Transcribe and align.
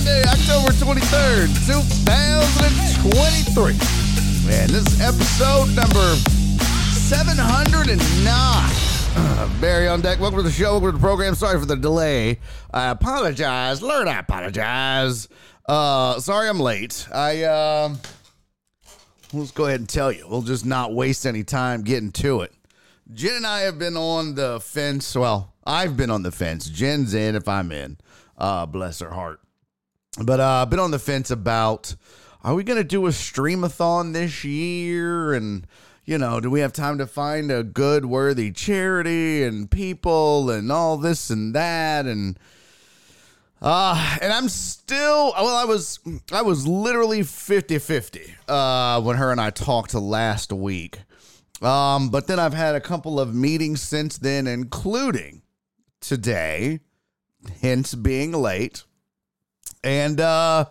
Monday, 0.00 0.22
October 0.22 0.72
23rd, 0.72 1.52
2023. 1.66 3.74
Man, 4.48 4.68
this 4.68 4.86
is 4.86 4.98
episode 4.98 5.68
number 5.76 6.14
709. 6.96 9.60
Barry 9.60 9.88
on 9.88 10.00
deck. 10.00 10.18
Welcome 10.18 10.38
to 10.38 10.42
the 10.42 10.50
show. 10.50 10.70
Welcome 10.70 10.92
to 10.92 10.94
the 10.96 11.00
program. 11.00 11.34
Sorry 11.34 11.60
for 11.60 11.66
the 11.66 11.76
delay. 11.76 12.38
I 12.72 12.88
apologize. 12.88 13.82
Learn 13.82 14.08
I 14.08 14.20
apologize. 14.20 15.28
Uh, 15.66 16.18
sorry 16.18 16.48
I'm 16.48 16.60
late. 16.60 17.06
I 17.12 17.42
uh, 17.42 17.94
let's 19.34 19.50
go 19.50 19.66
ahead 19.66 19.80
and 19.80 19.88
tell 19.88 20.10
you. 20.10 20.26
We'll 20.26 20.40
just 20.40 20.64
not 20.64 20.94
waste 20.94 21.26
any 21.26 21.44
time 21.44 21.82
getting 21.82 22.10
to 22.12 22.40
it. 22.40 22.54
Jen 23.12 23.36
and 23.36 23.46
I 23.46 23.60
have 23.62 23.78
been 23.78 23.98
on 23.98 24.34
the 24.34 24.60
fence. 24.60 25.14
Well, 25.14 25.52
I've 25.66 25.98
been 25.98 26.08
on 26.08 26.22
the 26.22 26.32
fence. 26.32 26.70
Jen's 26.70 27.12
in 27.12 27.36
if 27.36 27.46
I'm 27.46 27.70
in. 27.70 27.98
Uh, 28.38 28.64
bless 28.64 29.00
her 29.00 29.10
heart. 29.10 29.40
But 30.18 30.40
uh, 30.40 30.62
I've 30.62 30.70
been 30.70 30.80
on 30.80 30.90
the 30.90 30.98
fence 30.98 31.30
about 31.30 31.94
are 32.42 32.54
we 32.54 32.64
going 32.64 32.78
to 32.78 32.84
do 32.84 33.06
a 33.06 33.10
streamathon 33.10 34.12
this 34.12 34.44
year? 34.44 35.34
And, 35.34 35.66
you 36.04 36.18
know, 36.18 36.40
do 36.40 36.50
we 36.50 36.60
have 36.60 36.72
time 36.72 36.98
to 36.98 37.06
find 37.06 37.50
a 37.50 37.62
good, 37.62 38.06
worthy 38.06 38.50
charity 38.50 39.44
and 39.44 39.70
people 39.70 40.50
and 40.50 40.72
all 40.72 40.96
this 40.96 41.30
and 41.30 41.54
that? 41.54 42.06
And, 42.06 42.38
uh, 43.60 44.18
and 44.22 44.32
I'm 44.32 44.48
still, 44.48 45.32
well, 45.36 45.54
I 45.54 45.64
was, 45.64 46.00
I 46.32 46.42
was 46.42 46.66
literally 46.66 47.22
50 47.22 47.78
50 47.78 48.34
uh, 48.48 49.02
when 49.02 49.16
her 49.16 49.30
and 49.30 49.40
I 49.40 49.50
talked 49.50 49.94
last 49.94 50.52
week. 50.52 51.00
Um, 51.60 52.08
but 52.08 52.26
then 52.26 52.40
I've 52.40 52.54
had 52.54 52.74
a 52.74 52.80
couple 52.80 53.20
of 53.20 53.34
meetings 53.34 53.82
since 53.82 54.16
then, 54.16 54.46
including 54.46 55.42
today, 56.00 56.80
hence 57.60 57.94
being 57.94 58.32
late. 58.32 58.84
And 59.82 60.20
uh, 60.20 60.66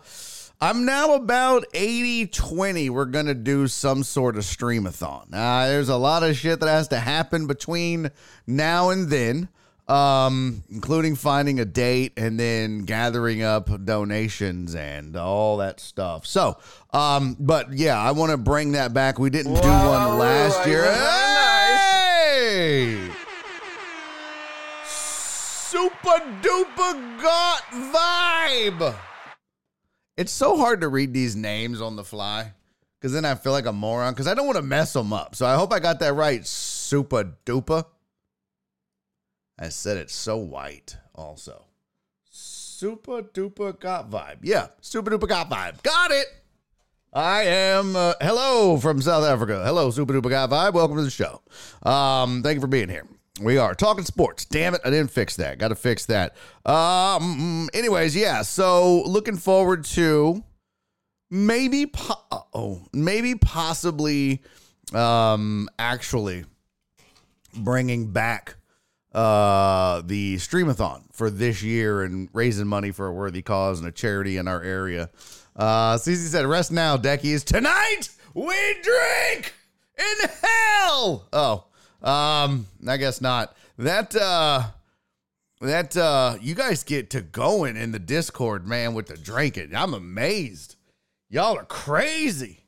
I'm 0.60 0.84
now 0.84 1.14
about 1.14 1.64
80 1.72 2.26
20. 2.26 2.90
We're 2.90 3.06
going 3.06 3.26
to 3.26 3.34
do 3.34 3.66
some 3.66 4.02
sort 4.02 4.36
of 4.36 4.44
streamathon. 4.44 5.28
Uh, 5.32 5.66
there's 5.66 5.88
a 5.88 5.96
lot 5.96 6.22
of 6.22 6.36
shit 6.36 6.60
that 6.60 6.68
has 6.68 6.88
to 6.88 7.00
happen 7.00 7.46
between 7.46 8.10
now 8.46 8.90
and 8.90 9.08
then, 9.08 9.48
um, 9.88 10.62
including 10.70 11.16
finding 11.16 11.60
a 11.60 11.64
date 11.64 12.12
and 12.18 12.38
then 12.38 12.80
gathering 12.80 13.42
up 13.42 13.70
donations 13.84 14.74
and 14.74 15.16
all 15.16 15.56
that 15.56 15.80
stuff. 15.80 16.26
So, 16.26 16.58
um, 16.92 17.36
but 17.40 17.72
yeah, 17.72 17.98
I 17.98 18.12
want 18.12 18.30
to 18.30 18.36
bring 18.36 18.72
that 18.72 18.92
back. 18.92 19.18
We 19.18 19.30
didn't 19.30 19.54
do 19.54 19.68
one 19.68 20.18
last 20.18 20.66
year. 20.66 20.84
Hey! 20.84 22.99
Super 25.80 26.20
duper 26.42 27.22
got 27.22 27.62
vibe. 27.72 28.94
It's 30.18 30.30
so 30.30 30.58
hard 30.58 30.82
to 30.82 30.88
read 30.88 31.14
these 31.14 31.34
names 31.34 31.80
on 31.80 31.96
the 31.96 32.04
fly 32.04 32.52
because 33.00 33.14
then 33.14 33.24
I 33.24 33.34
feel 33.34 33.52
like 33.52 33.64
a 33.64 33.72
moron 33.72 34.12
because 34.12 34.26
I 34.26 34.34
don't 34.34 34.44
want 34.44 34.56
to 34.56 34.62
mess 34.62 34.92
them 34.92 35.14
up. 35.14 35.34
So 35.34 35.46
I 35.46 35.54
hope 35.54 35.72
I 35.72 35.78
got 35.78 35.98
that 36.00 36.12
right. 36.12 36.46
Super 36.46 37.32
duper. 37.46 37.86
I 39.58 39.70
said 39.70 39.96
it 39.96 40.10
so 40.10 40.36
white 40.36 40.98
also. 41.14 41.64
Super 42.28 43.22
duper 43.22 43.80
got 43.80 44.10
vibe. 44.10 44.40
Yeah, 44.42 44.66
super 44.82 45.10
duper 45.10 45.28
got 45.28 45.48
vibe. 45.48 45.82
Got 45.82 46.10
it. 46.10 46.26
I 47.10 47.44
am 47.44 47.96
uh, 47.96 48.14
hello 48.20 48.76
from 48.76 49.00
South 49.00 49.24
Africa. 49.24 49.62
Hello, 49.64 49.90
super 49.90 50.12
duper 50.12 50.28
got 50.28 50.50
vibe. 50.50 50.74
Welcome 50.74 50.98
to 50.98 51.04
the 51.04 51.10
show. 51.10 51.40
Um, 51.82 52.42
thank 52.42 52.56
you 52.56 52.60
for 52.60 52.66
being 52.66 52.90
here. 52.90 53.06
We 53.40 53.56
are 53.58 53.74
talking 53.74 54.04
sports. 54.04 54.44
Damn 54.44 54.74
it, 54.74 54.80
I 54.84 54.90
didn't 54.90 55.10
fix 55.10 55.36
that. 55.36 55.58
Got 55.58 55.68
to 55.68 55.74
fix 55.74 56.06
that. 56.06 56.36
Um. 56.66 57.68
Anyways, 57.72 58.14
yeah. 58.16 58.42
So 58.42 59.02
looking 59.02 59.36
forward 59.36 59.84
to 59.86 60.42
maybe 61.30 61.86
po- 61.86 62.24
oh 62.52 62.82
maybe 62.92 63.36
possibly 63.36 64.42
um 64.92 65.68
actually 65.78 66.44
bringing 67.56 68.10
back 68.10 68.56
uh 69.14 70.02
the 70.04 70.36
streamathon 70.36 71.02
for 71.12 71.30
this 71.30 71.62
year 71.62 72.02
and 72.02 72.28
raising 72.32 72.66
money 72.66 72.90
for 72.90 73.06
a 73.06 73.12
worthy 73.12 73.42
cause 73.42 73.78
and 73.78 73.88
a 73.88 73.92
charity 73.92 74.36
in 74.38 74.48
our 74.48 74.62
area. 74.62 75.08
Uh 75.54 75.94
CC 75.94 76.26
said 76.28 76.46
rest 76.46 76.72
now, 76.72 76.96
Deckies. 76.96 77.44
Tonight 77.44 78.08
we 78.34 78.74
drink 78.82 79.54
in 79.98 80.28
hell. 80.42 81.28
Oh. 81.32 81.64
Um 82.02 82.66
I 82.86 82.96
guess 82.96 83.20
not. 83.20 83.56
That 83.78 84.14
uh 84.16 84.64
that 85.60 85.96
uh 85.96 86.36
you 86.40 86.54
guys 86.54 86.84
get 86.84 87.10
to 87.10 87.20
going 87.20 87.76
in 87.76 87.92
the 87.92 87.98
Discord, 87.98 88.66
man, 88.66 88.94
with 88.94 89.06
the 89.06 89.16
drinking. 89.16 89.74
I'm 89.74 89.94
amazed. 89.94 90.76
Y'all 91.28 91.58
are 91.58 91.64
crazy. 91.64 92.64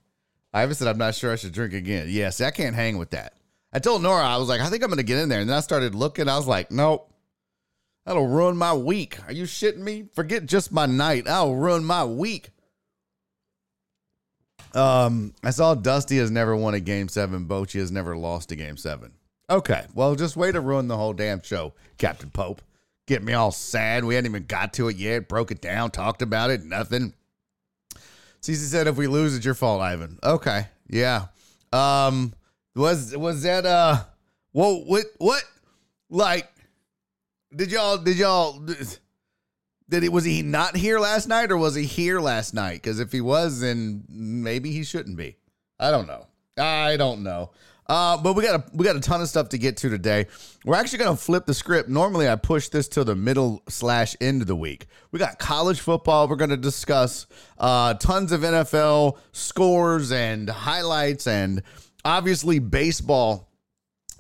I 0.53 0.61
haven't 0.61 0.77
said 0.77 0.89
I'm 0.89 0.99
not 0.99 1.15
sure 1.15 1.33
I 1.33 1.37
should 1.37 1.53
drink 1.53 1.73
again. 1.73 2.07
Yes, 2.11 2.41
I 2.41 2.51
can't 2.51 2.77
hang 2.77 2.99
with 2.99 3.11
that. 3.11 3.35
I 3.73 3.79
told 3.79 4.03
Nora, 4.03 4.25
I 4.25 4.37
was 4.37 4.49
like, 4.49 4.61
I 4.61 4.69
think 4.69 4.83
I'm 4.83 4.91
gonna 4.91 5.03
get 5.03 5.19
in 5.19 5.29
there. 5.29 5.41
And 5.41 5.49
then 5.49 5.57
I 5.57 5.61
started 5.61 5.95
looking, 5.95 6.29
I 6.29 6.37
was 6.37 6.47
like, 6.47 6.71
nope. 6.71 7.09
That'll 8.05 8.27
ruin 8.27 8.57
my 8.57 8.75
week. 8.75 9.19
Are 9.27 9.33
you 9.33 9.45
shitting 9.45 9.79
me? 9.79 10.07
Forget 10.15 10.47
just 10.47 10.73
my 10.73 10.87
night. 10.87 11.29
I'll 11.29 11.55
ruin 11.55 11.85
my 11.85 12.05
week. 12.05 12.51
Um, 14.75 15.35
I 15.45 15.51
saw 15.51 15.75
Dusty 15.75 16.19
has 16.19 16.31
never 16.31 16.57
won 16.57 16.75
a 16.75 16.81
game 16.81 17.09
seven. 17.09 17.47
Bochy 17.47 17.79
has 17.79 17.93
never 17.93 18.17
lost 18.17 18.51
a 18.53 18.57
game 18.57 18.77
seven. 18.77 19.13
Okay, 19.53 19.85
well, 19.93 20.15
just 20.15 20.35
way 20.35 20.51
to 20.51 20.63
ruin 20.63 20.89
the 20.89 20.97
whole 20.97 21.13
damn 21.13 21.43
show, 21.43 21.75
Captain 21.99 22.31
Pope. 22.31 22.63
Get 23.07 23.23
me 23.23 23.35
all 23.35 23.53
sad. 23.53 24.03
We 24.03 24.15
hadn't 24.15 24.31
even 24.31 24.47
got 24.47 24.73
to 24.75 24.89
it 24.89 24.97
yet. 24.97 25.29
Broke 25.29 25.51
it 25.51 25.61
down, 25.61 25.91
talked 25.91 26.23
about 26.23 26.49
it, 26.49 26.65
nothing. 26.65 27.13
Cece 28.41 28.57
said, 28.57 28.87
"If 28.87 28.97
we 28.97 29.07
lose, 29.09 29.37
it's 29.37 29.45
your 29.45 29.53
fault, 29.53 29.83
Ivan." 29.83 30.19
Okay, 30.23 30.69
yeah. 30.89 31.27
Um, 31.71 32.33
was 32.75 33.15
was 33.15 33.43
that 33.43 33.67
uh, 33.67 34.05
what 34.53 34.87
what 34.87 35.05
what? 35.19 35.45
Like, 36.09 36.51
did 37.55 37.71
y'all 37.71 37.99
did 37.99 38.17
y'all 38.17 38.59
did 38.59 40.03
it 40.03 40.13
was 40.13 40.25
he 40.25 40.41
not 40.41 40.75
here 40.75 40.99
last 40.99 41.29
night 41.29 41.53
or 41.53 41.59
was 41.59 41.75
he 41.75 41.85
here 41.85 42.21
last 42.21 42.55
night? 42.55 42.81
Because 42.81 43.01
if 43.01 43.13
he 43.13 43.21
was, 43.21 43.61
then 43.61 44.05
maybe 44.09 44.73
he 44.73 44.83
shouldn't 44.83 45.19
be. 45.19 45.37
I 45.79 45.91
don't 45.91 46.07
know. 46.07 46.27
I 46.57 46.97
don't 46.97 47.23
know. 47.23 47.51
Uh, 47.87 48.17
but 48.17 48.35
we 48.35 48.43
got 48.43 48.61
a 48.61 48.65
we 48.73 48.85
got 48.85 48.97
a 48.97 49.01
ton 49.01 49.21
of 49.21 49.29
stuff 49.29 49.49
to 49.51 49.59
get 49.59 49.77
to 49.79 49.89
today. 49.89 50.27
We're 50.65 50.77
actually 50.77 50.99
gonna 50.99 51.17
flip 51.17 51.47
the 51.47 51.55
script. 51.55 51.89
Normally, 51.89 52.29
I 52.29 52.37
push 52.37 52.69
this 52.69 52.89
to 52.89 53.05
the 53.05 53.15
middle 53.17 53.63
slash 53.69 54.17
end 54.21 54.41
of 54.41 54.49
the 54.49 54.57
week. 54.57 54.87
We 55.11 55.19
got 55.19 55.39
college 55.39 55.81
football. 55.81 56.29
We're 56.29 56.37
gonna 56.37 56.57
discuss 56.57 57.27
uh, 57.59 57.95
tons 57.95 58.33
of 58.33 58.43
NFL 58.43 59.19
scores 59.33 60.13
and 60.13 60.49
highlights, 60.49 61.27
and 61.27 61.63
obviously 62.05 62.59
baseball 62.61 63.52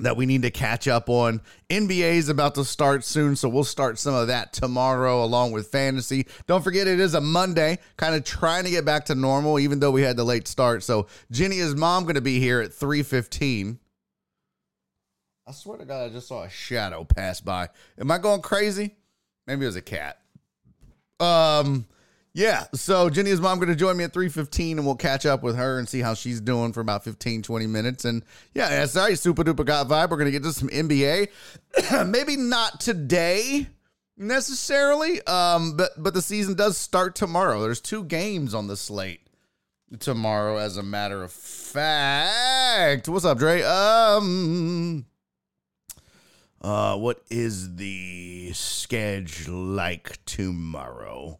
that 0.02 0.16
we 0.16 0.26
need 0.26 0.42
to 0.42 0.50
catch 0.50 0.88
up 0.88 1.08
on. 1.08 1.40
NBA 1.70 2.14
is 2.14 2.28
about 2.28 2.54
to 2.56 2.64
start 2.64 3.04
soon, 3.04 3.36
so 3.36 3.48
we'll 3.48 3.64
start 3.64 3.98
some 3.98 4.14
of 4.14 4.28
that 4.28 4.52
tomorrow 4.52 5.24
along 5.24 5.52
with 5.52 5.68
fantasy. 5.68 6.26
Don't 6.46 6.62
forget 6.62 6.86
it 6.86 7.00
is 7.00 7.14
a 7.14 7.20
Monday, 7.20 7.78
kind 7.96 8.14
of 8.14 8.24
trying 8.24 8.64
to 8.64 8.70
get 8.70 8.84
back 8.84 9.06
to 9.06 9.14
normal 9.14 9.58
even 9.58 9.80
though 9.80 9.90
we 9.90 10.02
had 10.02 10.16
the 10.16 10.24
late 10.24 10.46
start. 10.48 10.82
So 10.82 11.06
Jenny 11.30 11.58
is 11.58 11.74
mom 11.74 12.04
going 12.04 12.16
to 12.16 12.20
be 12.20 12.38
here 12.38 12.60
at 12.60 12.70
3:15. 12.70 13.78
I 15.46 15.52
swear 15.52 15.78
to 15.78 15.84
God 15.84 16.10
I 16.10 16.12
just 16.12 16.28
saw 16.28 16.44
a 16.44 16.50
shadow 16.50 17.04
pass 17.04 17.40
by. 17.40 17.68
Am 17.98 18.10
I 18.10 18.18
going 18.18 18.42
crazy? 18.42 18.96
Maybe 19.46 19.64
it 19.64 19.66
was 19.66 19.76
a 19.76 19.82
cat. 19.82 20.18
Um 21.18 21.86
Yeah, 22.34 22.64
so 22.74 23.10
Jenny's 23.10 23.42
mom 23.42 23.58
going 23.58 23.68
to 23.68 23.76
join 23.76 23.96
me 23.96 24.04
at 24.04 24.14
3.15 24.14 24.72
and 24.72 24.86
we'll 24.86 24.94
catch 24.94 25.26
up 25.26 25.42
with 25.42 25.56
her 25.56 25.78
and 25.78 25.86
see 25.86 26.00
how 26.00 26.14
she's 26.14 26.40
doing 26.40 26.72
for 26.72 26.80
about 26.80 27.04
15, 27.04 27.42
20 27.42 27.66
minutes. 27.66 28.06
And 28.06 28.24
yeah, 28.54 28.70
that's 28.70 28.96
right, 28.96 29.18
super 29.18 29.44
duper 29.44 29.66
got 29.66 29.86
vibe. 29.88 30.08
We're 30.08 30.16
going 30.16 30.26
to 30.26 30.30
get 30.32 30.42
to 30.44 30.52
some 30.52 30.68
NBA. 30.70 31.28
Maybe 32.06 32.36
not 32.36 32.80
today 32.80 33.66
necessarily, 34.16 35.20
um, 35.26 35.76
but, 35.76 35.90
but 35.98 36.14
the 36.14 36.22
season 36.22 36.54
does 36.54 36.78
start 36.78 37.14
tomorrow. 37.14 37.60
There's 37.60 37.82
two 37.82 38.04
games 38.04 38.54
on 38.54 38.66
the 38.66 38.78
slate 38.78 39.20
tomorrow, 39.98 40.56
as 40.56 40.78
a 40.78 40.82
matter 40.82 41.22
of 41.22 41.32
fact. 41.32 43.08
What's 43.08 43.26
up, 43.26 43.36
Dre? 43.36 43.62
Um, 43.62 45.04
uh, 46.62 46.96
what 46.96 47.22
is 47.28 47.76
the 47.76 48.52
schedule 48.54 49.64
like 49.64 50.24
tomorrow? 50.24 51.38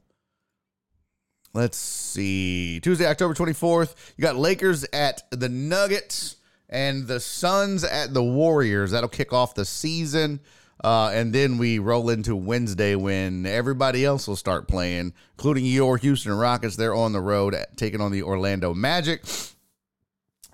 Let's 1.55 1.77
see. 1.77 2.81
Tuesday, 2.81 3.07
October 3.07 3.35
24th, 3.35 3.95
you 4.17 4.23
got 4.23 4.37
Lakers 4.37 4.87
at 4.93 5.23
the 5.31 5.51
Nuggets 5.51 6.37
and 6.71 7.07
the 7.07 7.21
Suns 7.21 7.85
at 7.85 8.15
the 8.15 8.23
Warriors. 8.23 8.93
That'll 8.93 9.11
kick 9.11 9.35
off 9.35 9.55
the 9.55 9.67
season. 9.67 10.41
Uh, 10.83 11.11
and 11.13 11.33
then 11.33 11.59
we 11.59 11.79
roll 11.79 12.09
into 12.09 12.35
Wednesday 12.35 12.97
when 12.97 13.45
everybody 13.45 14.05
else 14.05 14.27
will 14.27 14.37
start 14.37 14.67
playing, 14.67 15.13
including 15.37 15.67
your 15.67 15.99
Houston 15.99 16.33
Rockets. 16.33 16.75
They're 16.75 16.95
on 16.95 17.13
the 17.13 17.21
road 17.21 17.55
at, 17.55 17.77
taking 17.77 18.01
on 18.01 18.11
the 18.11 18.23
Orlando 18.23 18.73
Magic. 18.75 19.23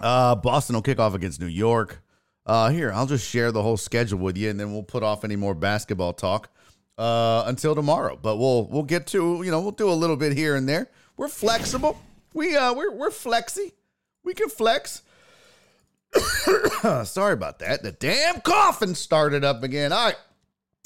Uh, 0.00 0.34
Boston 0.34 0.74
will 0.74 0.82
kick 0.82 0.98
off 0.98 1.14
against 1.14 1.40
New 1.40 1.46
York. 1.46 2.02
Uh, 2.44 2.70
here, 2.70 2.92
I'll 2.92 3.06
just 3.06 3.28
share 3.28 3.52
the 3.52 3.62
whole 3.62 3.76
schedule 3.76 4.18
with 4.18 4.36
you, 4.36 4.50
and 4.50 4.58
then 4.58 4.72
we'll 4.72 4.82
put 4.82 5.02
off 5.02 5.24
any 5.24 5.36
more 5.36 5.54
basketball 5.54 6.12
talk 6.12 6.50
uh, 6.98 7.44
until 7.46 7.74
tomorrow. 7.74 8.18
But 8.20 8.36
we'll 8.36 8.66
we'll 8.66 8.82
get 8.82 9.06
to 9.08 9.42
you 9.42 9.50
know 9.50 9.60
we'll 9.60 9.70
do 9.70 9.88
a 9.90 9.94
little 9.94 10.16
bit 10.16 10.32
here 10.36 10.56
and 10.56 10.68
there. 10.68 10.88
We're 11.16 11.28
flexible. 11.28 11.98
We 12.34 12.56
uh 12.56 12.74
we're 12.74 12.92
we're 12.92 13.10
flexy. 13.10 13.72
We 14.24 14.34
can 14.34 14.48
flex. 14.48 15.02
Sorry 17.04 17.32
about 17.32 17.60
that. 17.60 17.82
The 17.82 17.92
damn 17.92 18.40
coffin 18.40 18.94
started 18.94 19.44
up 19.44 19.62
again. 19.62 19.92
All 19.92 20.06
right. 20.06 20.16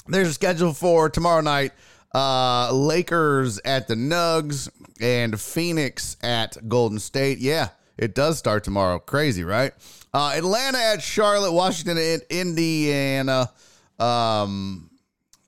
There's 0.07 0.27
a 0.29 0.33
schedule 0.33 0.73
for 0.73 1.09
tomorrow 1.09 1.41
night. 1.41 1.71
Uh 2.13 2.71
Lakers 2.73 3.59
at 3.65 3.87
the 3.87 3.95
Nugs 3.95 4.69
and 5.01 5.39
Phoenix 5.39 6.15
at 6.21 6.57
Golden 6.69 6.99
State. 6.99 7.39
Yeah, 7.39 7.69
it 7.97 8.13
does 8.13 8.37
start 8.37 8.63
tomorrow. 8.63 8.99
Crazy, 8.99 9.43
right? 9.43 9.73
Uh 10.13 10.33
Atlanta 10.35 10.77
at 10.77 11.01
Charlotte, 11.01 11.53
Washington 11.53 11.97
at 11.97 12.21
Indiana. 12.29 13.51
Um 13.99 14.89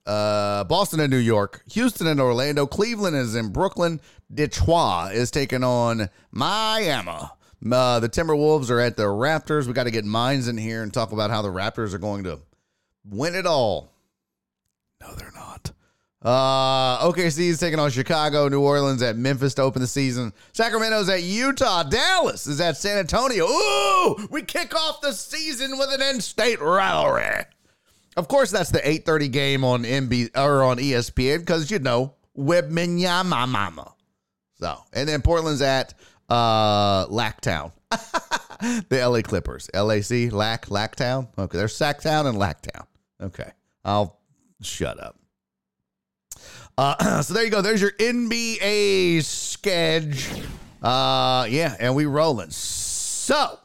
uh, 0.06 0.64
Boston 0.66 1.00
and 1.00 1.12
New 1.12 1.18
York, 1.18 1.64
Houston 1.72 2.08
and 2.08 2.20
Orlando, 2.20 2.66
Cleveland 2.66 3.16
is 3.16 3.36
in 3.36 3.50
Brooklyn, 3.50 4.00
Detroit 4.34 5.14
is 5.14 5.32
taking 5.32 5.64
on 5.64 6.10
Miami. 6.32 7.30
Uh, 7.72 8.00
the 8.00 8.10
Timberwolves 8.10 8.70
are 8.70 8.80
at 8.80 8.98
the 8.98 9.04
Raptors. 9.04 9.66
We 9.66 9.74
got 9.74 9.86
to 9.86 9.92
get 9.92 10.06
minds 10.06 10.48
in 10.48 10.58
here 10.58 10.84
and 10.84 10.94
talk 10.94 11.12
about 11.12 11.32
how 11.32 11.42
the 11.42 11.50
Raptors 11.50 11.94
are 11.94 12.00
going 12.00 12.24
to 12.26 12.40
win 13.10 13.34
it 13.34 13.48
all. 13.48 13.92
No, 15.02 15.14
they're 15.14 15.32
not. 15.34 15.72
Uh, 16.22 17.08
OKC 17.08 17.50
is 17.50 17.60
taking 17.60 17.80
on 17.80 17.92
Chicago, 17.92 18.48
New 18.48 18.62
Orleans 18.62 19.02
at 19.02 19.16
Memphis 19.16 19.54
to 19.56 19.62
open 19.62 19.82
the 19.82 19.88
season. 19.88 20.34
Sacramento's 20.54 21.08
at 21.08 21.22
Utah. 21.22 21.84
Dallas 21.84 22.48
is 22.48 22.60
at 22.60 22.78
San 22.78 22.98
Antonio. 22.98 23.46
Ooh, 23.46 24.28
we 24.32 24.42
kick 24.42 24.76
off 24.76 25.02
the 25.02 25.14
season 25.14 25.78
with 25.78 25.94
an 25.94 26.02
in-state 26.02 26.60
rivalry. 26.60 27.46
Of 28.18 28.28
course, 28.28 28.52
that's 28.52 28.70
the 28.70 28.80
8:30 28.80 29.32
game 29.32 29.64
on 29.64 29.84
MB 29.84 30.38
or 30.38 30.64
on 30.64 30.78
ESPN 30.78 31.40
because 31.40 31.70
you 31.70 31.80
know 31.80 32.16
Wembanyama. 32.38 33.92
So, 34.60 34.78
and 34.94 35.08
then 35.08 35.22
Portland's 35.22 35.62
at 35.62 35.94
uh 36.30 37.08
Lacktown. 37.08 37.72
the 38.90 39.08
LA 39.08 39.22
Clippers. 39.22 39.70
LAC, 39.74 40.32
Lack, 40.32 40.68
Lacktown. 40.68 41.28
Okay, 41.38 41.58
there's 41.58 41.78
Sacktown 41.78 42.26
and 42.28 42.38
Lacktown. 42.38 42.86
Okay. 43.22 43.52
I'll 43.84 44.20
shut 44.62 45.00
up. 45.00 45.18
Uh, 46.78 47.22
so 47.22 47.34
there 47.34 47.44
you 47.44 47.52
go. 47.52 47.62
There's 47.62 47.82
your 47.82 47.92
NBA 47.92 49.24
schedule. 49.24 50.44
Uh, 50.82 51.46
yeah, 51.50 51.76
and 51.80 51.96
we 51.96 52.06
rolling. 52.06 52.52
So, 52.52 53.60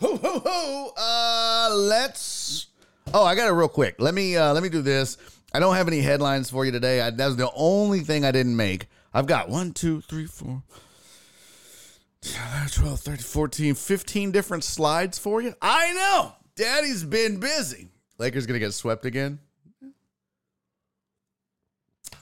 hoo, 0.00 0.16
hoo, 0.16 0.40
hoo, 0.40 0.86
uh, 0.96 1.70
let's 1.72 2.39
Oh, 3.12 3.24
I 3.24 3.34
got 3.34 3.48
it 3.48 3.52
real 3.52 3.68
quick. 3.68 3.96
Let 3.98 4.14
me 4.14 4.36
uh, 4.36 4.52
let 4.52 4.62
me 4.62 4.68
do 4.68 4.82
this. 4.82 5.16
I 5.52 5.58
don't 5.58 5.74
have 5.74 5.88
any 5.88 6.00
headlines 6.00 6.48
for 6.48 6.64
you 6.64 6.70
today. 6.70 7.00
I, 7.00 7.10
that's 7.10 7.34
the 7.34 7.50
only 7.54 8.00
thing 8.00 8.24
I 8.24 8.30
didn't 8.30 8.54
make. 8.54 8.86
I've 9.12 9.26
got 9.26 9.48
1, 9.48 9.72
2, 9.72 10.02
3, 10.02 10.26
4, 10.26 10.62
12, 12.70 13.00
13, 13.00 13.16
14, 13.16 13.74
15 13.74 14.30
different 14.30 14.62
slides 14.62 15.18
for 15.18 15.42
you. 15.42 15.54
I 15.60 15.92
know. 15.92 16.34
Daddy's 16.54 17.02
been 17.02 17.40
busy. 17.40 17.88
Lakers 18.18 18.46
going 18.46 18.60
to 18.60 18.64
get 18.64 18.74
swept 18.74 19.04
again? 19.04 19.40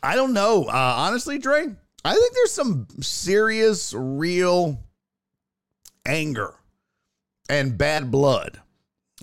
I 0.02 0.16
don't 0.16 0.32
know. 0.32 0.64
Uh, 0.64 0.94
honestly, 0.96 1.38
Dre, 1.38 1.66
I 2.04 2.14
think 2.14 2.34
there's 2.34 2.52
some 2.52 2.86
serious, 3.00 3.92
real 3.92 4.80
anger 6.06 6.54
and 7.50 7.76
bad 7.76 8.10
blood 8.10 8.62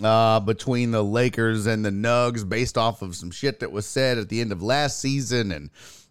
uh, 0.02 0.40
between 0.40 0.90
the 0.90 1.02
Lakers 1.02 1.66
and 1.66 1.84
the 1.84 1.90
Nugs 1.90 2.46
based 2.48 2.76
off 2.76 3.02
of 3.02 3.16
some 3.16 3.30
shit 3.30 3.60
that 3.60 3.72
was 3.72 3.86
said 3.86 4.18
at 4.18 4.28
the 4.28 4.40
end 4.40 4.52
of 4.52 4.62
last 4.62 5.00
season 5.00 5.52
and 5.52 5.70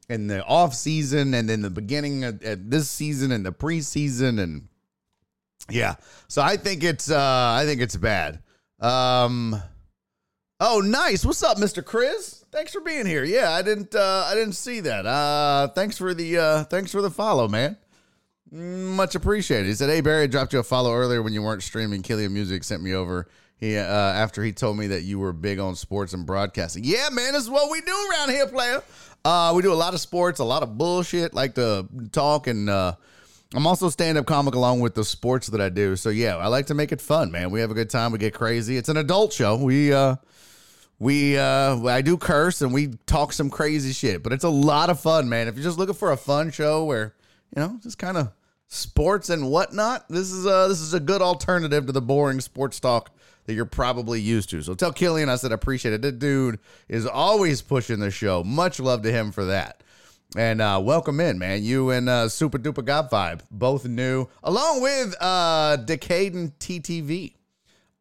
in 0.09 0.27
the 0.27 0.43
off 0.45 0.73
season 0.73 1.33
and 1.33 1.49
then 1.49 1.61
the 1.61 1.69
beginning 1.69 2.23
of, 2.23 2.43
of 2.43 2.69
this 2.69 2.89
season 2.89 3.31
and 3.31 3.45
the 3.45 3.51
preseason 3.51 4.39
and 4.39 4.67
yeah. 5.69 5.95
So 6.27 6.41
I 6.41 6.57
think 6.57 6.83
it's 6.83 7.09
uh 7.09 7.55
I 7.59 7.65
think 7.65 7.81
it's 7.81 7.95
bad. 7.95 8.39
Um 8.79 9.55
Oh, 10.59 10.79
nice. 10.79 11.25
What's 11.25 11.43
up, 11.43 11.57
Mr. 11.57 11.83
Chris? 11.83 12.45
Thanks 12.51 12.71
for 12.71 12.79
being 12.81 13.05
here. 13.05 13.25
Yeah, 13.25 13.51
I 13.51 13.61
didn't 13.61 13.95
uh 13.95 14.25
I 14.27 14.35
didn't 14.35 14.53
see 14.53 14.79
that. 14.81 15.05
Uh 15.05 15.69
thanks 15.69 15.97
for 15.97 16.13
the 16.13 16.37
uh 16.37 16.63
thanks 16.65 16.91
for 16.91 17.01
the 17.01 17.11
follow, 17.11 17.47
man. 17.47 17.77
Much 18.51 19.15
appreciated. 19.15 19.65
He 19.65 19.73
said, 19.73 19.89
"Hey 19.89 20.01
Barry, 20.01 20.23
I 20.23 20.27
dropped 20.27 20.53
you 20.53 20.59
a 20.59 20.63
follow 20.63 20.93
earlier 20.93 21.21
when 21.23 21.33
you 21.33 21.41
weren't 21.41 21.63
streaming. 21.63 22.03
Killian 22.03 22.31
Music 22.31 22.63
sent 22.63 22.83
me 22.83 22.93
over 22.93 23.27
he 23.57 23.77
uh, 23.77 23.83
after 23.83 24.43
he 24.43 24.51
told 24.51 24.77
me 24.77 24.87
that 24.87 25.03
you 25.03 25.19
were 25.19 25.33
big 25.33 25.59
on 25.59 25.75
sports 25.75 26.13
and 26.13 26.25
broadcasting. 26.25 26.83
Yeah, 26.83 27.09
man, 27.11 27.33
this 27.33 27.43
is 27.43 27.49
what 27.49 27.71
we 27.71 27.81
do 27.81 28.09
around 28.11 28.29
here, 28.29 28.47
player. 28.47 28.83
Uh, 29.23 29.53
we 29.55 29.61
do 29.61 29.71
a 29.71 29.75
lot 29.75 29.93
of 29.93 29.99
sports, 29.99 30.39
a 30.39 30.43
lot 30.43 30.61
of 30.61 30.77
bullshit, 30.77 31.33
like 31.33 31.55
to 31.55 31.87
talk, 32.11 32.47
and 32.47 32.69
uh, 32.69 32.93
I'm 33.53 33.65
also 33.65 33.89
stand 33.89 34.17
up 34.17 34.25
comic 34.25 34.55
along 34.55 34.81
with 34.81 34.93
the 34.93 35.03
sports 35.03 35.47
that 35.47 35.61
I 35.61 35.69
do. 35.69 35.95
So 35.95 36.09
yeah, 36.09 36.35
I 36.37 36.47
like 36.47 36.67
to 36.67 36.73
make 36.73 36.91
it 36.91 37.01
fun, 37.01 37.31
man. 37.31 37.49
We 37.51 37.61
have 37.61 37.71
a 37.71 37.73
good 37.73 37.89
time. 37.89 38.11
We 38.11 38.17
get 38.17 38.33
crazy. 38.33 38.77
It's 38.77 38.89
an 38.89 38.97
adult 38.97 39.33
show. 39.33 39.55
We 39.55 39.93
uh, 39.93 40.17
we 40.99 41.37
uh, 41.37 41.83
I 41.85 42.01
do 42.01 42.17
curse 42.17 42.61
and 42.61 42.73
we 42.73 42.87
talk 43.05 43.33
some 43.33 43.49
crazy 43.49 43.93
shit, 43.93 44.21
but 44.21 44.33
it's 44.33 44.43
a 44.43 44.49
lot 44.49 44.89
of 44.89 44.99
fun, 44.99 45.29
man. 45.29 45.47
If 45.47 45.55
you're 45.55 45.63
just 45.63 45.77
looking 45.77 45.95
for 45.95 46.11
a 46.11 46.17
fun 46.17 46.51
show 46.51 46.85
where 46.85 47.15
you 47.55 47.61
know 47.61 47.79
just 47.81 47.97
kind 47.97 48.17
of 48.17 48.31
sports 48.67 49.29
and 49.29 49.49
whatnot, 49.49 50.07
this 50.09 50.31
is 50.31 50.45
uh 50.45 50.67
this 50.67 50.81
is 50.81 50.93
a 50.93 50.99
good 50.99 51.21
alternative 51.21 51.85
to 51.85 51.91
the 51.91 52.01
boring 52.01 52.41
sports 52.41 52.79
talk 52.79 53.11
that 53.45 53.53
you're 53.53 53.65
probably 53.65 54.19
used 54.19 54.49
to. 54.49 54.61
So 54.61 54.75
tell 54.75 54.91
Killian 54.91 55.29
I 55.29 55.35
said 55.35 55.51
appreciate 55.51 55.93
it. 55.93 56.01
That 56.01 56.19
dude 56.19 56.59
is 56.87 57.05
always 57.05 57.61
pushing 57.61 57.99
the 57.99 58.11
show. 58.11 58.43
Much 58.43 58.79
love 58.79 59.01
to 59.03 59.11
him 59.11 59.31
for 59.31 59.45
that. 59.45 59.81
And 60.35 60.61
uh, 60.61 60.81
welcome 60.83 61.19
in, 61.19 61.39
man. 61.39 61.63
You 61.63 61.91
and 61.91 62.09
uh, 62.09 62.27
Super 62.27 62.57
Duper 62.57 62.83
God 62.83 63.09
Vibe, 63.09 63.41
both 63.51 63.85
new, 63.85 64.27
along 64.43 64.81
with 64.81 65.15
uh, 65.21 65.77
Decaden 65.77 66.53
TTV. 66.59 67.35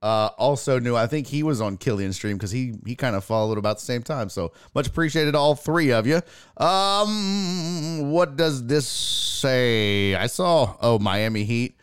Uh, 0.03 0.29
also 0.37 0.79
new. 0.79 0.95
I 0.97 1.07
think 1.07 1.27
he 1.27 1.43
was 1.43 1.63
on 1.63 1.79
Killian's 1.79 2.17
stream 2.17 2.37
because 2.37 2.51
he 2.51 2.75
he 2.85 2.95
kind 2.95 3.17
of 3.17 3.25
followed 3.25 3.57
about 3.57 3.79
the 3.79 3.85
same 3.85 4.03
time. 4.03 4.29
So 4.29 4.53
much 4.75 4.87
appreciated 4.87 5.35
all 5.35 5.55
three 5.55 5.93
of 5.93 6.07
you. 6.07 6.21
Um, 6.59 8.11
what 8.11 8.37
does 8.37 8.67
this 8.67 8.87
say? 8.87 10.15
I 10.15 10.27
saw 10.27 10.77
oh 10.83 10.99
Miami 10.99 11.45
Heat 11.45 11.79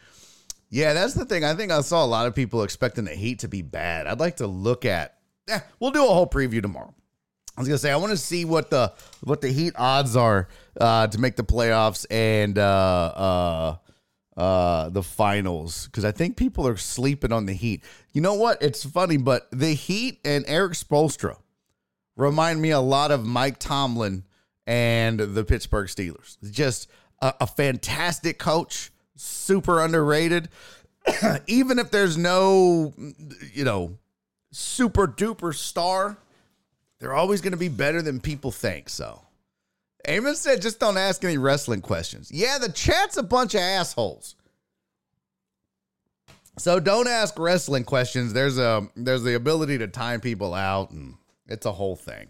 yeah, 0.71 0.93
that's 0.93 1.13
the 1.13 1.25
thing. 1.25 1.43
I 1.43 1.53
think 1.53 1.69
I 1.71 1.81
saw 1.81 2.03
a 2.03 2.07
lot 2.07 2.27
of 2.27 2.33
people 2.33 2.63
expecting 2.63 3.03
the 3.03 3.13
Heat 3.13 3.39
to 3.39 3.49
be 3.49 3.61
bad. 3.61 4.07
I'd 4.07 4.21
like 4.21 4.37
to 4.37 4.47
look 4.47 4.85
at. 4.85 5.17
Yeah, 5.47 5.61
we'll 5.79 5.91
do 5.91 6.03
a 6.03 6.07
whole 6.07 6.27
preview 6.27 6.61
tomorrow. 6.61 6.95
I 7.57 7.61
was 7.61 7.67
gonna 7.67 7.77
say 7.77 7.91
I 7.91 7.97
want 7.97 8.11
to 8.11 8.17
see 8.17 8.45
what 8.45 8.69
the 8.69 8.93
what 9.21 9.41
the 9.41 9.49
Heat 9.49 9.73
odds 9.75 10.15
are 10.15 10.47
uh, 10.79 11.07
to 11.07 11.19
make 11.19 11.35
the 11.35 11.43
playoffs 11.43 12.05
and 12.09 12.57
uh, 12.57 13.75
uh, 14.37 14.39
uh, 14.39 14.89
the 14.89 15.03
finals 15.03 15.87
because 15.87 16.05
I 16.05 16.11
think 16.11 16.37
people 16.37 16.65
are 16.65 16.77
sleeping 16.77 17.33
on 17.33 17.45
the 17.45 17.53
Heat. 17.53 17.83
You 18.13 18.21
know 18.21 18.35
what? 18.35 18.61
It's 18.61 18.85
funny, 18.85 19.17
but 19.17 19.49
the 19.51 19.73
Heat 19.73 20.21
and 20.23 20.45
Erik 20.47 20.73
Spoelstra 20.73 21.37
remind 22.15 22.61
me 22.61 22.71
a 22.71 22.79
lot 22.79 23.11
of 23.11 23.25
Mike 23.25 23.59
Tomlin 23.59 24.23
and 24.65 25.19
the 25.19 25.43
Pittsburgh 25.43 25.87
Steelers. 25.87 26.37
Just 26.49 26.87
a, 27.21 27.33
a 27.41 27.47
fantastic 27.47 28.39
coach 28.39 28.91
super 29.21 29.83
underrated. 29.83 30.49
Even 31.47 31.79
if 31.79 31.91
there's 31.91 32.17
no, 32.17 32.93
you 33.53 33.63
know, 33.63 33.97
super 34.51 35.07
duper 35.07 35.53
star, 35.53 36.17
they're 36.99 37.13
always 37.13 37.41
going 37.41 37.53
to 37.53 37.57
be 37.57 37.69
better 37.69 38.01
than 38.01 38.19
people 38.19 38.51
think. 38.51 38.89
So 38.89 39.21
Amos 40.07 40.39
said, 40.39 40.61
just 40.61 40.79
don't 40.79 40.97
ask 40.97 41.23
any 41.23 41.37
wrestling 41.37 41.81
questions. 41.81 42.31
Yeah, 42.31 42.57
the 42.57 42.71
chat's 42.71 43.17
a 43.17 43.23
bunch 43.23 43.55
of 43.55 43.61
assholes. 43.61 44.35
So 46.57 46.79
don't 46.79 47.07
ask 47.07 47.37
wrestling 47.39 47.85
questions. 47.85 48.33
There's 48.33 48.57
a 48.57 48.87
there's 48.95 49.23
the 49.23 49.35
ability 49.35 49.77
to 49.79 49.87
time 49.87 50.19
people 50.19 50.53
out, 50.53 50.91
and 50.91 51.15
it's 51.47 51.65
a 51.65 51.71
whole 51.71 51.95
thing. 51.95 52.27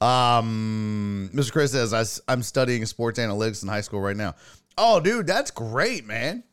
Um, 0.00 1.30
Mr. 1.32 1.52
Chris 1.52 1.72
says 1.72 1.92
I, 1.94 2.32
I'm 2.32 2.42
studying 2.42 2.86
sports 2.86 3.18
analytics 3.18 3.62
in 3.62 3.68
high 3.68 3.80
school 3.80 4.00
right 4.00 4.16
now. 4.16 4.34
Oh, 4.78 5.00
dude, 5.00 5.26
that's 5.26 5.50
great, 5.50 6.06
man. 6.06 6.44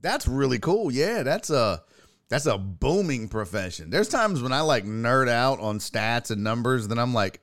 That's 0.00 0.26
really 0.26 0.58
cool. 0.58 0.90
Yeah, 0.90 1.22
that's 1.22 1.50
a 1.50 1.82
that's 2.28 2.46
a 2.46 2.58
booming 2.58 3.28
profession. 3.28 3.90
There's 3.90 4.08
times 4.08 4.42
when 4.42 4.52
I 4.52 4.62
like 4.62 4.84
nerd 4.84 5.28
out 5.28 5.60
on 5.60 5.78
stats 5.78 6.30
and 6.30 6.42
numbers, 6.42 6.88
then 6.88 6.98
I'm 6.98 7.14
like, 7.14 7.42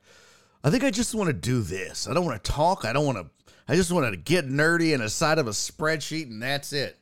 I 0.63 0.69
think 0.69 0.83
I 0.83 0.91
just 0.91 1.15
want 1.15 1.27
to 1.27 1.33
do 1.33 1.61
this. 1.61 2.07
I 2.07 2.13
don't 2.13 2.25
want 2.25 2.43
to 2.43 2.51
talk. 2.51 2.85
I 2.85 2.93
don't 2.93 3.05
want 3.05 3.17
to. 3.19 3.27
I 3.67 3.75
just 3.75 3.91
want 3.91 4.11
to 4.11 4.17
get 4.17 4.47
nerdy 4.47 4.93
in 4.93 5.01
a 5.01 5.09
side 5.09 5.37
of 5.37 5.47
a 5.47 5.51
spreadsheet, 5.51 6.23
and 6.23 6.41
that's 6.41 6.73
it. 6.73 6.97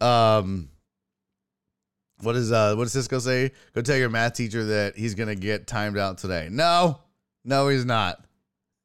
Um, 0.00 0.70
what 2.22 2.36
is 2.36 2.52
uh 2.52 2.74
what 2.74 2.84
does 2.84 2.92
Cisco 2.92 3.18
say? 3.18 3.52
Go 3.74 3.82
tell 3.82 3.96
your 3.96 4.08
math 4.08 4.34
teacher 4.34 4.64
that 4.64 4.96
he's 4.96 5.14
gonna 5.14 5.34
get 5.34 5.66
timed 5.66 5.98
out 5.98 6.18
today. 6.18 6.48
No, 6.50 7.00
no, 7.44 7.68
he's 7.68 7.84
not. 7.84 8.24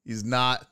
He's 0.06 0.24
not. 0.24 0.68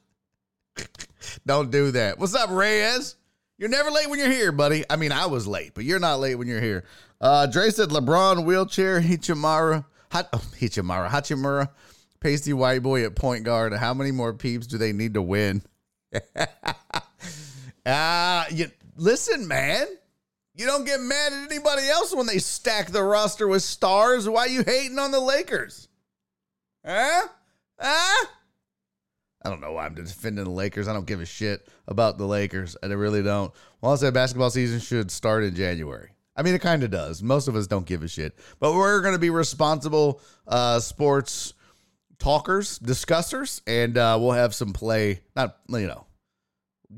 Don't 1.45 1.71
do 1.71 1.91
that. 1.91 2.19
What's 2.19 2.35
up, 2.35 2.49
Reyes? 2.49 3.15
You're 3.57 3.69
never 3.69 3.91
late 3.91 4.09
when 4.09 4.19
you're 4.19 4.31
here, 4.31 4.51
buddy. 4.51 4.83
I 4.89 4.95
mean, 4.95 5.11
I 5.11 5.25
was 5.27 5.47
late, 5.47 5.73
but 5.73 5.83
you're 5.83 5.99
not 5.99 6.19
late 6.19 6.35
when 6.35 6.47
you're 6.47 6.61
here. 6.61 6.85
Uh, 7.21 7.45
Dre 7.45 7.69
said 7.69 7.89
LeBron 7.89 8.45
wheelchair, 8.45 8.99
Hichimara, 8.99 9.85
Hach, 10.11 10.27
oh, 10.33 10.43
Hichimara, 10.59 11.09
Hachimura, 11.09 11.69
pasty 12.19 12.53
white 12.53 12.83
boy 12.83 13.05
at 13.05 13.15
point 13.15 13.43
guard. 13.43 13.73
How 13.73 13.93
many 13.93 14.11
more 14.11 14.33
peeps 14.33 14.67
do 14.67 14.77
they 14.77 14.93
need 14.93 15.13
to 15.13 15.21
win? 15.21 15.61
Uh, 17.85 18.45
you 18.51 18.71
listen, 18.97 19.47
man. 19.47 19.87
You 20.55 20.67
don't 20.67 20.85
get 20.85 20.99
mad 20.99 21.33
at 21.33 21.51
anybody 21.51 21.87
else 21.89 22.13
when 22.13 22.27
they 22.27 22.37
stack 22.37 22.91
the 22.91 23.01
roster 23.01 23.47
with 23.47 23.63
stars. 23.63 24.29
Why 24.29 24.45
you 24.45 24.63
hating 24.63 24.99
on 24.99 25.11
the 25.11 25.19
Lakers? 25.19 25.87
Huh? 26.85 27.27
Huh? 27.79 28.25
I 29.43 29.49
don't 29.49 29.59
know 29.59 29.73
why 29.73 29.85
I'm 29.85 29.95
defending 29.95 30.45
the 30.45 30.49
Lakers. 30.49 30.87
I 30.87 30.93
don't 30.93 31.05
give 31.05 31.19
a 31.21 31.25
shit 31.25 31.67
about 31.87 32.17
the 32.17 32.25
Lakers. 32.25 32.77
I 32.81 32.87
really 32.87 33.21
don't. 33.21 33.51
Well, 33.81 33.91
I 33.91 33.95
said 33.95 34.13
basketball 34.13 34.49
season 34.49 34.79
should 34.79 35.11
start 35.11 35.43
in 35.43 35.55
January. 35.55 36.11
I 36.35 36.41
mean, 36.41 36.55
it 36.55 36.61
kind 36.61 36.83
of 36.83 36.91
does. 36.91 37.21
Most 37.21 37.47
of 37.47 37.55
us 37.55 37.67
don't 37.67 37.85
give 37.85 38.03
a 38.03 38.07
shit. 38.07 38.37
But 38.59 38.73
we're 38.73 39.01
going 39.01 39.13
to 39.13 39.19
be 39.19 39.29
responsible 39.29 40.21
uh, 40.47 40.79
sports 40.79 41.53
talkers, 42.19 42.79
discussers, 42.79 43.61
and 43.67 43.97
uh, 43.97 44.17
we'll 44.19 44.31
have 44.31 44.55
some 44.55 44.73
play, 44.73 45.21
not, 45.35 45.57
you 45.67 45.87
know, 45.87 46.05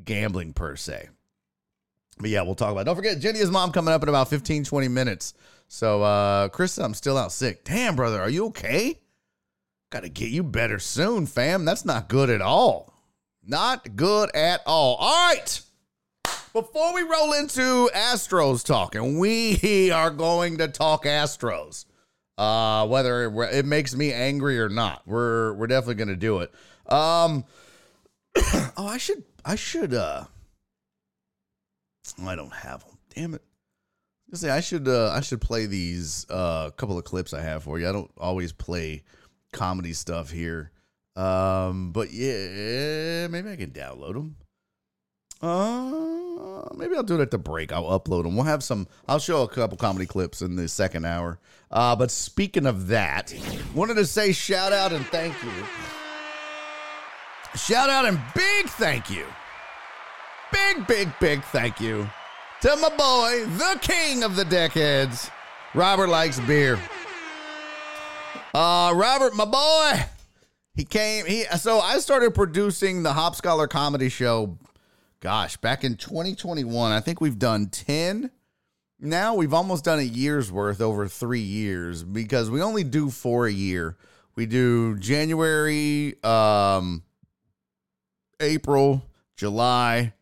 gambling 0.04 0.54
per 0.54 0.76
se. 0.76 1.10
But 2.20 2.30
yeah, 2.30 2.44
we'll 2.44 2.56
talk 2.56 2.72
about 2.72 2.82
it. 2.82 2.86
Don't 2.86 2.96
forget, 2.96 3.20
Jenny 3.20 3.40
is 3.40 3.52
mom 3.52 3.72
coming 3.72 3.94
up 3.94 4.04
in 4.04 4.10
about 4.10 4.30
15, 4.30 4.64
20 4.64 4.88
minutes. 4.88 5.34
So, 5.68 6.04
uh, 6.04 6.48
Chris, 6.50 6.78
I'm 6.78 6.94
still 6.94 7.18
out 7.18 7.32
sick. 7.32 7.66
Damn, 7.66 7.96
brother, 7.96 8.22
are 8.22 8.30
you 8.30 8.46
okay? 8.48 9.02
Got 9.96 10.04
to 10.04 10.10
get 10.10 10.30
you 10.30 10.44
better 10.44 10.78
soon, 10.78 11.26
fam. 11.26 11.64
That's 11.64 11.86
not 11.86 12.10
good 12.10 12.30
at 12.30 12.42
all. 12.42 12.94
Not 13.48 13.96
good 13.96 14.30
at 14.36 14.62
all. 14.66 14.96
All 14.96 15.30
right. 15.30 15.62
Before 16.52 16.94
we 16.94 17.04
roll 17.04 17.32
into 17.32 17.90
Astros 17.96 18.66
talk, 18.66 18.96
and 18.96 19.18
we 19.18 19.92
are 19.94 20.12
going 20.12 20.58
to 20.58 20.68
talk 20.68 21.06
Astros, 21.06 21.86
uh, 22.38 22.86
whether 22.88 23.24
it, 23.24 23.60
it 23.60 23.66
makes 23.66 23.96
me 23.96 24.12
angry 24.12 24.60
or 24.60 24.68
not, 24.68 25.02
we're 25.06 25.54
we're 25.54 25.68
definitely 25.68 25.96
going 25.96 26.10
to 26.10 26.18
do 26.18 26.40
it. 26.40 26.54
Um, 26.92 27.46
oh, 28.76 28.88
I 28.88 28.98
should 28.98 29.24
I 29.46 29.56
should 29.56 29.94
uh 29.94 30.26
I 32.22 32.36
don't 32.36 32.54
have 32.54 32.84
them. 32.84 32.98
Damn 33.16 33.34
it. 33.36 33.42
I 34.34 34.36
say 34.36 34.50
I 34.50 34.60
should 34.60 34.90
uh, 34.90 35.12
I 35.12 35.22
should 35.22 35.40
play 35.40 35.68
these 35.68 36.26
uh, 36.30 36.72
couple 36.72 36.98
of 36.98 37.06
clips 37.06 37.34
I 37.34 37.40
have 37.40 37.64
for 37.64 37.80
you. 37.80 37.88
I 37.88 37.94
don't 37.94 38.12
always 38.18 38.52
play 38.52 39.04
comedy 39.56 39.94
stuff 39.94 40.30
here. 40.30 40.72
Um, 41.16 41.92
but 41.92 42.12
yeah, 42.12 43.28
maybe 43.28 43.50
I 43.50 43.56
can 43.56 43.72
download 43.72 44.14
them. 44.14 44.36
Uh, 45.42 46.74
maybe 46.76 46.96
I'll 46.96 47.04
do 47.04 47.16
it 47.16 47.22
at 47.22 47.32
the 47.32 47.38
break. 47.38 47.72
I'll 47.72 48.00
upload 48.00 48.24
them. 48.24 48.36
We'll 48.36 48.46
have 48.46 48.64
some. 48.64 48.88
I'll 49.08 49.20
show 49.20 49.44
a 49.44 49.48
couple 49.48 49.78
comedy 49.78 50.06
clips 50.06 50.42
in 50.42 50.56
the 50.56 50.68
second 50.68 51.06
hour. 51.06 51.40
Uh, 51.72 51.96
but 51.96 52.12
speaking 52.12 52.66
of 52.66 52.88
that, 52.88 53.34
wanted 53.74 53.96
to 53.96 54.06
say 54.06 54.32
shout 54.32 54.74
out 54.74 54.92
and 54.92 55.06
thank 55.08 55.34
you. 55.44 55.52
Shout 57.56 57.90
out 57.90 58.06
and 58.06 58.20
big 58.36 58.68
thank 58.68 59.10
you 59.10 59.26
big, 60.56 60.88
big, 60.88 61.10
big 61.20 61.44
thank 61.46 61.80
you 61.80 62.08
to 62.62 62.76
my 62.78 62.90
boy, 62.90 63.46
the 63.58 63.78
king 63.82 64.24
of 64.24 64.36
the 64.36 64.46
deckheads, 64.46 65.30
Robert 65.74 66.08
Likes 66.08 66.40
Beer. 66.42 66.80
Uh, 68.56 68.94
Robert, 68.96 69.36
my 69.36 69.44
boy, 69.44 70.06
he 70.76 70.86
came. 70.86 71.26
He 71.26 71.44
so 71.58 71.82
I 71.82 72.00
started 72.00 72.34
producing 72.34 73.04
the 73.04 73.12
Hop 73.12 73.36
Scholar 73.36 73.68
Comedy 73.68 74.08
Show. 74.08 74.58
Gosh, 75.20 75.58
back 75.58 75.84
in 75.84 75.98
2021, 75.98 76.94
I 76.94 77.02
think 77.02 77.20
we've 77.20 77.38
done 77.38 77.68
10. 77.68 78.32
Now 79.02 79.36
we've 79.36 79.54
almost 79.54 79.84
done 79.84 80.00
a 80.00 80.04
year's 80.04 80.54
worth 80.54 80.80
over 80.80 81.06
three 81.10 81.42
years 81.42 82.06
because 82.06 82.50
we 82.50 82.62
only 82.62 82.86
do 82.86 83.10
four 83.10 83.46
a 83.46 83.52
year. 83.52 83.98
We 84.38 84.46
do 84.46 84.98
January, 85.00 86.16
um, 86.24 87.04
April, 88.40 89.04
July, 89.36 90.14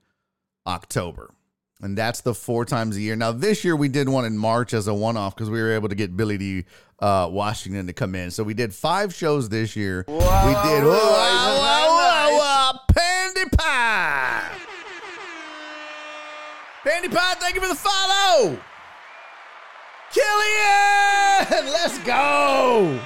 October. 0.66 1.36
And 1.84 1.98
that's 1.98 2.22
the 2.22 2.34
four 2.34 2.64
times 2.64 2.96
a 2.96 3.02
year. 3.02 3.18
Now, 3.18 3.34
this 3.34 3.66
year 3.66 3.76
we 3.76 3.90
did 3.90 4.08
one 4.08 4.24
in 4.24 4.38
March 4.38 4.74
as 4.74 4.88
a 4.88 4.94
one 4.94 5.18
off 5.18 5.36
because 5.36 5.50
we 5.50 5.62
were 5.62 5.74
able 5.74 5.90
to 5.90 5.96
get 5.96 6.16
Billy 6.16 6.38
D. 6.38 6.64
Uh, 7.04 7.28
Washington 7.28 7.86
to 7.88 7.92
come 7.92 8.16
in. 8.16 8.32
So 8.32 8.46
we 8.46 8.54
did 8.54 8.74
five 8.74 9.14
shows 9.14 9.50
this 9.50 9.76
year. 9.76 10.06
We 10.08 10.14
did 10.14 10.84
Pandy 12.88 13.44
Pie. 13.58 14.50
Pandy 16.86 17.10
Pie, 17.10 17.34
thank 17.42 17.56
you 17.56 17.62
for 17.62 17.68
the 17.68 17.76
follow. 17.76 18.58
Killian, 20.14 21.74
let's 21.74 21.98
go. 22.06 22.98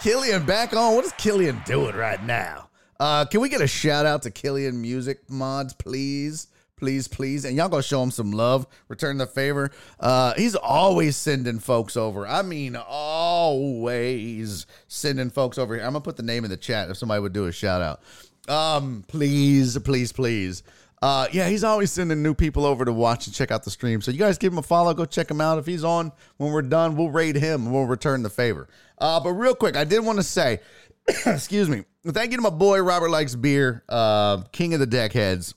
Killian 0.00 0.46
back 0.46 0.74
on. 0.74 0.94
What 0.94 1.04
is 1.04 1.12
Killian 1.18 1.60
doing 1.66 1.94
right 1.94 2.24
now? 2.24 2.70
Uh, 2.98 3.26
can 3.26 3.42
we 3.42 3.50
get 3.50 3.60
a 3.60 3.66
shout 3.66 4.06
out 4.06 4.22
to 4.22 4.30
Killian 4.30 4.80
Music 4.80 5.28
Mods, 5.28 5.74
please? 5.74 6.46
Please, 6.76 7.08
please. 7.08 7.44
And 7.44 7.56
y'all 7.56 7.68
go 7.68 7.80
show 7.80 8.02
him 8.02 8.10
some 8.10 8.32
love, 8.32 8.66
return 8.88 9.18
the 9.18 9.26
favor. 9.26 9.70
Uh, 9.98 10.34
he's 10.34 10.54
always 10.54 11.16
sending 11.16 11.58
folks 11.58 11.96
over. 11.96 12.26
I 12.26 12.42
mean, 12.42 12.76
always 12.76 14.66
sending 14.88 15.30
folks 15.30 15.58
over 15.58 15.74
here. 15.74 15.84
I'm 15.84 15.92
gonna 15.92 16.02
put 16.02 16.16
the 16.16 16.22
name 16.22 16.44
in 16.44 16.50
the 16.50 16.56
chat 16.56 16.90
if 16.90 16.96
somebody 16.96 17.20
would 17.20 17.32
do 17.32 17.46
a 17.46 17.52
shout 17.52 17.82
out. 17.82 18.00
Um, 18.48 19.04
please, 19.08 19.78
please, 19.78 20.12
please. 20.12 20.62
Uh, 21.02 21.28
yeah, 21.30 21.48
he's 21.48 21.62
always 21.62 21.92
sending 21.92 22.22
new 22.22 22.34
people 22.34 22.64
over 22.64 22.84
to 22.84 22.92
watch 22.92 23.26
and 23.26 23.34
check 23.34 23.50
out 23.50 23.64
the 23.64 23.70
stream. 23.70 24.00
So 24.00 24.10
you 24.10 24.18
guys 24.18 24.38
give 24.38 24.52
him 24.52 24.58
a 24.58 24.62
follow, 24.62 24.94
go 24.94 25.04
check 25.04 25.30
him 25.30 25.40
out. 25.40 25.58
If 25.58 25.66
he's 25.66 25.84
on 25.84 26.10
when 26.38 26.52
we're 26.52 26.62
done, 26.62 26.96
we'll 26.96 27.10
raid 27.10 27.36
him 27.36 27.64
and 27.66 27.72
we'll 27.72 27.84
return 27.84 28.22
the 28.22 28.30
favor. 28.30 28.68
Uh, 28.98 29.20
but 29.20 29.32
real 29.32 29.54
quick, 29.54 29.76
I 29.76 29.84
did 29.84 30.00
want 30.00 30.18
to 30.18 30.22
say, 30.22 30.60
excuse 31.26 31.68
me, 31.68 31.84
thank 32.06 32.30
you 32.30 32.38
to 32.38 32.42
my 32.42 32.50
boy 32.50 32.80
Robert 32.82 33.10
Likes 33.10 33.34
Beer, 33.34 33.84
uh, 33.88 34.42
King 34.52 34.74
of 34.74 34.80
the 34.80 34.86
Deckheads. 34.86 35.54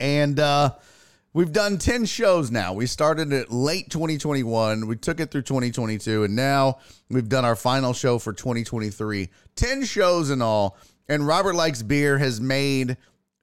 And 0.00 0.40
uh, 0.40 0.74
we've 1.34 1.52
done 1.52 1.78
10 1.78 2.06
shows 2.06 2.50
now. 2.50 2.72
We 2.72 2.86
started 2.86 3.32
it 3.32 3.52
late 3.52 3.90
2021. 3.90 4.86
We 4.86 4.96
took 4.96 5.20
it 5.20 5.30
through 5.30 5.42
2022. 5.42 6.24
And 6.24 6.34
now 6.34 6.78
we've 7.10 7.28
done 7.28 7.44
our 7.44 7.54
final 7.54 7.92
show 7.92 8.18
for 8.18 8.32
2023. 8.32 9.28
10 9.54 9.84
shows 9.84 10.30
in 10.30 10.42
all. 10.42 10.76
And 11.08 11.26
Robert 11.26 11.54
Likes 11.54 11.82
Beer 11.82 12.18
has 12.18 12.40
made 12.40 12.96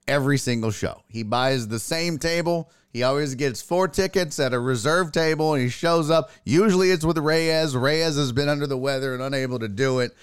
every 0.08 0.38
single 0.38 0.70
show. 0.70 1.02
He 1.08 1.22
buys 1.22 1.68
the 1.68 1.78
same 1.78 2.18
table. 2.18 2.70
He 2.90 3.02
always 3.02 3.34
gets 3.34 3.62
four 3.62 3.86
tickets 3.86 4.40
at 4.40 4.54
a 4.54 4.58
reserve 4.58 5.12
table 5.12 5.54
and 5.54 5.62
he 5.62 5.68
shows 5.68 6.10
up. 6.10 6.30
Usually 6.44 6.90
it's 6.90 7.04
with 7.04 7.18
Reyes. 7.18 7.76
Reyes 7.76 8.16
has 8.16 8.32
been 8.32 8.48
under 8.48 8.66
the 8.66 8.78
weather 8.78 9.14
and 9.14 9.22
unable 9.22 9.58
to 9.58 9.68
do 9.68 10.00
it. 10.00 10.16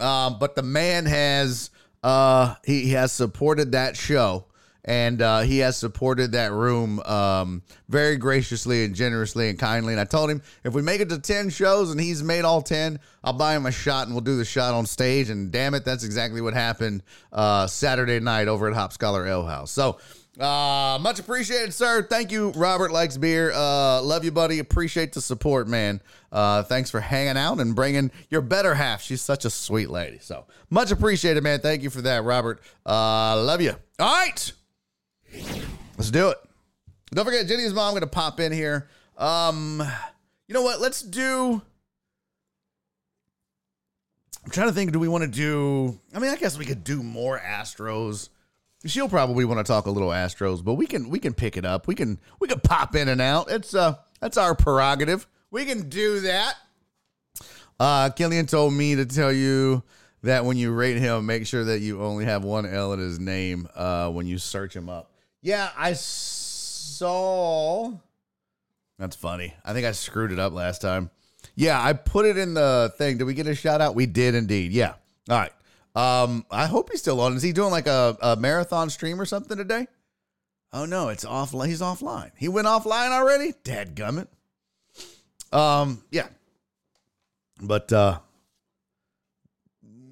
Um, 0.00 0.38
but 0.38 0.54
the 0.54 0.62
man 0.62 1.06
has 1.06 1.70
uh, 2.02 2.56
he 2.64 2.90
has 2.90 3.12
supported 3.12 3.72
that 3.72 3.96
show 3.96 4.47
and 4.88 5.22
uh, 5.22 5.40
he 5.42 5.58
has 5.58 5.76
supported 5.76 6.32
that 6.32 6.50
room 6.50 6.98
um, 7.00 7.62
very 7.88 8.16
graciously 8.16 8.84
and 8.84 8.94
generously 8.94 9.50
and 9.50 9.58
kindly. 9.58 9.92
And 9.92 10.00
I 10.00 10.04
told 10.04 10.30
him 10.30 10.42
if 10.64 10.74
we 10.74 10.82
make 10.82 11.00
it 11.00 11.10
to 11.10 11.18
ten 11.20 11.50
shows 11.50 11.92
and 11.92 12.00
he's 12.00 12.22
made 12.22 12.44
all 12.44 12.62
ten, 12.62 12.98
I'll 13.22 13.34
buy 13.34 13.54
him 13.54 13.66
a 13.66 13.70
shot 13.70 14.06
and 14.06 14.14
we'll 14.16 14.24
do 14.24 14.36
the 14.36 14.44
shot 14.44 14.74
on 14.74 14.86
stage. 14.86 15.28
And 15.30 15.52
damn 15.52 15.74
it, 15.74 15.84
that's 15.84 16.02
exactly 16.02 16.40
what 16.40 16.54
happened 16.54 17.02
uh, 17.32 17.66
Saturday 17.68 18.18
night 18.18 18.48
over 18.48 18.66
at 18.68 18.74
Hop 18.74 18.92
Scholar 18.92 19.26
Ale 19.26 19.46
House. 19.46 19.70
So 19.70 19.98
Uh, 20.38 20.96
much 21.00 21.18
appreciated, 21.18 21.74
sir. 21.74 22.00
Thank 22.00 22.30
you, 22.30 22.50
Robert 22.50 22.92
likes 22.92 23.16
beer. 23.16 23.50
Uh, 23.52 24.00
love 24.02 24.24
you, 24.24 24.30
buddy. 24.30 24.60
Appreciate 24.60 25.12
the 25.12 25.20
support, 25.20 25.66
man. 25.66 26.00
Uh, 26.30 26.62
thanks 26.62 26.90
for 26.90 27.00
hanging 27.00 27.36
out 27.36 27.58
and 27.58 27.74
bringing 27.74 28.12
your 28.30 28.40
better 28.40 28.72
half. 28.76 29.02
She's 29.02 29.20
such 29.20 29.44
a 29.44 29.50
sweet 29.50 29.90
lady. 29.90 30.20
So 30.20 30.46
much 30.70 30.92
appreciated, 30.92 31.42
man. 31.42 31.58
Thank 31.58 31.82
you 31.82 31.90
for 31.90 32.02
that, 32.02 32.22
Robert. 32.22 32.60
Uh, 32.86 33.42
love 33.42 33.60
you. 33.60 33.74
All 33.98 34.14
right, 34.14 34.52
let's 35.96 36.10
do 36.10 36.28
it. 36.28 36.38
Don't 37.10 37.24
forget, 37.24 37.46
Jenny's 37.46 37.72
mom 37.72 37.92
going 37.92 38.02
to 38.02 38.06
pop 38.06 38.40
in 38.40 38.52
here. 38.52 38.88
Um, 39.16 39.82
you 40.46 40.54
know 40.54 40.62
what? 40.62 40.80
Let's 40.80 41.02
do. 41.02 41.62
I'm 44.44 44.50
trying 44.50 44.68
to 44.68 44.74
think. 44.74 44.92
Do 44.92 44.98
we 44.98 45.08
want 45.08 45.24
to 45.24 45.30
do? 45.30 45.98
I 46.14 46.18
mean, 46.18 46.30
I 46.30 46.36
guess 46.36 46.56
we 46.56 46.64
could 46.64 46.84
do 46.84 47.02
more 47.02 47.38
Astros. 47.38 48.28
She'll 48.86 49.08
probably 49.08 49.44
want 49.44 49.58
to 49.58 49.64
talk 49.64 49.86
a 49.86 49.90
little 49.90 50.10
Astros, 50.10 50.62
but 50.62 50.74
we 50.74 50.86
can 50.86 51.10
we 51.10 51.18
can 51.18 51.34
pick 51.34 51.56
it 51.56 51.64
up. 51.64 51.86
We 51.86 51.94
can 51.94 52.18
we 52.40 52.48
can 52.48 52.60
pop 52.60 52.94
in 52.94 53.08
and 53.08 53.20
out. 53.20 53.50
It's 53.50 53.74
uh 53.74 53.96
that's 54.20 54.36
our 54.36 54.54
prerogative. 54.54 55.26
We 55.50 55.64
can 55.64 55.88
do 55.88 56.20
that. 56.20 56.54
Uh, 57.80 58.10
Killian 58.10 58.46
told 58.46 58.74
me 58.74 58.96
to 58.96 59.06
tell 59.06 59.32
you 59.32 59.82
that 60.22 60.44
when 60.44 60.56
you 60.56 60.72
rate 60.72 60.98
him, 60.98 61.26
make 61.26 61.46
sure 61.46 61.64
that 61.64 61.80
you 61.80 62.02
only 62.02 62.24
have 62.24 62.44
one 62.44 62.66
L 62.66 62.92
in 62.92 62.98
his 62.98 63.20
name 63.20 63.68
uh, 63.74 64.10
when 64.10 64.26
you 64.26 64.38
search 64.38 64.74
him 64.74 64.88
up. 64.88 65.12
Yeah, 65.42 65.70
I 65.76 65.92
saw. 65.94 67.92
That's 68.98 69.16
funny. 69.16 69.54
I 69.64 69.72
think 69.72 69.86
I 69.86 69.92
screwed 69.92 70.32
it 70.32 70.38
up 70.38 70.52
last 70.52 70.80
time. 70.82 71.10
Yeah, 71.54 71.80
I 71.82 71.92
put 71.92 72.26
it 72.26 72.36
in 72.36 72.54
the 72.54 72.92
thing. 72.98 73.18
Did 73.18 73.24
we 73.24 73.34
get 73.34 73.46
a 73.46 73.54
shout 73.54 73.80
out? 73.80 73.94
We 73.94 74.06
did 74.06 74.34
indeed. 74.34 74.72
Yeah. 74.72 74.94
All 75.30 75.38
right. 75.38 75.52
Um, 75.94 76.44
I 76.50 76.66
hope 76.66 76.90
he's 76.90 77.00
still 77.00 77.20
on. 77.20 77.34
Is 77.34 77.42
he 77.42 77.52
doing 77.52 77.70
like 77.70 77.86
a, 77.86 78.16
a 78.20 78.36
marathon 78.36 78.90
stream 78.90 79.20
or 79.20 79.24
something 79.24 79.56
today? 79.56 79.86
Oh 80.72 80.84
no, 80.84 81.08
it's 81.08 81.24
offline. 81.24 81.68
He's 81.68 81.80
offline. 81.80 82.30
He 82.36 82.48
went 82.48 82.66
offline 82.66 83.10
already. 83.10 83.54
Dad 83.64 83.94
gummit. 83.96 84.28
Um, 85.52 86.02
yeah. 86.10 86.26
But 87.60 87.92
uh 87.92 88.18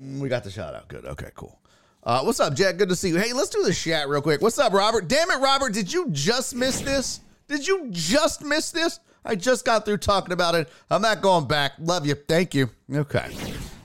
we 0.01 0.29
got 0.29 0.45
the 0.45 0.51
shout 0.51 0.75
out. 0.75 0.89
Good. 0.89 1.05
Okay, 1.05 1.31
cool. 1.35 1.61
Uh, 2.07 2.21
what's 2.23 2.39
up, 2.39 2.55
Jack? 2.55 2.77
Good 2.77 2.89
to 2.91 2.95
see 2.95 3.09
you. 3.09 3.17
Hey, 3.17 3.33
let's 3.33 3.51
do 3.51 3.65
the 3.65 3.75
chat 3.75 4.09
real 4.09 4.23
quick. 4.23 4.41
What's 4.41 4.61
up, 4.61 4.73
Robert? 4.73 5.09
Damn 5.09 5.29
it, 5.29 5.41
Robert. 5.41 5.73
Did 5.73 5.93
you 5.93 6.09
just 6.13 6.55
miss 6.55 6.81
this? 6.81 7.19
Did 7.49 7.67
you 7.67 7.89
just 7.91 8.45
miss 8.45 8.71
this? 8.71 9.01
I 9.25 9.35
just 9.35 9.65
got 9.65 9.85
through 9.85 9.97
talking 9.97 10.31
about 10.31 10.55
it. 10.55 10.69
I'm 10.89 11.03
not 11.03 11.21
going 11.21 11.49
back. 11.49 11.73
Love 11.81 12.07
you. 12.07 12.15
Thank 12.15 12.55
you. 12.55 12.71
Okay. 12.95 13.37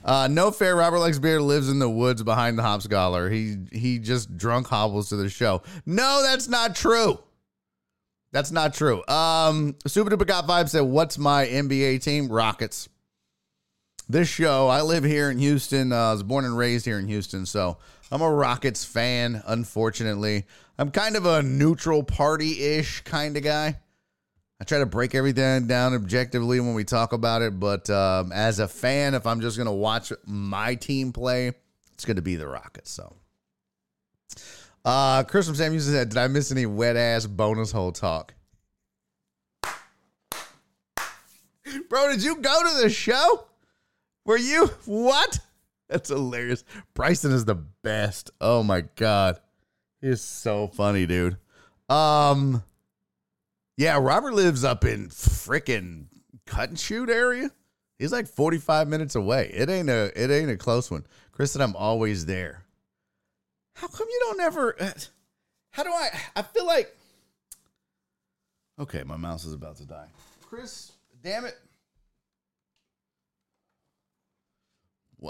Uh, 0.04 0.28
no 0.30 0.52
fair. 0.52 0.76
Robert 0.76 1.00
likes 1.00 1.18
beer. 1.18 1.42
Lives 1.42 1.68
in 1.68 1.80
the 1.80 1.90
woods 1.90 2.22
behind 2.22 2.56
the 2.56 2.62
hop 2.62 2.82
scholar. 2.82 3.28
He 3.28 3.56
he 3.72 3.98
just 3.98 4.36
drunk 4.36 4.68
hobbles 4.68 5.08
to 5.08 5.16
the 5.16 5.28
show. 5.28 5.62
No, 5.84 6.22
that's 6.22 6.46
not 6.46 6.76
true. 6.76 7.18
That's 8.30 8.52
not 8.52 8.72
true. 8.72 9.04
Um, 9.08 9.74
Super 9.88 10.10
Duper 10.10 10.28
Got 10.28 10.46
Vibe 10.46 10.68
said, 10.68 10.82
"What's 10.82 11.18
my 11.18 11.44
NBA 11.44 12.00
team? 12.04 12.28
Rockets." 12.28 12.88
This 14.08 14.28
show, 14.28 14.68
I 14.68 14.82
live 14.82 15.04
here 15.04 15.30
in 15.30 15.38
Houston. 15.38 15.92
Uh, 15.92 15.96
I 15.96 16.12
was 16.12 16.22
born 16.22 16.44
and 16.44 16.56
raised 16.56 16.84
here 16.84 16.98
in 16.98 17.08
Houston, 17.08 17.46
so 17.46 17.78
I'm 18.12 18.20
a 18.20 18.30
Rockets 18.30 18.84
fan. 18.84 19.42
Unfortunately, 19.46 20.44
I'm 20.78 20.90
kind 20.90 21.16
of 21.16 21.24
a 21.24 21.42
neutral 21.42 22.02
party-ish 22.02 23.00
kind 23.04 23.38
of 23.38 23.42
guy. 23.42 23.78
I 24.60 24.64
try 24.64 24.80
to 24.80 24.86
break 24.86 25.14
everything 25.14 25.66
down 25.66 25.94
objectively 25.94 26.60
when 26.60 26.74
we 26.74 26.84
talk 26.84 27.14
about 27.14 27.40
it, 27.40 27.58
but 27.58 27.88
um, 27.88 28.30
as 28.30 28.58
a 28.58 28.68
fan, 28.68 29.14
if 29.14 29.26
I'm 29.26 29.40
just 29.40 29.56
going 29.56 29.66
to 29.66 29.72
watch 29.72 30.12
my 30.26 30.74
team 30.74 31.14
play, 31.14 31.52
it's 31.94 32.04
going 32.04 32.16
to 32.16 32.22
be 32.22 32.36
the 32.36 32.46
Rockets. 32.46 32.90
So, 32.90 33.16
uh, 34.84 35.24
Chris 35.24 35.46
from 35.46 35.56
Sam 35.56 35.72
Houston 35.72 35.94
said, 35.94 36.10
"Did 36.10 36.18
I 36.18 36.28
miss 36.28 36.52
any 36.52 36.66
wet 36.66 36.96
ass 36.96 37.26
bonus 37.26 37.72
hole 37.72 37.92
talk?" 37.92 38.34
Bro, 41.88 42.10
did 42.10 42.22
you 42.22 42.36
go 42.36 42.62
to 42.62 42.82
the 42.82 42.90
show? 42.90 43.46
Were 44.26 44.36
you 44.36 44.66
what? 44.84 45.40
That's 45.92 46.08
hilarious. 46.08 46.64
Bryson 46.94 47.32
is 47.32 47.44
the 47.44 47.54
best. 47.54 48.30
Oh 48.40 48.62
my 48.62 48.82
god, 48.96 49.38
he's 50.00 50.22
so 50.22 50.68
funny, 50.68 51.06
dude. 51.06 51.36
Um. 51.88 52.62
Yeah, 53.76 53.98
Robert 54.00 54.34
lives 54.34 54.64
up 54.64 54.84
in 54.84 55.08
frickin' 55.08 56.06
cut 56.46 56.68
and 56.68 56.78
shoot 56.78 57.10
area. 57.10 57.50
He's 57.98 58.12
like 58.12 58.26
45 58.26 58.88
minutes 58.88 59.14
away. 59.14 59.50
It 59.52 59.68
ain't 59.68 59.88
a 59.88 60.10
it 60.20 60.30
ain't 60.30 60.50
a 60.50 60.56
close 60.56 60.90
one. 60.90 61.06
Chris 61.32 61.52
said 61.52 61.62
I'm 61.62 61.76
always 61.76 62.26
there. 62.26 62.64
How 63.74 63.88
come 63.88 64.06
you 64.10 64.20
don't 64.24 64.40
ever 64.40 64.76
uh, 64.80 64.90
how 65.70 65.82
do 65.82 65.90
I 65.90 66.08
I 66.36 66.42
feel 66.42 66.66
like 66.66 66.94
Okay, 68.80 69.02
my 69.04 69.16
mouse 69.16 69.44
is 69.44 69.52
about 69.52 69.76
to 69.76 69.86
die. 69.86 70.08
Chris, 70.42 70.92
damn 71.22 71.44
it. 71.44 71.56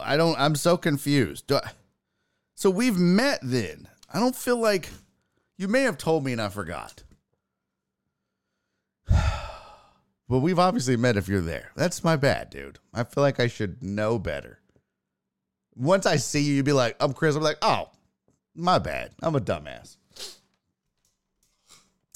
I 0.01 0.17
don't 0.17 0.39
I'm 0.39 0.55
so 0.55 0.77
confused. 0.77 1.51
I, 1.53 1.71
so 2.55 2.71
we've 2.71 2.99
met 2.99 3.41
then. 3.43 3.89
I 4.13 4.21
don't 4.21 4.37
feel 4.37 4.57
like 4.57 4.91
you 5.57 5.69
may 5.69 5.83
have 5.83 5.99
told 5.99 6.25
me 6.25 6.33
and 6.33 6.41
I 6.41 6.49
forgot. 6.49 7.03
But 10.29 10.39
we've 10.39 10.59
obviously 10.59 10.97
met 10.97 11.19
if 11.19 11.29
you're 11.29 11.43
there. 11.43 11.73
That's 11.77 12.03
my 12.03 12.17
bad, 12.17 12.49
dude. 12.49 12.79
I 12.95 13.05
feel 13.05 13.23
like 13.23 13.39
I 13.39 13.49
should 13.49 13.83
know 13.83 14.19
better. 14.19 14.61
Once 15.75 16.07
I 16.07 16.17
see 16.17 16.41
you, 16.41 16.55
you'd 16.55 16.65
be 16.65 16.73
like, 16.73 16.97
I'm 17.01 17.13
Chris. 17.13 17.37
I'm 17.37 17.43
like, 17.43 17.59
oh, 17.61 17.91
my 18.55 18.79
bad. 18.79 19.11
I'm 19.23 19.35
a 19.35 19.41
dumbass. 19.41 19.99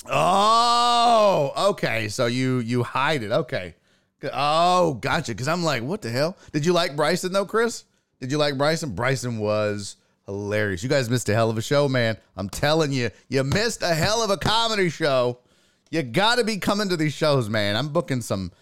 Oh, 0.07 1.53
okay. 1.71 2.09
So 2.09 2.25
you 2.25 2.61
you 2.61 2.83
hide 2.83 3.23
it. 3.23 3.33
Okay. 3.33 3.75
Oh, 4.33 4.95
gotcha. 4.95 5.33
Because 5.33 5.49
I'm 5.49 5.63
like, 5.63 5.83
what 5.83 6.03
the 6.03 6.11
hell? 6.11 6.37
Did 6.53 6.65
you 6.65 6.73
like 6.73 6.97
Bryson 6.97 7.33
though, 7.33 7.47
Chris? 7.47 7.85
Did 8.21 8.31
you 8.33 8.39
like 8.39 8.57
Bryson? 8.57 8.95
Bryson 8.95 9.39
was 9.39 9.97
hilarious. 10.25 10.83
You 10.83 10.89
guys 10.89 11.11
missed 11.11 11.29
a 11.29 11.35
hell 11.35 11.51
of 11.51 11.59
a 11.59 11.63
show, 11.63 11.89
man. 11.89 12.17
I'm 12.37 12.49
telling 12.49 12.93
you, 12.93 13.11
you 13.29 13.45
missed 13.45 13.83
a 13.83 13.95
hell 13.95 14.23
of 14.23 14.31
a 14.31 14.37
comedy 14.37 14.89
show. 14.89 15.39
You 15.91 16.03
got 16.03 16.37
to 16.37 16.45
be 16.45 16.57
coming 16.57 16.89
to 16.89 16.97
these 16.97 17.13
shows, 17.13 17.49
man. 17.49 17.77
I'm 17.77 17.89
booking 17.91 18.21
some 18.21 18.53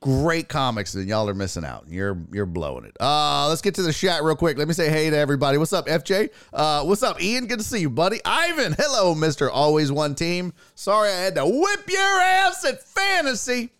great 0.00 0.48
comics 0.48 0.94
and 0.94 1.08
y'all 1.08 1.28
are 1.28 1.34
missing 1.34 1.64
out. 1.64 1.84
You're 1.88 2.18
you're 2.32 2.44
blowing 2.44 2.84
it. 2.84 2.96
Uh 3.00 3.48
let's 3.48 3.62
get 3.62 3.76
to 3.76 3.82
the 3.82 3.92
chat 3.92 4.22
real 4.24 4.34
quick. 4.34 4.58
Let 4.58 4.66
me 4.66 4.74
say 4.74 4.90
hey 4.90 5.08
to 5.08 5.16
everybody. 5.16 5.58
What's 5.58 5.72
up, 5.72 5.86
FJ? 5.86 6.30
Uh 6.52 6.82
what's 6.84 7.04
up, 7.04 7.22
Ian? 7.22 7.46
Good 7.46 7.60
to 7.60 7.64
see 7.64 7.78
you, 7.78 7.88
buddy. 7.88 8.20
Ivan, 8.24 8.74
hello, 8.76 9.14
Mr. 9.14 9.48
Always 9.50 9.92
One 9.92 10.16
Team. 10.16 10.52
Sorry 10.74 11.08
I 11.08 11.18
had 11.18 11.36
to 11.36 11.46
whip 11.46 11.88
your 11.88 12.20
ass 12.20 12.64
at 12.64 12.82
fantasy. 12.82 13.70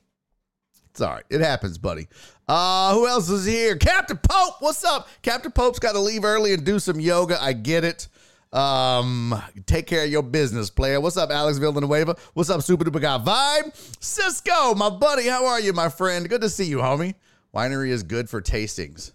Sorry, 0.95 1.23
it 1.31 1.41
happens, 1.41 1.79
buddy. 1.79 2.09
Uh 2.47 2.93
who 2.95 3.07
else 3.07 3.31
is 3.31 3.47
here? 3.47 3.77
Captain 3.77 4.19
Pope, 4.19 4.57
what's 4.61 4.85
up? 4.85 5.09
Captain 5.23 5.53
Pope's 5.53 5.79
got 5.79 5.93
to 5.93 6.01
leave 6.01 6.25
early 6.25 6.53
and 6.53 6.65
do 6.65 6.79
some 6.79 7.01
yoga. 7.01 7.43
I 7.43 7.53
get 7.53 7.85
it. 7.85 8.09
Um, 8.53 9.35
take 9.65 9.87
care 9.87 10.05
of 10.05 10.11
your 10.11 10.23
business, 10.23 10.69
player. 10.69 11.01
What's 11.01 11.17
up, 11.17 11.31
Alex 11.31 11.57
Villanueva? 11.57 12.17
What's 12.35 12.51
up, 12.51 12.61
Super 12.63 12.85
Duper 12.85 13.01
Guy 13.01 13.17
Vibe? 13.19 13.75
Cisco, 13.99 14.75
my 14.75 14.91
buddy, 14.91 15.27
how 15.27 15.47
are 15.47 15.59
you, 15.61 15.73
my 15.73 15.89
friend? 15.89 16.29
Good 16.29 16.43
to 16.43 16.51
see 16.51 16.67
you, 16.67 16.79
homie. 16.79 17.15
Winery 17.55 17.89
is 17.89 18.03
good 18.03 18.29
for 18.29 18.43
tastings. 18.43 19.13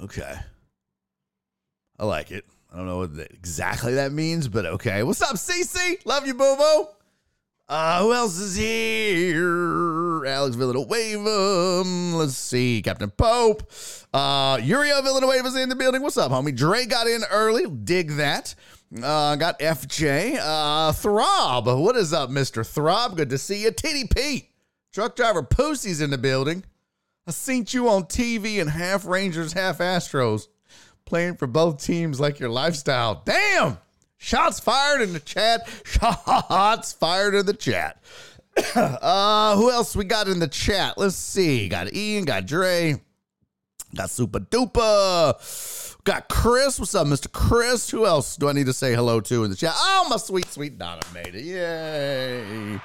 Okay. 0.00 0.36
I 1.98 2.04
like 2.04 2.30
it. 2.30 2.44
I 2.72 2.76
don't 2.76 2.86
know 2.86 2.98
what 2.98 3.10
exactly 3.30 3.94
that 3.94 4.12
means, 4.12 4.46
but 4.48 4.66
okay. 4.66 5.02
What's 5.02 5.22
up, 5.22 5.36
CC? 5.36 6.04
Love 6.04 6.26
you, 6.26 6.34
boo 6.34 6.56
boo. 6.56 6.86
Uh, 7.68 8.00
who 8.00 8.14
else 8.14 8.38
is 8.38 8.54
here? 8.54 10.24
Alex 10.24 10.54
Villanueva. 10.54 11.82
Let's 12.16 12.36
see. 12.36 12.80
Captain 12.80 13.10
Pope. 13.10 13.68
Uh, 14.14 14.60
Uriel 14.62 15.02
Villanueva's 15.02 15.56
in 15.56 15.68
the 15.68 15.74
building. 15.74 16.00
What's 16.00 16.16
up, 16.16 16.30
homie? 16.30 16.54
Dre 16.54 16.86
got 16.86 17.08
in 17.08 17.22
early. 17.30 17.66
Dig 17.68 18.12
that. 18.12 18.54
Uh, 19.02 19.34
got 19.34 19.58
FJ. 19.58 20.38
Uh, 20.40 20.92
Throb. 20.92 21.66
What 21.66 21.96
is 21.96 22.12
up, 22.12 22.30
Mr. 22.30 22.64
Throb? 22.64 23.16
Good 23.16 23.30
to 23.30 23.38
see 23.38 23.62
you. 23.62 23.72
Titty 23.72 24.06
Pete. 24.06 24.48
Truck 24.92 25.16
driver 25.16 25.42
Pussy's 25.42 26.00
in 26.00 26.10
the 26.10 26.18
building. 26.18 26.64
I 27.26 27.32
seen 27.32 27.66
you 27.70 27.88
on 27.88 28.04
TV 28.04 28.58
in 28.58 28.68
half 28.68 29.04
Rangers, 29.04 29.52
half 29.52 29.78
Astros. 29.78 30.46
Playing 31.04 31.36
for 31.36 31.48
both 31.48 31.84
teams 31.84 32.20
like 32.20 32.38
your 32.38 32.48
lifestyle. 32.48 33.22
Damn! 33.24 33.78
Shots 34.18 34.60
fired 34.60 35.02
in 35.02 35.12
the 35.12 35.20
chat. 35.20 35.68
Shots 35.84 36.92
fired 36.92 37.34
in 37.34 37.46
the 37.46 37.54
chat. 37.54 38.02
uh, 38.74 39.56
who 39.56 39.70
else 39.70 39.94
we 39.94 40.04
got 40.04 40.28
in 40.28 40.38
the 40.38 40.48
chat? 40.48 40.96
Let's 40.96 41.16
see. 41.16 41.68
Got 41.68 41.92
Ian, 41.92 42.24
got 42.24 42.46
Dre, 42.46 43.00
got 43.94 44.08
Super 44.10 44.40
Duper, 44.40 45.94
got 46.04 46.28
Chris. 46.28 46.78
What's 46.78 46.94
up, 46.94 47.06
Mr. 47.06 47.30
Chris? 47.30 47.90
Who 47.90 48.06
else 48.06 48.36
do 48.36 48.48
I 48.48 48.52
need 48.52 48.66
to 48.66 48.72
say 48.72 48.94
hello 48.94 49.20
to 49.20 49.44
in 49.44 49.50
the 49.50 49.56
chat? 49.56 49.74
Oh, 49.76 50.06
my 50.08 50.16
sweet, 50.16 50.46
sweet 50.46 50.78
Donna 50.78 51.02
made 51.12 51.34
it. 51.34 51.44
Yay. 51.44 52.80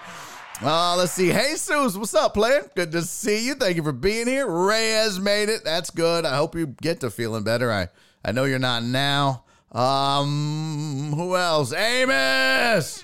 Uh, 0.62 0.96
let's 0.96 1.14
see. 1.14 1.30
Hey, 1.30 1.56
Sus, 1.56 1.96
what's 1.96 2.14
up, 2.14 2.34
player? 2.36 2.70
Good 2.76 2.92
to 2.92 3.02
see 3.02 3.48
you. 3.48 3.56
Thank 3.56 3.78
you 3.78 3.84
for 3.84 3.94
being 3.94 4.28
here. 4.28 4.48
Ray 4.48 4.92
has 4.92 5.20
made 5.20 5.50
it. 5.50 5.64
That's 5.64 5.90
good. 5.90 6.24
I 6.26 6.36
hope 6.36 6.54
you 6.56 6.68
get 6.68 7.00
to 7.00 7.10
feeling 7.10 7.44
better. 7.44 7.72
I, 7.72 7.88
I 8.24 8.32
know 8.32 8.44
you're 8.44 8.60
not 8.60 8.84
now. 8.84 9.46
Um, 9.72 11.14
who 11.16 11.38
else? 11.38 11.74
Amos. 11.74 13.04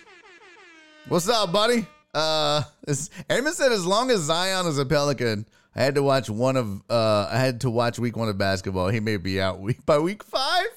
What's 1.08 1.30
up, 1.30 1.54
buddy? 1.54 1.88
Uh, 2.14 2.64
Amos 3.30 3.56
said 3.56 3.72
as 3.72 3.86
long 3.86 4.12
as 4.12 4.22
Zion 4.22 4.66
is 4.66 4.78
a 4.78 4.86
Pelican, 4.86 5.48
I 5.76 5.84
had 5.84 5.96
to 5.96 6.04
watch 6.04 6.30
one 6.30 6.58
of 6.58 6.82
uh 6.90 7.30
I 7.32 7.38
had 7.38 7.62
to 7.62 7.70
watch 7.70 8.00
week 8.00 8.18
one 8.18 8.28
of 8.28 8.38
basketball. 8.38 8.90
He 8.90 9.00
may 9.00 9.18
be 9.18 9.40
out 9.40 9.60
week 9.60 9.86
by 9.86 10.00
week 10.00 10.24
five. 10.24 10.68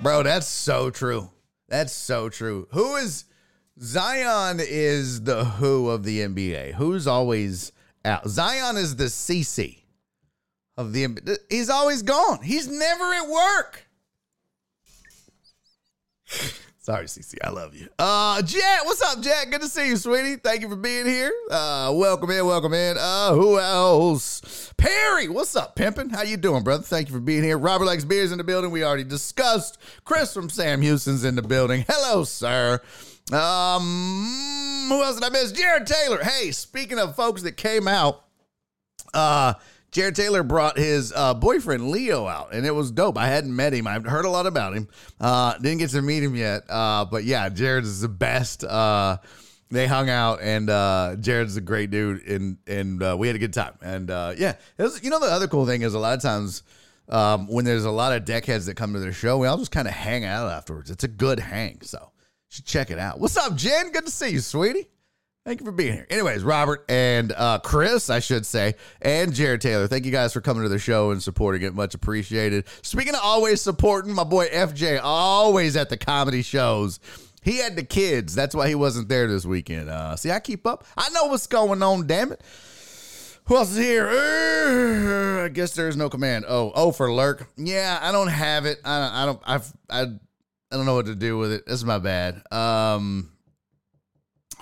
Bro, 0.00 0.24
that's 0.24 0.48
so 0.48 0.90
true. 0.90 1.30
That's 1.68 1.92
so 1.92 2.28
true. 2.28 2.66
Who 2.72 2.96
is 2.96 3.24
Zion 3.80 4.58
is 4.60 5.22
the 5.22 5.44
who 5.44 5.90
of 5.90 6.02
the 6.02 6.20
NBA. 6.20 6.74
Who's 6.74 7.06
always 7.06 7.72
out? 8.04 8.26
Zion 8.26 8.76
is 8.76 8.96
the 8.96 9.04
CC 9.04 9.82
of 10.76 10.92
the 10.92 11.38
He's 11.48 11.70
always 11.70 12.02
gone. 12.02 12.42
He's 12.42 12.68
never 12.68 13.04
at 13.14 13.28
work. 13.28 13.86
Sorry, 16.86 17.06
CC. 17.06 17.34
I 17.42 17.50
love 17.50 17.74
you. 17.74 17.88
Uh, 17.98 18.40
Jet, 18.42 18.82
what's 18.84 19.02
up, 19.02 19.20
Jack? 19.20 19.50
Good 19.50 19.60
to 19.60 19.68
see 19.68 19.88
you, 19.88 19.96
sweetie. 19.96 20.36
Thank 20.36 20.60
you 20.60 20.68
for 20.68 20.76
being 20.76 21.04
here. 21.04 21.32
Uh, 21.50 21.92
welcome 21.92 22.30
in, 22.30 22.46
welcome 22.46 22.72
in. 22.74 22.96
Uh, 22.96 23.32
who 23.32 23.58
else? 23.58 24.72
Perry, 24.76 25.28
what's 25.28 25.56
up, 25.56 25.74
pimpin'? 25.74 26.12
How 26.12 26.22
you 26.22 26.36
doing, 26.36 26.62
brother? 26.62 26.84
Thank 26.84 27.08
you 27.08 27.14
for 27.14 27.20
being 27.20 27.42
here. 27.42 27.58
Robert 27.58 27.86
likes 27.86 28.04
beers 28.04 28.30
in 28.30 28.38
the 28.38 28.44
building. 28.44 28.70
We 28.70 28.84
already 28.84 29.02
discussed. 29.02 29.78
Chris 30.04 30.32
from 30.32 30.48
Sam 30.48 30.80
Houston's 30.80 31.24
in 31.24 31.34
the 31.34 31.42
building. 31.42 31.84
Hello, 31.88 32.22
sir. 32.22 32.80
Um, 33.32 34.86
who 34.88 35.02
else 35.02 35.16
did 35.16 35.24
I 35.24 35.30
miss? 35.30 35.50
Jared 35.50 35.88
Taylor. 35.88 36.22
Hey, 36.22 36.52
speaking 36.52 37.00
of 37.00 37.16
folks 37.16 37.42
that 37.42 37.56
came 37.56 37.88
out, 37.88 38.24
uh, 39.12 39.54
Jared 39.96 40.14
Taylor 40.14 40.42
brought 40.42 40.76
his 40.76 41.10
uh, 41.16 41.32
boyfriend 41.32 41.90
Leo 41.90 42.26
out, 42.26 42.52
and 42.52 42.66
it 42.66 42.70
was 42.70 42.90
dope. 42.90 43.16
I 43.16 43.28
hadn't 43.28 43.56
met 43.56 43.72
him. 43.72 43.86
I've 43.86 44.04
heard 44.04 44.26
a 44.26 44.28
lot 44.28 44.44
about 44.44 44.74
him. 44.74 44.88
Uh, 45.18 45.56
didn't 45.56 45.78
get 45.78 45.88
to 45.92 46.02
meet 46.02 46.22
him 46.22 46.36
yet. 46.36 46.64
Uh, 46.68 47.06
but 47.06 47.24
yeah, 47.24 47.48
Jared 47.48 47.84
is 47.84 48.02
the 48.02 48.08
best. 48.08 48.62
Uh, 48.62 49.16
they 49.70 49.86
hung 49.86 50.10
out, 50.10 50.42
and 50.42 50.68
uh, 50.68 51.16
Jared's 51.18 51.56
a 51.56 51.62
great 51.62 51.90
dude, 51.90 52.26
and 52.26 52.58
and 52.66 53.02
uh, 53.02 53.16
we 53.18 53.26
had 53.26 53.36
a 53.36 53.38
good 53.38 53.54
time. 53.54 53.72
And 53.80 54.10
yeah, 54.38 54.56
was, 54.76 55.02
you 55.02 55.08
know 55.08 55.18
the 55.18 55.32
other 55.32 55.48
cool 55.48 55.64
thing 55.64 55.80
is 55.80 55.94
a 55.94 55.98
lot 55.98 56.12
of 56.12 56.20
times 56.20 56.62
um, 57.08 57.46
when 57.46 57.64
there's 57.64 57.86
a 57.86 57.90
lot 57.90 58.12
of 58.12 58.26
deckheads 58.26 58.66
that 58.66 58.74
come 58.74 58.92
to 58.92 59.00
their 59.00 59.14
show, 59.14 59.38
we 59.38 59.46
all 59.46 59.56
just 59.56 59.72
kind 59.72 59.88
of 59.88 59.94
hang 59.94 60.26
out 60.26 60.52
afterwards. 60.52 60.90
It's 60.90 61.04
a 61.04 61.08
good 61.08 61.40
hang, 61.40 61.80
so 61.80 61.98
you 62.02 62.50
should 62.50 62.66
check 62.66 62.90
it 62.90 62.98
out. 62.98 63.18
What's 63.18 63.38
up, 63.38 63.54
Jen? 63.56 63.92
Good 63.92 64.04
to 64.04 64.12
see 64.12 64.28
you, 64.28 64.40
sweetie. 64.40 64.90
Thank 65.46 65.60
you 65.60 65.64
for 65.64 65.70
being 65.70 65.92
here. 65.92 66.06
Anyways, 66.10 66.42
Robert 66.42 66.84
and 66.88 67.30
uh, 67.30 67.60
Chris, 67.60 68.10
I 68.10 68.18
should 68.18 68.44
say, 68.44 68.74
and 69.00 69.32
Jared 69.32 69.60
Taylor, 69.60 69.86
thank 69.86 70.04
you 70.04 70.10
guys 70.10 70.32
for 70.32 70.40
coming 70.40 70.64
to 70.64 70.68
the 70.68 70.80
show 70.80 71.12
and 71.12 71.22
supporting 71.22 71.62
it. 71.62 71.72
Much 71.72 71.94
appreciated. 71.94 72.64
Speaking 72.82 73.14
of 73.14 73.20
always 73.22 73.62
supporting, 73.62 74.12
my 74.12 74.24
boy 74.24 74.48
FJ, 74.48 74.98
always 75.00 75.76
at 75.76 75.88
the 75.88 75.96
comedy 75.96 76.42
shows. 76.42 76.98
He 77.44 77.58
had 77.58 77.76
the 77.76 77.84
kids. 77.84 78.34
That's 78.34 78.56
why 78.56 78.66
he 78.66 78.74
wasn't 78.74 79.08
there 79.08 79.28
this 79.28 79.46
weekend. 79.46 79.88
Uh, 79.88 80.16
see, 80.16 80.32
I 80.32 80.40
keep 80.40 80.66
up. 80.66 80.84
I 80.96 81.10
know 81.10 81.26
what's 81.26 81.46
going 81.46 81.80
on, 81.80 82.08
damn 82.08 82.32
it. 82.32 82.42
Who 83.44 83.56
else 83.56 83.70
is 83.70 83.76
here? 83.76 84.08
Uh, 84.08 85.44
I 85.44 85.48
guess 85.50 85.76
there's 85.76 85.96
no 85.96 86.10
command. 86.10 86.44
Oh, 86.48 86.72
oh, 86.74 86.90
for 86.90 87.12
lurk. 87.12 87.48
Yeah, 87.56 88.00
I 88.02 88.10
don't 88.10 88.26
have 88.26 88.66
it. 88.66 88.80
I 88.84 88.98
don't. 88.98 89.12
I 89.14 89.26
don't. 89.26 89.40
I've. 89.44 89.72
I. 89.88 90.00
I 90.72 90.76
don't 90.76 90.86
know 90.86 90.96
what 90.96 91.06
to 91.06 91.14
do 91.14 91.38
with 91.38 91.52
it. 91.52 91.66
This 91.66 91.76
is 91.76 91.84
my 91.84 92.00
bad. 92.00 92.42
Um, 92.50 93.30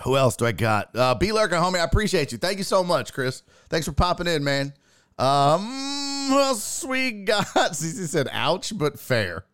who 0.05 0.17
else 0.17 0.37
do 0.37 0.47
I 0.47 0.53
got? 0.53 0.95
Uh, 0.95 1.15
B 1.15 1.33
Lurker, 1.33 1.57
homie, 1.57 1.81
I 1.81 1.85
appreciate 1.85 2.31
you. 2.31 2.39
Thank 2.39 2.59
you 2.59 2.65
so 2.65 2.85
much, 2.85 3.13
Chris. 3.13 3.43
Thanks 3.71 3.87
for 3.87 3.93
popping 3.93 4.27
in, 4.27 4.45
man. 4.45 4.75
Um, 5.19 5.63
who 6.29 6.39
else 6.39 6.85
we 6.85 7.11
got? 7.25 7.47
CC 7.55 8.07
said, 8.07 8.29
ouch, 8.31 8.77
but 8.77 8.99
fair. 8.99 9.45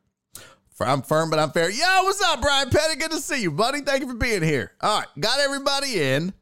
I'm 0.81 1.03
firm, 1.03 1.29
but 1.29 1.39
I'm 1.39 1.51
fair. 1.51 1.71
Yo, 1.71 1.85
what's 2.05 2.23
up, 2.23 2.41
Brian 2.41 2.71
Petty? 2.71 2.97
Good 2.97 3.11
to 3.11 3.19
see 3.19 3.43
you, 3.43 3.51
buddy. 3.51 3.83
Thank 3.83 4.01
you 4.01 4.09
for 4.09 4.15
being 4.15 4.43
here. 4.43 4.73
All 4.81 5.01
right, 5.01 5.09
got 5.19 5.39
everybody 5.39 6.01
in. 6.01 6.33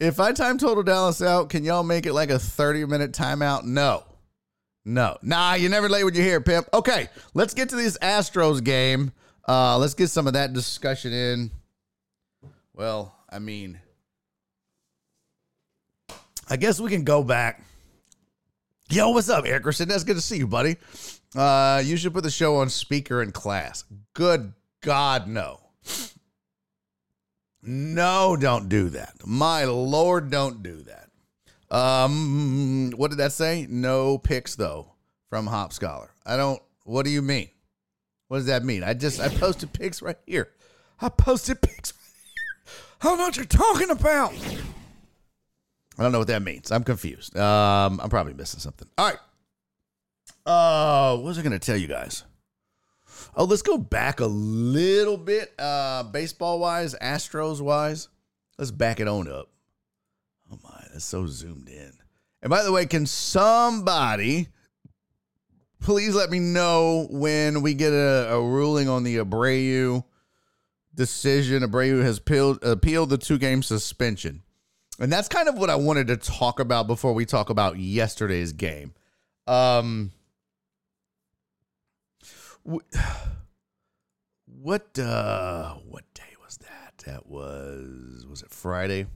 If 0.00 0.18
I 0.18 0.32
time 0.32 0.58
total 0.58 0.82
Dallas 0.82 1.22
out, 1.22 1.48
can 1.48 1.62
y'all 1.62 1.84
make 1.84 2.06
it 2.06 2.12
like 2.12 2.30
a 2.30 2.38
30 2.38 2.86
minute 2.86 3.12
timeout? 3.12 3.62
No. 3.64 4.02
No. 4.84 5.16
Nah, 5.22 5.54
you 5.54 5.68
never 5.68 5.88
late 5.88 6.02
when 6.02 6.12
you're 6.14 6.24
here, 6.24 6.40
pimp. 6.40 6.68
Okay, 6.74 7.08
let's 7.34 7.54
get 7.54 7.68
to 7.68 7.76
this 7.76 7.96
Astros 7.98 8.62
game. 8.64 9.12
Uh, 9.48 9.78
let's 9.78 9.94
get 9.94 10.08
some 10.08 10.26
of 10.26 10.32
that 10.32 10.52
discussion 10.52 11.12
in. 11.12 11.50
Well, 12.74 13.14
I 13.32 13.38
mean, 13.38 13.80
I 16.50 16.56
guess 16.56 16.78
we 16.78 16.90
can 16.90 17.04
go 17.04 17.22
back. 17.22 17.64
Yo, 18.90 19.08
what's 19.10 19.30
up, 19.30 19.46
Erickerson? 19.46 19.86
That's 19.86 20.04
good 20.04 20.16
to 20.16 20.22
see 20.22 20.36
you, 20.36 20.46
buddy. 20.46 20.76
Uh, 21.34 21.82
you 21.82 21.96
should 21.96 22.12
put 22.12 22.24
the 22.24 22.30
show 22.30 22.56
on 22.56 22.68
speaker 22.68 23.22
in 23.22 23.32
class. 23.32 23.84
Good 24.12 24.52
God, 24.82 25.28
no. 25.28 25.60
No, 27.62 28.36
don't 28.36 28.68
do 28.68 28.90
that. 28.90 29.14
My 29.24 29.64
Lord, 29.64 30.30
don't 30.30 30.62
do 30.62 30.82
that. 30.82 31.08
Um, 31.74 32.92
what 32.96 33.10
did 33.10 33.18
that 33.18 33.32
say? 33.32 33.66
No 33.70 34.18
picks 34.18 34.56
though 34.56 34.92
from 35.30 35.46
Hop 35.46 35.72
Scholar. 35.72 36.10
I 36.26 36.36
don't. 36.36 36.60
What 36.84 37.04
do 37.04 37.10
you 37.10 37.22
mean? 37.22 37.48
What 38.28 38.38
does 38.38 38.46
that 38.46 38.64
mean? 38.64 38.82
I 38.82 38.92
just 38.92 39.20
I 39.20 39.28
posted 39.28 39.72
pics 39.72 40.02
right 40.02 40.18
here. 40.26 40.50
I 41.00 41.08
posted 41.08 41.62
pics 41.62 41.94
I 43.02 43.06
don't 43.06 43.18
know 43.18 43.24
what 43.24 43.36
you're 43.36 43.44
talking 43.46 43.90
about. 43.90 44.32
I 45.98 46.02
don't 46.02 46.12
know 46.12 46.20
what 46.20 46.28
that 46.28 46.42
means. 46.42 46.70
I'm 46.70 46.84
confused. 46.84 47.36
Um, 47.36 48.00
I'm 48.00 48.08
probably 48.08 48.32
missing 48.32 48.60
something. 48.60 48.88
All 48.96 49.10
right. 49.10 49.18
Uh, 50.46 51.16
what 51.16 51.26
was 51.26 51.38
I 51.38 51.42
going 51.42 51.52
to 51.52 51.58
tell 51.58 51.76
you 51.76 51.88
guys? 51.88 52.22
Oh, 53.34 53.44
let's 53.44 53.62
go 53.62 53.76
back 53.76 54.20
a 54.20 54.26
little 54.26 55.16
bit. 55.16 55.52
Uh, 55.58 56.04
baseball 56.04 56.60
wise, 56.60 56.94
Astros 56.94 57.60
wise. 57.60 58.08
Let's 58.56 58.70
back 58.70 59.00
it 59.00 59.08
on 59.08 59.26
up. 59.26 59.48
Oh 60.52 60.58
my, 60.62 60.84
that's 60.92 61.04
so 61.04 61.26
zoomed 61.26 61.68
in. 61.68 61.92
And 62.40 62.50
by 62.50 62.62
the 62.62 62.72
way, 62.72 62.86
can 62.86 63.06
somebody 63.06 64.48
please 65.80 66.14
let 66.14 66.30
me 66.30 66.38
know 66.38 67.08
when 67.10 67.62
we 67.62 67.74
get 67.74 67.92
a, 67.92 68.32
a 68.32 68.40
ruling 68.40 68.88
on 68.88 69.02
the 69.02 69.16
Abreu 69.16 70.04
decision. 70.94 71.62
Abreu 71.62 72.02
has 72.02 72.18
appealed, 72.18 72.62
appealed 72.62 73.10
the 73.10 73.18
two 73.18 73.38
game 73.38 73.62
suspension. 73.62 74.42
And 74.98 75.10
that's 75.12 75.28
kind 75.28 75.48
of 75.48 75.56
what 75.58 75.70
I 75.70 75.76
wanted 75.76 76.08
to 76.08 76.16
talk 76.16 76.60
about 76.60 76.86
before 76.86 77.12
we 77.12 77.24
talk 77.24 77.50
about 77.50 77.78
yesterday's 77.78 78.52
game. 78.52 78.94
Um, 79.46 80.12
what 84.46 84.98
uh, 84.98 85.74
what 85.88 86.04
day 86.14 86.22
was 86.44 86.58
that? 86.58 86.94
That 87.06 87.26
was 87.26 88.26
was 88.28 88.42
it 88.42 88.50
Friday? 88.50 89.06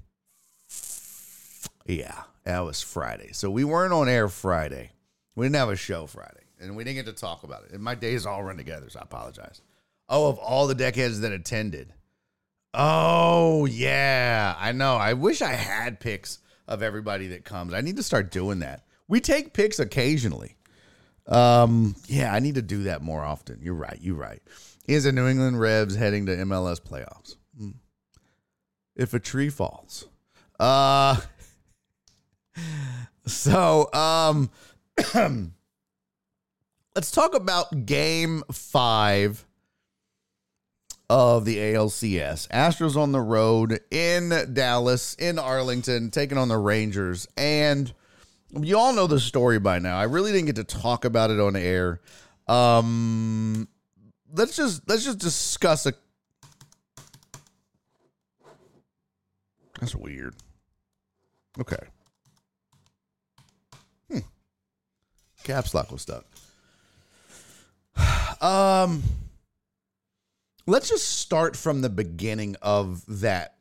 Yeah, 1.86 2.22
that 2.44 2.60
was 2.60 2.82
Friday. 2.82 3.30
So 3.32 3.50
we 3.50 3.62
weren't 3.62 3.92
on 3.92 4.08
air 4.08 4.28
Friday. 4.28 4.90
We 5.36 5.46
didn't 5.46 5.56
have 5.56 5.68
a 5.68 5.76
show 5.76 6.06
Friday, 6.06 6.42
and 6.58 6.74
we 6.74 6.82
didn't 6.82 6.96
get 6.96 7.06
to 7.06 7.20
talk 7.20 7.44
about 7.44 7.64
it. 7.64 7.72
And 7.72 7.82
my 7.82 7.94
days 7.94 8.26
all 8.26 8.42
run 8.42 8.56
together, 8.56 8.90
so 8.90 8.98
I 8.98 9.02
apologize. 9.02 9.60
Oh, 10.08 10.28
of 10.28 10.38
all 10.38 10.66
the 10.66 10.74
deckheads 10.74 11.20
that 11.20 11.32
attended. 11.32 11.92
Oh, 12.74 13.66
yeah. 13.66 14.54
I 14.58 14.72
know. 14.72 14.96
I 14.96 15.14
wish 15.14 15.42
I 15.42 15.52
had 15.52 15.98
pics 16.00 16.38
of 16.68 16.82
everybody 16.82 17.28
that 17.28 17.44
comes. 17.44 17.72
I 17.72 17.80
need 17.80 17.96
to 17.96 18.02
start 18.02 18.30
doing 18.30 18.60
that. 18.60 18.84
We 19.08 19.20
take 19.20 19.52
pics 19.52 19.78
occasionally. 19.78 20.56
Um, 21.26 21.96
yeah, 22.06 22.32
I 22.32 22.38
need 22.38 22.54
to 22.56 22.62
do 22.62 22.84
that 22.84 23.02
more 23.02 23.24
often. 23.24 23.60
You're 23.62 23.74
right. 23.74 23.98
You're 24.00 24.16
right. 24.16 24.42
Is 24.86 25.06
a 25.06 25.12
New 25.12 25.26
England 25.26 25.58
Revs 25.58 25.96
heading 25.96 26.26
to 26.26 26.36
MLS 26.36 26.80
playoffs? 26.80 27.36
Hmm. 27.58 27.70
If 28.94 29.14
a 29.14 29.18
tree 29.18 29.50
falls. 29.50 30.06
Uh 30.58 31.20
so 33.26 33.92
um 33.92 34.50
let's 36.94 37.10
talk 37.10 37.34
about 37.34 37.84
game 37.84 38.42
five 38.50 39.45
of 41.08 41.44
the 41.44 41.56
ALCS. 41.56 42.48
Astros 42.48 42.96
on 42.96 43.12
the 43.12 43.20
road 43.20 43.80
in 43.90 44.32
Dallas, 44.52 45.14
in 45.14 45.38
Arlington, 45.38 46.10
taking 46.10 46.38
on 46.38 46.48
the 46.48 46.58
Rangers. 46.58 47.28
And 47.36 47.92
you 48.58 48.76
all 48.78 48.92
know 48.92 49.06
the 49.06 49.20
story 49.20 49.58
by 49.58 49.78
now. 49.78 49.98
I 49.98 50.04
really 50.04 50.32
didn't 50.32 50.46
get 50.46 50.56
to 50.56 50.64
talk 50.64 51.04
about 51.04 51.30
it 51.30 51.40
on 51.40 51.56
air. 51.56 52.00
Um 52.48 53.68
let's 54.32 54.56
just 54.56 54.88
let's 54.88 55.04
just 55.04 55.18
discuss 55.18 55.86
a 55.86 55.94
That's 59.80 59.94
weird. 59.94 60.34
Okay. 61.60 61.76
Hmm. 64.10 64.18
Caps 65.44 65.74
lock 65.74 65.90
was 65.90 66.02
stuck. 66.02 66.24
Um 68.38 69.02
let's 70.66 70.88
just 70.88 71.06
start 71.20 71.56
from 71.56 71.80
the 71.80 71.88
beginning 71.88 72.56
of 72.62 73.04
that 73.20 73.54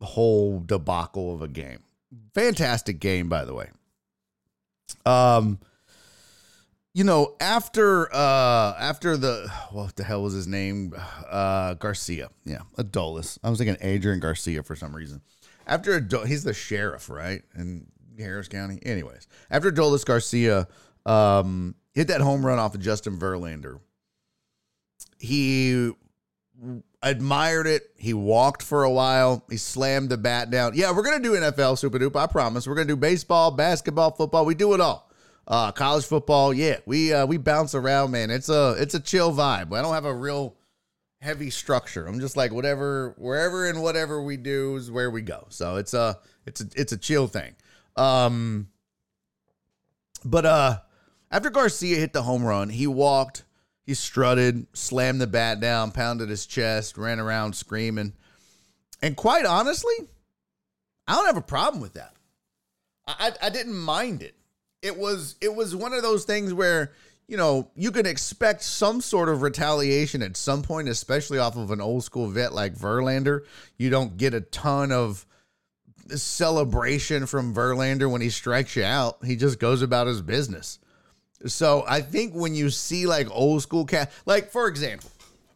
whole 0.00 0.60
debacle 0.60 1.34
of 1.34 1.42
a 1.42 1.48
game. 1.48 1.80
Fantastic 2.34 3.00
game, 3.00 3.28
by 3.28 3.44
the 3.44 3.54
way. 3.54 3.70
Um, 5.04 5.58
you 6.94 7.04
know, 7.04 7.34
after 7.40 8.12
uh 8.14 8.74
after 8.78 9.16
the 9.18 9.52
what 9.70 9.96
the 9.96 10.04
hell 10.04 10.22
was 10.22 10.32
his 10.32 10.46
name? 10.46 10.94
Uh 11.28 11.74
Garcia. 11.74 12.30
Yeah, 12.44 12.60
Adolis. 12.78 13.38
I 13.44 13.50
was 13.50 13.58
thinking 13.58 13.76
Adrian 13.82 14.20
Garcia 14.20 14.62
for 14.62 14.74
some 14.74 14.96
reason. 14.96 15.20
After 15.66 16.00
he's 16.24 16.44
the 16.44 16.54
sheriff, 16.54 17.10
right? 17.10 17.42
In 17.54 17.86
Harris 18.18 18.48
County. 18.48 18.78
Anyways, 18.82 19.26
after 19.50 19.70
Adolis 19.70 20.06
Garcia 20.06 20.68
um 21.04 21.74
hit 21.92 22.08
that 22.08 22.22
home 22.22 22.44
run 22.44 22.58
off 22.58 22.74
of 22.74 22.80
Justin 22.80 23.18
Verlander, 23.18 23.80
he 25.18 25.92
admired 27.02 27.66
it. 27.66 27.90
He 27.96 28.14
walked 28.14 28.62
for 28.62 28.84
a 28.84 28.90
while. 28.90 29.44
He 29.50 29.56
slammed 29.56 30.10
the 30.10 30.16
bat 30.16 30.50
down. 30.50 30.72
Yeah, 30.74 30.92
we're 30.92 31.02
gonna 31.02 31.20
do 31.20 31.32
NFL 31.32 31.78
Super 31.78 31.98
Duper. 31.98 32.16
I 32.16 32.26
promise. 32.26 32.66
We're 32.66 32.74
gonna 32.74 32.86
do 32.86 32.96
baseball, 32.96 33.50
basketball, 33.50 34.12
football. 34.12 34.44
We 34.44 34.54
do 34.54 34.74
it 34.74 34.80
all. 34.80 35.10
Uh, 35.46 35.70
college 35.72 36.04
football. 36.04 36.52
Yeah, 36.52 36.78
we 36.86 37.12
uh, 37.12 37.26
we 37.26 37.36
bounce 37.36 37.74
around, 37.74 38.10
man. 38.10 38.30
It's 38.30 38.48
a 38.48 38.74
it's 38.78 38.94
a 38.94 39.00
chill 39.00 39.32
vibe. 39.32 39.72
I 39.76 39.82
don't 39.82 39.94
have 39.94 40.04
a 40.04 40.14
real 40.14 40.56
heavy 41.20 41.50
structure. 41.50 42.06
I'm 42.06 42.20
just 42.20 42.36
like 42.36 42.52
whatever, 42.52 43.14
wherever 43.16 43.68
and 43.68 43.82
whatever 43.82 44.22
we 44.22 44.36
do 44.36 44.76
is 44.76 44.90
where 44.90 45.10
we 45.10 45.22
go. 45.22 45.46
So 45.50 45.76
it's 45.76 45.94
a 45.94 46.18
it's 46.46 46.60
a 46.60 46.66
it's 46.74 46.92
a 46.92 46.98
chill 46.98 47.26
thing. 47.28 47.54
Um, 47.96 48.68
but 50.24 50.44
uh, 50.44 50.78
after 51.30 51.50
Garcia 51.50 51.96
hit 51.96 52.12
the 52.12 52.22
home 52.22 52.44
run, 52.44 52.68
he 52.68 52.86
walked 52.86 53.44
he 53.86 53.94
strutted, 53.94 54.66
slammed 54.76 55.20
the 55.20 55.28
bat 55.28 55.60
down, 55.60 55.92
pounded 55.92 56.28
his 56.28 56.44
chest, 56.44 56.98
ran 56.98 57.20
around 57.20 57.54
screaming. 57.54 58.12
And 59.00 59.16
quite 59.16 59.46
honestly, 59.46 59.94
I 61.06 61.14
don't 61.14 61.26
have 61.26 61.36
a 61.36 61.42
problem 61.42 61.80
with 61.80 61.94
that. 61.94 62.14
I, 63.06 63.32
I, 63.40 63.50
didn't 63.50 63.78
mind 63.78 64.22
it. 64.22 64.34
It 64.82 64.98
was 64.98 65.36
it 65.40 65.54
was 65.54 65.76
one 65.76 65.92
of 65.92 66.02
those 66.02 66.24
things 66.24 66.52
where 66.52 66.92
you 67.28 67.36
know 67.36 67.70
you 67.76 67.92
can 67.92 68.04
expect 68.04 68.62
some 68.62 69.00
sort 69.00 69.28
of 69.28 69.42
retaliation 69.42 70.22
at 70.22 70.36
some 70.36 70.62
point, 70.62 70.88
especially 70.88 71.38
off 71.38 71.56
of 71.56 71.70
an 71.70 71.80
old 71.80 72.02
school 72.02 72.26
vet 72.26 72.52
like 72.52 72.74
Verlander. 72.74 73.44
You 73.78 73.90
don't 73.90 74.16
get 74.16 74.34
a 74.34 74.40
ton 74.40 74.90
of 74.90 75.24
celebration 76.08 77.26
from 77.26 77.54
Verlander 77.54 78.10
when 78.10 78.20
he 78.20 78.30
strikes 78.30 78.74
you 78.74 78.84
out. 78.84 79.24
He 79.24 79.36
just 79.36 79.60
goes 79.60 79.82
about 79.82 80.08
his 80.08 80.20
business. 80.20 80.80
So 81.44 81.84
I 81.86 82.00
think 82.00 82.34
when 82.34 82.54
you 82.54 82.70
see 82.70 83.06
like 83.06 83.28
old 83.30 83.62
school 83.62 83.84
cat, 83.84 84.10
like 84.24 84.50
for 84.50 84.68
example, 84.68 85.10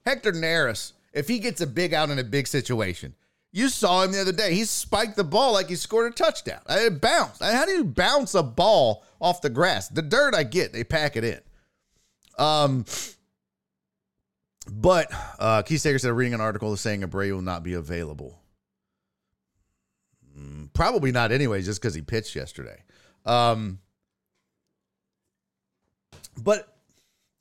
Hector 0.04 0.32
Neris, 0.32 0.92
if 1.12 1.28
he 1.28 1.38
gets 1.38 1.60
a 1.60 1.66
big 1.66 1.94
out 1.94 2.10
in 2.10 2.18
a 2.18 2.24
big 2.24 2.46
situation, 2.46 3.14
you 3.52 3.68
saw 3.68 4.02
him 4.02 4.12
the 4.12 4.20
other 4.20 4.32
day. 4.32 4.54
He 4.54 4.64
spiked 4.64 5.16
the 5.16 5.24
ball 5.24 5.54
like 5.54 5.68
he 5.68 5.74
scored 5.74 6.12
a 6.12 6.14
touchdown. 6.14 6.60
It 6.68 7.00
bounced. 7.00 7.42
How 7.42 7.64
do 7.64 7.72
you 7.72 7.84
bounce 7.84 8.34
a 8.34 8.42
ball 8.42 9.04
off 9.20 9.40
the 9.40 9.50
grass? 9.50 9.88
The 9.88 10.02
dirt 10.02 10.34
I 10.34 10.44
get, 10.44 10.72
they 10.72 10.84
pack 10.84 11.16
it 11.16 11.24
in. 11.24 11.40
Um, 12.38 12.84
but 14.70 15.08
uh, 15.38 15.62
Keith 15.62 15.80
said 15.80 16.04
reading 16.04 16.34
an 16.34 16.40
article 16.40 16.76
saying 16.76 17.02
Abreu 17.02 17.32
will 17.32 17.42
not 17.42 17.64
be 17.64 17.74
available. 17.74 18.38
Mm, 20.38 20.72
probably 20.72 21.10
not, 21.10 21.32
anyways, 21.32 21.66
just 21.66 21.82
because 21.82 21.94
he 21.94 22.02
pitched 22.02 22.36
yesterday. 22.36 22.82
Um, 23.26 23.80
but 26.42 26.66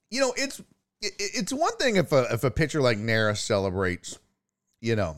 you 0.09 0.19
know, 0.19 0.33
it's 0.35 0.61
it's 1.01 1.53
one 1.53 1.75
thing 1.77 1.95
if 1.95 2.11
a 2.11 2.27
if 2.31 2.43
a 2.43 2.51
pitcher 2.51 2.81
like 2.81 2.97
Neris 2.97 3.37
celebrates, 3.37 4.19
you 4.81 4.95
know. 4.95 5.17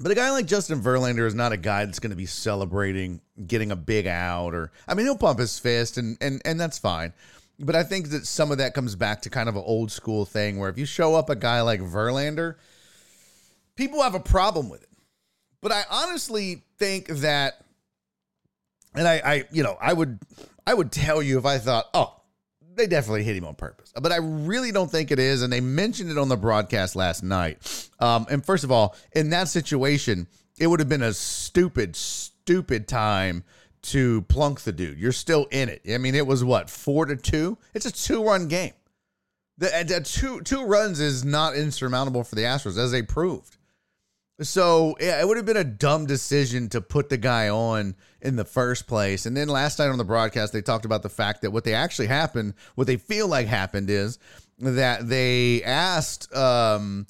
But 0.00 0.12
a 0.12 0.14
guy 0.14 0.30
like 0.30 0.46
Justin 0.46 0.80
Verlander 0.80 1.26
is 1.26 1.34
not 1.34 1.52
a 1.52 1.56
guy 1.56 1.84
that's 1.84 1.98
going 1.98 2.10
to 2.10 2.16
be 2.16 2.26
celebrating 2.26 3.20
getting 3.46 3.72
a 3.72 3.76
big 3.76 4.06
out 4.06 4.54
or 4.54 4.70
I 4.86 4.94
mean 4.94 5.06
he'll 5.06 5.16
pump 5.18 5.38
his 5.38 5.58
fist 5.58 5.98
and 5.98 6.16
and 6.20 6.40
and 6.44 6.60
that's 6.60 6.78
fine. 6.78 7.12
But 7.60 7.74
I 7.74 7.82
think 7.82 8.10
that 8.10 8.24
some 8.26 8.52
of 8.52 8.58
that 8.58 8.74
comes 8.74 8.94
back 8.94 9.22
to 9.22 9.30
kind 9.30 9.48
of 9.48 9.56
an 9.56 9.64
old 9.64 9.90
school 9.90 10.24
thing 10.24 10.58
where 10.58 10.70
if 10.70 10.78
you 10.78 10.86
show 10.86 11.16
up 11.16 11.28
a 11.28 11.34
guy 11.34 11.60
like 11.62 11.80
Verlander, 11.80 12.54
people 13.74 14.00
have 14.02 14.14
a 14.14 14.20
problem 14.20 14.68
with 14.68 14.84
it. 14.84 14.88
But 15.60 15.72
I 15.72 15.82
honestly 15.90 16.62
think 16.78 17.08
that 17.08 17.64
and 18.94 19.06
I 19.06 19.20
I 19.24 19.44
you 19.50 19.62
know, 19.62 19.76
I 19.80 19.92
would 19.92 20.20
I 20.66 20.74
would 20.74 20.92
tell 20.92 21.22
you 21.22 21.38
if 21.38 21.46
I 21.46 21.58
thought, 21.58 21.86
"Oh, 21.92 22.17
they 22.78 22.86
definitely 22.86 23.24
hit 23.24 23.36
him 23.36 23.44
on 23.44 23.54
purpose. 23.54 23.92
But 24.00 24.12
I 24.12 24.16
really 24.16 24.72
don't 24.72 24.90
think 24.90 25.10
it 25.10 25.18
is. 25.18 25.42
And 25.42 25.52
they 25.52 25.60
mentioned 25.60 26.10
it 26.10 26.18
on 26.18 26.28
the 26.28 26.36
broadcast 26.36 26.96
last 26.96 27.22
night. 27.22 27.88
Um, 28.00 28.26
and 28.30 28.44
first 28.44 28.64
of 28.64 28.70
all, 28.70 28.96
in 29.12 29.30
that 29.30 29.48
situation, 29.48 30.26
it 30.58 30.66
would 30.66 30.80
have 30.80 30.88
been 30.88 31.02
a 31.02 31.12
stupid, 31.12 31.96
stupid 31.96 32.88
time 32.88 33.44
to 33.82 34.22
plunk 34.22 34.62
the 34.62 34.72
dude. 34.72 34.98
You're 34.98 35.12
still 35.12 35.46
in 35.50 35.68
it. 35.68 35.82
I 35.88 35.98
mean, 35.98 36.14
it 36.14 36.26
was 36.26 36.42
what, 36.42 36.70
four 36.70 37.06
to 37.06 37.16
two? 37.16 37.58
It's 37.74 37.86
a 37.86 37.92
two 37.92 38.24
run 38.24 38.48
game. 38.48 38.72
The, 39.58 39.84
the 39.86 40.00
two 40.00 40.40
two 40.42 40.64
runs 40.64 41.00
is 41.00 41.24
not 41.24 41.56
insurmountable 41.56 42.22
for 42.24 42.36
the 42.36 42.42
Astros, 42.42 42.78
as 42.78 42.92
they 42.92 43.02
proved. 43.02 43.57
So 44.40 44.96
yeah, 45.00 45.20
it 45.20 45.26
would 45.26 45.36
have 45.36 45.46
been 45.46 45.56
a 45.56 45.64
dumb 45.64 46.06
decision 46.06 46.68
to 46.70 46.80
put 46.80 47.08
the 47.08 47.16
guy 47.16 47.48
on 47.48 47.96
in 48.20 48.36
the 48.36 48.44
first 48.44 48.86
place. 48.86 49.26
And 49.26 49.36
then 49.36 49.48
last 49.48 49.78
night 49.78 49.88
on 49.88 49.98
the 49.98 50.04
broadcast, 50.04 50.52
they 50.52 50.62
talked 50.62 50.84
about 50.84 51.02
the 51.02 51.08
fact 51.08 51.42
that 51.42 51.50
what 51.50 51.64
they 51.64 51.74
actually 51.74 52.06
happened, 52.06 52.54
what 52.76 52.86
they 52.86 52.96
feel 52.96 53.26
like 53.26 53.48
happened, 53.48 53.90
is 53.90 54.18
that 54.58 55.08
they 55.08 55.62
asked 55.64 56.32
um, 56.34 57.06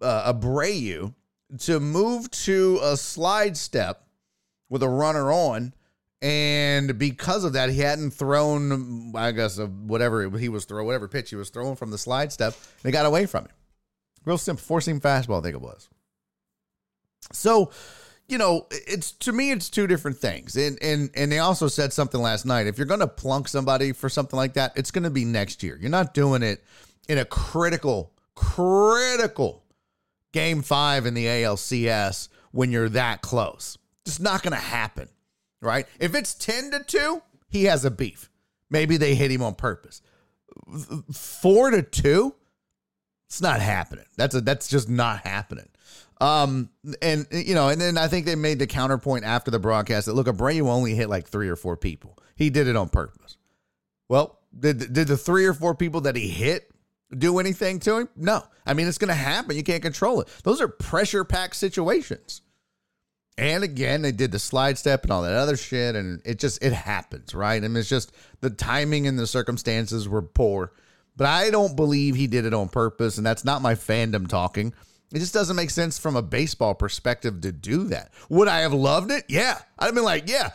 uh, 0.00 0.32
Abreu 0.32 1.14
to 1.60 1.80
move 1.80 2.30
to 2.30 2.80
a 2.82 2.96
slide 2.96 3.56
step 3.56 4.06
with 4.70 4.82
a 4.82 4.88
runner 4.88 5.30
on. 5.30 5.74
And 6.22 6.98
because 6.98 7.44
of 7.44 7.54
that, 7.54 7.68
he 7.68 7.80
hadn't 7.80 8.12
thrown, 8.12 9.12
I 9.16 9.32
guess, 9.32 9.58
whatever 9.58 10.30
he 10.38 10.48
was 10.48 10.64
throwing, 10.64 10.86
whatever 10.86 11.08
pitch 11.08 11.30
he 11.30 11.36
was 11.36 11.50
throwing 11.50 11.76
from 11.76 11.90
the 11.90 11.98
slide 11.98 12.32
step, 12.32 12.54
it 12.84 12.92
got 12.92 13.06
away 13.06 13.26
from 13.26 13.44
him. 13.44 13.52
Real 14.24 14.38
simple, 14.38 14.64
four 14.64 14.80
seam 14.80 15.00
fastball, 15.00 15.40
I 15.40 15.42
think 15.42 15.56
it 15.56 15.60
was. 15.60 15.88
So, 17.32 17.70
you 18.28 18.38
know, 18.38 18.66
it's 18.70 19.12
to 19.12 19.32
me, 19.32 19.50
it's 19.50 19.68
two 19.68 19.86
different 19.86 20.18
things. 20.18 20.56
And 20.56 20.78
and 20.82 21.10
and 21.14 21.30
they 21.30 21.38
also 21.38 21.68
said 21.68 21.92
something 21.92 22.20
last 22.20 22.46
night. 22.46 22.66
If 22.66 22.78
you're 22.78 22.86
going 22.86 23.00
to 23.00 23.08
plunk 23.08 23.48
somebody 23.48 23.92
for 23.92 24.08
something 24.08 24.36
like 24.36 24.54
that, 24.54 24.72
it's 24.76 24.90
going 24.90 25.04
to 25.04 25.10
be 25.10 25.24
next 25.24 25.62
year. 25.62 25.78
You're 25.80 25.90
not 25.90 26.14
doing 26.14 26.42
it 26.42 26.64
in 27.08 27.18
a 27.18 27.24
critical, 27.24 28.12
critical 28.34 29.64
game 30.32 30.62
five 30.62 31.06
in 31.06 31.14
the 31.14 31.26
ALCS 31.26 32.28
when 32.52 32.70
you're 32.70 32.88
that 32.90 33.22
close. 33.22 33.76
It's 34.06 34.20
not 34.20 34.42
going 34.42 34.54
to 34.54 34.58
happen, 34.58 35.08
right? 35.60 35.86
If 36.00 36.14
it's 36.14 36.34
ten 36.34 36.70
to 36.70 36.82
two, 36.82 37.22
he 37.48 37.64
has 37.64 37.84
a 37.84 37.90
beef. 37.90 38.30
Maybe 38.70 38.96
they 38.96 39.14
hit 39.14 39.30
him 39.30 39.42
on 39.42 39.54
purpose. 39.54 40.00
Four 41.12 41.70
to 41.70 41.82
two, 41.82 42.34
it's 43.28 43.40
not 43.42 43.60
happening. 43.60 44.04
That's 44.16 44.34
a 44.34 44.40
that's 44.40 44.68
just 44.68 44.88
not 44.88 45.20
happening. 45.20 45.68
Um, 46.22 46.70
and 47.02 47.26
you 47.32 47.56
know, 47.56 47.68
and 47.68 47.80
then 47.80 47.98
I 47.98 48.06
think 48.06 48.26
they 48.26 48.36
made 48.36 48.60
the 48.60 48.66
counterpoint 48.68 49.24
after 49.24 49.50
the 49.50 49.58
broadcast 49.58 50.06
that 50.06 50.14
look, 50.14 50.28
Abreu 50.28 50.68
only 50.68 50.94
hit 50.94 51.08
like 51.08 51.26
three 51.26 51.48
or 51.48 51.56
four 51.56 51.76
people. 51.76 52.16
He 52.36 52.48
did 52.48 52.68
it 52.68 52.76
on 52.76 52.90
purpose. 52.90 53.36
Well, 54.08 54.38
did 54.56 54.92
did 54.92 55.08
the 55.08 55.16
three 55.16 55.46
or 55.46 55.52
four 55.52 55.74
people 55.74 56.02
that 56.02 56.14
he 56.14 56.28
hit 56.28 56.70
do 57.10 57.40
anything 57.40 57.80
to 57.80 57.96
him? 57.96 58.08
No. 58.14 58.44
I 58.64 58.74
mean, 58.74 58.86
it's 58.86 58.98
going 58.98 59.08
to 59.08 59.14
happen. 59.14 59.56
You 59.56 59.64
can't 59.64 59.82
control 59.82 60.20
it. 60.20 60.28
Those 60.44 60.60
are 60.60 60.68
pressure 60.68 61.24
packed 61.24 61.56
situations. 61.56 62.42
And 63.36 63.64
again, 63.64 64.02
they 64.02 64.12
did 64.12 64.30
the 64.30 64.38
slide 64.38 64.78
step 64.78 65.02
and 65.02 65.10
all 65.10 65.22
that 65.22 65.32
other 65.32 65.56
shit, 65.56 65.96
and 65.96 66.22
it 66.24 66.38
just 66.38 66.62
it 66.62 66.72
happens, 66.72 67.34
right? 67.34 67.64
I 67.64 67.66
mean, 67.66 67.78
it's 67.78 67.88
just 67.88 68.12
the 68.42 68.50
timing 68.50 69.08
and 69.08 69.18
the 69.18 69.26
circumstances 69.26 70.08
were 70.08 70.22
poor. 70.22 70.72
But 71.16 71.26
I 71.26 71.50
don't 71.50 71.74
believe 71.74 72.14
he 72.14 72.28
did 72.28 72.44
it 72.44 72.54
on 72.54 72.68
purpose, 72.68 73.16
and 73.16 73.26
that's 73.26 73.44
not 73.44 73.60
my 73.60 73.74
fandom 73.74 74.28
talking. 74.28 74.72
It 75.12 75.18
just 75.18 75.34
doesn't 75.34 75.56
make 75.56 75.70
sense 75.70 75.98
from 75.98 76.16
a 76.16 76.22
baseball 76.22 76.74
perspective 76.74 77.42
to 77.42 77.52
do 77.52 77.84
that. 77.84 78.12
Would 78.30 78.48
I 78.48 78.60
have 78.60 78.72
loved 78.72 79.10
it? 79.10 79.24
Yeah. 79.28 79.58
I'd 79.78 79.86
have 79.86 79.94
been 79.94 80.04
like, 80.04 80.28
yeah, 80.28 80.50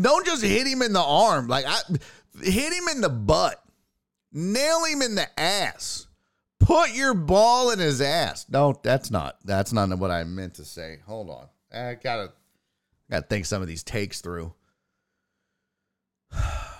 don't 0.00 0.24
just 0.24 0.42
hit 0.42 0.66
him 0.66 0.82
in 0.82 0.92
the 0.92 1.02
arm. 1.02 1.46
Like, 1.46 1.66
I 1.66 1.78
hit 2.42 2.72
him 2.72 2.88
in 2.88 3.00
the 3.02 3.10
butt, 3.10 3.62
nail 4.32 4.84
him 4.84 5.02
in 5.02 5.14
the 5.14 5.28
ass, 5.38 6.06
put 6.58 6.94
your 6.94 7.12
ball 7.12 7.70
in 7.70 7.78
his 7.78 8.00
ass. 8.00 8.46
No, 8.48 8.78
that's 8.82 9.10
not. 9.10 9.38
That's 9.44 9.72
not 9.72 9.96
what 9.98 10.10
I 10.10 10.24
meant 10.24 10.54
to 10.54 10.64
say. 10.64 10.98
Hold 11.06 11.28
on. 11.30 11.46
I 11.72 11.94
gotta, 11.94 12.32
gotta 13.10 13.26
think 13.26 13.44
some 13.44 13.60
of 13.60 13.68
these 13.68 13.82
takes 13.82 14.20
through. 14.22 14.54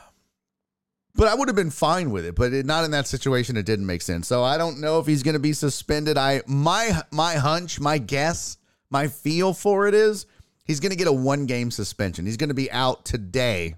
but 1.19 1.27
I 1.27 1.35
would 1.35 1.49
have 1.49 1.57
been 1.57 1.71
fine 1.71 2.13
with 2.13 2.25
it. 2.25 2.37
But 2.37 2.53
it, 2.53 2.65
not 2.65 2.85
in 2.85 2.93
that 2.93 3.09
situation. 3.09 3.57
It 3.57 3.67
didn't 3.67 3.87
make 3.87 4.03
sense. 4.03 4.29
So 4.29 4.45
I 4.45 4.57
don't 4.57 4.81
know 4.81 5.01
if 5.01 5.07
he's 5.07 5.25
going 5.25 5.35
to 5.35 5.41
be 5.41 5.53
suspended. 5.53 6.17
I 6.17 6.43
my 6.47 7.03
my 7.11 7.35
hunch, 7.35 7.81
my 7.81 7.99
guess, 7.99 8.57
my 8.89 9.09
feel 9.09 9.53
for 9.53 9.89
it 9.89 9.95
is 9.95 10.27
he's 10.65 10.79
going 10.79 10.91
to 10.91 10.97
get 10.97 11.09
a 11.09 11.13
one 11.13 11.47
game 11.47 11.73
suspension. 11.73 12.25
He's 12.25 12.37
going 12.37 12.51
to 12.51 12.55
be 12.55 12.71
out 12.71 13.05
today, 13.05 13.75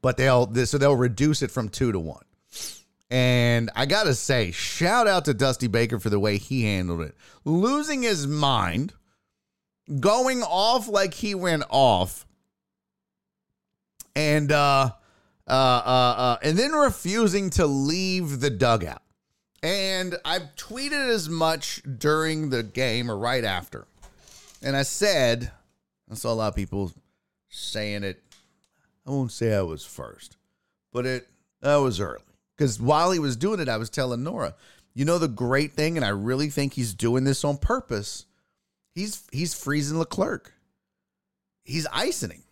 but 0.00 0.16
they'll 0.16 0.52
so 0.64 0.78
they'll 0.78 0.96
reduce 0.96 1.42
it 1.42 1.50
from 1.50 1.68
two 1.68 1.92
to 1.92 2.00
one. 2.00 2.24
And 3.10 3.70
I 3.76 3.86
gotta 3.86 4.14
say, 4.14 4.50
shout 4.50 5.06
out 5.06 5.26
to 5.26 5.34
Dusty 5.34 5.68
Baker 5.68 6.00
for 6.00 6.10
the 6.10 6.18
way 6.18 6.38
he 6.38 6.64
handled 6.64 7.02
it, 7.02 7.14
losing 7.44 8.02
his 8.02 8.26
mind, 8.26 8.94
going 10.00 10.42
off 10.42 10.88
like 10.88 11.14
he 11.14 11.36
went 11.36 11.62
off, 11.68 12.26
and 14.16 14.50
uh 14.50 14.90
uh, 15.48 15.52
uh, 15.52 16.14
uh, 16.16 16.36
and 16.42 16.58
then 16.58 16.72
refusing 16.72 17.50
to 17.50 17.66
leave 17.66 18.40
the 18.40 18.50
dugout. 18.50 19.02
And 19.62 20.16
I've 20.24 20.54
tweeted 20.56 21.08
as 21.08 21.28
much 21.28 21.82
during 21.98 22.50
the 22.50 22.62
game 22.62 23.10
or 23.10 23.16
right 23.16 23.44
after. 23.44 23.86
And 24.62 24.76
I 24.76 24.82
said, 24.82 25.50
I 26.10 26.14
saw 26.14 26.32
a 26.32 26.34
lot 26.34 26.48
of 26.48 26.56
people 26.56 26.92
saying 27.48 28.04
it. 28.04 28.22
I 29.06 29.10
won't 29.10 29.32
say 29.32 29.54
I 29.54 29.62
was 29.62 29.84
first, 29.84 30.36
but 30.92 31.06
it 31.06 31.28
I 31.62 31.76
was 31.76 32.00
early. 32.00 32.22
Because 32.56 32.80
while 32.80 33.12
he 33.12 33.18
was 33.18 33.36
doing 33.36 33.60
it, 33.60 33.68
I 33.68 33.76
was 33.76 33.90
telling 33.90 34.22
Nora, 34.22 34.54
you 34.94 35.04
know 35.04 35.18
the 35.18 35.28
great 35.28 35.72
thing, 35.72 35.96
and 35.96 36.04
I 36.04 36.08
really 36.08 36.48
think 36.48 36.72
he's 36.72 36.94
doing 36.94 37.24
this 37.24 37.44
on 37.44 37.58
purpose. 37.58 38.24
He's 38.94 39.22
he's 39.30 39.54
freezing 39.54 39.98
Leclerc. 39.98 40.52
He's 41.64 41.86
icing 41.92 42.30
him. 42.30 42.42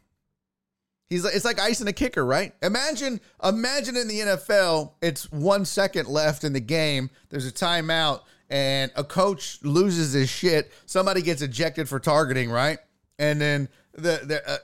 He's 1.09 1.25
like 1.25 1.35
it's 1.35 1.45
like 1.45 1.61
icing 1.61 1.87
a 1.87 1.93
kicker, 1.93 2.25
right? 2.25 2.53
Imagine 2.63 3.21
imagine 3.43 3.97
in 3.97 4.09
the 4.09 4.21
NFL, 4.21 4.93
it's 5.03 5.31
one 5.31 5.65
second 5.65 6.09
left 6.09 6.45
in 6.45 6.53
the 6.53 6.61
game. 6.61 7.11
There's 7.29 7.47
a 7.47 7.53
timeout, 7.53 8.23
and 8.49 8.91
a 8.97 9.05
coach 9.05 9.59
loses 9.63 10.13
his 10.13 10.31
shit. 10.31 10.73
Somebody 10.87 11.23
gets 11.23 11.43
ejected 11.43 11.89
for 11.89 12.01
targeting, 12.01 12.51
right? 12.51 12.79
And 13.19 13.41
then 13.41 13.69
the 13.93 14.21
the 14.25 14.51
uh, 14.51 14.59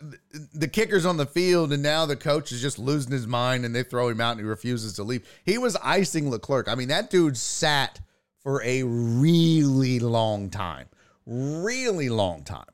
the 0.54 0.68
kicker's 0.68 1.06
on 1.06 1.16
the 1.16 1.26
field, 1.26 1.72
and 1.72 1.82
now 1.82 2.06
the 2.06 2.16
coach 2.16 2.52
is 2.52 2.60
just 2.60 2.78
losing 2.78 3.12
his 3.12 3.26
mind, 3.26 3.64
and 3.64 3.74
they 3.74 3.82
throw 3.82 4.08
him 4.08 4.20
out, 4.20 4.32
and 4.32 4.40
he 4.40 4.46
refuses 4.46 4.94
to 4.94 5.02
leave. 5.02 5.26
He 5.44 5.58
was 5.58 5.76
icing 5.76 6.30
Leclerc. 6.30 6.68
I 6.68 6.74
mean, 6.74 6.88
that 6.88 7.10
dude 7.10 7.36
sat 7.36 8.00
for 8.42 8.62
a 8.62 8.82
really 8.82 9.98
long 9.98 10.50
time, 10.50 10.88
really 11.26 12.08
long 12.08 12.42
time. 12.44 12.64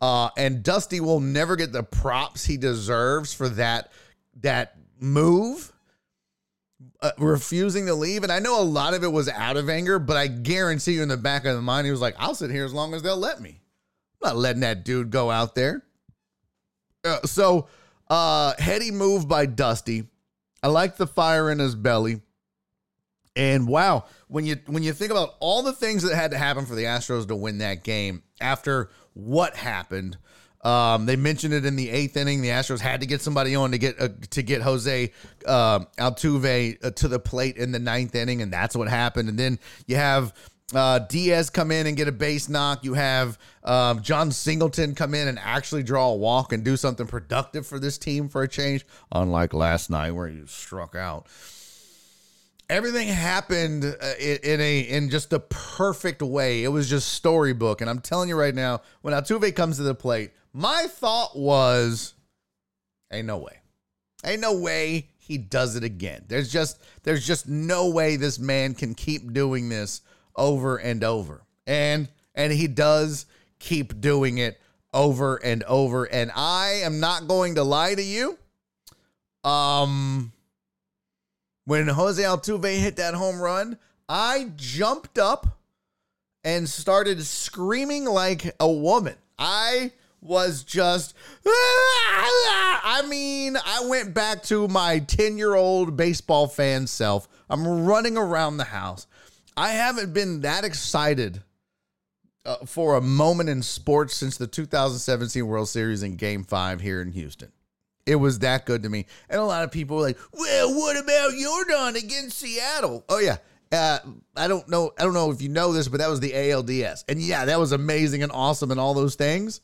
Uh, 0.00 0.30
and 0.36 0.62
Dusty 0.62 1.00
will 1.00 1.20
never 1.20 1.56
get 1.56 1.72
the 1.72 1.82
props 1.82 2.44
he 2.44 2.56
deserves 2.56 3.32
for 3.32 3.48
that 3.50 3.90
that 4.40 4.76
move, 4.98 5.72
uh, 7.00 7.12
refusing 7.18 7.86
to 7.86 7.94
leave. 7.94 8.22
And 8.22 8.32
I 8.32 8.38
know 8.38 8.60
a 8.60 8.64
lot 8.64 8.94
of 8.94 9.04
it 9.04 9.12
was 9.12 9.28
out 9.28 9.56
of 9.56 9.68
anger, 9.68 9.98
but 9.98 10.16
I 10.16 10.26
guarantee 10.26 10.94
you, 10.94 11.02
in 11.02 11.08
the 11.08 11.16
back 11.16 11.44
of 11.44 11.54
the 11.54 11.62
mind, 11.62 11.86
he 11.86 11.90
was 11.90 12.00
like, 12.00 12.16
"I'll 12.18 12.34
sit 12.34 12.50
here 12.50 12.64
as 12.64 12.74
long 12.74 12.94
as 12.94 13.02
they'll 13.02 13.16
let 13.16 13.40
me. 13.40 13.60
I'm 14.22 14.28
not 14.28 14.36
letting 14.36 14.60
that 14.60 14.84
dude 14.84 15.10
go 15.10 15.30
out 15.30 15.54
there." 15.54 15.82
Uh, 17.04 17.20
so, 17.24 17.68
uh, 18.08 18.54
heady 18.58 18.90
move 18.90 19.28
by 19.28 19.46
Dusty. 19.46 20.08
I 20.62 20.68
like 20.68 20.96
the 20.96 21.06
fire 21.06 21.50
in 21.50 21.58
his 21.58 21.74
belly. 21.74 22.22
And 23.36 23.66
wow, 23.66 24.04
when 24.28 24.46
you 24.46 24.56
when 24.66 24.82
you 24.82 24.92
think 24.92 25.10
about 25.10 25.34
all 25.40 25.62
the 25.62 25.72
things 25.72 26.02
that 26.04 26.14
had 26.14 26.30
to 26.30 26.38
happen 26.38 26.66
for 26.66 26.74
the 26.74 26.84
Astros 26.84 27.26
to 27.28 27.36
win 27.36 27.58
that 27.58 27.82
game 27.82 28.22
after 28.40 28.90
what 29.14 29.56
happened, 29.56 30.18
um, 30.62 31.04
they 31.06 31.16
mentioned 31.16 31.52
it 31.52 31.66
in 31.66 31.76
the 31.76 31.90
eighth 31.90 32.16
inning. 32.16 32.40
The 32.40 32.48
Astros 32.48 32.80
had 32.80 33.00
to 33.00 33.06
get 33.06 33.20
somebody 33.20 33.54
on 33.54 33.72
to 33.72 33.78
get 33.78 34.00
uh, 34.00 34.08
to 34.30 34.42
get 34.42 34.62
Jose 34.62 35.12
uh, 35.46 35.80
Altuve 35.98 36.94
to 36.94 37.08
the 37.08 37.18
plate 37.18 37.56
in 37.56 37.72
the 37.72 37.78
ninth 37.78 38.14
inning, 38.14 38.40
and 38.40 38.52
that's 38.52 38.74
what 38.74 38.88
happened. 38.88 39.28
And 39.28 39.38
then 39.38 39.58
you 39.86 39.96
have 39.96 40.32
uh, 40.74 41.00
Diaz 41.00 41.50
come 41.50 41.70
in 41.70 41.86
and 41.86 41.96
get 41.96 42.08
a 42.08 42.12
base 42.12 42.48
knock. 42.48 42.82
You 42.82 42.94
have 42.94 43.38
um, 43.62 44.00
Jon 44.00 44.30
Singleton 44.32 44.94
come 44.94 45.14
in 45.14 45.28
and 45.28 45.38
actually 45.38 45.82
draw 45.82 46.08
a 46.08 46.16
walk 46.16 46.52
and 46.52 46.64
do 46.64 46.78
something 46.78 47.06
productive 47.06 47.66
for 47.66 47.78
this 47.78 47.98
team 47.98 48.30
for 48.30 48.42
a 48.42 48.48
change, 48.48 48.86
unlike 49.12 49.52
last 49.52 49.90
night 49.90 50.12
where 50.12 50.28
he 50.28 50.42
struck 50.46 50.94
out 50.94 51.26
everything 52.68 53.08
happened 53.08 53.84
uh, 53.84 54.12
in, 54.18 54.60
a 54.60 54.80
in 54.80 55.10
just 55.10 55.30
the 55.30 55.40
perfect 55.40 56.22
way. 56.22 56.64
It 56.64 56.68
was 56.68 56.88
just 56.88 57.12
storybook, 57.12 57.80
and 57.80 57.90
I'm 57.90 58.00
telling 58.00 58.28
you 58.28 58.36
right 58.36 58.54
now, 58.54 58.82
when 59.02 59.14
Altuve 59.14 59.54
comes 59.54 59.76
to 59.76 59.82
the 59.82 59.94
plate, 59.94 60.32
my 60.52 60.86
thought 60.88 61.36
was, 61.36 62.14
"Ain't 63.12 63.26
no 63.26 63.38
way, 63.38 63.58
ain't 64.24 64.40
no 64.40 64.58
way 64.58 65.10
he 65.18 65.38
does 65.38 65.76
it 65.76 65.84
again." 65.84 66.24
There's 66.28 66.50
just 66.50 66.82
there's 67.02 67.26
just 67.26 67.48
no 67.48 67.90
way 67.90 68.16
this 68.16 68.38
man 68.38 68.74
can 68.74 68.94
keep 68.94 69.32
doing 69.32 69.68
this 69.68 70.02
over 70.36 70.76
and 70.76 71.04
over, 71.04 71.44
and 71.66 72.08
and 72.34 72.52
he 72.52 72.66
does 72.66 73.26
keep 73.58 74.00
doing 74.00 74.38
it 74.38 74.60
over 74.92 75.36
and 75.36 75.62
over. 75.64 76.04
And 76.04 76.30
I 76.34 76.80
am 76.84 77.00
not 77.00 77.26
going 77.26 77.56
to 77.56 77.64
lie 77.64 77.94
to 77.94 78.02
you. 78.02 78.38
Um, 79.42 80.32
when 81.64 81.88
Jose 81.88 82.22
Altuve 82.22 82.78
hit 82.78 82.96
that 82.96 83.14
home 83.14 83.40
run, 83.40 83.78
I 84.08 84.50
jumped 84.56 85.18
up 85.18 85.58
and 86.42 86.68
started 86.68 87.24
screaming 87.24 88.04
like 88.04 88.54
a 88.60 88.70
woman. 88.70 89.16
I 89.38 89.92
was 90.20 90.62
just, 90.62 91.14
I 91.46 93.04
mean, 93.08 93.56
I 93.56 93.86
went 93.86 94.14
back 94.14 94.42
to 94.44 94.68
my 94.68 94.98
10 94.98 95.38
year 95.38 95.54
old 95.54 95.96
baseball 95.96 96.46
fan 96.46 96.86
self. 96.86 97.28
I'm 97.48 97.86
running 97.86 98.16
around 98.16 98.58
the 98.58 98.64
house. 98.64 99.06
I 99.56 99.70
haven't 99.70 100.12
been 100.12 100.40
that 100.40 100.64
excited 100.64 101.42
uh, 102.44 102.56
for 102.66 102.96
a 102.96 103.00
moment 103.00 103.48
in 103.48 103.62
sports 103.62 104.14
since 104.14 104.36
the 104.36 104.46
2017 104.46 105.46
World 105.46 105.68
Series 105.68 106.02
in 106.02 106.16
Game 106.16 106.44
5 106.44 106.80
here 106.80 107.00
in 107.00 107.12
Houston. 107.12 107.52
It 108.06 108.16
was 108.16 108.40
that 108.40 108.66
good 108.66 108.82
to 108.82 108.88
me. 108.88 109.06
And 109.30 109.40
a 109.40 109.44
lot 109.44 109.64
of 109.64 109.70
people 109.70 109.96
were 109.96 110.02
like, 110.02 110.18
well, 110.32 110.74
what 110.74 110.96
about 110.96 111.32
Yordan 111.32 111.96
against 111.96 112.38
Seattle? 112.38 113.04
Oh, 113.08 113.18
yeah. 113.18 113.38
Uh, 113.72 113.98
I 114.36 114.46
don't 114.46 114.68
know. 114.68 114.92
I 114.98 115.02
don't 115.02 115.14
know 115.14 115.30
if 115.30 115.40
you 115.42 115.48
know 115.48 115.72
this, 115.72 115.88
but 115.88 115.98
that 115.98 116.08
was 116.08 116.20
the 116.20 116.32
ALDS. 116.32 117.04
And 117.08 117.20
yeah, 117.20 117.46
that 117.46 117.58
was 117.58 117.72
amazing 117.72 118.22
and 118.22 118.30
awesome 118.30 118.70
and 118.70 118.78
all 118.78 118.94
those 118.94 119.14
things. 119.14 119.60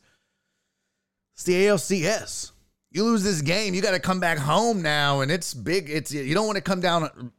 It's 1.35 1.43
the 1.43 1.53
ALCS. 1.65 2.51
You 2.93 3.05
lose 3.05 3.23
this 3.23 3.41
game, 3.41 3.73
you 3.73 3.81
got 3.81 3.91
to 3.91 3.99
come 3.99 4.19
back 4.19 4.37
home 4.37 4.81
now, 4.81 5.21
and 5.21 5.31
it's 5.31 5.53
big. 5.53 5.89
It's 5.89 6.13
you 6.13 6.33
don't 6.33 6.45
want 6.45 6.57
to 6.57 6.61
come 6.61 6.81
down 6.81 7.31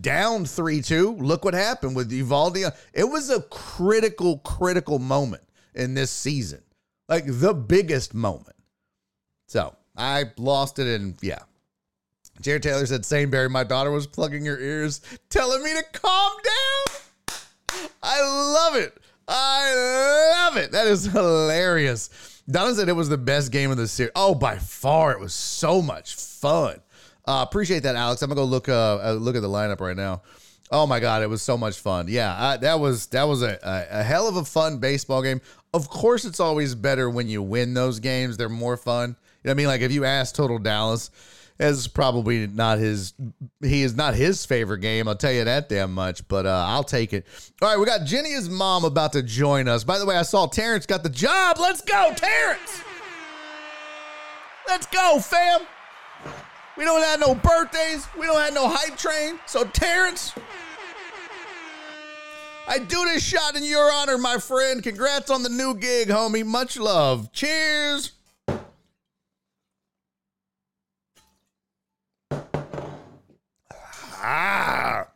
down 0.00 0.44
three 0.44 0.80
two. 0.82 1.16
Look 1.16 1.44
what 1.44 1.52
happened 1.52 1.96
with 1.96 2.12
Eovaldi. 2.12 2.72
It 2.92 3.02
was 3.02 3.28
a 3.28 3.42
critical, 3.42 4.38
critical 4.38 5.00
moment 5.00 5.42
in 5.74 5.94
this 5.94 6.12
season, 6.12 6.62
like 7.08 7.24
the 7.26 7.52
biggest 7.52 8.14
moment. 8.14 8.54
So 9.48 9.74
I 9.96 10.24
lost 10.36 10.78
it, 10.78 11.00
and 11.00 11.16
yeah. 11.22 11.40
Jared 12.40 12.62
Taylor 12.62 12.84
said, 12.86 13.04
Same 13.04 13.30
Barry, 13.30 13.48
my 13.48 13.64
daughter 13.64 13.90
was 13.90 14.06
plugging 14.06 14.44
her 14.46 14.58
ears, 14.58 15.00
telling 15.30 15.62
me 15.62 15.70
to 15.70 15.84
calm 15.92 16.32
down. 16.42 17.88
I 18.02 18.20
love 18.20 18.76
it. 18.76 18.98
I 19.28 20.44
love 20.44 20.56
it. 20.56 20.72
That 20.72 20.86
is 20.86 21.04
hilarious. 21.06 22.42
Donna 22.50 22.74
said 22.74 22.88
it 22.88 22.92
was 22.94 23.08
the 23.08 23.16
best 23.18 23.52
game 23.52 23.70
of 23.70 23.76
the 23.76 23.88
series. 23.88 24.12
Oh, 24.14 24.34
by 24.34 24.58
far, 24.58 25.12
it 25.12 25.20
was 25.20 25.32
so 25.32 25.80
much 25.80 26.14
fun. 26.14 26.80
Uh, 27.26 27.44
appreciate 27.48 27.84
that, 27.84 27.96
Alex. 27.96 28.20
I'm 28.20 28.28
gonna 28.28 28.40
go 28.40 28.44
look 28.44 28.68
uh, 28.68 28.98
uh, 29.02 29.12
look 29.12 29.34
at 29.34 29.40
the 29.40 29.48
lineup 29.48 29.80
right 29.80 29.96
now. 29.96 30.20
Oh 30.70 30.86
my 30.86 31.00
god, 31.00 31.22
it 31.22 31.28
was 31.30 31.40
so 31.40 31.56
much 31.56 31.78
fun. 31.78 32.06
Yeah, 32.08 32.34
I, 32.36 32.56
that 32.58 32.80
was 32.80 33.06
that 33.06 33.24
was 33.24 33.42
a, 33.42 33.58
a, 33.62 34.00
a 34.00 34.02
hell 34.02 34.28
of 34.28 34.36
a 34.36 34.44
fun 34.44 34.76
baseball 34.76 35.22
game. 35.22 35.40
Of 35.72 35.88
course, 35.88 36.26
it's 36.26 36.40
always 36.40 36.74
better 36.74 37.08
when 37.08 37.28
you 37.28 37.42
win 37.42 37.72
those 37.72 37.98
games. 37.98 38.36
They're 38.36 38.50
more 38.50 38.76
fun. 38.76 39.16
I 39.46 39.54
mean? 39.54 39.66
Like 39.66 39.80
if 39.80 39.92
you 39.92 40.04
ask 40.04 40.34
Total 40.34 40.58
Dallas, 40.58 41.10
it's 41.58 41.86
probably 41.86 42.46
not 42.46 42.78
his. 42.78 43.14
He 43.62 43.82
is 43.82 43.94
not 43.94 44.14
his 44.14 44.44
favorite 44.44 44.80
game. 44.80 45.06
I'll 45.06 45.14
tell 45.14 45.32
you 45.32 45.44
that 45.44 45.68
damn 45.68 45.92
much. 45.92 46.26
But 46.26 46.46
uh, 46.46 46.64
I'll 46.68 46.84
take 46.84 47.12
it. 47.12 47.26
All 47.62 47.68
right, 47.68 47.78
we 47.78 47.86
got 47.86 48.04
Jenny's 48.04 48.48
mom 48.48 48.84
about 48.84 49.12
to 49.12 49.22
join 49.22 49.68
us. 49.68 49.84
By 49.84 49.98
the 49.98 50.06
way, 50.06 50.16
I 50.16 50.22
saw 50.22 50.46
Terrence 50.46 50.86
got 50.86 51.02
the 51.02 51.08
job. 51.08 51.58
Let's 51.60 51.80
go, 51.80 52.12
Terrence. 52.16 52.82
Let's 54.66 54.86
go, 54.86 55.20
fam. 55.20 55.60
We 56.76 56.84
don't 56.84 57.02
have 57.02 57.20
no 57.20 57.34
birthdays. 57.36 58.08
We 58.18 58.26
don't 58.26 58.40
have 58.40 58.54
no 58.54 58.68
hype 58.68 58.96
train. 58.96 59.38
So 59.46 59.64
Terrence, 59.64 60.32
I 62.66 62.78
do 62.78 63.04
this 63.04 63.22
shot 63.22 63.54
in 63.54 63.62
your 63.62 63.92
honor, 63.92 64.18
my 64.18 64.38
friend. 64.38 64.82
Congrats 64.82 65.30
on 65.30 65.44
the 65.44 65.50
new 65.50 65.76
gig, 65.76 66.08
homie. 66.08 66.44
Much 66.44 66.76
love. 66.76 67.30
Cheers. 67.30 68.13
Ah. 74.26 75.08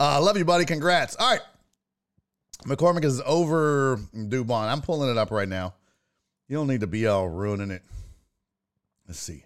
Uh, 0.00 0.20
love 0.20 0.36
you, 0.36 0.44
buddy. 0.44 0.64
Congrats. 0.64 1.14
All 1.14 1.30
right. 1.30 1.40
McCormick 2.66 3.04
is 3.04 3.22
over 3.24 3.98
Dubon. 4.14 4.68
I'm 4.68 4.80
pulling 4.82 5.10
it 5.10 5.16
up 5.16 5.30
right 5.30 5.48
now. 5.48 5.74
You 6.48 6.56
don't 6.56 6.66
need 6.66 6.80
to 6.80 6.88
be 6.88 7.06
all 7.06 7.28
ruining 7.28 7.70
it. 7.70 7.82
Let's 9.06 9.20
see. 9.20 9.44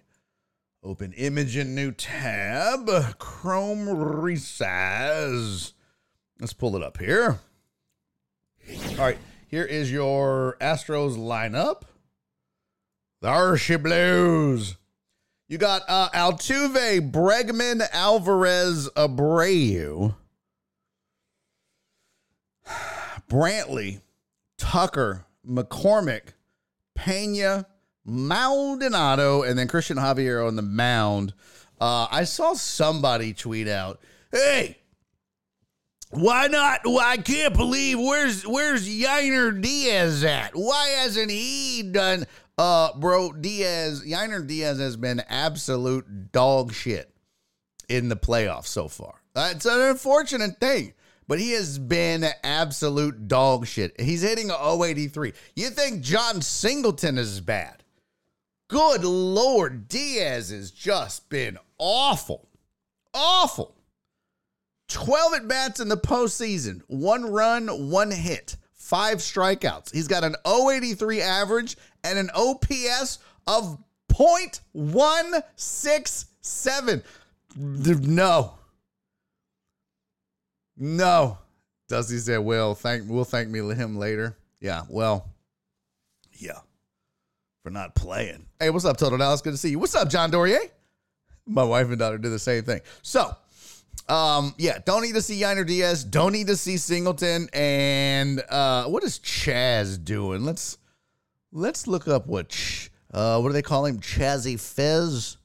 Open 0.83 1.13
image 1.13 1.57
in 1.57 1.75
new 1.75 1.91
tab. 1.91 2.89
Chrome 3.19 3.85
resize. 3.85 5.73
Let's 6.39 6.53
pull 6.53 6.75
it 6.75 6.81
up 6.81 6.97
here. 6.97 7.39
All 8.91 8.97
right. 8.97 9.17
Here 9.47 9.63
is 9.63 9.91
your 9.91 10.57
Astros 10.59 11.17
lineup. 11.17 11.83
There 13.21 13.57
she 13.57 13.75
blows. 13.75 14.75
You 15.47 15.57
got 15.57 15.83
uh, 15.87 16.09
Altuve, 16.09 17.09
Bregman, 17.09 17.81
Alvarez, 17.93 18.89
Abreu, 18.97 20.15
Brantley, 23.29 24.01
Tucker, 24.57 25.25
McCormick, 25.47 26.33
Pena, 26.95 27.65
Maldonado, 28.03 29.43
and 29.43 29.57
then 29.57 29.69
Cristian 29.69 29.95
Javier 29.95 30.45
on 30.45 30.57
the 30.57 30.61
mound. 30.61 31.33
Uh, 31.79 32.07
I 32.11 32.25
saw 32.25 32.53
somebody 32.53 33.33
tweet 33.33 33.69
out, 33.69 34.01
"Hey, 34.31 34.79
why 36.09 36.47
not? 36.47 36.81
Well, 36.83 36.99
I 36.99 37.17
can't 37.17 37.53
believe 37.53 37.99
where's 37.99 38.45
where's 38.45 38.87
Yainer 38.87 39.61
Diaz 39.61 40.23
at? 40.23 40.51
Why 40.55 40.87
hasn't 40.99 41.29
he 41.31 41.83
done? 41.83 42.25
Uh, 42.57 42.91
bro, 42.97 43.33
Diaz, 43.33 44.03
Yainer 44.05 44.45
Diaz 44.45 44.79
has 44.79 44.97
been 44.97 45.21
absolute 45.29 46.31
dog 46.31 46.73
shit 46.73 47.13
in 47.87 48.09
the 48.09 48.15
playoffs 48.15 48.67
so 48.67 48.87
far. 48.87 49.21
Uh, 49.35 49.51
it's 49.51 49.65
an 49.65 49.79
unfortunate 49.79 50.59
thing, 50.59 50.93
but 51.27 51.39
he 51.39 51.51
has 51.51 51.77
been 51.77 52.25
absolute 52.43 53.27
dog 53.27 53.67
shit. 53.67 53.99
He's 54.01 54.23
hitting 54.23 54.49
a 54.49 54.83
083. 54.83 55.33
You 55.55 55.69
think 55.69 56.01
Jon 56.01 56.41
Singleton 56.41 57.19
is 57.19 57.41
bad? 57.41 57.83
Good 58.69 59.03
Lord, 59.05 59.87
Diaz 59.87 60.49
has 60.49 60.71
just 60.71 61.29
been 61.29 61.57
awful. 61.77 62.49
Awful. 63.13 63.75
12 64.89 65.33
at 65.35 65.47
bats 65.47 65.79
in 65.79 65.89
the 65.89 65.97
postseason, 65.97 66.81
one 66.87 67.25
run, 67.25 67.89
one 67.89 68.09
hit, 68.11 68.57
five 68.73 69.17
strikeouts. 69.17 69.93
He's 69.93 70.07
got 70.07 70.23
an 70.23 70.35
083 70.45 71.21
average 71.21 71.77
and 72.03 72.19
an 72.19 72.29
OPS 72.33 73.19
of 73.45 73.77
0.167. 74.11 77.03
No. 77.57 78.53
No. 80.75 81.37
Dusty 81.87 82.17
said, 82.17 82.39
well, 82.39 82.75
thank 82.75 83.09
we'll 83.09 83.23
thank 83.23 83.49
me 83.49 83.59
him 83.73 83.97
later. 83.97 84.37
Yeah, 84.59 84.83
well, 84.89 85.29
yeah. 86.33 86.59
For 87.63 87.69
not 87.69 87.95
playing. 87.95 88.45
Hey, 88.59 88.69
what's 88.69 88.85
up, 88.85 88.97
Total 88.97 89.17
Dallas? 89.17 89.41
Good 89.41 89.53
to 89.53 89.57
see 89.57 89.71
you. 89.71 89.79
What's 89.79 89.95
up, 89.95 90.09
John 90.09 90.31
Dorier? 90.31 90.59
My 91.45 91.63
wife 91.63 91.87
and 91.87 91.97
daughter 91.97 92.17
do 92.17 92.29
the 92.29 92.39
same 92.39 92.63
thing. 92.63 92.81
So, 93.01 93.35
um, 94.09 94.53
yeah, 94.57 94.79
don't 94.85 95.01
need 95.01 95.15
to 95.15 95.21
see 95.21 95.41
Yainer 95.41 95.65
Diaz. 95.65 96.03
Don't 96.03 96.33
need 96.33 96.47
to 96.47 96.57
see 96.57 96.77
Singleton. 96.77 97.49
And 97.53 98.41
uh, 98.49 98.85
what 98.85 99.03
is 99.03 99.19
Chaz 99.19 100.03
doing? 100.03 100.43
Let's 100.43 100.77
let's 101.51 101.87
look 101.87 102.07
up 102.07 102.27
what 102.27 102.49
Ch- 102.49 102.91
uh, 103.13 103.39
what 103.39 103.49
do 103.49 103.53
they 103.53 103.61
call 103.61 103.85
him? 103.85 103.99
Chazzy 103.99 104.59
Fez. 104.59 105.37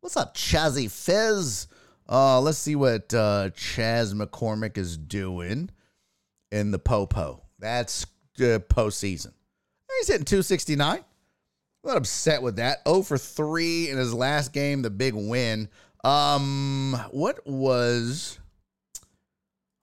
What's 0.00 0.16
up, 0.16 0.34
Chazzy 0.34 0.90
Fez? 0.90 1.68
Uh, 2.08 2.40
let's 2.40 2.58
see 2.58 2.74
what 2.74 3.12
uh, 3.12 3.50
Chas 3.50 4.14
McCormick 4.14 4.78
is 4.78 4.96
doing 4.96 5.70
in 6.50 6.70
the 6.70 6.78
Popo. 6.78 7.42
That's 7.58 8.04
uh, 8.38 8.58
postseason. 8.58 9.32
He's 9.98 10.08
hitting 10.08 10.24
269. 10.24 10.98
I'm 10.98 11.04
not 11.84 11.96
upset 11.96 12.42
with 12.42 12.56
that. 12.56 12.78
0 12.86 13.02
for 13.02 13.18
3 13.18 13.90
in 13.90 13.98
his 13.98 14.14
last 14.14 14.52
game, 14.52 14.82
the 14.82 14.90
big 14.90 15.14
win. 15.14 15.68
Um, 16.04 16.98
what 17.10 17.46
was 17.46 18.38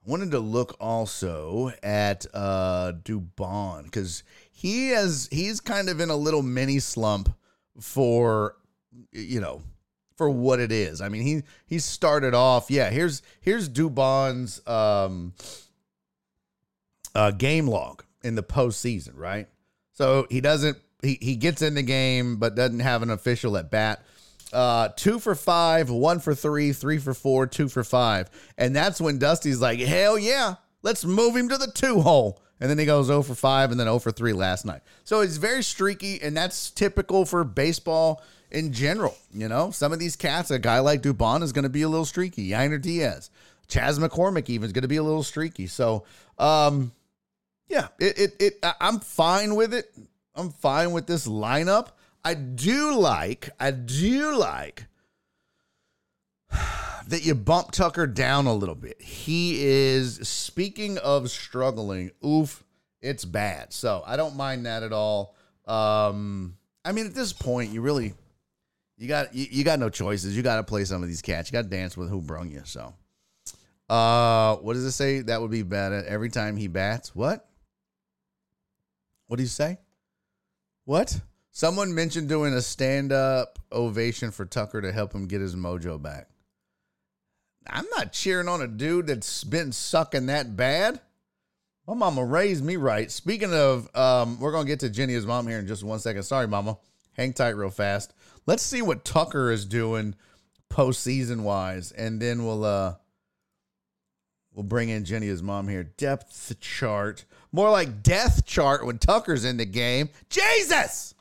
I 0.06 0.10
wanted 0.10 0.32
to 0.32 0.40
look 0.40 0.78
also 0.80 1.72
at 1.82 2.26
uh 2.34 2.94
Dubon 3.04 3.86
because 3.86 4.24
he 4.58 4.92
has 4.92 5.28
he's 5.34 5.60
kind 5.60 5.90
of 5.90 6.00
in 6.00 6.10
a 6.10 6.16
little 6.16 6.42
mini 6.42 6.80
slump 6.80 7.30
for 7.82 8.56
you 9.12 9.42
know 9.42 9.62
for 10.16 10.30
what 10.30 10.62
it 10.62 10.72
is. 10.72 11.02
I 11.02 11.10
mean 11.10 11.24
he 11.24 11.44
he 11.68 11.78
started 11.78 12.34
off 12.34 12.72
yeah 12.72 12.90
here's 12.90 13.22
here's 13.42 13.68
Dubon's 13.68 14.66
um 14.66 15.34
uh 17.14 17.32
game 17.32 17.68
log 17.68 18.06
in 18.24 18.36
the 18.36 18.44
postseason 18.44 19.18
right. 19.18 19.50
So 19.92 20.26
he 20.30 20.40
doesn't 20.40 20.78
he 21.02 21.18
he 21.22 21.36
gets 21.36 21.62
in 21.62 21.76
the 21.76 21.84
game 21.84 22.38
but 22.38 22.56
doesn't 22.56 22.80
have 22.80 23.04
an 23.04 23.10
official 23.10 23.58
at 23.58 23.70
bat. 23.70 24.06
Uh, 24.54 24.88
two 24.96 25.20
for 25.20 25.36
five, 25.36 25.90
one 25.90 26.20
for 26.20 26.34
three, 26.34 26.72
three 26.72 26.98
for 26.98 27.14
four, 27.14 27.46
two 27.46 27.68
for 27.68 27.84
five. 27.84 28.30
And 28.58 28.74
that's 28.74 29.02
when 29.02 29.18
Dusty's 29.18 29.60
like, 29.60 29.80
hell 29.80 30.18
yeah, 30.18 30.56
let's 30.82 31.04
move 31.04 31.36
him 31.36 31.50
to 31.50 31.58
the 31.58 31.70
two 31.76 32.00
hole. 32.00 32.42
And 32.60 32.70
then 32.70 32.78
he 32.78 32.86
goes 32.86 33.08
0 33.08 33.22
for 33.24 33.36
5 33.36 33.72
and 33.72 33.80
then 33.80 33.88
0 33.88 34.00
for 34.00 34.12
3 34.12 34.34
last 34.34 34.66
night. 34.66 34.82
So 35.04 35.22
it's 35.22 35.38
very 35.38 35.64
streaky, 35.64 36.22
and 36.22 36.36
that's 36.36 36.72
typical 36.72 37.26
for 37.26 37.44
baseball 37.44 38.24
in 38.52 38.72
general. 38.72 39.16
You 39.34 39.50
know, 39.50 39.72
some 39.72 39.92
of 39.92 40.00
these 40.00 40.16
cats, 40.16 40.52
a 40.52 40.60
guy 40.60 40.80
like 40.80 41.02
Dubon 41.02 41.44
is 41.44 41.52
going 41.52 41.64
to 41.64 41.70
be 41.70 41.82
a 41.82 41.90
little 41.90 42.06
streaky. 42.06 42.50
Yainer 42.50 42.82
Diaz, 42.82 43.30
Chas 43.68 44.00
McCormick 44.00 44.50
even 44.50 44.68
is 44.68 44.74
going 44.74 44.84
to 44.84 44.88
be 44.88 44.98
a 44.98 45.04
little 45.04 45.24
streaky. 45.24 45.68
So, 45.68 46.06
um, 46.38 46.92
yeah, 47.68 47.88
it, 48.00 48.20
it, 48.20 48.36
it, 48.40 48.66
I'm 48.80 49.00
fine 49.00 49.56
with 49.56 49.74
it. 49.74 49.92
I'm 50.36 50.52
fine 50.52 50.92
with 50.92 51.08
this 51.08 51.28
lineup. 51.28 51.90
I 52.24 52.34
do 52.34 52.96
like, 52.96 53.50
I 53.60 53.72
do 53.72 54.36
like 54.38 54.86
that 57.08 57.26
you 57.26 57.36
bump 57.36 57.72
Tucker 57.72 58.08
down 58.08 58.48
a 58.48 58.54
little 58.54 58.76
bit. 58.76 59.02
He 59.02 59.64
is, 59.64 60.28
speaking 60.28 60.98
of 60.98 61.30
struggling, 61.30 62.12
oof, 62.26 62.64
it's 63.02 63.26
bad. 63.26 63.74
So 63.74 64.04
I 64.06 64.18
don't 64.18 64.36
mind 64.36 64.66
that 64.66 64.84
at 64.84 64.92
all. 64.92 65.36
Um, 65.68 66.58
I 66.84 66.92
mean, 66.92 67.06
at 67.06 67.14
this 67.14 67.34
point, 67.34 67.72
you 67.72 67.82
really, 67.82 68.14
you 68.98 69.08
got, 69.08 69.34
you, 69.36 69.48
you 69.50 69.64
got 69.64 69.80
no 69.80 69.90
choices. 69.90 70.36
You 70.36 70.44
got 70.44 70.58
to 70.58 70.64
play 70.64 70.86
some 70.86 71.04
of 71.04 71.08
these 71.10 71.22
cats. 71.22 71.50
You 71.50 71.54
got 71.54 71.64
to 71.64 71.70
dance 71.70 71.96
with 71.96 72.10
who 72.10 72.22
brung 72.22 72.50
you. 72.50 72.62
So, 72.66 72.94
uh, 73.90 74.56
what 74.58 74.74
does 74.74 74.86
it 74.86 74.92
say? 74.92 75.22
That 75.22 75.42
would 75.42 75.52
be 75.52 75.64
bad 75.64 75.94
every 76.06 76.30
time 76.30 76.58
he 76.58 76.68
bats. 76.68 77.16
What? 77.16 77.48
What 79.28 79.38
do 79.38 79.44
you 79.44 79.50
say? 79.50 79.78
What? 80.86 81.20
Someone 81.52 81.96
mentioned 81.96 82.30
doing 82.30 82.54
a 82.54 82.62
stand 82.62 83.12
up 83.12 83.60
ovation 83.72 84.32
for 84.32 84.46
Tucker 84.46 84.82
to 84.82 84.92
help 84.92 85.14
him 85.14 85.28
get 85.28 85.42
his 85.42 85.56
mojo 85.56 86.02
back. 86.02 86.28
I'm 87.68 87.86
not 87.96 88.14
cheering 88.14 88.48
on 88.48 88.62
a 88.62 88.68
dude 88.68 89.08
that's 89.08 89.44
been 89.44 89.72
sucking 89.72 90.28
that 90.28 90.56
bad. 90.56 91.00
My 91.88 91.94
mama 91.94 92.26
raised 92.26 92.64
me 92.64 92.78
right. 92.78 93.12
Speaking 93.12 93.54
of, 93.54 93.94
um, 93.96 94.40
we're 94.40 94.52
gonna 94.52 94.66
get 94.66 94.80
to 94.82 94.90
Jenny's 94.90 95.26
mom 95.26 95.48
here 95.48 95.60
in 95.60 95.68
just 95.68 95.84
one 95.84 96.00
second. 96.00 96.24
Sorry, 96.24 96.48
mama. 96.48 96.78
Hang 97.14 97.34
tight 97.34 97.50
real 97.50 97.70
fast. 97.70 98.14
Let's 98.46 98.64
see 98.64 98.82
what 98.82 99.06
Tucker 99.06 99.52
is 99.52 99.66
doing 99.66 100.16
postseason 100.70 101.42
wise, 101.44 101.92
and 101.92 102.22
then 102.22 102.44
we'll 102.46 102.66
uh 102.66 102.96
we'll 104.54 104.64
bring 104.64 104.90
in 104.90 105.06
Jenny's 105.06 105.44
mom 105.44 105.68
here. 105.68 105.84
Depth 105.84 106.60
chart. 106.60 107.26
More 107.52 107.70
like 107.70 108.04
death 108.04 108.46
chart 108.46 108.86
when 108.86 108.98
Tucker's 108.98 109.46
in 109.46 109.58
the 109.58 109.66
game. 109.66 110.10
Jesus! 110.30 111.14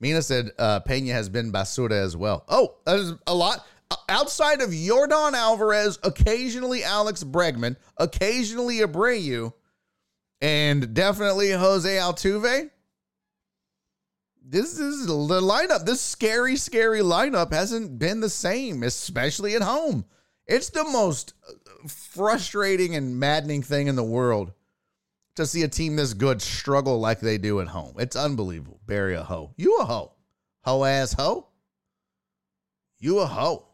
Mina 0.00 0.22
said 0.22 0.50
uh, 0.58 0.80
Pena 0.80 1.12
has 1.12 1.28
been 1.28 1.52
basura 1.52 1.92
as 1.92 2.16
well. 2.16 2.44
Oh, 2.48 2.76
that 2.86 2.98
is 2.98 3.12
a 3.26 3.34
lot. 3.34 3.66
Outside 4.08 4.60
of 4.60 4.70
Yordan 4.70 5.32
Alvarez, 5.34 5.98
occasionally 6.02 6.84
Alex 6.84 7.24
Bregman, 7.24 7.76
occasionally 7.96 8.78
Abreu, 8.78 9.52
and 10.40 10.94
definitely 10.94 11.50
Jose 11.50 11.88
Altuve. 11.96 12.70
This 14.42 14.78
is 14.78 15.06
the 15.06 15.12
lineup. 15.12 15.84
This 15.84 16.00
scary, 16.00 16.56
scary 16.56 17.00
lineup 17.00 17.52
hasn't 17.52 17.98
been 17.98 18.20
the 18.20 18.30
same, 18.30 18.82
especially 18.82 19.54
at 19.54 19.62
home. 19.62 20.04
It's 20.46 20.70
the 20.70 20.84
most 20.84 21.34
frustrating 21.86 22.96
and 22.96 23.18
maddening 23.18 23.62
thing 23.62 23.86
in 23.86 23.94
the 23.94 24.02
world 24.02 24.52
to 25.36 25.46
see 25.46 25.62
a 25.62 25.68
team 25.68 25.96
this 25.96 26.14
good 26.14 26.42
struggle 26.42 26.98
like 26.98 27.20
they 27.20 27.38
do 27.38 27.60
at 27.60 27.68
home. 27.68 27.94
It's 27.98 28.16
unbelievable. 28.16 28.80
Bury 28.86 29.14
a 29.14 29.22
hoe. 29.22 29.54
You 29.56 29.78
a 29.78 29.84
hoe. 29.84 30.12
Hoe 30.64 30.84
ass 30.84 31.12
hoe. 31.12 31.46
You 32.98 33.20
a 33.20 33.26
hoe. 33.26 33.66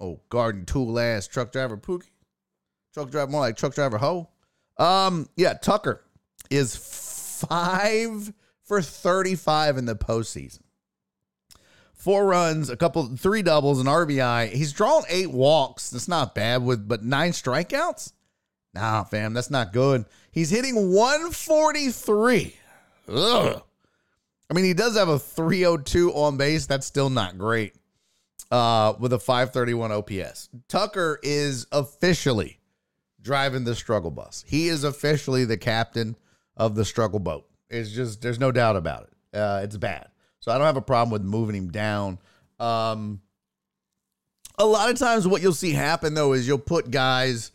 Oh, 0.00 0.20
garden 0.28 0.64
tool 0.64 0.98
ass 0.98 1.26
truck 1.26 1.52
driver 1.52 1.76
Pookie. 1.76 2.10
Truck 2.92 3.10
driver 3.10 3.30
more 3.30 3.40
like 3.40 3.56
truck 3.56 3.74
driver 3.74 3.98
hoe. 3.98 4.28
Um, 4.76 5.28
yeah, 5.36 5.54
Tucker 5.54 6.02
is 6.50 6.76
five 6.76 8.32
for 8.62 8.82
35 8.82 9.78
in 9.78 9.86
the 9.86 9.94
postseason. 9.94 10.60
Four 11.92 12.26
runs, 12.26 12.68
a 12.68 12.76
couple, 12.76 13.16
three 13.16 13.42
doubles, 13.42 13.80
an 13.80 13.86
RBI. 13.86 14.50
He's 14.50 14.72
drawn 14.72 15.04
eight 15.08 15.30
walks. 15.30 15.90
That's 15.90 16.08
not 16.08 16.34
bad 16.34 16.62
with, 16.62 16.86
but 16.86 17.02
nine 17.02 17.32
strikeouts. 17.32 18.12
Nah, 18.74 19.04
fam, 19.04 19.32
that's 19.32 19.50
not 19.50 19.72
good. 19.72 20.04
He's 20.30 20.50
hitting 20.50 20.92
143. 20.92 22.56
Ugh. 23.08 23.62
I 24.50 24.54
mean, 24.54 24.64
he 24.64 24.74
does 24.74 24.96
have 24.96 25.08
a 25.08 25.18
302 25.18 26.12
on 26.12 26.36
base. 26.36 26.66
That's 26.66 26.86
still 26.86 27.08
not 27.08 27.38
great. 27.38 27.74
Uh, 28.50 28.94
with 29.00 29.12
a 29.12 29.18
531 29.18 29.90
OPS. 29.90 30.48
Tucker 30.68 31.18
is 31.22 31.66
officially 31.72 32.60
driving 33.20 33.64
the 33.64 33.74
struggle 33.74 34.10
bus. 34.10 34.44
He 34.46 34.68
is 34.68 34.84
officially 34.84 35.44
the 35.44 35.56
captain 35.56 36.14
of 36.56 36.76
the 36.76 36.84
struggle 36.84 37.18
boat. 37.18 37.48
It's 37.68 37.90
just 37.90 38.20
there's 38.20 38.38
no 38.38 38.52
doubt 38.52 38.76
about 38.76 39.04
it. 39.04 39.36
Uh, 39.36 39.60
it's 39.64 39.76
bad. 39.76 40.08
So 40.40 40.52
I 40.52 40.58
don't 40.58 40.66
have 40.66 40.76
a 40.76 40.82
problem 40.82 41.10
with 41.10 41.22
moving 41.22 41.56
him 41.56 41.70
down. 41.72 42.18
Um, 42.60 43.22
a 44.58 44.66
lot 44.66 44.90
of 44.90 44.98
times, 44.98 45.26
what 45.26 45.42
you'll 45.42 45.52
see 45.52 45.72
happen 45.72 46.14
though 46.14 46.34
is 46.34 46.46
you'll 46.46 46.58
put 46.58 46.90
guys 46.90 47.50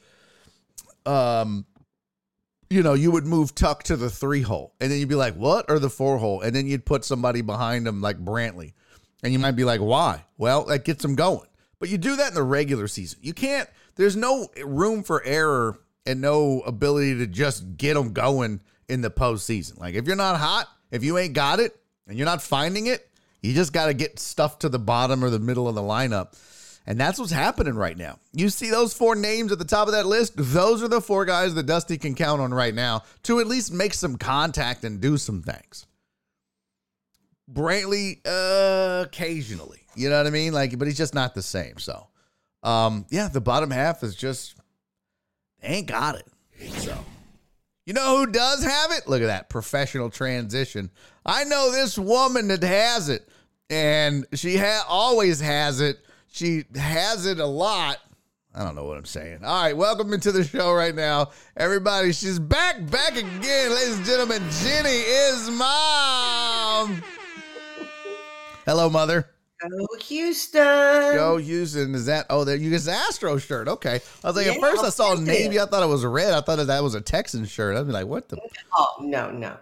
um 1.05 1.65
you 2.69 2.83
know, 2.83 2.93
you 2.93 3.09
would 3.11 3.25
move 3.25 3.55
Tuck 3.55 3.83
to 3.83 3.95
the 3.95 4.09
three 4.09 4.41
hole, 4.41 4.75
and 4.79 4.91
then 4.91 4.99
you'd 4.99 5.09
be 5.09 5.15
like, 5.15 5.35
"What?" 5.35 5.65
or 5.69 5.79
the 5.79 5.89
four 5.89 6.19
hole, 6.19 6.41
and 6.41 6.55
then 6.55 6.67
you'd 6.67 6.85
put 6.85 7.03
somebody 7.03 7.41
behind 7.41 7.87
him 7.87 7.99
like 7.99 8.23
Brantley, 8.23 8.73
and 9.23 9.33
you 9.33 9.39
might 9.39 9.51
be 9.51 9.63
like, 9.63 9.81
"Why?" 9.81 10.25
Well, 10.37 10.65
that 10.65 10.85
gets 10.85 11.01
them 11.01 11.15
going. 11.15 11.47
But 11.79 11.89
you 11.89 11.97
do 11.97 12.15
that 12.17 12.29
in 12.29 12.33
the 12.35 12.43
regular 12.43 12.87
season. 12.87 13.19
You 13.21 13.33
can't. 13.33 13.69
There's 13.95 14.15
no 14.15 14.49
room 14.63 15.03
for 15.03 15.23
error 15.23 15.79
and 16.05 16.21
no 16.21 16.61
ability 16.61 17.17
to 17.19 17.27
just 17.27 17.77
get 17.77 17.93
them 17.93 18.13
going 18.13 18.61
in 18.87 19.01
the 19.01 19.11
postseason. 19.11 19.79
Like 19.79 19.95
if 19.95 20.07
you're 20.07 20.15
not 20.15 20.37
hot, 20.37 20.67
if 20.91 21.03
you 21.03 21.17
ain't 21.17 21.33
got 21.33 21.59
it, 21.59 21.79
and 22.09 22.17
you're 22.17 22.25
not 22.25 22.41
finding 22.41 22.87
it, 22.87 23.07
you 23.41 23.53
just 23.53 23.71
got 23.71 23.85
to 23.85 23.93
get 23.93 24.19
stuff 24.19 24.59
to 24.59 24.69
the 24.69 24.79
bottom 24.79 25.23
or 25.23 25.29
the 25.29 25.39
middle 25.39 25.67
of 25.67 25.75
the 25.75 25.81
lineup. 25.81 26.37
And 26.85 26.99
that's 26.99 27.19
what's 27.19 27.31
happening 27.31 27.75
right 27.75 27.95
now. 27.95 28.17
You 28.33 28.49
see 28.49 28.71
those 28.71 28.93
four 28.93 29.15
names 29.15 29.51
at 29.51 29.59
the 29.59 29.65
top 29.65 29.87
of 29.87 29.93
that 29.93 30.07
list? 30.07 30.33
Those 30.35 30.81
are 30.81 30.87
the 30.87 31.01
four 31.01 31.23
guys 31.23 31.53
that 31.53 31.67
Dusty 31.67 31.99
can 31.99 32.15
count 32.15 32.41
on 32.41 32.51
right 32.51 32.73
now 32.73 33.03
to 33.23 33.39
at 33.39 33.47
least 33.47 33.71
make 33.71 33.93
some 33.93 34.17
contact 34.17 34.83
and 34.83 34.99
do 34.99 35.17
some 35.17 35.43
things. 35.43 35.85
Brantley, 37.51 38.19
uh, 38.25 39.03
occasionally, 39.05 39.81
you 39.95 40.09
know 40.09 40.17
what 40.17 40.27
I 40.27 40.29
mean? 40.29 40.53
Like, 40.53 40.77
but 40.77 40.87
he's 40.87 40.97
just 40.97 41.15
not 41.15 41.33
the 41.33 41.41
same. 41.41 41.77
So, 41.79 42.07
um, 42.63 43.05
yeah, 43.09 43.27
the 43.27 43.41
bottom 43.41 43.71
half 43.71 44.03
is 44.03 44.15
just 44.15 44.55
ain't 45.63 45.87
got 45.87 46.15
it. 46.15 46.27
So, 46.73 46.97
you 47.85 47.93
know 47.93 48.17
who 48.17 48.27
does 48.27 48.63
have 48.63 48.91
it? 48.91 49.07
Look 49.07 49.21
at 49.21 49.27
that 49.27 49.49
professional 49.49 50.09
transition. 50.09 50.89
I 51.25 51.43
know 51.45 51.71
this 51.71 51.97
woman 51.97 52.49
that 52.49 52.63
has 52.63 53.09
it, 53.09 53.27
and 53.69 54.25
she 54.33 54.57
ha- 54.57 54.85
always 54.87 55.39
has 55.39 55.81
it 55.81 55.99
she 56.31 56.65
has 56.75 57.25
it 57.25 57.39
a 57.39 57.45
lot. 57.45 57.97
I 58.53 58.63
don't 58.63 58.75
know 58.75 58.85
what 58.85 58.97
I'm 58.97 59.05
saying. 59.05 59.43
All 59.43 59.63
right, 59.63 59.75
welcome 59.77 60.13
into 60.13 60.31
the 60.31 60.43
show 60.43 60.73
right 60.73 60.95
now. 60.95 61.29
Everybody, 61.55 62.13
she's 62.13 62.39
back, 62.39 62.89
back 62.89 63.15
again. 63.15 63.71
Ladies 63.71 63.97
and 63.97 64.05
gentlemen, 64.05 64.43
Jenny 64.63 64.89
is 64.89 65.49
mom. 65.51 67.03
Hello, 68.69 68.87
mother. 68.87 69.27
Go 69.59 69.87
Houston. 69.99 70.61
Go 70.61 71.37
Houston. 71.37 71.95
Is 71.95 72.05
that, 72.05 72.27
oh, 72.29 72.43
there 72.43 72.55
you 72.55 72.69
get 72.69 72.83
the 72.83 72.91
Astro 72.91 73.39
shirt. 73.39 73.67
Okay. 73.67 73.99
I 74.23 74.27
was 74.27 74.35
like, 74.35 74.45
yeah, 74.45 74.51
at 74.51 74.59
first 74.59 74.83
I 74.83 74.89
saw 74.89 75.15
Navy. 75.15 75.59
I 75.59 75.65
thought 75.65 75.81
it 75.81 75.87
was 75.87 76.05
red. 76.05 76.33
I 76.33 76.41
thought 76.41 76.63
that 76.63 76.83
was 76.83 76.93
a 76.93 77.01
Texan 77.01 77.45
shirt. 77.45 77.75
I'd 77.75 77.87
be 77.87 77.93
like, 77.93 78.05
what 78.05 78.29
the? 78.29 78.37
Oh, 78.77 78.97
no, 79.01 79.31
no. 79.31 79.57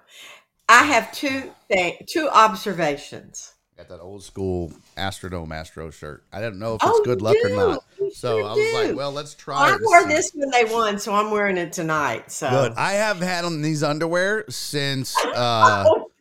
I 0.68 0.84
have 0.84 1.10
two, 1.14 1.54
th- 1.72 2.02
two 2.06 2.28
observations. 2.28 3.54
Got 3.78 3.88
that 3.88 4.02
old 4.02 4.26
school 4.26 4.74
Astrodome 4.98 5.54
Astro 5.56 5.90
shirt. 5.90 6.26
I 6.34 6.42
don't 6.42 6.60
know 6.60 6.76
if 6.76 6.84
it's 6.84 6.92
oh, 6.94 7.02
good 7.06 7.22
luck 7.22 7.38
do. 7.42 7.54
or 7.54 7.56
not. 7.56 7.86
You 8.02 8.12
so 8.12 8.46
I 8.46 8.56
was 8.56 8.58
do. 8.58 8.74
like, 8.74 8.98
well, 8.98 9.14
let's 9.14 9.36
try 9.36 9.72
well, 9.72 9.74
I 9.74 9.78
wore 9.82 10.08
this 10.10 10.34
when 10.36 10.50
they 10.50 10.66
won, 10.66 11.00
so 11.00 11.16
I'm 11.16 11.32
wearing 11.32 11.56
it 11.56 11.72
tonight. 11.72 12.30
So 12.30 12.50
good. 12.50 12.74
I 12.74 12.92
have 12.94 13.22
had 13.22 13.46
on 13.46 13.62
these 13.62 13.84
underwear 13.84 14.44
since 14.50 15.16
uh 15.26 15.86
oh, 15.88 16.12